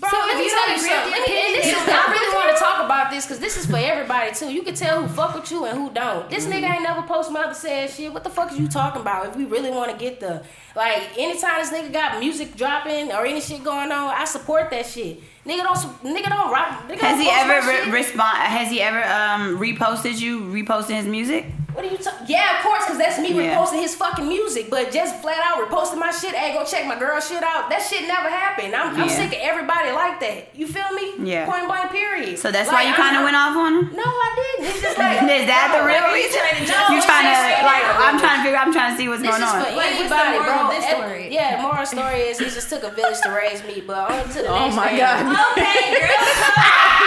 Bro, 0.00 0.10
So 0.10 0.16
let 0.16 0.30
if 0.30 0.38
me 0.38 0.44
you 0.44 0.50
tell 0.50 0.66
don't 0.66 0.70
you 0.70 0.76
agree 0.76 0.90
with 0.90 0.98
something. 0.98 1.12
Let 1.12 1.28
me, 1.28 1.34
and 1.46 1.54
this 1.54 1.66
opinion, 1.72 1.88
is, 1.88 1.94
I 2.06 2.12
really 2.12 2.34
want 2.36 2.56
to 2.56 2.62
talk 2.62 2.84
about 2.84 3.10
this 3.10 3.24
because 3.26 3.38
this 3.40 3.56
is 3.56 3.66
for 3.66 3.76
everybody 3.76 4.34
too. 4.34 4.52
You 4.52 4.62
can 4.62 4.74
tell 4.74 5.02
who 5.02 5.08
fuck 5.08 5.34
with 5.34 5.50
you 5.50 5.64
and 5.64 5.76
who 5.78 5.90
don't. 5.90 6.28
This 6.30 6.46
nigga 6.46 6.70
ain't 6.70 6.82
never 6.82 7.02
post 7.02 7.30
mother 7.32 7.54
said 7.54 7.90
shit. 7.90 8.12
What 8.12 8.22
the 8.24 8.30
fuck 8.30 8.52
is 8.52 8.58
you 8.58 8.68
talking 8.68 9.00
about? 9.00 9.26
If 9.26 9.36
we 9.36 9.44
really 9.44 9.70
want 9.70 9.90
to 9.90 9.96
get 9.96 10.20
the 10.20 10.44
like, 10.76 11.18
anytime 11.18 11.60
this 11.60 11.72
nigga 11.72 11.92
got 11.92 12.20
music 12.20 12.54
dropping 12.56 13.10
or 13.12 13.26
any 13.26 13.40
shit 13.40 13.64
going 13.64 13.90
on, 13.90 14.14
I 14.14 14.24
support 14.24 14.70
that 14.70 14.86
shit. 14.86 15.20
Nigga 15.44 15.62
don't, 15.64 15.76
nigga 16.04 16.28
don't 16.28 16.52
rock. 16.52 16.86
Nigga 16.88 16.98
Has 16.98 17.16
don't 17.16 17.20
he 17.20 17.30
ever 17.30 17.66
re- 17.66 17.90
respond? 17.90 18.36
Has 18.38 18.70
he 18.70 18.80
ever 18.80 19.02
um 19.02 19.58
reposted 19.58 20.20
you? 20.20 20.42
Reposting 20.42 20.96
his 20.96 21.06
music? 21.06 21.46
What 21.78 21.86
are 21.86 21.90
you 21.94 22.02
talking? 22.02 22.26
Yeah, 22.26 22.58
of 22.58 22.64
course, 22.66 22.84
cause 22.90 22.98
that's 22.98 23.22
me 23.22 23.30
Yeah. 23.30 23.54
reposting 23.54 23.78
his 23.78 23.94
fucking 23.94 24.26
music. 24.26 24.66
But 24.68 24.90
just 24.90 25.22
flat 25.22 25.38
out 25.46 25.62
reposting 25.62 26.02
my 26.02 26.10
shit. 26.10 26.34
Hey, 26.34 26.50
go 26.52 26.64
check 26.66 26.82
my 26.90 26.98
girl 26.98 27.20
shit 27.22 27.38
out. 27.40 27.70
That 27.70 27.86
shit 27.86 28.02
never 28.10 28.26
happened. 28.28 28.74
I'm, 28.74 28.98
I'm 28.98 29.06
sick 29.08 29.30
of 29.30 29.38
everybody 29.38 29.92
like 29.94 30.18
that. 30.18 30.50
You 30.58 30.66
feel 30.66 30.90
me? 30.90 31.14
Yeah. 31.22 31.46
Point 31.46 31.70
blank. 31.70 31.94
Period. 31.94 32.34
So 32.36 32.50
that's 32.50 32.66
Like, 32.66 32.82
why 32.82 32.82
you 32.90 32.94
kind 32.98 33.14
of 33.16 33.22
went 33.22 33.38
off 33.38 33.54
on 33.54 33.70
him. 33.78 33.84
No, 33.94 34.02
I 34.02 34.28
didn't. 34.34 34.74
It's 34.74 34.82
just 34.82 34.98
like 34.98 35.22
Is 35.38 35.46
that 35.46 35.70
the 35.70 35.80
no, 35.80 35.86
real 35.86 36.02
like, 36.02 36.18
reason? 36.18 36.42
No, 36.66 36.98
You're 36.98 37.06
trying 37.06 37.30
to 37.30 37.38
like? 37.62 37.86
I'm 38.02 38.18
trying 38.18 38.38
to 38.38 38.42
figure. 38.42 38.58
I'm 38.58 38.72
trying 38.74 38.90
to 38.90 38.96
see 38.98 39.06
what's 39.06 39.22
This 39.22 39.30
going 39.30 39.46
is 39.46 39.48
on. 39.48 39.62
for 39.62 39.70
Like, 39.70 39.78
what's 39.78 40.10
the 40.10 40.18
anybody, 40.18 40.34
moral 40.42 40.50
bro. 40.50 40.66
of 40.66 40.74
this 40.74 40.84
story? 40.90 41.22
Yeah, 41.30 41.48
the 41.56 41.62
moral 41.62 41.86
story 41.86 42.18
is 42.34 42.42
it 42.42 42.50
just 42.50 42.66
took 42.74 42.82
a 42.82 42.90
village 42.90 43.22
to 43.22 43.30
raise 43.30 43.62
me, 43.62 43.78
but 43.86 44.10
on 44.10 44.26
to 44.34 44.42
the 44.42 44.50
Oh 44.50 44.66
next 44.66 44.74
my 44.74 44.90
thing. 44.90 44.98
God. 44.98 45.22
Okay, 45.54 45.94
girl. 45.94 46.18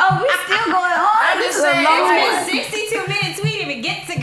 Oh, 0.00 0.22
we 0.22 0.28
still 0.46 0.66
going 0.70 0.94
on. 0.94 1.18
I'm 1.26 1.38
just 1.42 1.58
saying, 1.58 1.82
long 1.82 2.06
it's 2.06 2.46
one. 2.46 2.46
been 2.46 2.70
62 2.70 3.08
minutes. 3.08 3.37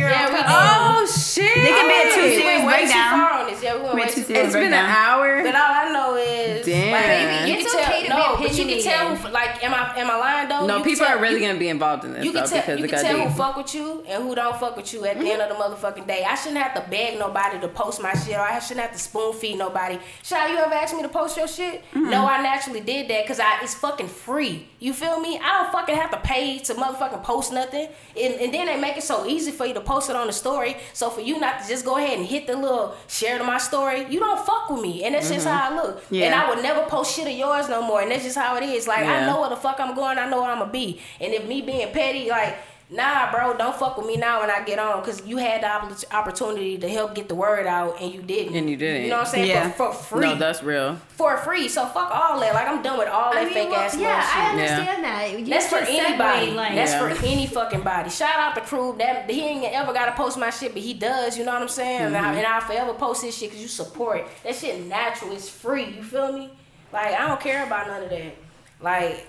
Girl. 0.05 0.13
Yeah, 0.13 0.29
we 0.29 0.37
did. 0.37 0.45
Oh 0.47 1.05
shit! 1.09 1.55
They 1.55 1.73
can 1.73 1.87
be 1.89 1.97
a 1.97 2.07
two 2.13 2.21
We 2.29 2.35
series 2.37 2.63
went 2.63 2.67
way 2.69 2.85
too 2.85 2.93
far 2.93 3.31
on 3.41 3.45
this. 3.49 3.59
Yeah, 3.63 3.75
we 3.75 3.81
went 3.81 3.95
Way 3.95 4.01
way 4.03 4.07
too 4.09 4.21
too 4.21 4.27
serious. 4.29 4.45
It's 4.45 4.55
been 4.55 4.73
an 4.73 4.85
hour. 4.85 5.43
But 5.43 5.55
all 5.55 5.73
I 5.81 5.85
know 5.91 6.15
is, 6.15 6.54
Damn. 6.75 6.91
like, 6.91 7.05
Baby, 7.05 7.51
you 7.51 7.57
it's 7.57 7.71
can 7.73 7.81
tell, 7.81 7.91
okay 7.91 7.97
to 7.97 8.03
be 8.03 8.09
no, 8.09 8.37
but 8.37 8.57
you 8.57 8.65
can 8.65 8.83
tell, 8.83 8.93
opinionated. 9.07 9.17
who, 9.25 9.33
like, 9.33 9.63
am 9.63 9.73
I 9.73 9.99
am 9.99 10.11
I 10.11 10.17
lying 10.17 10.49
though? 10.49 10.65
no, 10.67 10.77
You 10.77 10.83
people 10.83 11.05
tell- 11.05 11.17
are 11.17 11.21
really 11.21 11.35
you- 11.41 11.47
gonna 11.47 11.59
be 11.59 11.69
involved 11.69 12.03
in 12.05 12.13
this 12.13 12.25
You 12.25 12.31
though 12.31 12.41
can 12.41 12.49
tell, 12.49 12.61
because 12.61 12.79
you 12.79 12.85
it 12.85 12.89
can 12.89 13.03
tell 13.03 13.17
deep. 13.17 13.27
who 13.27 13.37
fuck 13.37 13.57
with 13.57 13.75
you 13.75 14.03
and 14.07 14.23
who 14.23 14.35
don't 14.35 14.59
fuck 14.59 14.75
with 14.77 14.93
you 14.93 15.05
at 15.05 15.19
the 15.19 15.31
end 15.31 15.41
of 15.41 15.49
the 15.49 15.55
motherfucking 15.55 16.07
day. 16.07 16.23
I 16.23 16.35
shouldn't 16.35 16.61
have 16.61 16.73
to 16.75 16.89
beg 16.89 17.17
nobody 17.19 17.59
to 17.59 17.67
post 17.67 18.01
my 18.01 18.13
shit, 18.13 18.35
or 18.35 18.41
I 18.41 18.59
shouldn't 18.59 18.81
have 18.85 18.93
to 18.93 18.99
spoon 18.99 19.33
feed 19.33 19.57
nobody. 19.57 19.99
Chy, 20.23 20.51
you 20.51 20.57
ever 20.57 20.73
asked 20.73 20.95
me 20.95 21.01
to 21.03 21.09
post 21.09 21.37
your 21.37 21.47
shit? 21.47 21.83
No, 21.93 22.25
I 22.27 22.41
naturally 22.41 22.81
did 22.81 23.07
that 23.09 23.23
because 23.23 23.39
I 23.39 23.59
it's 23.61 23.73
fucking 23.75 24.07
free. 24.07 24.67
You 24.79 24.93
feel 24.93 25.19
me? 25.19 25.39
I 25.43 25.63
don't 25.63 25.71
fucking 25.71 25.95
have 25.95 26.11
to 26.11 26.17
pay 26.17 26.59
to 26.59 26.73
motherfucking 26.73 27.23
post 27.23 27.51
nothing, 27.53 27.87
and, 28.21 28.33
and 28.35 28.53
then 28.53 28.65
they 28.67 28.79
make 28.79 28.97
it 28.97 29.03
so 29.03 29.25
easy 29.25 29.51
for 29.51 29.65
you 29.65 29.73
to 29.73 29.81
post 29.81 30.09
it 30.09 30.15
on 30.15 30.27
the 30.27 30.33
story. 30.33 30.77
So 30.93 31.09
for 31.09 31.21
you 31.21 31.39
not 31.39 31.61
to 31.61 31.67
just 31.67 31.85
go 31.85 31.97
ahead 31.97 32.17
and 32.17 32.27
hit 32.27 32.47
the 32.47 32.55
little 32.55 32.95
share 33.07 33.37
to 33.37 33.43
my 33.43 33.57
story, 33.57 34.05
you 34.09 34.19
don't 34.19 34.45
fuck 34.45 34.69
with 34.69 34.81
me, 34.81 35.03
and 35.03 35.15
that's 35.15 35.29
just 35.29 35.45
mm-hmm. 35.47 35.55
how 35.55 35.71
I 35.71 35.75
look. 35.75 36.03
Yeah. 36.09 36.25
And 36.25 36.35
I 36.35 36.49
would 36.49 36.63
never 36.65 36.83
post 36.89 37.15
shit 37.15 37.27
of 37.27 37.37
yours 37.43 37.69
no 37.69 37.81
more, 37.81 38.01
and 38.01 38.09
that's 38.11 38.23
just 38.23 38.37
how 38.37 38.55
it 38.57 38.63
is. 38.63 38.87
Like 38.87 39.05
I 39.05 39.25
know 39.27 39.41
where 39.41 39.49
the 39.49 39.55
fuck 39.65 39.79
I'm 39.79 39.93
going, 39.95 40.17
I 40.17 40.27
know 40.29 40.41
where 40.41 40.51
I'm 40.51 40.59
gonna 40.59 40.71
be, 40.71 40.99
and 41.21 41.33
if 41.33 41.47
me 41.47 41.61
being 41.61 41.91
petty, 41.93 42.29
like 42.29 42.55
Nah, 42.87 43.31
bro, 43.31 43.57
don't 43.57 43.75
fuck 43.75 43.97
with 43.97 44.05
me 44.05 44.15
now 44.15 44.41
when 44.41 44.51
I 44.51 44.63
get 44.63 44.77
on, 44.77 45.03
cause 45.03 45.25
you 45.25 45.37
had 45.37 45.63
the 45.63 46.05
opportunity 46.15 46.77
to 46.77 46.87
help 46.87 47.15
get 47.15 47.27
the 47.27 47.33
word 47.33 47.65
out 47.65 47.99
and 47.99 48.13
you 48.13 48.21
didn't. 48.21 48.55
And 48.55 48.69
you 48.69 48.77
didn't. 48.77 49.03
You 49.05 49.09
know 49.09 49.17
what 49.17 49.27
I'm 49.27 49.31
saying? 49.33 49.47
Yeah. 49.47 49.71
For, 49.71 49.91
for 49.91 50.17
free. 50.17 50.27
No, 50.27 50.35
that's 50.35 50.61
real. 50.61 50.95
for 51.09 51.35
free. 51.37 51.67
So 51.67 51.87
fuck 51.87 52.11
all 52.11 52.39
that. 52.41 52.53
Like 52.53 52.67
I'm 52.67 52.83
done 52.83 52.99
with 52.99 53.07
all 53.07 53.33
that 53.33 53.41
I 53.41 53.45
mean, 53.45 53.53
fake 53.55 53.69
well, 53.71 53.79
ass 53.79 53.97
yeah, 53.97 54.13
love 54.17 54.23
shit. 54.23 54.35
I 54.37 54.49
understand 54.51 55.03
that. 55.03 55.39
You 55.39 55.45
That's 55.47 55.65
for 55.67 55.79
just 55.79 55.91
segue, 55.91 55.99
anybody. 55.99 56.51
like- 56.51 56.75
That's 56.75 56.91
Yeah. 56.91 56.99
for 57.15 57.25
any 57.25 57.47
fucking 57.47 57.81
body. 57.81 58.09
Shout 58.11 58.37
out 58.39 58.53
to 58.53 58.61
Crew. 58.61 58.95
That 58.99 59.27
he 59.31 59.41
ain't 59.41 59.73
ever 59.73 59.91
gotta 59.91 60.11
post 60.11 60.37
my 60.37 60.51
shit, 60.51 60.73
but 60.73 60.83
he 60.83 60.93
does. 60.93 61.39
You 61.39 61.43
know 61.45 61.53
what 61.53 61.63
I'm 61.63 61.67
saying? 61.67 62.01
And, 62.01 62.15
Mm-hmm. 62.15 62.23
I, 62.25 62.33
and 62.35 62.45
I'll 62.45 62.61
forever 62.61 62.93
post 62.93 63.23
his 63.23 63.35
shit 63.35 63.49
because 63.49 63.63
you 63.63 63.67
support. 63.67 64.27
That 64.43 64.53
shit 64.55 64.85
natural. 64.85 65.31
It's 65.31 65.49
free. 65.49 65.85
You 65.85 66.03
feel 66.03 66.31
me? 66.33 66.51
Like 66.93 67.15
I 67.15 67.27
don't 67.27 67.41
care 67.41 67.65
about 67.65 67.87
none 67.87 68.03
of 68.03 68.09
that. 68.11 68.35
Like 68.79 69.27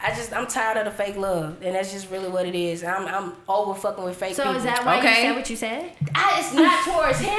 I 0.00 0.14
just 0.14 0.32
I'm 0.32 0.46
tired 0.46 0.76
of 0.78 0.84
the 0.84 0.90
fake 0.92 1.16
love, 1.16 1.56
and 1.60 1.74
that's 1.74 1.90
just 1.92 2.08
really 2.10 2.28
what 2.28 2.46
it 2.46 2.54
is. 2.54 2.84
I'm 2.84 3.06
I'm 3.06 3.32
over 3.48 3.74
fucking 3.74 4.04
with 4.04 4.16
fake 4.16 4.36
love. 4.36 4.36
So 4.36 4.42
people. 4.44 4.56
is 4.58 4.64
that 4.64 4.84
why 4.86 4.98
Okay. 4.98 5.08
you 5.08 5.14
said 5.28 5.34
what 5.36 5.50
you 5.50 5.56
said? 5.56 5.92
I, 6.14 6.38
it's 6.38 6.54
not 6.54 6.84
towards 6.84 7.18
him. 7.18 7.34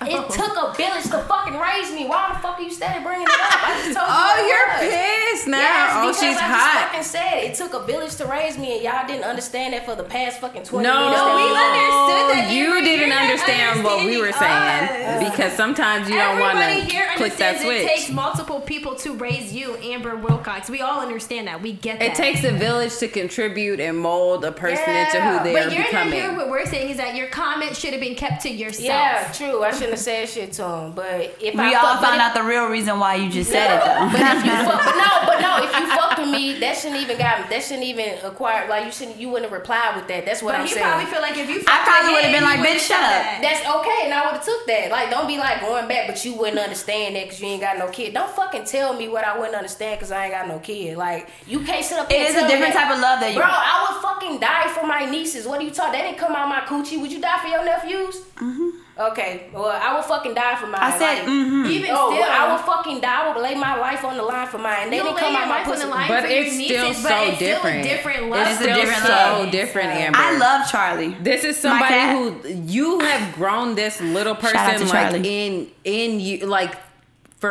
Oh. 0.00 0.06
It 0.06 0.30
took 0.38 0.54
a 0.56 0.72
village 0.76 1.02
to 1.10 1.18
fucking 1.26 1.58
raise 1.58 1.90
me. 1.92 2.06
Why 2.06 2.30
the 2.32 2.38
fuck 2.38 2.58
are 2.58 2.62
you 2.62 2.70
steady 2.70 3.02
bringing 3.02 3.26
it 3.26 3.28
up? 3.28 3.58
I 3.58 3.82
just 3.82 3.96
told 3.98 4.06
you. 4.06 4.14
Oh, 4.26 4.46
you're 4.46 4.68
was. 4.86 4.94
pissed 5.34 5.48
now. 5.48 5.58
Yes, 5.58 5.90
oh, 5.94 6.00
because 6.06 6.20
she's 6.20 6.36
I 6.36 6.40
hot. 6.46 6.62
Just 6.62 6.86
fucking 6.86 7.02
said 7.02 7.34
it 7.50 7.54
took 7.56 7.74
a 7.74 7.84
village 7.86 8.14
to 8.16 8.26
raise 8.26 8.56
me, 8.56 8.74
and 8.76 8.82
y'all 8.84 9.06
didn't 9.06 9.24
understand 9.24 9.74
that 9.74 9.84
for 9.84 9.96
the 9.96 10.04
past 10.04 10.40
fucking 10.40 10.62
twenty 10.62 10.86
No, 10.86 10.94
minutes. 11.10 11.18
No, 11.18 11.34
we 11.34 11.42
understood 11.42 12.24
that, 12.38 12.52
You 12.54 12.66
Amber. 12.70 12.80
didn't 12.86 13.12
understand 13.12 13.82
what 13.84 14.04
we 14.06 14.20
were 14.20 14.32
saying 14.32 15.26
us. 15.26 15.30
because 15.30 15.52
sometimes 15.54 16.08
you 16.08 16.14
don't 16.16 16.38
want 16.38 16.58
to 16.58 16.64
here 16.86 17.06
click 17.16 17.34
that 17.38 17.56
understands 17.56 17.82
it 17.82 17.88
takes 17.88 18.10
multiple 18.10 18.60
people 18.60 18.94
to 18.96 19.12
raise 19.14 19.52
you, 19.52 19.76
Amber 19.78 20.14
Wilcox. 20.16 20.70
We 20.70 20.80
all 20.82 21.00
understand 21.00 21.48
that. 21.48 21.60
We 21.62 21.72
get 21.72 21.95
that. 21.98 22.10
It 22.12 22.14
takes 22.14 22.44
a 22.44 22.52
village 22.52 22.96
to 22.98 23.08
contribute 23.08 23.80
and 23.80 23.98
mold 23.98 24.44
a 24.44 24.52
person 24.52 24.88
into 24.94 25.20
who 25.20 25.44
they 25.44 25.52
But 25.52 25.66
are 25.68 25.70
you're 25.70 25.78
not 25.82 25.86
becoming. 25.90 26.12
hearing 26.14 26.36
what 26.36 26.48
we're 26.48 26.66
saying 26.66 26.90
is 26.90 26.96
that 26.98 27.14
your 27.14 27.28
comment 27.28 27.76
should 27.76 27.92
have 27.92 28.00
been 28.00 28.14
kept 28.14 28.42
to 28.42 28.50
yourself. 28.50 28.84
Yeah, 28.86 29.32
true. 29.32 29.62
I 29.62 29.70
shouldn't 29.72 29.90
have 29.90 29.98
said 30.00 30.28
shit 30.28 30.52
to 30.54 30.64
him, 30.68 30.92
but 30.92 31.36
if 31.40 31.56
I 31.58 31.68
We 31.68 31.74
all 31.74 31.82
fuck- 31.82 32.00
but 32.00 32.06
found 32.08 32.16
if- 32.16 32.22
out 32.22 32.34
the 32.34 32.42
real 32.44 32.66
reason 32.66 32.98
why 32.98 33.14
you 33.16 33.30
just 33.30 33.50
said 33.50 33.76
it 33.76 33.84
though. 33.84 34.08
But 34.12 34.20
if 34.36 34.44
you 34.44 34.50
fuck, 34.70 34.84
no, 34.96 35.26
but 35.26 35.40
no, 35.40 35.64
if 35.64 35.72
you 35.78 35.86
fucked 35.96 36.18
with 36.18 36.28
me, 36.30 36.58
that 36.60 36.76
shouldn't 36.76 37.00
even 37.00 37.18
got 37.18 37.48
that 37.50 37.62
shouldn't 37.62 37.84
even 37.86 38.18
acquire 38.24 38.68
like 38.68 38.84
you 38.84 38.92
shouldn't 38.92 39.16
you 39.18 39.28
wouldn't 39.28 39.50
have 39.50 39.58
replied 39.58 39.96
with 39.96 40.08
that. 40.08 40.24
That's 40.26 40.42
what 40.42 40.52
But 40.52 40.60
I'm 40.60 40.66
you 40.66 40.74
saying. 40.74 40.86
probably 40.86 41.06
feel 41.06 41.20
like 41.22 41.36
if 41.36 41.48
you 41.48 41.62
I 41.66 41.82
probably 41.84 42.12
would 42.12 42.16
would've 42.24 42.32
been 42.32 42.44
like, 42.44 42.60
"Bitch, 42.60 42.86
shut 42.86 43.02
up." 43.02 43.42
That's 43.42 43.60
okay, 43.66 44.00
and 44.04 44.14
I 44.14 44.24
would 44.26 44.34
have 44.36 44.44
took 44.44 44.66
that. 44.66 44.90
Like, 44.90 45.10
don't 45.10 45.26
be 45.26 45.38
like 45.38 45.60
going 45.60 45.88
back, 45.88 46.06
but 46.06 46.24
you 46.24 46.34
wouldn't 46.34 46.58
understand 46.58 47.16
that 47.16 47.24
because 47.24 47.40
you 47.40 47.48
ain't 47.48 47.60
got 47.62 47.78
no 47.78 47.88
kid. 47.88 48.14
Don't 48.14 48.30
fucking 48.30 48.64
tell 48.64 48.94
me 48.94 49.08
what 49.08 49.24
I 49.24 49.36
wouldn't 49.38 49.54
understand 49.56 49.98
because 49.98 50.10
I 50.12 50.24
ain't 50.26 50.34
got 50.34 50.48
no 50.48 50.58
kid. 50.58 50.96
Like, 50.96 51.28
you 51.46 51.60
can't 51.60 51.84
sit 51.86 51.98
up. 51.98 52.10
It 52.10 52.16
here 52.16 52.26
and 52.26 52.36
is 52.36 52.42
a 52.42 52.48
different 52.48 52.74
type 52.74 52.90
of 52.92 53.00
love 53.00 53.20
that 53.20 53.30
you. 53.32 53.38
Bro, 53.38 53.46
I 53.48 53.86
would 53.88 54.02
fucking 54.02 54.40
die 54.40 54.68
for 54.68 54.86
my 54.86 55.04
nieces. 55.06 55.46
What 55.46 55.60
are 55.60 55.64
you 55.64 55.70
talking? 55.70 55.92
They 55.92 56.06
didn't 56.06 56.18
come 56.18 56.34
out 56.34 56.48
my 56.48 56.60
coochie. 56.60 57.00
Would 57.00 57.12
you 57.12 57.20
die 57.20 57.38
for 57.38 57.48
your 57.48 57.64
nephews? 57.64 58.22
Mm-hmm. 58.36 58.68
Okay, 58.98 59.50
well, 59.52 59.66
I 59.68 59.94
would 59.94 60.06
fucking 60.06 60.32
die 60.32 60.56
for 60.56 60.66
mine. 60.68 60.80
I 60.80 60.98
said, 60.98 61.18
like, 61.18 61.28
mm-hmm. 61.28 61.66
Even 61.66 61.90
Oh, 61.92 62.14
still, 62.14 62.24
I 62.24 62.50
would 62.50 62.64
fucking 62.64 63.00
die. 63.02 63.24
I 63.24 63.28
would 63.30 63.42
lay 63.42 63.54
my 63.54 63.76
life 63.76 64.02
on 64.06 64.16
the 64.16 64.22
line 64.22 64.46
for 64.48 64.56
mine. 64.56 64.88
They 64.88 64.96
You'll 64.96 65.06
didn't 65.12 65.18
come 65.18 65.36
out 65.36 65.48
my 65.48 65.56
life 65.56 65.66
pussy. 65.66 65.82
the 65.84 65.88
line 65.90 66.08
But 66.08 66.24
it's 66.24 66.54
still 66.54 66.88
nieces, 66.88 67.02
so 67.02 67.08
but 67.10 67.28
it's 67.28 67.38
different. 67.38 67.84
Still 67.84 67.92
a 67.92 67.96
different 67.96 68.30
love. 68.30 68.40
It's 68.40 68.50
It's 68.52 68.60
still 68.60 68.74
different 68.74 69.02
so 69.02 69.12
love. 69.12 69.50
different, 69.50 69.88
Amber. 69.90 70.18
I 70.18 70.38
love 70.38 70.70
Charlie. 70.70 71.14
This 71.20 71.44
is 71.44 71.58
somebody 71.58 71.94
who 71.94 72.48
you 72.72 73.00
have 73.00 73.34
grown 73.34 73.74
this 73.74 74.00
little 74.00 74.34
person 74.34 74.88
like 74.88 75.14
in 75.26 75.68
in 75.84 76.18
you 76.18 76.46
like 76.46 76.74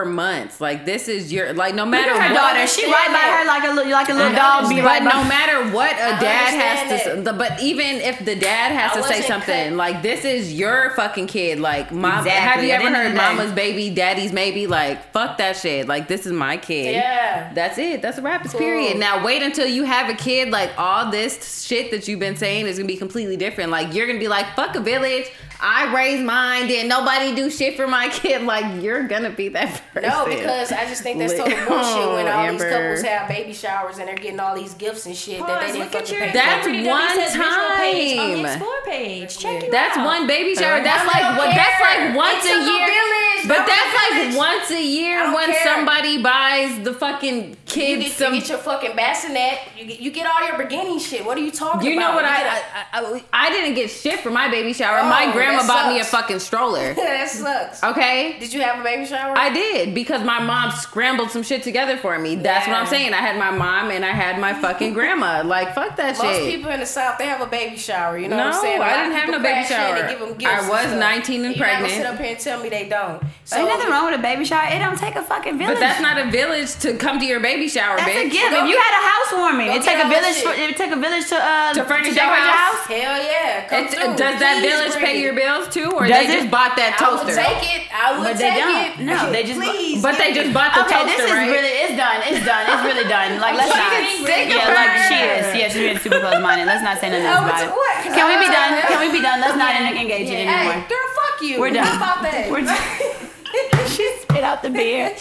for 0.04 0.06
months. 0.06 0.60
Like 0.60 0.86
this 0.86 1.08
is 1.08 1.32
your 1.32 1.54
like 1.54 1.76
no 1.76 1.86
matter 1.86 2.12
at 2.12 2.22
her 2.30 2.34
what. 2.34 2.54
daughter. 2.54 2.68
She 2.68 2.86
right 2.86 3.08
by 3.08 3.38
her 3.38 3.46
like 3.48 3.64
a 3.64 3.74
little 3.74 3.92
like 3.92 4.10
a 4.10 4.14
little 4.14 4.34
dog. 4.34 4.70
Be 4.70 4.82
right 4.82 5.04
But 5.04 5.14
no 5.14 5.24
matter 5.28 5.74
what 5.74 5.92
a 5.94 5.96
dad 6.22 6.54
has 6.60 7.04
to, 7.04 7.12
s- 7.30 7.38
but 7.38 7.62
even 7.62 7.98
if 7.98 8.24
the 8.26 8.36
dad 8.36 8.72
has 8.72 8.92
I 8.92 9.02
to 9.02 9.04
say 9.08 9.22
something, 9.22 9.70
cut- 9.70 9.78
like 9.78 10.02
this 10.02 10.26
is 10.26 10.54
your 10.54 10.92
fucking 10.96 11.28
kid. 11.28 11.60
Like, 11.60 11.92
mom, 11.92 12.20
Exactly. 12.26 12.32
have 12.70 12.82
you 12.82 12.88
ever 12.88 12.96
heard 12.96 13.16
"mama's 13.16 13.52
baby, 13.54 13.90
daddy's 13.94 14.34
maybe"? 14.34 14.68
Like, 14.68 15.12
fuck 15.12 15.38
that 15.38 15.56
shit. 15.58 15.88
Like, 15.88 16.08
this 16.08 16.26
is 16.26 16.32
my 16.34 16.58
kid. 16.58 16.94
Yeah. 16.96 17.52
that's 17.54 17.78
it. 17.78 18.02
That's 18.02 18.18
a 18.18 18.22
rap. 18.22 18.44
It's 18.44 18.52
Cool. 18.52 18.60
period. 18.62 18.98
Now 18.98 19.24
wait 19.24 19.42
until 19.42 19.68
you 19.68 19.84
have 19.84 20.10
a 20.10 20.16
kid. 20.16 20.50
Like 20.52 20.72
all 20.78 21.12
this 21.12 21.64
shit 21.66 21.92
that 21.92 22.08
you've 22.08 22.20
been 22.20 22.36
saying 22.36 22.66
is 22.68 22.78
gonna 22.78 22.88
be 22.88 22.98
completely 22.98 23.38
different. 23.38 23.72
Like 23.72 23.94
you're 23.94 24.08
gonna 24.08 24.20
be 24.20 24.28
like, 24.28 24.56
fuck 24.56 24.76
a 24.76 24.80
village. 24.82 25.26
I 25.68 25.92
raised 25.96 26.24
mine. 26.24 26.68
Did 26.68 26.88
nobody 26.88 27.34
do 27.34 27.50
shit 27.50 27.76
for 27.76 27.88
my 27.88 28.08
kid? 28.10 28.42
Like 28.46 28.84
you're 28.84 29.08
gonna 29.08 29.32
be 29.32 29.48
that 29.50 29.82
person. 29.94 30.10
No, 30.10 30.26
because 30.28 30.72
I 30.72 30.86
just 30.86 31.02
think 31.02 31.18
that's 31.18 31.34
Lit- 31.34 31.40
total 31.50 31.66
bullshit 31.68 32.08
when 32.14 32.28
Oh, 32.28 32.32
all 32.32 32.46
Amber. 32.46 32.64
these 32.64 32.72
couples 32.72 33.02
have 33.02 33.28
baby 33.28 33.54
showers 33.54 33.98
and 33.98 34.08
they're 34.08 34.16
getting 34.16 34.40
all 34.40 34.56
these 34.56 34.74
gifts 34.76 35.06
and 35.08 35.16
shit 35.16 35.40
that 35.40 35.48
they 35.62 35.66
Pause. 35.66 35.74
didn't 35.74 35.80
Look 35.80 35.92
fucking 35.94 36.16
your 36.16 36.26
pay 36.28 36.32
That's 36.34 36.68
for. 36.68 36.74
Celebrity 36.74 36.88
one 36.88 37.08
W 37.08 37.22
says 37.26 37.36
visual 37.36 37.70
page 37.78 38.20
on 38.20 38.30
the 38.30 38.36
time. 38.36 38.46
explore 38.46 38.82
page. 38.86 39.38
Check 39.40 39.64
you 39.64 39.72
That's 39.72 39.98
out. 39.98 40.06
one 40.06 40.28
baby 40.28 40.54
shower. 40.54 40.84
That's 40.84 41.08
like 41.08 41.24
don't 41.24 41.38
what? 41.38 41.56
That's 41.56 41.82
like 41.82 42.16
once 42.16 42.46
It 42.46 42.52
a 42.54 42.60
year. 42.62 42.86
village. 42.86 43.42
But 43.48 43.66
That 43.66 43.66
was 43.66 43.74
that's 43.74 43.94
a 43.94 43.98
like 43.98 44.14
village. 44.22 44.38
once 44.38 44.72
a 44.72 44.84
year 44.86 45.34
when 45.34 45.50
care. 45.52 45.64
somebody 45.64 46.22
buys 46.22 46.84
the 46.84 46.94
fucking 46.94 47.50
You 47.50 47.56
kids 47.66 48.04
get, 48.04 48.12
some. 48.14 48.34
you 48.34 48.40
get 48.42 48.50
your 48.50 48.58
fucking 48.60 48.96
bassinet. 48.96 49.60
You 49.78 49.86
get, 49.86 50.00
you 50.00 50.12
get 50.12 50.26
all 50.30 50.46
your 50.48 50.58
beginning 50.58 51.00
shit. 51.00 51.26
What 51.26 51.38
are 51.38 51.42
you 51.42 51.52
talking 51.52 51.82
about? 51.82 51.90
You 51.90 51.98
about? 51.98 52.10
know 52.10 52.16
what? 52.16 52.26
You 52.26 52.30
I, 52.30 52.62
I, 52.94 53.22
I 53.34 53.48
I 53.48 53.50
didn't 53.50 53.76
get 53.76 53.90
shit 53.90 54.20
for 54.22 54.30
my 54.32 54.50
baby 54.50 54.74
shower. 54.74 55.00
Oh, 55.00 55.10
my 55.10 55.32
grandma 55.32 55.55
that 55.58 55.68
bought 55.68 55.94
me 55.94 56.00
a 56.00 56.04
fucking 56.04 56.40
stroller. 56.40 56.92
a- 56.92 56.96
that 56.96 57.30
sucks. 57.30 57.84
Okay. 57.84 58.38
Did 58.40 58.54
you 58.54 58.62
have 58.62 58.80
a 58.80 58.84
baby 58.84 59.06
shower? 59.06 59.38
I 59.38 59.50
did 59.54 59.94
because 59.94 60.24
my 60.24 60.40
mom 60.40 60.72
scrambled 60.72 61.32
some 61.32 61.44
shit 61.44 61.64
together 61.64 61.98
for 61.98 62.18
me. 62.20 62.36
That's 62.36 62.68
what 62.68 62.76
I'm 62.76 62.88
saying. 62.88 63.14
I 63.14 63.18
had 63.18 63.38
my 63.38 63.52
mom 63.52 63.92
and 63.92 64.04
I 64.06 64.12
had 64.12 64.40
my 64.40 64.54
fucking 64.54 64.94
grandma. 64.94 65.42
Like 65.46 65.74
fuck 65.76 65.96
that 65.98 66.18
Most 66.18 66.22
shit. 66.22 66.42
Most 66.44 66.52
people 66.56 66.72
in 66.72 66.80
the 66.80 66.86
South 66.86 67.18
they 67.18 67.26
have 67.26 67.42
a 67.42 67.46
baby 67.48 67.78
shower. 67.78 68.18
You 68.18 68.28
know 68.28 68.38
No, 68.38 68.46
what 68.46 68.56
I'm 68.56 68.62
saying? 68.62 68.80
A 68.80 68.84
I 68.84 68.88
lot 68.92 68.98
didn't 69.04 69.18
have 69.18 69.30
no 69.30 69.38
baby 69.40 69.66
crash 69.68 69.72
in 69.72 69.78
and 69.78 69.98
shower. 70.00 70.10
give 70.10 70.20
them 70.20 70.38
gifts 70.38 70.54
I 70.54 70.70
was 70.70 70.80
stuff. 70.88 71.00
19 71.00 71.46
and 71.46 71.56
You're 71.56 71.66
not 71.68 71.74
gonna 71.74 71.88
pregnant. 71.88 71.94
sit 71.94 72.06
up 72.06 72.18
here 72.20 72.32
and 72.32 72.40
tell 72.40 72.62
me 72.64 72.70
they 72.70 72.90
don't. 72.90 73.24
So 73.46 73.58
Ain't 73.58 73.70
nothing 73.70 73.90
wrong 73.92 74.06
with 74.10 74.20
a 74.20 74.24
baby 74.24 74.44
shower. 74.46 74.68
It 74.74 74.80
don't 74.80 74.98
take 74.98 75.16
a 75.16 75.22
fucking 75.22 75.58
village. 75.58 75.76
But 75.76 75.80
that's 75.80 76.02
not 76.02 76.18
a 76.18 76.32
village 76.32 76.74
to 76.82 76.98
come 76.98 77.20
to 77.20 77.26
your 77.26 77.40
baby 77.40 77.68
shower, 77.68 77.98
That's 77.98 78.10
bitch. 78.10 78.26
a 78.26 78.30
gift. 78.30 78.50
Go 78.52 78.64
If 78.66 78.70
you 78.70 78.78
had 78.78 78.94
a 78.98 79.04
housewarming, 79.06 79.68
go 79.68 79.76
it 79.76 79.84
take 79.84 80.02
a 80.04 80.10
village. 80.10 80.38
For, 80.42 80.54
it 80.54 80.76
take 80.78 80.92
a 80.92 80.96
village 80.98 81.28
to 81.30 81.38
uh 81.38 81.74
To 81.74 81.84
furnish 81.86 82.08
your 82.08 82.16
decorate 82.16 82.42
house? 82.50 82.82
Hell 82.90 83.18
yeah. 83.22 83.68
Come 83.70 83.86
It's- 83.86 83.94
through. 83.94 84.16
does 84.18 84.40
that 84.42 84.62
village 84.66 84.94
bring 84.94 85.06
pay 85.06 85.18
it. 85.20 85.24
your 85.24 85.35
bills 85.36 85.68
too, 85.70 85.92
or 85.92 86.08
Does 86.08 86.16
they 86.16 86.32
it? 86.32 86.38
just 86.40 86.50
bought 86.50 86.74
that 86.80 86.96
I 86.96 87.04
would 87.12 87.28
toaster? 87.28 87.36
take 87.38 87.62
it. 87.76 87.82
I 87.92 88.16
would 88.18 88.26
But 88.26 88.38
they 88.40 88.50
take 88.56 88.64
don't. 88.64 89.04
it. 89.04 89.06
No, 89.06 89.20
they 89.32 89.44
just- 89.44 89.60
Please. 89.60 90.00
But 90.02 90.16
they 90.18 90.32
just 90.34 90.50
bought 90.56 90.72
the 90.74 90.88
Okay, 90.88 90.96
toaster, 90.96 91.12
this 91.12 91.22
is 91.28 91.32
right? 91.36 91.52
really 91.52 91.74
it's 91.86 91.96
done. 92.00 92.20
It's 92.26 92.44
done. 92.48 92.64
It's 92.72 92.84
really 92.88 93.08
done. 93.12 93.38
Like 93.46 93.56
let's 93.60 93.70
I'm 93.72 93.78
not. 93.78 93.92
getting 93.92 94.26
sick 94.26 94.46
of 94.50 94.58
Yeah, 94.58 94.74
like 94.74 94.94
she 95.12 95.18
is. 95.20 95.44
Yeah, 95.54 95.68
she's 95.70 95.84
being 95.86 96.00
super 96.00 96.20
close 96.24 96.40
minded. 96.42 96.66
Let's 96.66 96.82
not 96.82 96.98
say 96.98 97.12
nothing 97.12 97.28
else 97.28 97.44
Oh, 97.44 97.50
about 97.52 97.62
it. 97.64 97.70
what? 97.76 97.94
'Cause 98.02 98.16
Can 98.16 98.26
we 98.32 98.36
be 98.42 98.50
done? 98.50 98.72
Can 98.88 99.00
we 99.04 99.10
be 99.12 99.22
done? 99.22 99.38
Let's 99.44 99.58
not 99.60 99.76
engage 99.76 100.30
it 100.32 100.48
Hey, 100.48 100.48
anymore. 100.48 100.82
girl, 100.88 101.08
fuck 101.20 101.38
you. 101.44 101.60
We're 101.60 101.76
done. 101.76 101.92
About 101.98 102.24
that? 102.24 102.48
We're 102.50 102.64
done. 102.64 102.80
she 103.88 104.04
spit 104.20 104.44
out 104.44 104.62
the 104.64 104.70
beer. 104.70 105.16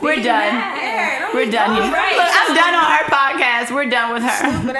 We're 0.00 0.20
done. 0.20 0.52
We're 1.32 1.50
done 1.50 1.70
here. 1.80 1.92
right? 1.92 2.16
Look, 2.16 2.32
I'm 2.32 2.52
done 2.54 2.74
on 2.74 2.88
her 2.92 3.04
podcast. 3.08 3.74
We're 3.74 3.88
done 3.88 4.12
with 4.12 4.22
her. 4.22 4.72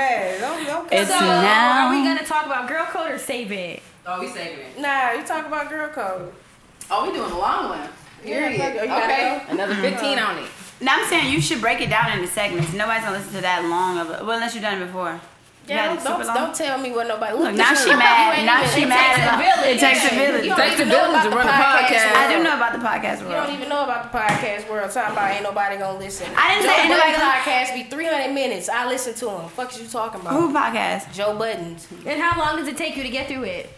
Stupid 0.91 1.03
ass. 1.03 1.09
Don't- 1.09 1.09
don't 1.09 1.09
It's 1.09 1.11
So, 1.11 1.19
cuss 1.19 1.23
out. 1.23 1.43
now. 1.43 1.87
are 1.87 1.91
we 1.91 2.03
gonna 2.03 2.27
talk 2.27 2.47
about 2.47 2.69
girl 2.69 2.87
code 2.87 3.11
or 3.13 3.19
save 3.19 3.53
it? 3.53 3.83
Oh, 4.07 4.21
we 4.21 4.29
saving 4.29 4.59
it. 4.59 4.79
Nah, 4.79 5.13
you 5.13 5.23
talk 5.23 5.47
about 5.47 5.69
girl 5.69 5.89
code. 5.89 6.33
Oh, 6.91 7.07
we 7.07 7.13
doing 7.13 7.31
a 7.31 7.39
long 7.39 7.69
one. 7.69 7.89
Yeah, 8.25 8.51
fuck 8.51 8.75
it. 8.75 8.79
Oh, 8.81 8.83
you 8.83 8.89
gotta 8.89 9.05
okay, 9.13 9.43
go? 9.47 9.53
another 9.53 9.75
mm-hmm. 9.75 9.83
15 9.83 10.19
on 10.19 10.39
it. 10.39 10.51
Now 10.81 10.97
I'm 10.99 11.07
saying 11.09 11.33
you 11.33 11.41
should 11.41 11.61
break 11.61 11.81
it 11.81 11.91
down 11.91 12.11
into 12.13 12.27
segments. 12.27 12.73
Nobody's 12.73 13.05
gonna 13.05 13.19
listen 13.19 13.35
to 13.35 13.41
that 13.43 13.65
long 13.65 13.99
of 13.99 14.11
it. 14.11 14.25
Well, 14.25 14.33
unless 14.37 14.55
you've 14.55 14.63
done 14.65 14.81
it 14.81 14.87
before. 14.87 15.21
You 15.71 15.77
Yeah, 15.77 15.87
don't, 15.95 16.03
super 16.03 16.19
don't, 16.19 16.27
long? 16.27 16.35
don't 16.35 16.55
tell 16.55 16.79
me 16.83 16.91
what 16.91 17.07
nobody. 17.07 17.31
Look, 17.39 17.47
at 17.47 17.55
now 17.55 17.75
she 17.79 17.91
You 17.91 17.97
mad. 17.97 18.43
Now 18.45 18.59
even- 18.59 18.75
she 18.75 18.83
it 18.83 18.89
mad 18.91 19.15
takes 19.15 19.23
a 19.23 19.23
about- 19.23 19.39
village. 19.39 19.71
it 19.71 19.79
takes 19.79 20.01
a 20.03 20.03
Yeah. 20.03 20.19
village. 20.27 20.43
You 20.43 20.51
don't 20.51 20.59
Takes 20.67 20.81
a 20.81 20.85
village 20.91 21.23
to 21.23 21.31
run 21.31 21.47
a 21.47 21.53
podcast. 21.53 22.17
I 22.17 22.25
do 22.35 22.43
know 22.43 22.55
about 22.59 22.73
the 22.75 22.79
podcast 22.83 23.21
You 23.23 23.27
world. 23.31 23.47
don't 23.47 23.55
even 23.55 23.69
know 23.69 23.83
about 23.85 24.03
the 24.11 24.19
podcast 24.19 24.69
world. 24.69 24.91
Talking 24.91 25.13
about 25.13 25.31
ain't 25.31 25.43
nobody 25.45 25.77
gonna 25.77 25.99
listen. 25.99 26.27
I 26.37 26.49
didn't 26.51 26.65
Joe 26.67 26.75
say 26.75 26.81
ain't 26.83 26.91
nobody 26.91 27.13
Budden 27.13 27.21
podcast 27.31 27.75
be 27.75 27.83
300 27.85 28.33
minutes. 28.35 28.69
I 28.69 28.87
listen 28.89 29.15
to 29.15 29.31
him. 29.31 29.49
Fuck 29.49 29.71
is 29.73 29.81
you 29.81 29.87
talking 29.87 30.21
about? 30.23 30.33
Who 30.35 30.53
podcast? 30.53 31.13
Joe 31.13 31.35
Budden's. 31.39 31.87
And 32.05 32.21
how 32.21 32.35
long 32.41 32.57
does 32.59 32.67
it 32.67 32.77
take 32.77 32.97
you 32.97 33.05
to 33.05 33.09
get 33.09 33.29
through 33.29 33.45
it? 33.45 33.71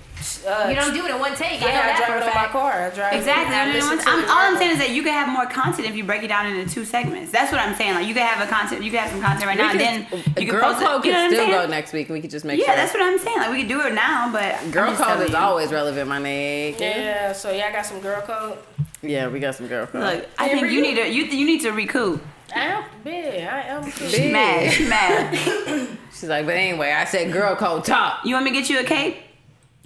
Uh, 0.47 0.69
You 0.69 0.75
don't 0.75 0.95
do 0.95 1.05
it 1.07 1.11
in 1.11 1.19
one 1.19 1.35
take. 1.35 1.63
I 1.63 1.67
know 1.67 1.69
Yeah, 1.69 1.81
I 1.81 1.87
that 1.87 1.97
drive 1.99 2.09
for 2.09 2.17
it 2.17 2.23
a 2.23 2.29
on 2.29 2.35
my 2.35 2.49
car. 2.49 2.73
I 2.73 2.91
drive. 2.91 3.13
Exactly. 3.15 3.55
I 3.57 3.63
I 3.63 3.65
mean, 3.67 3.75
listen 3.75 3.91
once- 3.91 4.05
to 4.05 4.11
I'm, 4.11 4.25
all 4.25 4.39
I'm 4.39 4.57
saying 4.57 4.71
is 4.73 4.79
that 4.79 4.91
you 4.91 5.03
can 5.03 5.13
have 5.13 5.29
more 5.29 5.47
content 5.47 5.89
if 5.89 5.95
you 5.97 6.05
break 6.05 6.23
it 6.23 6.29
down 6.29 6.47
into 6.47 6.73
two 6.73 6.85
segments. 6.85 7.33
That's 7.33 7.51
what 7.53 7.61
I'm 7.61 7.75
saying. 7.75 7.95
Like 7.95 8.07
you 8.07 8.15
can 8.15 8.27
have 8.27 8.47
a 8.47 8.51
content, 8.51 8.83
you 8.83 8.91
can 8.91 9.01
have 9.01 9.11
some 9.11 9.21
content 9.21 9.47
right 9.47 9.57
now, 9.59 9.71
and 9.71 9.81
then 9.81 10.07
you 10.13 10.47
can 10.47 10.47
Girl 10.49 10.61
post 10.63 10.83
it. 10.83 10.87
Code 10.87 11.05
You 11.05 11.13
know 11.13 11.19
can 11.29 11.33
still 11.33 11.47
go 11.47 11.67
next 11.67 11.93
week. 11.93 12.09
and 12.09 12.15
We 12.15 12.21
could 12.21 12.31
just 12.31 12.45
make 12.45 12.59
Yeah, 12.61 12.67
sure. 12.67 12.77
that's 12.77 12.93
what 12.95 13.03
I'm 13.03 13.19
saying. 13.19 13.39
Like 13.39 13.51
we 13.51 13.59
could 13.61 13.69
do 13.69 13.81
it 13.83 13.95
now, 13.95 14.31
but 14.33 14.71
Girl 14.71 14.95
Code 14.95 15.21
is 15.23 15.31
you. 15.31 15.37
always 15.37 15.71
relevant, 15.73 16.09
my 16.09 16.19
nigga. 16.21 16.81
Yeah, 16.81 17.33
so 17.33 17.51
y'all 17.51 17.73
got 17.73 17.87
some 17.87 18.01
girl 18.01 18.21
code. 18.23 18.59
Yeah, 19.03 19.29
we 19.29 19.41
got 19.41 19.55
some 19.57 19.67
Girl 19.67 19.87
Code. 19.87 20.03
Look, 20.03 20.29
I 20.39 20.45
Amber, 20.51 20.61
think 20.61 20.73
you 20.73 20.79
you- 20.79 20.83
need 20.83 20.95
to 20.95 21.09
you 21.11 21.25
you 21.25 21.45
need 21.47 21.61
to 21.63 21.71
recoup. 21.73 22.23
I 22.55 22.61
am 22.67 22.85
big. 23.03 23.43
I 23.49 23.63
am 23.63 23.83
big. 23.85 23.95
She 23.95 24.31
mad. 24.31 24.73
She 24.73 24.87
mad. 24.87 25.89
She's 26.13 26.29
like, 26.29 26.45
but 26.47 26.55
anyway, 26.55 26.93
I 26.93 27.05
said 27.05 27.33
Girl 27.33 27.57
Code 27.57 27.85
top. 27.85 28.25
You 28.25 28.35
want 28.35 28.45
me 28.45 28.53
to 28.53 28.61
get 28.61 28.69
you 28.71 28.79
a 28.79 28.85
cape? 28.85 29.17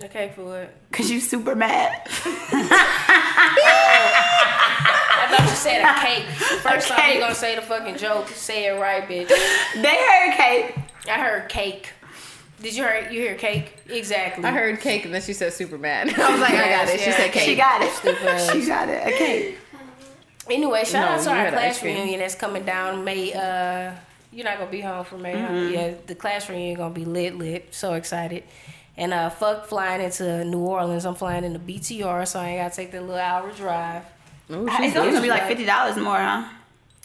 Okay, 0.03 0.31
for 0.35 0.61
it. 0.63 0.75
Cause 0.93 1.11
you 1.11 1.21
super 1.21 1.55
mad. 1.55 2.03
I 5.19 5.27
thought 5.31 5.49
you 5.49 5.57
said 5.57 5.83
a 5.83 5.95
cake. 6.01 6.25
First 6.61 6.91
A 6.91 6.93
off, 6.93 6.99
cake. 7.01 7.15
you 7.15 7.21
gonna 7.21 7.35
say 7.35 7.55
the 7.57 7.63
fucking 7.63 7.97
joke. 7.97 8.29
Say 8.29 8.67
it 8.67 8.79
right, 8.79 9.03
bitch. 9.09 9.29
They 9.75 9.97
heard 9.97 10.35
cake. 10.37 10.75
I 11.11 11.19
heard 11.21 11.49
cake. 11.49 11.93
Did 12.61 12.75
you 12.77 12.85
hear 12.85 13.09
you 13.11 13.21
hear 13.21 13.35
cake? 13.37 13.73
Exactly. 13.89 14.45
I 14.45 14.51
heard 14.51 14.81
cake 14.81 15.05
and 15.05 15.15
then 15.15 15.23
she 15.23 15.33
said 15.33 15.53
super 15.53 15.79
mad. 15.79 16.09
I 16.19 16.31
was 16.33 16.41
like, 16.41 16.53
I 16.55 16.69
got 16.69 16.89
it. 16.89 17.01
She 17.01 17.13
said 17.13 17.33
cake. 17.33 17.43
She 17.45 17.57
got 17.57 17.83
it. 17.83 17.93
Stupid. 17.93 18.41
she 18.63 18.67
got 18.67 18.89
it. 18.89 19.03
Okay. 19.15 19.55
Anyway, 20.51 20.85
shout 20.85 21.07
No, 21.11 21.17
out 21.17 21.19
to 21.21 21.25
you 21.25 21.31
our 21.31 21.37
had 21.37 21.53
class 21.55 21.65
ice 21.77 21.81
cream. 21.81 21.97
reunion 21.97 22.21
that's 22.21 22.35
coming 22.37 22.65
down 22.65 23.03
May. 23.05 23.33
Uh, 23.33 23.93
you're 24.33 24.45
not 24.45 24.59
gonna 24.59 24.71
be 24.71 24.81
home 24.81 25.05
for 25.05 25.17
May. 25.19 25.41
huh? 25.41 25.53
Yeah, 25.55 25.95
the 26.07 26.15
class 26.15 26.49
reunion 26.49 26.77
gonna 26.77 26.95
be 26.95 27.05
lit, 27.05 27.37
lit. 27.37 27.75
So 27.75 27.95
excited. 27.95 28.45
And 28.99 29.13
uh, 29.13 29.29
fuck 29.31 29.67
flying 29.67 30.03
into 30.03 30.45
New 30.45 30.61
Orleans. 30.61 31.05
I'm 31.05 31.15
flying 31.15 31.45
into 31.45 31.59
BTR, 31.59 32.27
so 32.27 32.41
I 32.41 32.49
ain't 32.49 32.61
gotta 32.63 32.75
take 32.75 32.93
that 32.93 33.03
little 33.03 33.17
hour 33.17 33.51
drive. 33.53 34.03
Ooh, 34.51 34.67
It's 34.71 34.97
only 34.97 35.11
gonna 35.11 35.21
be 35.23 35.29
like 35.29 35.45
fifty 35.49 35.65
dollars 35.67 35.97
more, 35.97 36.17
huh? 36.17 36.45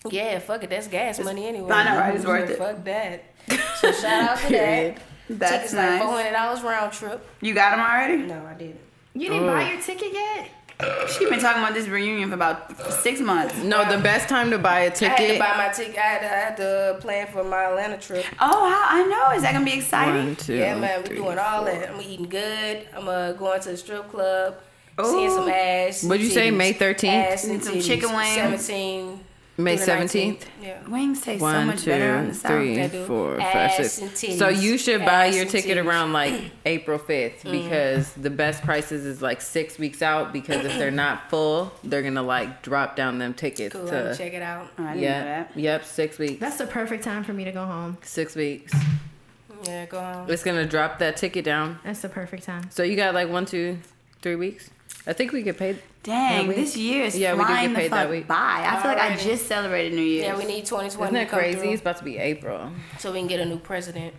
Yeah, 0.09 0.39
fuck 0.39 0.63
it. 0.63 0.69
That's 0.69 0.87
gas 0.87 1.19
money 1.19 1.45
anyway. 1.47 1.69
I 1.71 1.83
know, 1.83 1.99
right? 1.99 2.15
It's 2.15 2.23
So 2.23 2.29
worth 2.29 2.49
it. 2.49 2.57
Fuck 2.57 2.83
that. 2.85 3.23
So 3.81 3.91
shout 3.91 4.29
out 4.29 4.37
to 4.39 4.49
that. 4.51 4.97
That's 5.29 5.51
Tickets 5.51 5.73
like 5.73 5.89
nice. 5.89 6.01
four 6.03 6.11
hundred 6.15 6.31
dollars 6.31 6.61
round 6.61 6.93
trip. 6.93 7.25
You 7.41 7.53
got 7.53 7.71
them 7.71 7.79
already? 7.79 8.17
No, 8.23 8.45
I 8.45 8.53
didn't. 8.53 8.79
You 9.13 9.29
didn't 9.29 9.47
buy 9.47 9.69
your 9.71 9.81
ticket 9.81 10.13
yet? 10.13 10.49
She 11.17 11.29
been 11.29 11.39
talking 11.39 11.61
about 11.61 11.73
this 11.73 11.87
reunion 11.87 12.29
for 12.29 12.35
about 12.35 12.79
six 13.01 13.19
months. 13.19 13.55
No, 13.63 13.89
the 13.95 14.01
best 14.01 14.29
time 14.29 14.49
to 14.51 14.57
buy 14.57 14.79
a 14.79 14.81
I 14.81 14.83
had 14.85 14.95
to 14.95 15.05
ticket. 15.07 15.39
buy 15.39 15.57
my 15.57 15.69
ticket. 15.69 15.97
I 15.97 16.01
had, 16.01 16.19
to, 16.21 16.25
I 16.25 16.37
had 16.39 16.57
to 16.57 16.97
plan 17.01 17.27
for 17.27 17.43
my 17.43 17.65
Atlanta 17.65 17.97
trip. 17.97 18.25
Oh, 18.39 18.69
how, 18.69 18.97
I 18.97 19.03
know. 19.05 19.35
Is 19.35 19.43
that 19.43 19.53
gonna 19.53 19.65
be 19.65 19.73
exciting? 19.73 20.25
One, 20.27 20.35
two, 20.35 20.55
Yeah, 20.55 20.77
man, 20.79 21.01
we 21.01 21.07
three, 21.07 21.17
doing 21.17 21.37
all 21.39 21.65
that. 21.65 21.91
I'm 21.91 22.01
eating 22.01 22.29
good. 22.29 22.87
I'm 22.95 23.07
uh, 23.07 23.33
going 23.33 23.61
to 23.61 23.69
the 23.69 23.77
strip 23.77 24.09
club, 24.09 24.55
seeing 25.03 25.29
some 25.29 25.49
ass. 25.49 26.03
What'd 26.03 26.23
you 26.23 26.29
say. 26.31 26.51
May 26.51 26.73
13th? 26.73 27.03
Ass 27.33 27.43
and 27.45 27.53
And 27.53 27.63
some 27.63 27.75
titties. 27.75 27.85
chicken 27.87 28.15
wings. 28.15 28.65
17. 28.65 29.19
May 29.63 29.77
through 29.77 29.85
the 29.85 29.91
19th. 29.91 30.37
17th? 30.37 30.41
Yeah. 30.61 30.89
Wings 30.89 31.21
taste 31.21 31.39
so 31.39 31.45
One, 31.45 31.67
much 31.67 31.85
better 31.85 32.15
on 32.17 32.27
the 32.29 32.33
south. 32.33 32.51
three, 32.51 32.75
They 32.75 32.87
do. 32.87 33.05
four, 33.05 33.37
five, 33.37 33.55
Ass 33.55 33.75
six. 33.77 34.01
and 34.01 34.11
titties. 34.11 34.37
So 34.39 34.49
you 34.49 34.77
should 34.77 35.01
buy 35.01 35.27
Ass 35.27 35.35
your 35.35 35.45
ticket 35.45 35.77
titties. 35.77 35.85
around 35.85 36.13
like 36.13 36.33
April 36.65 36.99
5th 36.99 37.41
mm. 37.41 37.51
because 37.51 38.11
the 38.13 38.29
best 38.29 38.63
prices 38.63 39.05
is 39.05 39.21
like 39.21 39.41
six 39.41 39.77
weeks 39.77 40.01
out 40.01 40.33
because 40.33 40.65
if 40.65 40.77
they're 40.77 40.91
not 40.91 41.29
full, 41.29 41.71
they're 41.83 42.01
gonna 42.01 42.23
like 42.23 42.61
drop 42.61 42.95
down 42.95 43.17
them 43.19 43.33
tickets 43.33 43.73
Cool. 43.75 43.85
Gonna 43.85 44.15
check 44.15 44.33
it 44.33 44.41
out. 44.41 44.67
Oh, 44.77 44.83
I 44.83 44.93
didn't 44.93 45.01
know 45.01 45.07
yeah, 45.07 45.23
that. 45.23 45.57
yep, 45.57 45.85
six 45.85 46.17
weeks. 46.19 46.39
That's 46.39 46.57
the 46.57 46.67
perfect 46.67 47.03
time 47.03 47.23
for 47.23 47.33
me 47.33 47.43
to 47.45 47.51
go 47.51 47.65
home. 47.65 47.97
Six 48.03 48.35
weeks. 48.35 48.73
Yeah, 49.65 49.85
go 49.85 49.99
on. 49.99 50.29
It's 50.29 50.43
gonna 50.43 50.65
drop 50.65 50.99
that 50.99 51.17
ticket 51.17 51.45
down. 51.45 51.79
That's 51.83 52.01
the 52.01 52.09
perfect 52.09 52.43
time. 52.43 52.69
So 52.71 52.83
you 52.83 52.95
got 52.95 53.13
like 53.13 53.29
one, 53.29 53.45
two, 53.45 53.77
three 54.21 54.35
weeks. 54.35 54.69
I 55.07 55.13
think 55.13 55.31
we 55.31 55.41
get 55.41 55.57
paid. 55.57 55.79
Dang, 56.03 56.47
this 56.47 56.75
year 56.77 57.05
is 57.05 57.17
Yeah, 57.17 57.33
we 57.33 57.39
do 57.39 57.45
flying 57.45 57.69
get 57.69 57.73
the 57.75 57.79
paid 57.81 57.91
that 57.91 58.09
week. 58.09 58.27
by. 58.27 58.35
I 58.67 58.81
feel 58.81 58.91
like 58.91 58.99
I 59.01 59.11
Alrighty. 59.11 59.23
just 59.23 59.45
celebrated 59.47 59.93
New 59.93 60.01
Year's. 60.01 60.25
Yeah, 60.27 60.37
we 60.37 60.45
need 60.45 60.65
2020 60.65 60.85
Isn't 60.87 61.07
to 61.07 61.13
that 61.13 61.29
come 61.29 61.39
crazy? 61.39 61.59
through 61.59 61.71
It's 61.71 61.81
about 61.81 61.97
to 61.97 62.03
be 62.03 62.17
April. 62.17 62.71
so 62.99 63.11
we 63.11 63.19
can 63.19 63.27
get 63.27 63.39
a 63.39 63.45
new 63.45 63.57
president. 63.59 64.13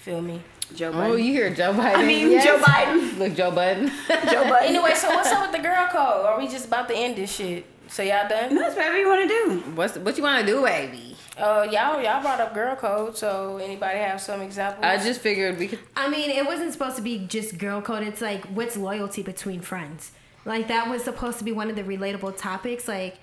Feel 0.00 0.20
me? 0.22 0.40
Joe 0.74 0.90
oh, 0.90 0.92
Biden. 0.94 1.10
Oh, 1.10 1.14
you 1.16 1.32
hear 1.32 1.50
Joe 1.54 1.72
Biden? 1.72 1.94
I 1.96 2.04
mean, 2.06 2.30
Yes. 2.30 2.44
Joe 2.44 2.58
Biden. 2.58 3.18
Look, 3.18 3.34
Joe 3.34 3.50
Biden. 3.52 3.88
Joe 4.30 4.44
Biden. 4.44 4.62
Anyway, 4.62 4.94
so 4.94 5.08
what's 5.10 5.30
up 5.30 5.42
with 5.42 5.52
the 5.60 5.62
girl 5.66 5.86
code? 5.90 6.26
Are 6.26 6.38
we 6.38 6.48
just 6.48 6.66
about 6.66 6.88
to 6.88 6.96
end 6.96 7.16
this 7.16 7.34
shit? 7.34 7.64
So 7.88 8.02
y'all 8.02 8.28
done? 8.28 8.54
That's 8.54 8.74
whatever 8.76 8.98
you 8.98 9.08
want 9.08 9.28
to 9.28 9.28
do. 9.28 9.60
What's 9.74 9.96
what 9.98 10.16
you 10.16 10.22
want 10.22 10.44
to 10.44 10.52
do, 10.52 10.62
baby? 10.62 11.16
Uh, 11.36 11.68
y'all 11.70 12.00
y'all 12.00 12.22
brought 12.22 12.40
up 12.40 12.54
girl 12.54 12.74
code. 12.76 13.16
So 13.16 13.58
anybody 13.58 13.98
have 13.98 14.20
some 14.20 14.40
examples? 14.40 14.84
I 14.84 14.96
just 14.96 15.20
figured 15.20 15.58
we 15.58 15.68
could. 15.68 15.78
I 15.96 16.08
mean, 16.08 16.30
it 16.30 16.46
wasn't 16.46 16.72
supposed 16.72 16.96
to 16.96 17.02
be 17.02 17.26
just 17.26 17.58
girl 17.58 17.80
code. 17.82 18.02
It's 18.02 18.20
like, 18.20 18.44
what's 18.46 18.76
loyalty 18.76 19.22
between 19.22 19.60
friends? 19.60 20.12
Like, 20.44 20.68
that 20.68 20.88
was 20.88 21.02
supposed 21.04 21.38
to 21.38 21.44
be 21.44 21.52
one 21.52 21.70
of 21.70 21.76
the 21.76 21.82
relatable 21.82 22.36
topics. 22.38 22.88
Like, 22.88 23.16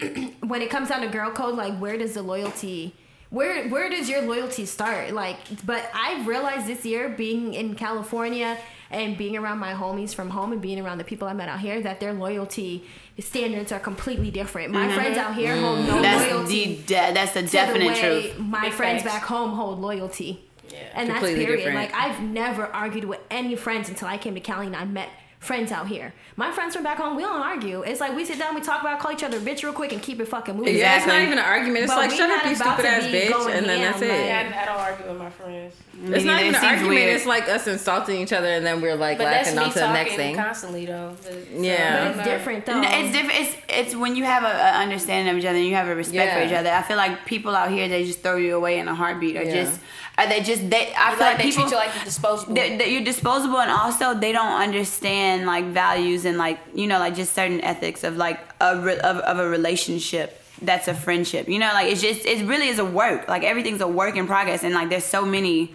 when 0.40 0.62
it 0.62 0.70
comes 0.70 0.88
down 0.88 1.00
to 1.02 1.08
girl 1.08 1.30
code, 1.30 1.56
like, 1.56 1.78
where 1.78 1.96
does 1.96 2.14
the 2.14 2.22
loyalty, 2.22 2.94
where 3.30 3.68
where 3.68 3.88
does 3.88 4.08
your 4.08 4.22
loyalty 4.22 4.66
start? 4.66 5.12
Like, 5.12 5.38
but 5.64 5.88
I've 5.94 6.26
realized 6.26 6.66
this 6.66 6.84
year, 6.84 7.08
being 7.08 7.54
in 7.54 7.74
California 7.74 8.58
and 8.90 9.16
being 9.16 9.36
around 9.36 9.58
my 9.58 9.72
homies 9.72 10.14
from 10.14 10.30
home 10.30 10.52
and 10.52 10.60
being 10.60 10.78
around 10.78 10.98
the 10.98 11.04
people 11.04 11.26
I 11.26 11.32
met 11.32 11.48
out 11.48 11.60
here, 11.60 11.80
that 11.80 12.00
their 12.00 12.12
loyalty 12.12 12.84
standards 13.18 13.72
are 13.72 13.78
completely 13.80 14.30
different. 14.30 14.72
My 14.72 14.92
friends 14.94 15.16
out 15.18 15.34
here 15.34 15.56
hold 15.56 15.80
no 15.86 15.94
Mm-hmm. 15.94 16.02
That's 16.02 16.32
loyalty. 16.32 16.64
the 16.76 16.82
de- 16.82 17.12
that's 17.14 17.32
the 17.32 17.42
to 17.42 17.48
definite 17.48 17.80
the 17.80 17.86
way 17.88 18.00
truth. 18.00 18.38
My 18.38 18.60
Big 18.62 18.72
friends 18.72 19.02
facts. 19.02 19.14
back 19.14 19.22
home 19.24 19.52
hold 19.52 19.78
loyalty. 19.80 20.42
Yeah. 20.70 20.78
And 20.94 21.08
that's 21.10 21.20
period. 21.20 21.46
different. 21.56 21.76
Like 21.76 21.94
I've 21.94 22.20
never 22.22 22.66
argued 22.66 23.04
with 23.04 23.20
any 23.30 23.54
friends 23.56 23.88
until 23.88 24.08
I 24.08 24.18
came 24.18 24.34
to 24.34 24.40
Cali 24.40 24.66
and 24.66 24.76
I 24.76 24.84
met 24.84 25.08
friends 25.46 25.72
out 25.72 25.86
here. 25.88 26.12
My 26.36 26.50
friends 26.52 26.74
from 26.74 26.82
back 26.84 26.98
home, 26.98 27.16
we 27.16 27.22
don't 27.22 27.40
argue. 27.40 27.82
It's 27.82 28.00
like 28.00 28.14
we 28.14 28.24
sit 28.24 28.38
down, 28.38 28.54
we 28.54 28.60
talk 28.60 28.80
about, 28.82 28.98
call 28.98 29.12
each 29.12 29.22
other 29.22 29.40
bitch 29.40 29.62
real 29.62 29.72
quick, 29.72 29.92
and 29.92 30.02
keep 30.02 30.20
it 30.20 30.26
fucking 30.28 30.56
moving. 30.56 30.76
Yeah, 30.76 30.96
it's 30.98 31.06
not 31.06 31.20
even 31.22 31.38
an 31.38 31.44
argument. 31.44 31.84
It's 31.84 31.92
But 31.94 31.98
like 31.98 32.10
shut 32.10 32.28
up, 32.28 32.44
you 32.44 32.54
stupid 32.56 32.84
ass 32.84 33.04
bitch, 33.04 33.56
and 33.56 33.64
then 33.66 33.78
ham, 33.78 33.92
that's 33.92 34.02
it. 34.02 34.08
like- 34.08 34.18
Yeah, 34.26 34.52
I, 34.54 34.62
I 34.62 34.64
don't 34.66 34.80
argue 34.80 35.06
with 35.12 35.18
my 35.18 35.30
friends. 35.30 35.74
It's 36.08 36.24
not 36.26 36.40
even 36.42 36.54
It 36.54 36.58
an 36.58 36.64
argument. 36.64 36.88
weird. 36.94 37.16
It's 37.16 37.24
like 37.24 37.48
us 37.48 37.66
insulting 37.66 38.20
each 38.20 38.32
other, 38.34 38.48
and 38.48 38.66
then 38.66 38.82
we're 38.82 38.96
like 38.96 39.16
But 39.16 39.24
that's 39.24 39.54
laughing 39.54 39.58
on 39.68 39.72
to 39.72 39.78
the 39.78 39.92
next 39.92 40.14
thing. 40.16 40.36
constantly 40.36 40.84
though. 40.84 41.16
So, 41.22 41.30
uh, 41.30 41.34
Yeah. 41.58 42.08
But 42.08 42.16
it's 42.18 42.28
different 42.28 42.66
though. 42.66 42.80
No, 42.82 42.88
it's 42.90 43.12
different. 43.12 43.40
It's 43.40 43.56
it's 43.68 43.94
when 43.96 44.14
you 44.16 44.24
have 44.24 44.42
a, 44.42 44.46
a 44.46 44.82
understanding 44.82 45.32
of 45.32 45.38
each 45.38 45.46
other 45.46 45.56
and 45.56 45.66
you 45.66 45.74
have 45.74 45.88
a 45.88 45.94
respect 45.94 46.34
for 46.34 46.42
each 46.42 46.52
other. 46.52 46.70
I 46.70 46.82
feel 46.82 46.98
like 46.98 47.24
people 47.24 47.54
out 47.56 47.70
here 47.70 47.88
they 47.88 48.04
just 48.04 48.20
throw 48.22 48.36
you 48.36 48.56
away 48.56 48.78
in 48.78 48.88
a 48.88 48.94
heartbeat, 48.94 49.36
or 49.38 49.42
Yeah. 49.42 49.54
just 49.64 49.80
are 50.18 50.26
they 50.28 50.40
just 50.42 50.68
they. 50.70 50.92
I 50.94 51.10
You 51.10 51.16
feel 51.16 51.26
like 51.26 51.34
like 51.34 51.38
they 51.38 51.44
people 51.50 51.62
treat 51.64 51.70
you 51.72 51.76
like 51.76 51.94
you're 51.94 52.04
disposable. 52.04 52.54
that 52.54 52.78
that 52.78 52.90
you're 52.90 53.04
disposable 53.04 53.58
and 53.60 53.70
also 53.70 54.14
they 54.14 54.32
don't 54.32 54.60
understand 54.60 55.46
like 55.46 55.64
values 55.66 56.24
and 56.24 56.38
like 56.38 56.58
you 56.74 56.86
know 56.86 56.98
like 56.98 57.14
just 57.14 57.34
certain 57.34 57.60
ethics 57.60 58.02
of 58.04 58.16
like 58.16 58.40
a 58.60 58.78
re- 58.80 58.98
of, 58.98 59.18
of 59.18 59.38
a 59.38 59.48
relationship 59.48 60.42
that's 60.62 60.88
a 60.88 60.94
friendship 60.94 61.48
you 61.48 61.58
know 61.58 61.70
like 61.74 61.92
it's 61.92 62.00
just 62.00 62.24
it 62.24 62.46
really 62.46 62.68
is 62.68 62.78
a 62.78 62.84
work 62.84 63.28
like 63.28 63.42
everything's 63.44 63.82
a 63.82 63.86
work 63.88 64.16
in 64.16 64.26
progress 64.26 64.62
and 64.64 64.72
like 64.74 64.88
there's 64.88 65.04
so 65.04 65.26
many 65.26 65.74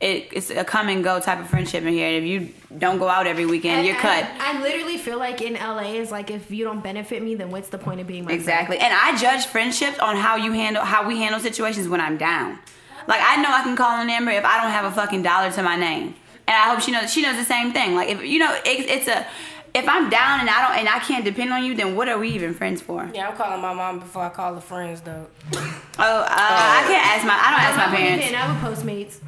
it, 0.00 0.28
it's 0.32 0.50
a 0.50 0.64
come 0.64 0.88
and 0.88 1.02
go 1.04 1.18
type 1.20 1.38
of 1.40 1.48
friendship 1.48 1.82
in 1.84 1.92
here 1.92 2.08
and 2.08 2.16
if 2.16 2.24
you 2.24 2.52
don't 2.78 2.98
go 2.98 3.08
out 3.08 3.26
every 3.28 3.46
weekend 3.46 3.78
And- 3.78 3.86
you're 3.86 3.96
cut 3.96 4.24
I 4.40 4.60
literally 4.60 4.98
feel 4.98 5.18
like 5.18 5.40
in 5.40 5.54
LA 5.54 5.92
is 6.02 6.10
like 6.10 6.30
if 6.32 6.50
you 6.50 6.64
don't 6.64 6.82
benefit 6.82 7.22
me, 7.22 7.34
then 7.36 7.50
what's 7.50 7.68
the 7.68 7.78
point 7.78 8.00
of 8.00 8.06
being 8.08 8.22
my 8.24 8.28
friend? 8.28 8.40
Exactly. 8.40 8.78
And 8.78 8.92
I 8.94 9.16
judge 9.16 9.46
friendships 9.46 9.98
on 10.00 10.16
how 10.16 10.34
you 10.36 10.52
handle 10.52 10.84
how 10.84 11.06
we 11.06 11.18
handle 11.18 11.40
situations 11.40 11.88
when 11.88 12.00
I'm 12.00 12.16
down. 12.16 12.58
Like 13.08 13.20
I 13.22 13.42
know 13.42 13.50
I 13.50 13.62
can 13.62 13.74
call 13.74 13.90
on 13.90 14.08
Amber 14.08 14.30
if 14.32 14.44
I 14.44 14.62
don't 14.62 14.70
have 14.70 14.84
a 14.84 14.90
fucking 14.92 15.22
dollar 15.22 15.50
to 15.50 15.62
my 15.62 15.74
name. 15.76 16.14
And 16.46 16.56
I 16.56 16.70
hope 16.70 16.80
she 16.80 16.92
knows 16.92 17.10
she 17.12 17.22
knows 17.22 17.36
the 17.36 17.44
same 17.44 17.72
thing. 17.72 17.94
Like 17.96 18.08
if 18.10 18.22
you 18.22 18.38
know 18.38 18.54
it, 18.54 18.60
it's 18.66 19.08
a 19.08 19.26
if 19.74 19.86
I'm 19.88 20.08
down 20.08 20.40
and 20.40 20.48
I 20.48 20.66
don't 20.68 20.78
and 20.78 20.88
I 20.88 20.98
can't 21.00 21.24
depend 21.24 21.52
on 21.52 21.64
you, 21.64 21.74
then 21.74 21.96
what 21.96 22.08
are 22.08 22.18
we 22.18 22.28
even 22.30 22.54
friends 22.54 22.80
for? 22.82 23.10
yeah, 23.14 23.28
I'm 23.28 23.36
calling 23.36 23.60
my 23.60 23.72
mom 23.74 23.98
before 24.00 24.22
I 24.22 24.28
call 24.28 24.54
the 24.54 24.60
friends 24.60 25.00
though. 25.02 25.26
Oh, 25.54 26.20
uh, 26.22 26.26
I 26.30 26.84
can't 26.86 27.06
ask 27.06 27.26
my 27.26 27.34
I 27.34 27.50
don't 27.50 27.62
ask 27.66 27.76
my 27.76 27.84
I 27.84 27.90
wouldn't 27.90 28.22
parents. 28.22 28.26
even- 28.26 28.38
I 28.38 28.46
would 28.52 28.78
Postmates. 28.78 29.18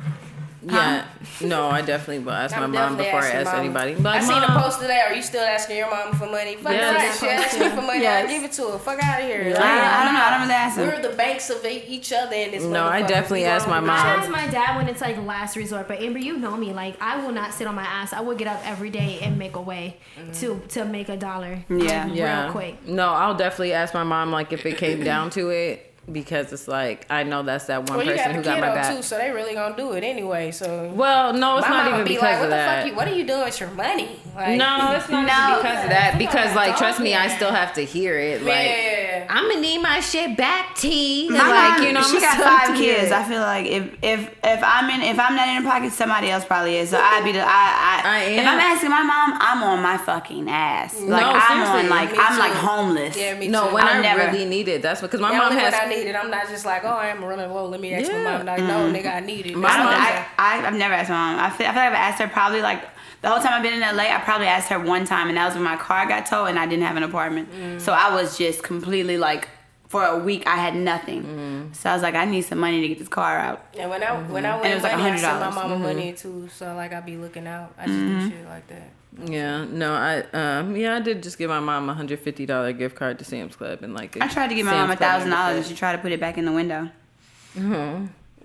Yeah, 0.63 1.07
no, 1.41 1.69
I 1.69 1.81
definitely 1.81 2.19
will 2.25 2.33
ask 2.33 2.55
my 2.55 2.65
I'm 2.65 2.73
mom 2.73 2.97
before 2.97 3.21
I 3.21 3.31
ask 3.31 3.47
mama. 3.47 3.59
anybody. 3.61 3.95
I 3.95 3.99
Like, 3.99 4.23
seen 4.23 4.43
a 4.43 4.61
post 4.61 4.81
today. 4.81 5.01
Are 5.01 5.15
you 5.15 5.23
still 5.23 5.43
asking 5.45 5.79
your 5.79 5.91
mom 5.91 6.15
for 6.15 6.27
money? 6.27 6.57
Fuck 6.57 6.73
Yes. 6.73 7.19
that. 7.21 7.27
She 7.27 7.29
asked 7.29 7.59
me 7.59 7.69
for 7.71 7.87
money. 7.87 8.03
Yes. 8.03 8.29
I 8.29 8.33
give 8.33 8.45
it 8.45 8.53
to 8.53 8.69
her. 8.73 8.79
Fuck 8.79 9.03
out 9.03 9.21
of 9.21 9.27
here. 9.27 9.43
Yeah. 9.49 9.55
Like, 9.55 9.63
I, 9.63 10.03
I 10.03 10.05
don't 10.05 10.15
know. 10.15 10.21
I 10.21 10.31
don't 10.31 10.41
really 10.43 10.53
ask 10.55 10.77
them. 10.77 10.89
We're 10.89 11.03
the 11.11 11.17
banks 11.17 11.49
of 11.51 11.65
e- 11.65 11.85
each 11.89 12.13
other 12.13 12.35
in 12.37 12.51
this. 12.51 12.63
No, 12.63 12.85
I 12.85 13.03
definitely 13.03 13.45
ask 13.45 13.67
my 13.67 13.81
be 13.81 13.85
I 13.85 13.87
mom. 13.87 13.99
each 13.99 14.23
ask 14.23 14.31
my 14.31 14.47
dad 14.49 14.77
when 14.77 14.89
it's 14.89 15.01
like 15.01 15.17
last 15.25 15.57
resort, 15.57 15.89
but 15.89 16.01
Amber, 16.01 16.19
you 16.19 16.37
know 16.37 16.57
me. 16.57 16.73
Like 16.73 17.01
I 17.01 17.25
will 17.25 17.33
not 17.33 17.55
sit 17.55 17.67
on 17.67 17.75
my 17.75 17.85
ass. 17.85 18.13
I 18.13 18.21
will 18.21 18.37
get 18.37 18.49
up 18.49 18.61
every 18.65 18.91
day 18.91 19.19
and 19.23 19.39
make 19.39 19.57
a 19.57 19.61
way 19.63 19.97
mm-hmm. 20.19 20.33
to 20.33 20.61
to 20.69 20.85
make 20.85 21.09
a 21.09 21.17
dollar. 21.17 21.65
Yeah. 21.71 22.05
like, 22.05 22.15
yeah, 22.17 22.43
real 22.45 22.53
quick. 22.53 22.87
no, 22.87 23.09
I'll 23.09 23.35
definitely 23.35 23.73
ask 23.73 23.95
my 23.95 24.05
mom 24.05 24.31
like 24.31 24.53
if 24.53 24.67
it 24.67 24.77
came 24.77 25.03
down 25.03 25.31
to 25.31 25.49
it 25.51 25.90
because 26.11 26.53
it's 26.53 26.67
like 26.67 27.07
I 27.11 27.23
know 27.23 27.43
that's 27.43 27.67
that 27.67 27.89
one 27.89 27.99
Well, 27.99 28.07
you 28.07 28.13
person 28.13 28.25
got 28.27 28.35
a 28.35 28.39
who 28.39 28.43
got 28.45 28.61
my 28.61 28.69
on 28.71 28.75
back. 28.75 28.97
too, 28.97 29.03
so 29.03 29.17
they 29.19 29.31
really 29.31 29.55
gonna 29.55 29.77
do 29.77 29.93
it 29.93 30.03
anyway. 30.05 30.51
So 30.51 30.91
Well, 30.95 31.33
no, 31.33 31.59
it's 31.59 31.69
my 31.69 31.77
not 31.77 31.85
mama 31.85 31.97
even 31.97 32.05
be 32.05 32.15
because 32.15 32.23
like, 32.23 32.35
of 32.35 32.41
"What 32.41 32.47
the 32.47 32.51
that. 32.57 32.79
fuck? 32.83 32.91
You, 32.91 32.97
what 32.97 33.09
are 33.09 33.15
you 33.15 33.25
doing 33.27 33.45
with 33.45 33.61
your 33.61 33.71
money?" 33.71 34.21
Like, 34.35 34.59
No, 34.59 34.93
it's 34.97 35.09
not 35.09 35.27
No. 35.27 35.51
even 35.51 35.63
because 35.63 35.85
of 35.85 35.91
that. 35.91 36.15
Because 36.19 36.55
like, 36.57 36.77
trust 36.77 37.01
me, 37.01 37.15
I 37.15 37.29
still 37.29 37.51
have 37.53 37.73
to 37.75 37.85
hear 37.85 38.19
it. 38.19 38.43
Like, 38.43 38.67
Yeah. 38.67 39.00
I'm 39.31 39.49
gonna 39.49 39.61
need 39.61 39.79
my 39.79 40.01
shit 40.01 40.37
back, 40.37 40.75
T. 40.75 41.29
My 41.31 41.39
like, 41.39 41.79
mom, 41.79 41.87
you 41.87 41.93
know, 41.93 42.03
she 42.03 42.17
I'm 42.17 42.23
got 42.23 42.33
still 42.35 42.45
five 42.47 42.77
kids. 42.77 43.13
I 43.13 43.23
feel 43.23 43.41
like 43.41 43.67
if 43.67 43.85
if 44.03 44.21
if 44.43 44.61
I'm 44.65 44.91
in 44.91 45.03
if 45.03 45.19
I'm 45.19 45.37
not 45.37 45.49
in 45.49 45.63
the 45.63 45.69
pocket, 45.71 45.93
somebody 45.93 46.31
else 46.31 46.45
probably 46.45 46.77
is. 46.79 46.91
So 46.91 46.99
I'd 46.99 47.23
be 47.25 47.33
the 47.33 47.41
I 47.41 47.45
I, 47.47 48.03
I 48.05 48.19
am. 48.25 48.39
if. 48.41 48.47
I'm 48.49 48.59
asking 48.59 48.91
my 48.91 49.03
mom, 49.03 49.39
I'm 49.41 49.63
on 49.63 49.83
my 49.83 49.97
fucking 49.99 50.49
ass. 50.51 50.95
Like 51.01 51.23
No, 51.25 51.33
I'm 51.33 51.63
on 51.63 51.89
like 51.89 52.11
I'm 52.19 52.35
too. 52.35 52.39
like 52.41 52.53
homeless. 52.53 53.17
Yeah, 53.17 53.39
me 53.39 53.47
No, 53.49 53.69
too. 53.69 53.75
when 53.75 53.85
I've 53.85 53.97
I 53.99 54.03
never- 54.03 54.33
really 54.33 54.45
need 54.47 54.67
it, 54.69 54.83
that's 54.83 55.01
because 55.01 55.21
my 55.21 55.31
Yeah, 55.31 55.39
mom 55.39 55.51
only 55.53 55.63
has. 55.63 55.73
when 55.75 55.83
I 55.83 55.87
need 55.95 56.07
it. 56.09 56.17
I'm 56.17 56.31
not 56.31 56.49
just 56.49 56.67
like, 56.67 56.83
oh, 56.85 56.89
I'm 56.89 57.25
running 57.25 57.51
low. 57.51 57.67
Let 57.67 57.81
me 57.81 57.95
ask 57.95 58.11
Yeah. 58.11 58.23
my 58.25 58.37
mom. 58.39 58.47
Like, 58.47 58.59
no, 58.61 58.67
mm-hmm. 58.91 58.95
nigga, 58.97 59.15
I 59.15 59.21
need 59.21 59.47
it. 59.47 59.57
My 59.57 59.69
I 59.69 59.77
don't, 59.77 59.87
mom- 59.87 59.95
I, 59.95 60.27
I, 60.39 60.67
I've 60.67 60.75
never 60.75 60.95
asked 60.95 61.11
my 61.11 61.33
mom. 61.35 61.39
I 61.39 61.51
feel, 61.51 61.67
I 61.67 61.71
feel 61.71 61.83
like 61.83 61.89
I've 61.93 61.95
asked 61.95 62.21
her 62.21 62.29
probably 62.29 62.63
like 62.63 62.83
the 63.23 63.29
whole 63.29 63.39
time 63.41 63.53
I've 63.55 63.63
been 63.63 63.75
in 63.75 63.81
LA. 63.81 64.05
I 64.05 64.21
probably 64.25 64.47
asked 64.47 64.69
her 64.69 64.79
one 64.79 65.05
time, 65.05 65.29
and 65.29 65.37
that 65.37 65.47
was 65.47 65.55
when 65.55 65.65
my 65.65 65.77
car 65.77 66.07
got 66.07 66.27
towed 66.27 66.47
and 66.49 66.59
I 66.59 66.67
didn't 66.67 66.85
have 66.85 66.97
an 66.97 67.03
apartment. 67.03 67.53
Mm. 67.53 67.81
So 67.81 67.93
I 67.93 68.15
was 68.15 68.39
just 68.39 68.63
completely 68.63 69.19
like, 69.19 69.49
for 69.89 70.05
a 70.05 70.17
week 70.19 70.47
I 70.47 70.57
had 70.57 70.77
nothing. 70.77 71.25
Mm. 71.25 71.75
So 71.77 71.91
I 71.91 71.95
was 71.95 72.03
like, 72.03 72.15
I 72.15 72.25
need 72.25 72.43
some 72.43 72.59
money 72.59 72.81
to 72.81 72.89
get 72.89 72.99
this 72.99 73.09
car 73.09 73.37
out. 73.39 73.67
And 73.77 73.91
when 73.91 74.03
I 74.03 74.13
when 74.23 74.47
I 74.47 74.53
And 74.53 74.61
went 74.63 74.73
it 74.73 74.75
was 74.77 74.83
like 74.85 74.97
money, 74.99 75.11
I 75.11 75.17
sent 75.17 75.41
my 75.41 75.51
$100. 75.51 75.55
mama 75.55 75.79
money 75.79 76.13
too. 76.13 76.49
So 76.55 76.75
like 76.77 76.93
I'd 76.93 77.05
be 77.05 77.17
looking 77.17 77.47
out. 77.47 77.75
I 77.77 77.87
just 77.87 77.99
do 77.99 78.31
shit 78.31 78.45
like 78.47 78.67
that. 78.69 78.91
Yeah, 79.25 79.65
no, 79.65 79.93
I 79.93 80.21
um, 80.33 80.77
yeah, 80.77 80.95
I 80.95 81.01
did 81.01 81.25
just 81.25 81.37
give 81.37 81.51
my 81.51 81.59
mom 81.59 81.89
a 81.91 81.95
hundred 81.95 82.21
fifty 82.21 82.47
dollar 82.47 82.73
gift 82.73 82.95
card 82.95 83.19
to 83.19 83.25
Sam's 83.25 83.57
Club 83.57 83.83
and 83.83 83.93
like. 83.93 84.17
I 84.21 84.29
tried 84.29 84.47
to 84.49 84.55
give 84.55 84.65
my 84.65 84.71
Sam's 84.73 84.83
mom 84.89 84.91
a 84.93 84.97
thousand 84.97 85.31
dollars, 85.31 85.57
and 85.57 85.67
she 85.67 85.75
tried 85.75 85.97
to 85.97 85.99
put 85.99 86.13
it 86.13 86.21
back 86.21 86.39
in 86.39 86.45
the 86.45 86.53
window. 86.53 86.89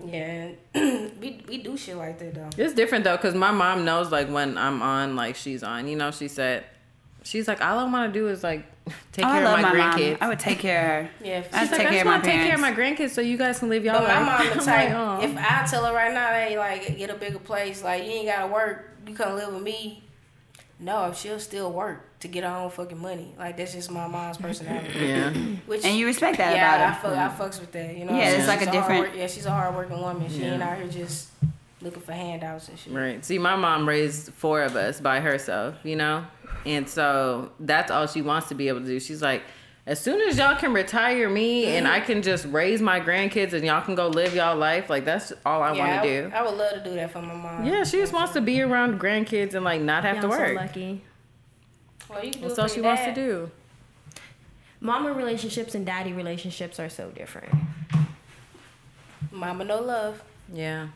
Yeah, 0.04 0.50
we 0.74 1.42
we 1.48 1.58
do 1.58 1.76
shit 1.76 1.96
like 1.96 2.18
that 2.18 2.34
though. 2.34 2.50
It's 2.62 2.74
different 2.74 3.04
though, 3.04 3.16
cause 3.16 3.34
my 3.34 3.50
mom 3.50 3.84
knows 3.84 4.10
like 4.12 4.28
when 4.28 4.58
I'm 4.58 4.82
on, 4.82 5.16
like 5.16 5.36
she's 5.36 5.62
on. 5.62 5.88
You 5.88 5.96
know, 5.96 6.10
she 6.10 6.28
said, 6.28 6.64
she's 7.22 7.48
like, 7.48 7.60
all 7.64 7.78
I 7.78 7.84
want 7.90 8.12
to 8.12 8.18
do 8.18 8.28
is 8.28 8.42
like 8.42 8.66
take 9.12 9.24
Oh, 9.24 9.28
I 9.28 9.32
care 9.38 9.44
love 9.44 9.54
of 9.58 9.62
my, 9.62 9.72
my 9.72 9.78
mom. 9.78 9.98
grandkids. 9.98 10.18
I 10.20 10.28
would 10.28 10.38
take 10.38 10.58
care 10.58 10.80
of 11.00 11.06
her. 11.06 11.10
Yeah, 11.26 11.38
I'd 11.38 11.44
she's 11.44 11.60
She's 11.60 11.70
like, 11.70 11.80
take 11.80 11.88
I 11.88 11.92
just 11.94 12.04
want 12.04 12.24
to 12.24 12.30
take 12.30 12.40
care 12.42 12.54
of 12.54 12.60
my 12.60 12.72
grandkids 12.72 13.10
so 13.10 13.20
you 13.22 13.36
guys 13.38 13.58
can 13.58 13.68
live 13.70 13.84
y'all 13.84 13.94
But 14.00 14.08
my 14.08 14.20
life. 14.36 14.48
mom 14.48 14.58
the 14.58 14.64
type. 14.64 14.90
like, 14.90 14.90
"Oh." 14.90 15.20
if 15.22 15.36
I 15.38 15.66
tell 15.66 15.84
her 15.86 15.94
right 15.94 16.12
now, 16.12 16.28
hey, 16.32 16.58
like 16.58 16.98
get 16.98 17.08
a 17.10 17.14
bigger 17.14 17.38
place, 17.38 17.82
like 17.82 18.04
you 18.04 18.10
ain't 18.10 18.26
gotta 18.26 18.52
work, 18.52 18.90
you 19.08 19.14
come 19.14 19.34
live 19.34 19.52
with 19.54 19.62
me. 19.62 20.02
No, 20.78 21.12
she'll 21.14 21.40
still 21.40 21.72
work 21.72 22.05
to 22.26 22.32
get 22.32 22.44
her 22.44 22.50
own 22.56 22.70
fucking 22.70 22.98
money. 23.00 23.34
Like 23.38 23.56
that's 23.56 23.72
just 23.72 23.90
my 23.90 24.06
mom's 24.06 24.36
personality. 24.38 24.98
yeah, 25.00 25.30
Which 25.66 25.84
And 25.84 25.96
you 25.96 26.06
respect 26.06 26.38
that 26.38 26.54
yeah, 26.56 26.72
I, 26.72 26.76
about 26.76 26.94
her. 26.96 27.08
fuck, 27.08 27.16
I 27.16 27.44
fucks 27.48 27.60
with 27.60 27.72
that. 27.72 27.96
You 27.96 28.04
know, 28.04 28.12
Yeah, 28.12 28.18
what 28.18 28.26
it's 28.26 28.36
saying? 28.36 28.46
like 28.48 28.60
a 28.60 28.64
She's 28.64 28.72
different- 28.72 28.86
hard 29.00 29.08
work- 29.10 29.18
yeah, 29.18 29.26
she's 29.26 29.46
a 29.46 29.50
hardworking 29.50 30.00
woman. 30.00 30.28
She 30.30 30.38
Yeah. 30.42 30.54
ain't 30.54 30.62
out 30.62 30.78
here 30.78 30.88
just 30.88 31.28
looking 31.82 32.02
for 32.02 32.12
handouts 32.12 32.68
and 32.68 32.78
shit. 32.78 32.92
right. 32.92 33.24
See, 33.24 33.38
my 33.38 33.56
mom 33.56 33.88
raised 33.88 34.32
four 34.34 34.62
of 34.62 34.76
us 34.76 35.00
by 35.00 35.20
herself. 35.20 35.74
You 35.84 35.96
know, 35.96 36.24
and 36.64 36.88
so 36.88 37.50
that's 37.60 37.90
all 37.90 38.06
she 38.06 38.22
wants 38.22 38.48
to 38.48 38.54
be 38.54 38.68
able 38.68 38.80
to 38.80 38.86
do. 38.86 39.00
She's 39.00 39.22
like. 39.22 39.42
As 39.88 40.00
soon 40.00 40.20
as 40.28 40.36
y'all 40.36 40.56
can 40.56 40.72
retire 40.72 41.28
me 41.28 41.66
and 41.76 41.86
I 41.86 42.00
can 42.00 42.20
just 42.20 42.44
raise 42.46 42.82
my 42.82 42.98
grandkids 43.00 43.52
and 43.52 43.64
y'all 43.64 43.82
can 43.82 43.94
go 43.94 44.08
live 44.08 44.34
y'all 44.34 44.56
life, 44.56 44.90
like 44.90 45.04
that's 45.04 45.32
all 45.46 45.62
I 45.62 45.74
yeah, 45.74 45.78
want 45.78 46.02
to 46.02 46.22
do. 46.28 46.34
I, 46.34 46.42
would 46.42 46.54
love 46.58 46.72
to 46.72 46.82
do 46.82 46.96
that 46.96 47.12
for 47.12 47.22
my 47.22 47.34
mom. 47.34 47.64
Yeah, 47.64 47.84
she 47.84 47.98
just 47.98 48.12
wants 48.12 48.32
to 48.32 48.40
be 48.40 48.60
around 48.62 48.98
grandkids 49.00 49.54
and 49.54 49.64
like 49.64 49.80
not 49.80 50.02
have 50.02 50.16
Yeah, 50.16 50.20
to 50.22 50.26
I'm 50.26 50.32
so 50.32 50.38
work. 50.40 50.56
lucky. 50.56 51.04
Well, 52.08 52.24
you 52.24 52.30
can 52.32 52.42
That's 52.42 52.58
all 52.58 52.68
she 52.68 52.76
your 52.76 52.84
wants 52.84 53.04
to 53.04 53.14
do. 53.14 53.50
Mama 54.80 55.12
relationships 55.12 55.74
and 55.74 55.84
daddy 55.86 56.12
relationships 56.12 56.78
are 56.78 56.88
so 56.88 57.10
different. 57.10 57.52
Mama, 59.32 59.64
no 59.64 59.80
love. 59.80 60.22
Yeah, 60.52 60.88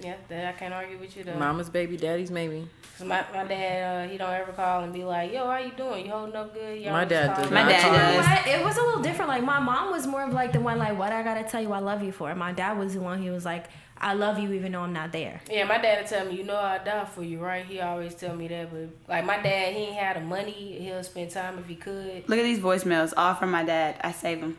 Yeah, 0.00 0.14
that 0.28 0.46
I 0.54 0.58
can't 0.58 0.72
argue 0.74 0.98
with 0.98 1.16
you 1.16 1.24
though. 1.24 1.34
mama's 1.34 1.68
baby, 1.68 1.96
daddy's 1.96 2.30
maybe. 2.30 2.66
'Cause 2.96 3.06
my, 3.06 3.24
my 3.34 3.44
dad, 3.44 4.06
uh, 4.06 4.10
he 4.10 4.16
don't 4.16 4.32
ever 4.32 4.52
call 4.52 4.84
and 4.84 4.92
be 4.92 5.04
like, 5.04 5.32
"Yo, 5.32 5.44
how 5.46 5.58
you 5.58 5.72
doing? 5.72 6.06
You 6.06 6.12
holding 6.12 6.34
up 6.36 6.54
good?" 6.54 6.80
Y'all 6.80 6.92
My 6.92 7.04
dad 7.04 7.36
does. 7.36 7.50
My 7.50 7.64
dad 7.64 7.82
call. 7.82 7.92
does. 7.92 8.26
But 8.26 8.46
it 8.46 8.64
was 8.64 8.76
a 8.78 8.82
little 8.82 9.02
different. 9.02 9.28
Like 9.28 9.42
my 9.42 9.58
mom 9.60 9.90
was 9.90 10.06
more 10.06 10.22
of 10.22 10.32
like 10.32 10.52
the 10.52 10.60
one 10.60 10.78
like, 10.78 10.96
what 10.98 11.12
I 11.12 11.22
gotta 11.22 11.42
tell 11.44 11.60
you, 11.60 11.72
I 11.72 11.80
love 11.80 12.02
you 12.02 12.12
for. 12.12 12.30
And 12.30 12.38
My 12.38 12.52
dad 12.52 12.78
was 12.78 12.94
the 12.94 13.00
one. 13.00 13.20
He 13.20 13.30
was 13.30 13.44
like, 13.44 13.64
I 14.04 14.12
love 14.12 14.38
you 14.38 14.52
even 14.52 14.72
though 14.72 14.82
I'm 14.82 14.92
not 14.92 15.12
there. 15.12 15.40
Yeah, 15.50 15.64
my 15.64 15.78
dad 15.78 16.02
would 16.02 16.06
tell 16.06 16.26
me, 16.26 16.36
"You 16.36 16.44
know 16.44 16.56
I 16.56 16.76
die 16.76 17.06
for 17.06 17.22
you, 17.22 17.38
right?" 17.38 17.64
He 17.64 17.80
always 17.80 18.14
tell 18.14 18.36
me 18.36 18.46
that, 18.48 18.70
but 18.70 18.88
like 19.08 19.24
my 19.24 19.40
dad, 19.40 19.72
he 19.72 19.84
ain't 19.84 19.96
had 19.96 20.16
the 20.16 20.20
money. 20.20 20.76
He'll 20.78 21.02
spend 21.02 21.30
time 21.30 21.58
if 21.58 21.66
he 21.66 21.74
could. 21.74 22.28
Look 22.28 22.38
at 22.38 22.42
these 22.42 22.60
voicemails, 22.60 23.14
all 23.16 23.34
from 23.34 23.50
my 23.50 23.64
dad. 23.64 23.96
I 24.02 24.12
save 24.12 24.42
them. 24.42 24.58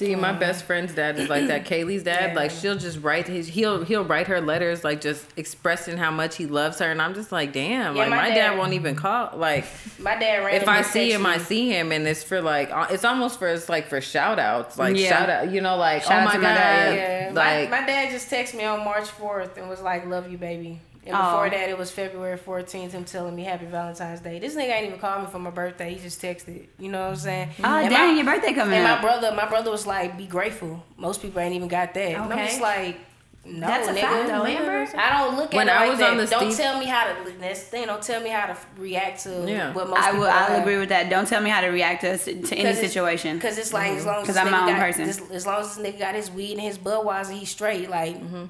See, 0.00 0.14
my 0.16 0.32
best 0.32 0.64
friend's 0.64 0.94
dad 0.94 1.18
is 1.18 1.28
like 1.28 1.48
that. 1.48 1.66
Kaylee's 1.66 2.02
dad, 2.04 2.30
Yeah. 2.30 2.34
like 2.34 2.50
she'll 2.50 2.78
just 2.78 3.02
write 3.02 3.26
his. 3.26 3.48
He'll 3.48 3.84
he'll 3.84 4.02
write 4.02 4.28
her 4.28 4.40
letters, 4.40 4.82
like 4.82 5.02
just 5.02 5.26
expressing 5.36 5.98
how 5.98 6.10
much 6.10 6.36
he 6.36 6.46
loves 6.46 6.78
her, 6.78 6.90
and 6.90 7.02
I'm 7.02 7.12
just 7.12 7.30
like, 7.30 7.52
damn. 7.52 7.94
Yeah, 7.94 8.00
like 8.04 8.08
my 8.10 8.16
my, 8.16 8.28
dad, 8.30 8.34
dad- 8.52 8.58
won't 8.58 8.72
even 8.72 8.96
call. 8.96 9.36
Like 9.36 9.66
My 9.98 10.18
dad 10.18 10.54
if 10.54 10.66
I 10.66 10.80
see 10.80 11.12
him, 11.12 11.26
I 11.26 11.36
see 11.36 11.68
him, 11.68 11.92
and 11.92 12.08
it's 12.08 12.22
for 12.24 12.40
like 12.40 12.70
uh, 12.72 12.86
it's 12.88 13.04
almost 13.04 13.38
for 13.38 13.48
it's 13.48 13.68
like 13.68 13.88
for 13.88 14.00
shout 14.00 14.38
outs, 14.38 14.78
like 14.78 14.96
Yeah. 14.96 15.08
shout 15.10 15.28
out, 15.28 15.50
you 15.50 15.60
know, 15.60 15.76
like 15.76 16.02
Shout 16.04 16.22
oh 16.22 16.24
my 16.24 16.32
god, 16.32 16.42
my 16.44 16.48
dad, 16.54 16.94
Yeah, 16.96 17.32
like 17.34 17.68
my, 17.68 17.80
my 17.82 17.86
dad 17.86 18.10
just 18.10 18.30
texted 18.30 18.54
me 18.54 18.64
on 18.64 18.82
March 18.82 19.04
4th 19.08 19.58
and 19.58 19.68
was 19.68 19.82
like, 19.82 20.06
"Love 20.06 20.32
you, 20.32 20.38
baby." 20.38 20.80
And 21.06 21.14
Aw. 21.16 21.30
before 21.32 21.46
oh. 21.46 21.50
that, 21.50 21.68
it 21.70 21.78
was 21.78 21.90
February 21.90 22.38
14th. 22.38 22.92
Him 22.92 23.04
telling 23.04 23.34
me 23.34 23.44
Happy 23.44 23.64
Valentine's 23.66 24.20
Day. 24.20 24.38
This 24.38 24.54
nigga 24.54 24.70
ain't 24.70 24.86
even 24.88 24.98
called 24.98 25.22
me 25.24 25.30
for 25.30 25.38
my 25.38 25.50
birthday. 25.50 25.94
He 25.94 26.00
just 26.00 26.20
texted. 26.20 26.66
You 26.78 26.90
know 26.90 27.00
what 27.00 27.10
I'm 27.10 27.16
saying? 27.16 27.48
Oh, 27.64 27.78
And 27.78 27.90
dang, 27.90 28.08
my- 28.16 28.22
your 28.22 28.24
birthday 28.34 28.52
coming 28.52 28.74
And 28.74 28.84
my 28.84 29.00
brother, 29.00 29.32
my 29.34 29.48
brother 29.48 29.70
was 29.70 29.86
like, 29.86 30.18
"Be 30.18 30.26
grateful." 30.26 30.84
Most 30.98 31.22
people 31.22 31.40
ain't 31.40 31.54
even 31.54 31.68
got 31.68 31.94
that. 31.94 32.12
And 32.12 32.32
I'm 32.32 32.46
just 32.46 32.60
like, 32.60 32.98
no, 33.42 33.66
That's 33.66 33.88
a 33.88 33.92
nigga. 33.92 34.00
fact, 34.02 34.28
though, 34.28 34.44
Amber. 34.44 34.98
I 34.98 35.24
don't 35.24 35.36
look 35.38 35.54
at 35.54 35.56
When 35.56 35.68
it 35.68 35.72
I 35.72 35.80
like 35.80 35.90
was 35.92 35.98
that. 36.00 36.14
the 36.14 36.26
don't 36.26 36.52
Steve- 36.52 36.62
tell 36.66 36.78
me 36.78 36.84
how 36.84 37.04
to. 37.06 37.32
That's 37.40 37.60
the 37.64 37.66
thing. 37.70 37.86
Don't 37.86 38.02
tell 38.02 38.20
me 38.22 38.28
how 38.28 38.46
to 38.48 38.56
react 38.76 39.22
to 39.22 39.44
Yeah. 39.48 39.72
what 39.72 39.88
most 39.88 39.98
I 39.98 40.06
people. 40.10 40.20
will. 40.20 40.26
I'll 40.28 40.44
have. 40.48 40.60
agree 40.60 40.76
with 40.76 40.90
that. 40.90 41.08
Don't 41.08 41.26
tell 41.26 41.40
me 41.40 41.48
how 41.48 41.62
to 41.62 41.68
react 41.68 42.02
to, 42.02 42.18
to 42.18 42.30
any 42.30 42.42
'Cause 42.42 42.56
it's- 42.56 42.78
situation. 42.80 43.40
Cause 43.40 43.56
it's 43.56 43.72
like 43.72 43.92
as 43.92 44.00
mm-hmm. 44.00 44.06
long 44.08 44.16
as 44.20 44.26
'Cause 44.26 44.34
this 44.36 44.44
I'm 44.44 44.50
my 44.52 44.60
own 44.60 44.68
got, 44.68 44.78
person. 44.80 45.06
this- 45.06 45.22
as 45.32 45.46
long 45.46 45.60
as 45.62 45.74
this 45.74 45.86
nigga 45.86 45.98
got 45.98 46.14
his 46.16 46.30
weed 46.30 46.52
and 46.52 46.60
his 46.60 46.76
Budweiser, 46.76 47.30
he's 47.32 47.48
straight. 47.48 47.88
Like 47.88 48.16
mm-hmm. 48.16 48.44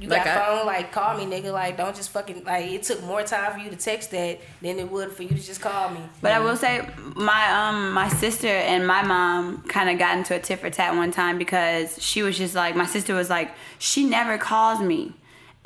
You 0.00 0.08
Like 0.08 0.24
got 0.24 0.36
I- 0.38 0.46
phone, 0.58 0.66
like 0.66 0.92
call 0.92 1.16
me, 1.18 1.24
nigga. 1.26 1.52
Like 1.52 1.76
don't 1.76 1.94
just 1.94 2.10
fucking 2.10 2.44
like. 2.44 2.70
It 2.70 2.82
took 2.84 3.02
more 3.04 3.22
time 3.22 3.52
for 3.52 3.58
you 3.58 3.68
to 3.70 3.76
text 3.76 4.10
that 4.12 4.40
than 4.62 4.78
it 4.78 4.90
would 4.90 5.12
for 5.12 5.22
you 5.22 5.28
to 5.28 5.34
just 5.34 5.60
call 5.60 5.90
me. 5.90 6.00
But 6.22 6.32
I 6.32 6.40
will 6.40 6.56
say, 6.56 6.88
my 7.16 7.50
um 7.68 7.92
my 7.92 8.08
sister 8.08 8.48
and 8.48 8.86
my 8.86 9.02
mom 9.02 9.62
kind 9.68 9.90
of 9.90 9.98
got 9.98 10.16
into 10.16 10.34
a 10.34 10.38
tit 10.38 10.58
for 10.60 10.70
tat 10.70 10.96
one 10.96 11.10
time 11.10 11.36
because 11.38 12.02
she 12.02 12.22
was 12.22 12.38
just 12.38 12.54
like 12.54 12.74
my 12.76 12.86
sister 12.86 13.14
was 13.14 13.28
like 13.28 13.50
she 13.78 14.04
never 14.04 14.38
calls 14.38 14.80
me, 14.80 15.12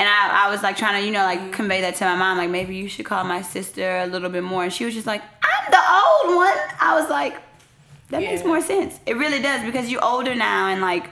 and 0.00 0.08
I 0.08 0.46
I 0.46 0.50
was 0.50 0.62
like 0.64 0.76
trying 0.76 1.00
to 1.00 1.06
you 1.06 1.12
know 1.12 1.22
like 1.24 1.52
convey 1.52 1.80
that 1.82 1.94
to 1.96 2.04
my 2.04 2.16
mom 2.16 2.38
like 2.38 2.50
maybe 2.50 2.74
you 2.74 2.88
should 2.88 3.04
call 3.06 3.22
my 3.24 3.40
sister 3.42 3.98
a 3.98 4.06
little 4.06 4.30
bit 4.30 4.42
more, 4.42 4.64
and 4.64 4.72
she 4.72 4.84
was 4.84 4.94
just 4.94 5.06
like 5.06 5.22
I'm 5.44 5.70
the 5.70 5.78
old 5.78 6.36
one. 6.36 6.58
I 6.80 6.98
was 7.00 7.08
like 7.08 7.40
that 8.10 8.20
makes 8.20 8.44
more 8.44 8.60
sense. 8.60 8.98
It 9.06 9.16
really 9.16 9.40
does 9.40 9.64
because 9.64 9.90
you're 9.90 10.04
older 10.04 10.34
now 10.34 10.68
and 10.68 10.80
like. 10.80 11.04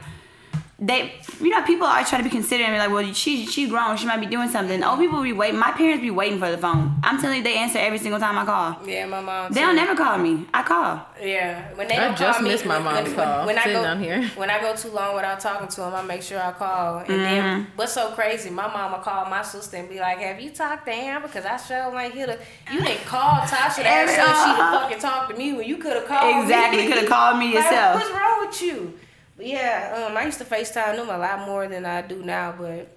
They, 0.84 1.12
you 1.40 1.50
know, 1.50 1.62
people 1.62 1.86
always 1.86 2.08
try 2.08 2.18
to 2.18 2.24
be 2.24 2.30
considerate 2.30 2.68
and 2.68 2.74
be 2.74 2.78
like, 2.80 2.90
well, 2.90 3.14
she 3.14 3.46
she 3.46 3.68
grown, 3.68 3.96
she 3.96 4.04
might 4.04 4.18
be 4.18 4.26
doing 4.26 4.48
something. 4.48 4.82
Old 4.82 4.98
people 4.98 5.22
be 5.22 5.32
waiting. 5.32 5.60
My 5.60 5.70
parents 5.70 6.02
be 6.02 6.10
waiting 6.10 6.40
for 6.40 6.50
the 6.50 6.58
phone. 6.58 6.96
I'm 7.04 7.20
telling 7.20 7.36
you, 7.36 7.42
they 7.44 7.54
answer 7.54 7.78
every 7.78 7.98
single 7.98 8.18
time 8.18 8.36
I 8.36 8.44
call. 8.44 8.84
Yeah, 8.84 9.06
my 9.06 9.20
mom. 9.20 9.52
They 9.52 9.60
too. 9.60 9.66
don't 9.66 9.76
never 9.76 9.94
call 9.94 10.18
me. 10.18 10.44
I 10.52 10.62
call. 10.64 11.06
Yeah, 11.22 11.72
when 11.76 11.86
they 11.86 11.94
I 11.96 12.08
don't 12.08 12.18
just 12.18 12.38
call 12.38 12.42
me, 12.42 12.50
missed 12.50 12.66
my 12.66 12.74
when- 12.78 12.84
mom's 12.84 13.06
when, 13.10 13.14
call, 13.16 13.46
When, 13.46 13.58
I 13.58 13.64
go 13.66 13.82
down 13.84 14.00
here. 14.02 14.22
when 14.34 14.50
I 14.50 14.60
go 14.60 14.74
too 14.74 14.88
long 14.90 15.14
without 15.14 15.38
talking 15.38 15.68
to 15.68 15.80
them, 15.82 15.94
I 15.94 16.02
make 16.02 16.20
sure 16.22 16.40
I 16.42 16.50
call. 16.50 16.98
And 16.98 17.06
Mm-hmm. 17.08 17.22
then 17.22 17.66
what's 17.76 17.92
so 17.92 18.10
crazy? 18.10 18.50
My 18.50 18.66
mama 18.66 19.00
call 19.04 19.30
my 19.30 19.42
sister 19.42 19.76
and 19.76 19.88
be 19.88 20.00
like, 20.00 20.18
"Have 20.18 20.40
you 20.40 20.50
talked 20.50 20.86
to 20.86 20.92
Amber? 20.92 21.28
Because 21.28 21.44
I 21.46 21.58
sure 21.58 21.96
ain't 22.00 22.12
hit 22.14 22.28
her. 22.28 22.38
You 22.72 22.80
didn't 22.82 23.04
call 23.04 23.34
Tasha 23.42 23.82
to 23.82 23.86
ask 23.86 24.14
her 24.16 24.22
if 24.22 24.36
she 24.36 24.50
Uh-huh. 24.60 24.80
fucking 24.80 24.98
talked 24.98 25.30
to 25.30 25.36
me 25.36 25.52
when 25.52 25.64
you 25.68 25.76
could 25.76 25.92
have 25.94 26.06
called 26.06 26.42
Exactly, 26.42 26.78
me. 26.78 26.88
you 26.88 26.92
coulda 26.94 27.06
called 27.06 27.38
me 27.38 27.46
Like, 27.54 27.64
yourself. 27.64 27.94
what's 28.02 28.10
wrong 28.10 28.46
with 28.46 28.62
you? 28.62 28.98
But 29.36 29.46
yeah, 29.46 30.06
um, 30.08 30.16
I 30.16 30.24
used 30.24 30.38
to 30.38 30.44
Facetime 30.44 30.96
them 30.96 31.08
a 31.08 31.18
lot 31.18 31.46
more 31.46 31.66
than 31.68 31.84
I 31.84 32.02
do 32.02 32.22
now, 32.22 32.54
but. 32.58 32.96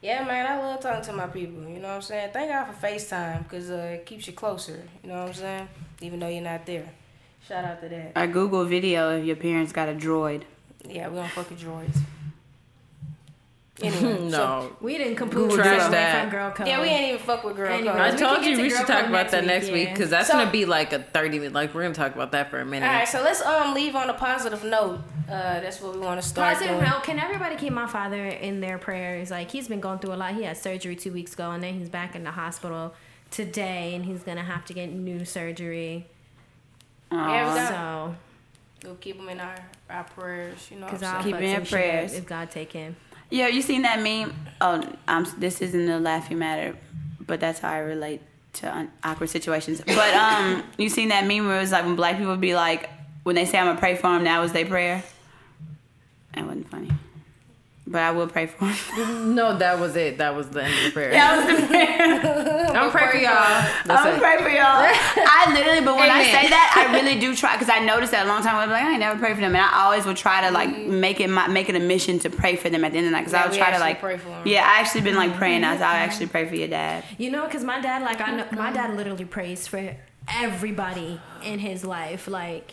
Yeah, 0.00 0.24
man, 0.24 0.46
I 0.46 0.58
love 0.58 0.80
talking 0.80 1.02
to 1.06 1.12
my 1.12 1.26
people. 1.26 1.62
You 1.68 1.80
know 1.80 1.88
what 1.88 1.94
I'm 1.94 2.02
saying? 2.02 2.30
Thank 2.32 2.50
God 2.52 2.72
for 2.72 2.86
FaceTime 2.86 3.42
because 3.42 3.68
uh, 3.68 3.96
it 3.98 4.06
keeps 4.06 4.28
you 4.28 4.32
closer. 4.32 4.80
You 5.02 5.08
know 5.08 5.22
what 5.22 5.28
I'm 5.28 5.34
saying? 5.34 5.68
Even 6.00 6.20
though 6.20 6.28
you're 6.28 6.40
not 6.40 6.64
there. 6.66 6.88
Shout 7.48 7.64
out 7.64 7.80
to 7.82 7.88
that. 7.88 8.12
A 8.14 8.28
Google 8.28 8.64
video 8.64 9.18
if 9.18 9.24
your 9.24 9.34
parents 9.34 9.72
got 9.72 9.88
a 9.88 9.94
droid. 9.94 10.42
Yeah, 10.88 11.08
we 11.08 11.16
don't 11.16 11.28
fuck 11.30 11.50
with 11.50 11.60
droids. 11.60 11.98
Anyway, 13.80 14.00
so- 14.16 14.28
no. 14.28 14.76
We 14.80 14.98
didn't 14.98 15.16
completely 15.16 15.54
Trash 15.56 15.64
get 15.66 15.80
away 15.82 15.90
that. 15.92 16.20
from 16.22 16.30
girl 16.30 16.50
code. 16.50 16.66
yeah, 16.66 16.80
we 16.80 16.88
ain't 16.88 17.14
even 17.14 17.24
fuck 17.24 17.44
with 17.44 17.56
girl 17.56 17.72
Anyway. 17.72 17.92
code. 17.92 18.00
I 18.00 18.16
told 18.16 18.44
you 18.44 18.56
to 18.56 18.62
we 18.62 18.70
should 18.70 18.86
talk 18.86 19.06
about 19.06 19.30
that 19.30 19.44
next 19.44 19.70
week 19.70 19.88
yeah. 19.88 19.94
because 19.94 20.10
that's 20.10 20.26
So- 20.28 20.34
gonna 20.34 20.50
be 20.50 20.64
like 20.64 20.92
a 20.92 20.98
thirty 21.00 21.38
minute. 21.38 21.52
Like 21.52 21.74
we're 21.74 21.82
gonna 21.82 21.94
talk 21.94 22.14
about 22.14 22.32
that 22.32 22.50
for 22.50 22.58
a 22.60 22.64
minute. 22.64 22.86
All 22.86 22.92
right, 22.92 23.06
so 23.08 23.22
let's 23.22 23.40
um 23.42 23.74
leave 23.74 23.94
on 23.94 24.10
a 24.10 24.14
positive 24.14 24.64
note. 24.64 25.00
Uh, 25.28 25.60
that's 25.60 25.80
what 25.80 25.92
we 25.94 26.00
want 26.00 26.20
to 26.20 26.26
start. 26.26 26.54
Positive 26.54 26.78
doing. 26.78 26.90
note. 26.90 27.02
Can 27.04 27.18
everybody 27.18 27.54
keep 27.56 27.72
my 27.72 27.86
father 27.86 28.26
in 28.26 28.60
their 28.60 28.78
prayers? 28.78 29.30
Like 29.30 29.50
he's 29.50 29.68
been 29.68 29.80
going 29.80 29.98
through 30.00 30.14
a 30.14 30.16
lot. 30.16 30.34
He 30.34 30.42
had 30.42 30.56
surgery 30.56 30.96
two 30.96 31.12
weeks 31.12 31.34
ago, 31.34 31.50
and 31.52 31.62
then 31.62 31.74
he's 31.74 31.88
back 31.88 32.16
in 32.16 32.24
the 32.24 32.30
hospital 32.32 32.94
today, 33.30 33.94
and 33.94 34.04
he's 34.04 34.22
gonna 34.22 34.42
have 34.42 34.64
to 34.66 34.72
get 34.72 34.90
new 34.90 35.24
surgery. 35.24 36.06
Yeah, 37.12 37.54
we. 37.54 37.68
So, 37.68 38.16
We'll 38.84 38.94
keep 38.96 39.16
him 39.16 39.28
in 39.28 39.40
our, 39.40 39.56
our 39.90 40.04
prayers. 40.04 40.68
You 40.70 40.76
know, 40.78 40.86
what 40.86 40.92
because 40.92 41.02
I'm 41.08 41.16
I'll? 41.16 41.22
Keep 41.24 41.32
fuck 41.34 41.42
in 41.42 41.48
some 41.48 41.56
your 41.56 41.64
shit 41.66 41.78
up 41.78 41.90
prayers. 41.90 42.14
if 42.14 42.26
God 42.26 42.50
take 42.50 42.72
him. 42.72 42.96
Yeah, 43.30 43.48
you 43.48 43.62
seen 43.62 43.82
that 43.82 44.00
meme? 44.02 44.34
Oh, 44.60 44.82
I'm, 45.06 45.26
this 45.38 45.60
isn't 45.60 45.88
a 45.88 45.98
laughing 46.00 46.38
matter, 46.38 46.76
but 47.20 47.40
that's 47.40 47.58
how 47.60 47.70
I 47.70 47.78
relate 47.78 48.22
to 48.54 48.74
un- 48.74 48.90
awkward 49.04 49.28
situations. 49.30 49.82
But 49.86 50.14
um, 50.14 50.62
you 50.78 50.88
seen 50.88 51.10
that 51.10 51.26
meme 51.26 51.46
where 51.46 51.58
it 51.58 51.60
was 51.60 51.72
like 51.72 51.84
when 51.84 51.96
black 51.96 52.16
people 52.18 52.36
be 52.36 52.54
like, 52.54 52.88
when 53.24 53.34
they 53.36 53.44
say 53.44 53.58
I'm 53.58 53.66
gonna 53.66 53.78
pray 53.78 53.94
for 53.94 54.08
them, 54.08 54.24
that 54.24 54.38
was 54.40 54.52
their 54.52 54.66
prayer. 54.66 55.02
That 57.88 57.88
wasn't 57.88 57.88
funny, 57.88 57.90
but 57.90 58.00
I 58.02 58.10
will 58.10 58.28
pray 58.28 58.46
for 58.46 58.64
them. 58.96 59.34
no, 59.34 59.56
that 59.58 59.78
was 59.78 59.96
it. 59.96 60.18
That 60.18 60.34
was 60.34 60.48
the 60.48 60.64
end 60.64 60.74
of 60.74 60.84
the 60.84 60.90
prayer. 60.92 61.10
that 61.10 61.36
was 61.36 61.60
the 61.60 61.66
prayer. 61.66 62.76
I'm 62.76 62.90
pray 62.90 63.10
for 63.10 63.16
y'all. 63.16 63.32
I'm 63.32 63.86
That's 63.86 64.16
it. 64.16 64.20
pray 64.20 64.36
for 64.38 64.48
y'all. 64.48 64.84
I 65.26 65.52
literally, 65.52 65.80
but 65.80 65.96
when 65.96 66.10
I 66.10 66.24
say 66.24 66.48
that, 66.48 66.74
I 66.76 66.92
really 66.94 67.18
do 67.18 67.34
try 67.34 67.56
because 67.56 67.70
I 67.70 67.80
noticed 67.80 68.12
that 68.12 68.26
a 68.26 68.28
long 68.28 68.42
time 68.42 68.54
ago. 68.54 68.62
I'm 68.62 68.70
like, 68.70 68.82
I 68.82 68.90
ain't 68.90 69.00
never 69.00 69.18
prayed 69.18 69.34
for 69.34 69.40
them, 69.40 69.54
and 69.54 69.64
I 69.64 69.84
always 69.84 70.06
would 70.06 70.16
try 70.16 70.46
to 70.46 70.52
like 70.52 70.70
mm-hmm. 70.70 71.00
make 71.00 71.20
it 71.20 71.28
my 71.28 71.48
make 71.48 71.68
it 71.68 71.76
a 71.76 71.80
mission 71.80 72.18
to 72.20 72.30
pray 72.30 72.56
for 72.56 72.70
them 72.70 72.84
at 72.84 72.92
the 72.92 72.98
end 72.98 73.06
of 73.06 73.12
the 73.12 73.16
night 73.16 73.26
because 73.26 73.32
Yeah, 73.32 73.44
I 73.44 73.48
would 73.48 73.56
try 73.56 73.72
to 73.72 73.78
like 73.78 74.00
pray 74.00 74.18
for 74.18 74.28
them. 74.28 74.42
Yeah, 74.46 74.60
I 74.60 74.80
actually 74.80 75.02
been 75.02 75.16
like 75.16 75.34
praying. 75.36 75.64
I 75.64 75.72
was, 75.72 75.82
I 75.82 75.86
mm-hmm. 75.86 76.04
actually 76.04 76.26
pray 76.26 76.48
for 76.48 76.54
your 76.54 76.68
dad. 76.68 77.04
You 77.16 77.30
know, 77.30 77.44
because 77.46 77.64
my 77.64 77.80
dad, 77.80 78.02
like 78.02 78.20
I 78.20 78.36
know, 78.36 78.46
my 78.52 78.72
dad 78.72 78.88
mm-hmm. 78.88 78.96
literally 78.96 79.24
prays 79.24 79.66
for 79.66 79.96
everybody 80.28 81.20
in 81.42 81.58
his 81.58 81.84
life. 81.84 82.28
Like 82.28 82.72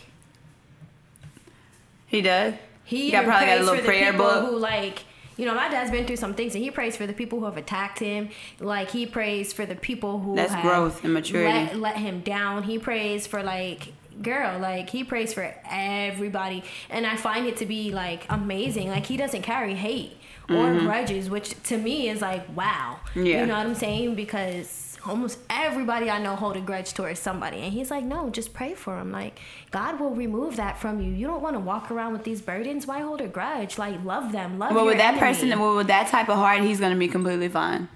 He 2.07 2.21
does. 2.21 2.53
He 2.85 3.11
got- 3.11 3.25
probably 3.25 3.47
got 3.47 3.53
a 3.53 3.55
prays 3.57 3.65
little 3.65 3.75
for 3.75 3.81
the 3.81 3.87
prayer 3.87 4.11
people 4.11 4.25
book. 4.25 4.49
who 4.49 4.57
like. 4.57 5.03
You 5.37 5.45
know, 5.45 5.53
my 5.53 5.67
dad's 5.67 5.91
been 5.91 6.05
through 6.05 6.15
some 6.15 6.33
things, 6.33 6.55
and 6.55 6.63
he 6.63 6.71
prays 6.71 6.95
for 6.95 7.05
the 7.05 7.11
people 7.11 7.39
who 7.39 7.45
have 7.45 7.57
attacked 7.57 7.99
him. 7.99 8.29
Like 8.61 8.89
he 8.89 9.05
prays 9.05 9.51
for 9.51 9.65
the 9.65 9.75
people 9.75 10.19
who 10.19 10.33
That's 10.37 10.53
have 10.53 10.63
growth 10.63 11.03
and 11.03 11.13
maturity. 11.13 11.51
Let, 11.51 11.75
let 11.77 11.97
him 11.97 12.21
down. 12.21 12.63
He 12.63 12.79
prays 12.79 13.27
for 13.27 13.43
like 13.43 13.91
girl, 14.21 14.59
like 14.59 14.89
he 14.89 15.03
prays 15.03 15.33
for 15.33 15.53
everybody, 15.69 16.63
and 16.89 17.05
I 17.05 17.17
find 17.17 17.47
it 17.47 17.57
to 17.57 17.65
be 17.65 17.91
like 17.91 18.25
amazing. 18.29 18.87
Like 18.87 19.05
he 19.05 19.17
doesn't 19.17 19.41
carry 19.41 19.73
hate 19.73 20.13
or 20.49 20.55
mm-hmm. 20.55 20.85
grudges, 20.85 21.29
which 21.29 21.61
to 21.63 21.77
me 21.77 22.09
is 22.09 22.21
like 22.21 22.45
wow. 22.55 22.99
Yeah. 23.15 23.41
You 23.41 23.45
know 23.47 23.57
what 23.57 23.67
I'm 23.67 23.75
saying? 23.75 24.15
Because 24.15 24.67
almost 25.07 25.39
everybody 25.49 26.09
I 26.09 26.19
know 26.21 26.35
hold 26.35 26.55
a 26.57 26.61
grudge 26.61 26.93
towards 26.93 27.19
somebody, 27.19 27.57
and 27.57 27.71
he's 27.73 27.91
like, 27.91 28.03
no, 28.03 28.29
just 28.29 28.53
pray 28.53 28.73
for 28.73 28.97
him. 28.99 29.11
Like 29.11 29.39
God 29.71 29.99
will 29.99 30.15
remove 30.15 30.55
that 30.57 30.79
from 30.79 31.01
you. 31.01 31.11
You 31.11 31.27
don't 31.27 31.41
want 31.41 31.55
to 31.55 31.59
walk 31.59 31.91
around 31.91 32.13
with 32.13 32.23
these 32.23 32.41
burdens. 32.41 32.85
Why 32.87 32.99
hold 33.01 33.21
a 33.21 33.27
grudge? 33.27 33.77
Like 33.77 34.03
love 34.03 34.31
them. 34.31 34.59
Love 34.59 34.69
them. 34.69 34.75
Well, 34.75 34.85
with 34.85 34.97
that 34.97 35.15
enemy. 35.15 35.19
person, 35.19 35.59
well, 35.59 35.75
with 35.75 35.87
that 35.87 36.07
type 36.07 36.29
of 36.29 36.35
heart, 36.37 36.61
he's 36.61 36.79
gonna 36.79 36.95
be 36.95 37.07
completely 37.07 37.49
fine. 37.49 37.87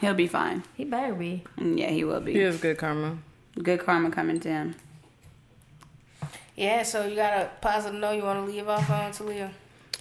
He'll 0.00 0.14
be 0.14 0.26
fine. 0.26 0.64
he 0.74 0.84
better 0.84 1.14
be. 1.14 1.44
Mm, 1.58 1.78
Yeah, 1.78 1.90
he 1.90 2.04
will 2.04 2.20
be. 2.20 2.32
He 2.32 2.38
be. 2.38 2.44
has 2.44 2.60
good 2.60 2.78
karma. 2.78 3.18
Good 3.62 3.80
karma 3.80 4.10
coming 4.10 4.40
to 4.40 4.48
him. 4.48 4.74
Yeah, 6.56 6.82
so 6.82 7.06
you 7.06 7.14
got 7.14 7.34
a 7.34 7.50
positive 7.60 8.00
note 8.00 8.16
you 8.16 8.24
want 8.24 8.44
to 8.44 8.52
leave 8.52 8.68
off 8.68 8.90
on, 8.90 9.12
Talia? 9.12 9.52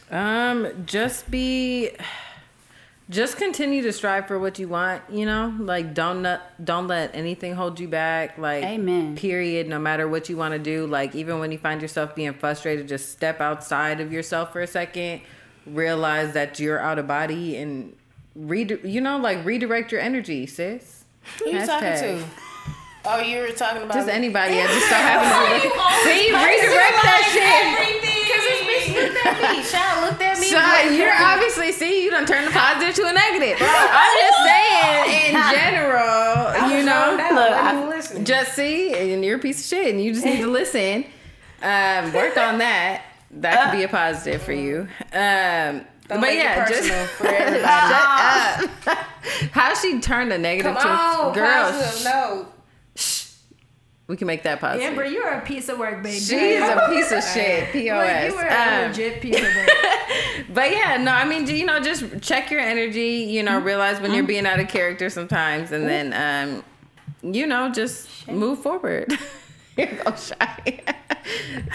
Um, 0.09 0.67
just 0.87 1.29
be, 1.29 1.91
just 3.09 3.37
continue 3.37 3.81
to 3.83 3.93
strive 3.93 4.27
for 4.27 4.37
what 4.37 4.59
you 4.59 4.67
want. 4.67 5.01
You 5.09 5.25
know, 5.25 5.55
like 5.59 5.93
don't 5.93 6.21
not, 6.21 6.41
don't 6.63 6.87
let 6.87 7.15
anything 7.15 7.55
hold 7.55 7.79
you 7.79 7.87
back. 7.87 8.37
Like, 8.37 8.63
Amen. 8.63 9.15
Period. 9.15 9.67
No 9.67 9.79
matter 9.79 10.07
what 10.07 10.29
you 10.29 10.37
want 10.37 10.53
to 10.53 10.59
do, 10.59 10.85
like 10.87 11.15
even 11.15 11.39
when 11.39 11.51
you 11.51 11.57
find 11.57 11.81
yourself 11.81 12.15
being 12.15 12.33
frustrated, 12.33 12.87
just 12.87 13.11
step 13.11 13.39
outside 13.39 13.99
of 14.01 14.11
yourself 14.11 14.51
for 14.51 14.61
a 14.61 14.67
second. 14.67 15.21
Realize 15.65 16.33
that 16.33 16.59
you're 16.59 16.79
out 16.79 16.99
of 16.99 17.07
body 17.07 17.57
and 17.57 17.95
read. 18.35 18.79
You 18.83 19.01
know, 19.01 19.17
like 19.17 19.43
redirect 19.45 19.91
your 19.91 20.01
energy, 20.01 20.45
sis. 20.45 21.05
Who 21.39 21.49
you 21.49 21.65
talking 21.65 21.89
to? 21.89 22.23
Oh, 23.09 23.19
you 23.21 23.39
were 23.39 23.49
talking 23.51 23.83
about 23.83 23.93
Just 23.93 24.07
me. 24.07 24.13
anybody. 24.13 24.59
I 24.59 24.67
just 24.67 24.89
so 24.89 24.95
happen 24.95 25.31
to 25.31 25.39
be 25.63 25.69
looking. 25.71 26.03
See, 26.03 26.27
redirect 26.27 26.97
that 27.07 27.23
shit. 27.31 28.03
Because 28.03 28.43
this 28.43 28.61
bitch 28.67 28.87
looked 28.99 29.25
at 29.25 29.55
me. 29.55 29.63
Sean 29.71 29.95
looked 30.03 30.21
at 30.21 30.35
me. 30.39 30.47
So 30.47 30.59
you're 30.91 31.13
obviously 31.15 31.71
see 31.71 32.03
you 32.03 32.11
don't 32.11 32.27
turn 32.27 32.43
the 32.45 32.51
positive 32.51 32.95
to 32.95 33.07
a 33.07 33.13
negative. 33.13 33.57
I'm 33.61 34.13
just 34.19 34.39
saying 34.43 35.35
in 35.35 35.41
general, 35.55 36.69
you 36.77 36.83
know. 36.85 37.15
Look, 37.15 37.51
I- 37.51 37.87
listen. 37.87 38.25
Just 38.25 38.53
see, 38.55 38.93
and 38.93 39.23
you're 39.23 39.37
a 39.37 39.39
piece 39.39 39.59
of 39.59 39.65
shit, 39.65 39.93
and 39.93 40.03
you 40.03 40.13
just 40.13 40.25
need 40.25 40.41
to 40.41 40.47
listen. 40.47 41.05
Um, 41.61 42.11
work 42.13 42.35
on 42.37 42.57
that. 42.59 43.03
That 43.31 43.71
could 43.71 43.77
be 43.77 43.83
a 43.83 43.87
positive 43.87 44.41
for 44.41 44.53
you. 44.53 44.87
Um, 45.13 45.85
Don't 46.07 46.21
but 46.21 46.33
yeah, 46.33 46.67
just 46.67 46.89
for 47.17 47.27
everybody. 47.27 47.61
shut 47.63 48.69
up. 48.87 48.97
How 49.51 49.73
she 49.75 49.99
turned 49.99 50.31
a 50.33 50.37
negative 50.37 50.75
Come 50.77 50.83
to 50.83 50.89
on, 50.89 51.33
girl. 51.33 51.71
positive 51.71 52.03
note. 52.05 52.53
We 54.07 54.15
can 54.15 54.25
make 54.27 54.43
that 54.43 54.61
positive. 54.61 54.87
Amber, 54.87 55.05
you're 55.05 55.27
a 55.27 55.41
piece 55.41 55.67
of 55.67 55.77
work, 55.79 56.01
baby. 56.01 56.17
she 56.17 56.35
is 56.35 56.63
a 56.63 56.87
piece 56.89 57.11
of 57.11 57.21
shit. 57.23 57.63
Like, 57.63 57.73
Pos. 57.73 58.29
you 58.31 58.35
were 58.35 58.47
a 58.47 58.53
Um, 58.85 58.87
legit 58.91 59.21
piece 59.21 59.37
of 59.37 59.43
work. 59.43 59.69
But 60.53 60.71
yeah, 60.71 60.97
no, 60.97 61.11
I 61.11 61.25
mean, 61.25 61.45
you 61.47 61.65
know, 61.65 61.79
just 61.81 62.21
check 62.21 62.49
your 62.51 62.61
energy. 62.61 63.25
You 63.27 63.43
know, 63.43 63.59
realize 63.59 63.99
when 63.99 64.13
you're 64.13 64.23
being 64.23 64.45
out 64.45 64.59
of 64.59 64.67
character 64.69 65.09
sometimes, 65.09 65.71
and 65.71 65.87
then, 65.87 66.13
um, 66.13 67.33
you 67.33 67.45
know, 67.47 67.69
just 67.69 68.27
move 68.27 68.59
forward. 68.59 69.11
Here 69.75 69.99
go 70.03 70.11
Chy. 70.11 70.79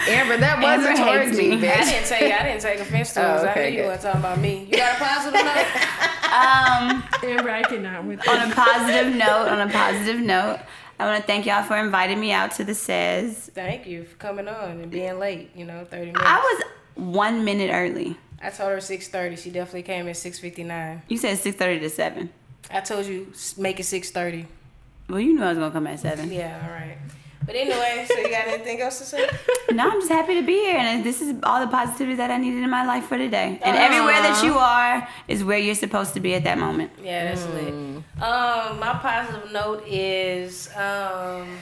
Amber, 0.09 0.37
that 0.37 0.61
wasn't 0.61 0.97
hates 0.97 0.99
towards 0.99 1.39
you, 1.39 1.57
me. 1.59 1.69
I 1.69 1.83
didn't 1.85 2.05
take 2.07 2.33
I 2.33 2.43
didn't 2.43 2.61
take 2.61 2.79
offense 2.79 3.13
to 3.13 3.19
it. 3.21 3.23
Oh, 3.23 3.27
'cause 3.37 3.57
I 3.57 3.69
knew 3.69 3.77
you 3.77 3.83
weren't 3.83 4.01
talking 4.01 4.19
about 4.19 4.39
me. 4.39 4.67
You 4.71 4.77
got 4.77 4.95
a 4.95 5.03
positive 5.03 5.45
note? 5.45 5.67
Um, 6.33 7.03
Amber, 7.23 7.49
I 7.51 7.61
cannot 7.63 8.05
with 8.05 8.27
on 8.27 8.51
a 8.51 8.55
positive 8.55 9.15
note, 9.15 9.47
on 9.49 9.61
a 9.69 9.71
positive 9.71 10.19
note, 10.19 10.59
I 11.03 11.07
want 11.07 11.21
to 11.21 11.27
thank 11.27 11.45
y'all 11.45 11.63
for 11.63 11.75
inviting 11.75 12.17
me 12.17 12.31
out 12.31 12.51
to 12.51 12.63
the 12.63 12.73
says. 12.73 13.51
Thank 13.53 13.85
you 13.85 14.05
for 14.05 14.15
coming 14.15 14.47
on 14.47 14.79
and 14.79 14.89
being 14.89 15.19
late. 15.19 15.51
You 15.53 15.65
know, 15.65 15.83
thirty 15.83 16.05
minutes. 16.05 16.23
I 16.25 16.37
was 16.39 16.63
one 16.95 17.43
minute 17.43 17.71
early. 17.73 18.15
I 18.41 18.49
told 18.51 18.71
her 18.71 18.79
six 18.79 19.09
thirty. 19.09 19.35
She 19.35 19.49
definitely 19.49 19.83
came 19.83 20.07
at 20.07 20.15
six 20.15 20.39
fifty 20.39 20.63
nine. 20.63 21.01
You 21.09 21.17
said 21.17 21.37
six 21.39 21.57
thirty 21.57 21.81
to 21.81 21.89
seven. 21.89 22.29
I 22.71 22.79
told 22.79 23.05
you 23.05 23.33
make 23.57 23.81
it 23.81 23.83
six 23.83 24.11
thirty. 24.11 24.47
Well, 25.09 25.19
you 25.19 25.33
knew 25.33 25.43
I 25.43 25.49
was 25.49 25.57
gonna 25.57 25.71
come 25.71 25.87
at 25.87 25.99
seven. 25.99 26.31
Yeah, 26.31 26.61
all 26.63 26.71
right. 26.71 26.97
But 27.45 27.55
anyway, 27.55 28.05
so 28.07 28.17
you 28.17 28.29
got 28.29 28.47
anything 28.47 28.79
else 28.81 28.99
to 28.99 29.05
say? 29.05 29.29
No, 29.71 29.89
I'm 29.89 29.99
just 30.01 30.11
happy 30.11 30.35
to 30.35 30.45
be 30.45 30.53
here, 30.53 30.77
and 30.77 31.03
this 31.03 31.19
is 31.19 31.33
all 31.41 31.59
the 31.59 31.71
positivity 31.71 32.15
that 32.17 32.29
I 32.29 32.37
needed 32.37 32.61
in 32.63 32.69
my 32.69 32.85
life 32.85 33.05
for 33.05 33.17
today. 33.17 33.59
And 33.63 33.75
everywhere 33.75 34.21
that 34.21 34.43
you 34.43 34.55
are 34.55 35.07
is 35.27 35.43
where 35.43 35.57
you're 35.57 35.73
supposed 35.73 36.13
to 36.13 36.19
be 36.19 36.35
at 36.35 36.43
that 36.43 36.59
moment. 36.59 36.91
Yeah, 37.01 37.33
that's 37.33 37.47
lit. 37.47 37.73
Um, 37.73 38.79
my 38.79 38.99
positive 39.01 39.51
note 39.51 39.83
is 39.87 40.67
um, 40.75 41.57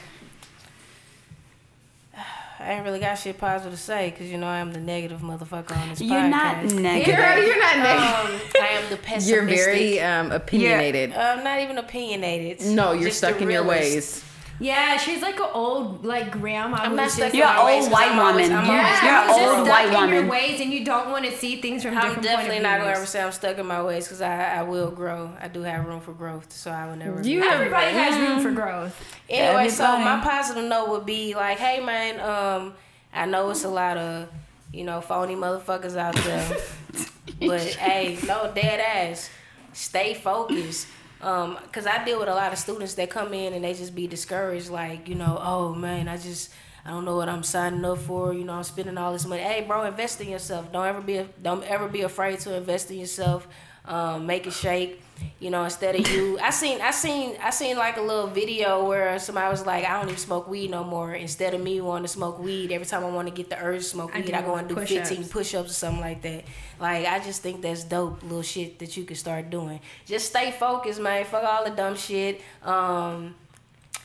I 2.59 2.73
ain't 2.73 2.83
really 2.83 2.99
got 2.99 3.15
shit 3.15 3.37
positive 3.37 3.71
to 3.71 3.77
say 3.81 4.09
because 4.09 4.29
you 4.29 4.37
know 4.37 4.47
I 4.47 4.57
am 4.57 4.73
the 4.73 4.81
negative 4.81 5.21
motherfucker 5.21 5.77
on 5.77 5.89
this 5.89 6.01
You're 6.01 6.19
podcast. 6.19 6.29
not 6.29 6.63
negative. 6.81 7.15
Girl, 7.15 7.43
you're 7.43 7.59
not 7.59 7.77
negative. 7.77 8.41
Um, 8.41 8.61
I 8.61 8.67
am 8.67 8.89
the 8.89 8.97
pessimistic. 8.97 9.35
You're 9.35 9.45
very 9.45 9.99
um, 10.01 10.31
opinionated. 10.33 11.13
I'm 11.13 11.43
not 11.45 11.61
even 11.61 11.77
opinionated. 11.77 12.65
no, 12.75 12.91
you're 12.91 13.05
Just 13.05 13.19
stuck 13.19 13.37
the 13.37 13.43
in 13.43 13.51
your 13.51 13.63
ways. 13.63 14.25
Yeah, 14.61 14.95
she's 14.97 15.21
like 15.23 15.39
an 15.39 15.49
old 15.53 16.05
like 16.05 16.31
grandma. 16.31 16.77
I'm 16.77 16.91
who's 16.91 16.97
not 16.97 17.03
just- 17.05 17.15
stuck 17.17 17.33
You're 17.33 17.47
my 17.47 17.59
an 17.59 17.65
ways 17.65 17.89
white 17.89 18.11
I'm 18.11 18.19
always- 18.19 18.49
woman. 18.49 18.57
I'm 18.59 18.65
You're- 18.65 18.77
you're 18.77 18.85
Yeah, 18.85 19.21
an 19.23 19.27
just 19.27 19.39
old 19.39 19.65
stuck 19.65 19.91
white 19.93 20.03
in 20.03 20.13
your 20.13 20.27
ways, 20.27 20.61
and 20.61 20.71
you 20.71 20.85
don't 20.85 21.09
want 21.09 21.25
to 21.25 21.31
see 21.31 21.55
things 21.61 21.81
from 21.83 21.95
I'm 21.97 22.01
different 22.03 22.23
definitely 22.23 22.49
point 22.57 22.63
not 22.63 22.77
gonna 22.79 22.91
ever 22.91 23.05
say 23.07 23.21
I'm 23.23 23.31
stuck 23.31 23.57
in 23.57 23.65
my 23.65 23.81
ways 23.81 24.05
because 24.05 24.21
I, 24.21 24.57
I 24.59 24.61
will 24.63 24.91
grow. 24.91 25.31
I 25.41 25.47
do 25.47 25.61
have 25.63 25.85
room 25.87 25.99
for 25.99 26.13
growth, 26.13 26.51
so 26.53 26.69
I 26.71 26.85
will 26.87 26.95
never. 26.95 27.21
You 27.23 27.41
be. 27.41 27.47
have- 27.47 27.55
Everybody 27.61 27.91
has 27.91 28.15
room 28.19 28.39
for 28.41 28.51
growth. 28.51 28.95
Anyway, 29.29 29.69
so 29.69 29.97
my 29.97 30.19
positive 30.21 30.63
note 30.65 30.89
would 30.89 31.05
be 31.05 31.33
like, 31.33 31.57
hey 31.57 31.83
man, 31.83 32.19
um, 32.19 32.73
I 33.13 33.25
know 33.25 33.49
it's 33.49 33.63
a 33.63 33.69
lot 33.69 33.97
of, 33.97 34.29
you 34.71 34.83
know, 34.83 35.01
phony 35.01 35.35
motherfuckers 35.35 35.97
out 35.97 36.15
there, 36.15 36.57
but 37.47 37.61
hey, 37.61 38.19
no 38.27 38.51
dead 38.53 38.79
ass, 38.79 39.29
stay 39.73 40.13
focused. 40.13 40.87
Um, 41.21 41.57
cause 41.71 41.85
I 41.85 42.03
deal 42.03 42.19
with 42.19 42.29
a 42.29 42.33
lot 42.33 42.51
of 42.51 42.57
students 42.59 42.95
that 42.95 43.09
come 43.09 43.33
in 43.33 43.53
and 43.53 43.63
they 43.63 43.73
just 43.73 43.93
be 43.93 44.07
discouraged, 44.07 44.69
like, 44.69 45.07
you 45.07 45.15
know, 45.15 45.39
oh 45.41 45.73
man, 45.73 46.07
I 46.07 46.17
just 46.17 46.51
I 46.85 46.89
don't 46.89 47.05
know 47.05 47.15
what 47.15 47.29
I'm 47.29 47.43
signing 47.43 47.85
up 47.85 47.99
for. 47.99 48.33
You 48.33 48.43
know, 48.43 48.53
I'm 48.53 48.63
spending 48.63 48.97
all 48.97 49.13
this 49.13 49.25
money. 49.25 49.41
Hey, 49.41 49.61
bro, 49.67 49.83
invest 49.83 50.19
in 50.21 50.29
yourself. 50.29 50.71
Don't 50.71 50.85
ever 50.85 51.01
be 51.01 51.25
don't 51.41 51.63
ever 51.63 51.87
be 51.87 52.01
afraid 52.01 52.39
to 52.41 52.55
invest 52.55 52.89
in 52.91 52.97
yourself. 52.97 53.47
Um, 53.85 54.25
make 54.25 54.45
it 54.47 54.53
shake. 54.53 55.01
You 55.39 55.51
know, 55.51 55.63
instead 55.63 55.95
of 55.95 56.07
you, 56.11 56.39
I 56.39 56.49
seen 56.49 56.81
I 56.81 56.89
seen 56.89 57.35
I 57.41 57.51
seen 57.51 57.77
like 57.77 57.97
a 57.97 58.01
little 58.01 58.25
video 58.25 58.87
where 58.87 59.19
somebody 59.19 59.51
was 59.51 59.63
like, 59.67 59.85
I 59.85 59.97
don't 59.99 60.05
even 60.07 60.17
smoke 60.17 60.47
weed 60.47 60.71
no 60.71 60.83
more. 60.83 61.13
Instead 61.13 61.53
of 61.53 61.61
me 61.61 61.79
wanting 61.79 62.05
to 62.05 62.07
smoke 62.07 62.39
weed, 62.39 62.71
every 62.71 62.87
time 62.87 63.03
I 63.05 63.09
want 63.09 63.27
to 63.27 63.33
get 63.33 63.47
the 63.49 63.63
urge 63.63 63.81
to 63.81 63.83
smoke 63.83 64.15
weed, 64.15 64.25
do 64.25 64.33
I 64.33 64.41
go 64.41 64.55
and 64.55 64.67
do 64.67 64.73
push-ups. 64.73 65.09
15 65.09 65.29
push-ups 65.29 65.69
or 65.69 65.73
something 65.73 66.01
like 66.01 66.23
that. 66.23 66.45
Like 66.79 67.05
I 67.05 67.19
just 67.19 67.43
think 67.43 67.61
that's 67.61 67.83
dope, 67.83 68.23
little 68.23 68.41
shit 68.41 68.79
that 68.79 68.97
you 68.97 69.03
can 69.03 69.15
start 69.15 69.51
doing. 69.51 69.79
Just 70.07 70.27
stay 70.29 70.49
focused, 70.51 70.99
man. 70.99 71.23
Fuck 71.25 71.43
all 71.43 71.65
the 71.65 71.71
dumb 71.71 71.95
shit. 71.95 72.41
Um, 72.63 73.35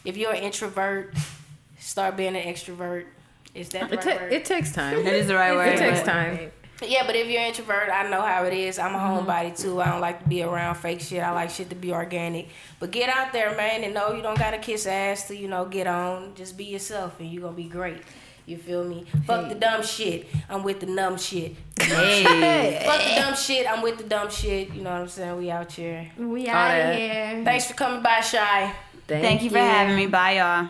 if 0.05 0.19
you're 0.19 0.33
an 0.35 0.43
introvert, 0.43 1.15
start 1.79 2.17
being 2.19 2.37
an 2.37 2.43
extrovert. 2.43 3.07
Is 3.55 3.71
that 3.71 3.89
the 3.89 3.95
It, 3.95 4.05
right 4.05 4.17
ta- 4.19 4.23
word? 4.23 4.33
it 4.35 4.45
takes 4.45 4.73
time. 4.73 5.03
That 5.03 5.15
is 5.15 5.29
the 5.29 5.35
right 5.35 5.55
word. 5.55 5.69
It 5.69 5.79
takes 5.79 6.01
but- 6.01 6.07
time. 6.13 6.53
Yeah, 6.83 7.07
but 7.07 7.17
if 7.17 7.27
you're 7.29 7.41
an 7.41 7.49
introvert, 7.49 7.89
I 7.91 8.09
know 8.11 8.21
how 8.21 8.45
it 8.45 8.53
is. 8.53 8.79
I'm 8.79 8.95
a 8.95 8.99
Mm-hmm. 8.99 9.27
homebody 9.29 9.59
too. 9.59 9.81
I 9.81 9.91
don't 9.91 10.01
like 10.01 10.23
to 10.23 10.29
be 10.29 10.43
around 10.43 10.75
fake 10.77 11.01
shit. 11.01 11.23
I 11.23 11.31
like 11.33 11.51
shit 11.51 11.71
to 11.71 11.77
be 11.77 11.93
organic. 11.93 12.49
But 12.79 12.91
get 12.91 13.09
out 13.09 13.33
there, 13.33 13.57
man, 13.57 13.83
and 13.85 13.95
know 13.95 14.13
you 14.13 14.23
don't 14.23 14.39
gotta 14.39 14.59
kiss 14.59 14.87
ass 14.87 15.29
to, 15.29 15.37
you 15.37 15.49
know, 15.49 15.65
get 15.65 15.87
on. 15.87 16.35
Just 16.35 16.57
be 16.57 16.65
yourself 16.65 17.19
and 17.19 17.31
you're 17.33 17.43
gonna 17.43 17.57
be 17.57 17.65
great. 17.65 18.03
You 18.45 18.57
feel 18.59 18.85
me? 18.85 19.05
Fuck 19.27 19.49
the 19.49 19.55
dumb 19.57 19.83
shit. 19.83 20.29
I'm 20.49 20.63
with 20.63 20.79
the 20.81 20.87
numb 20.87 21.17
shit. 21.17 21.57
Hey. 21.81 22.83
Fuck 22.87 23.03
the 23.03 23.21
dumb 23.21 23.35
shit. 23.35 23.67
I'm 23.69 23.83
with 23.83 23.99
the 23.99 24.05
dumb 24.05 24.31
shit. 24.31 24.73
You 24.73 24.83
know 24.83 24.91
what 24.93 25.01
I'm 25.01 25.09
saying? 25.09 25.37
We 25.39 25.51
out 25.51 25.73
here. 25.73 26.09
We 26.19 26.47
out 26.49 26.79
of 26.91 26.95
here. 26.97 27.43
Thanks 27.45 27.67
for 27.67 27.75
coming 27.75 28.03
by, 28.03 28.21
Chy. 28.21 28.73
Thank 29.09 29.43
you 29.43 29.51
for 29.51 29.59
having 29.59 29.97
me. 29.97 30.07
Bye, 30.07 30.37
y'all. 30.37 30.69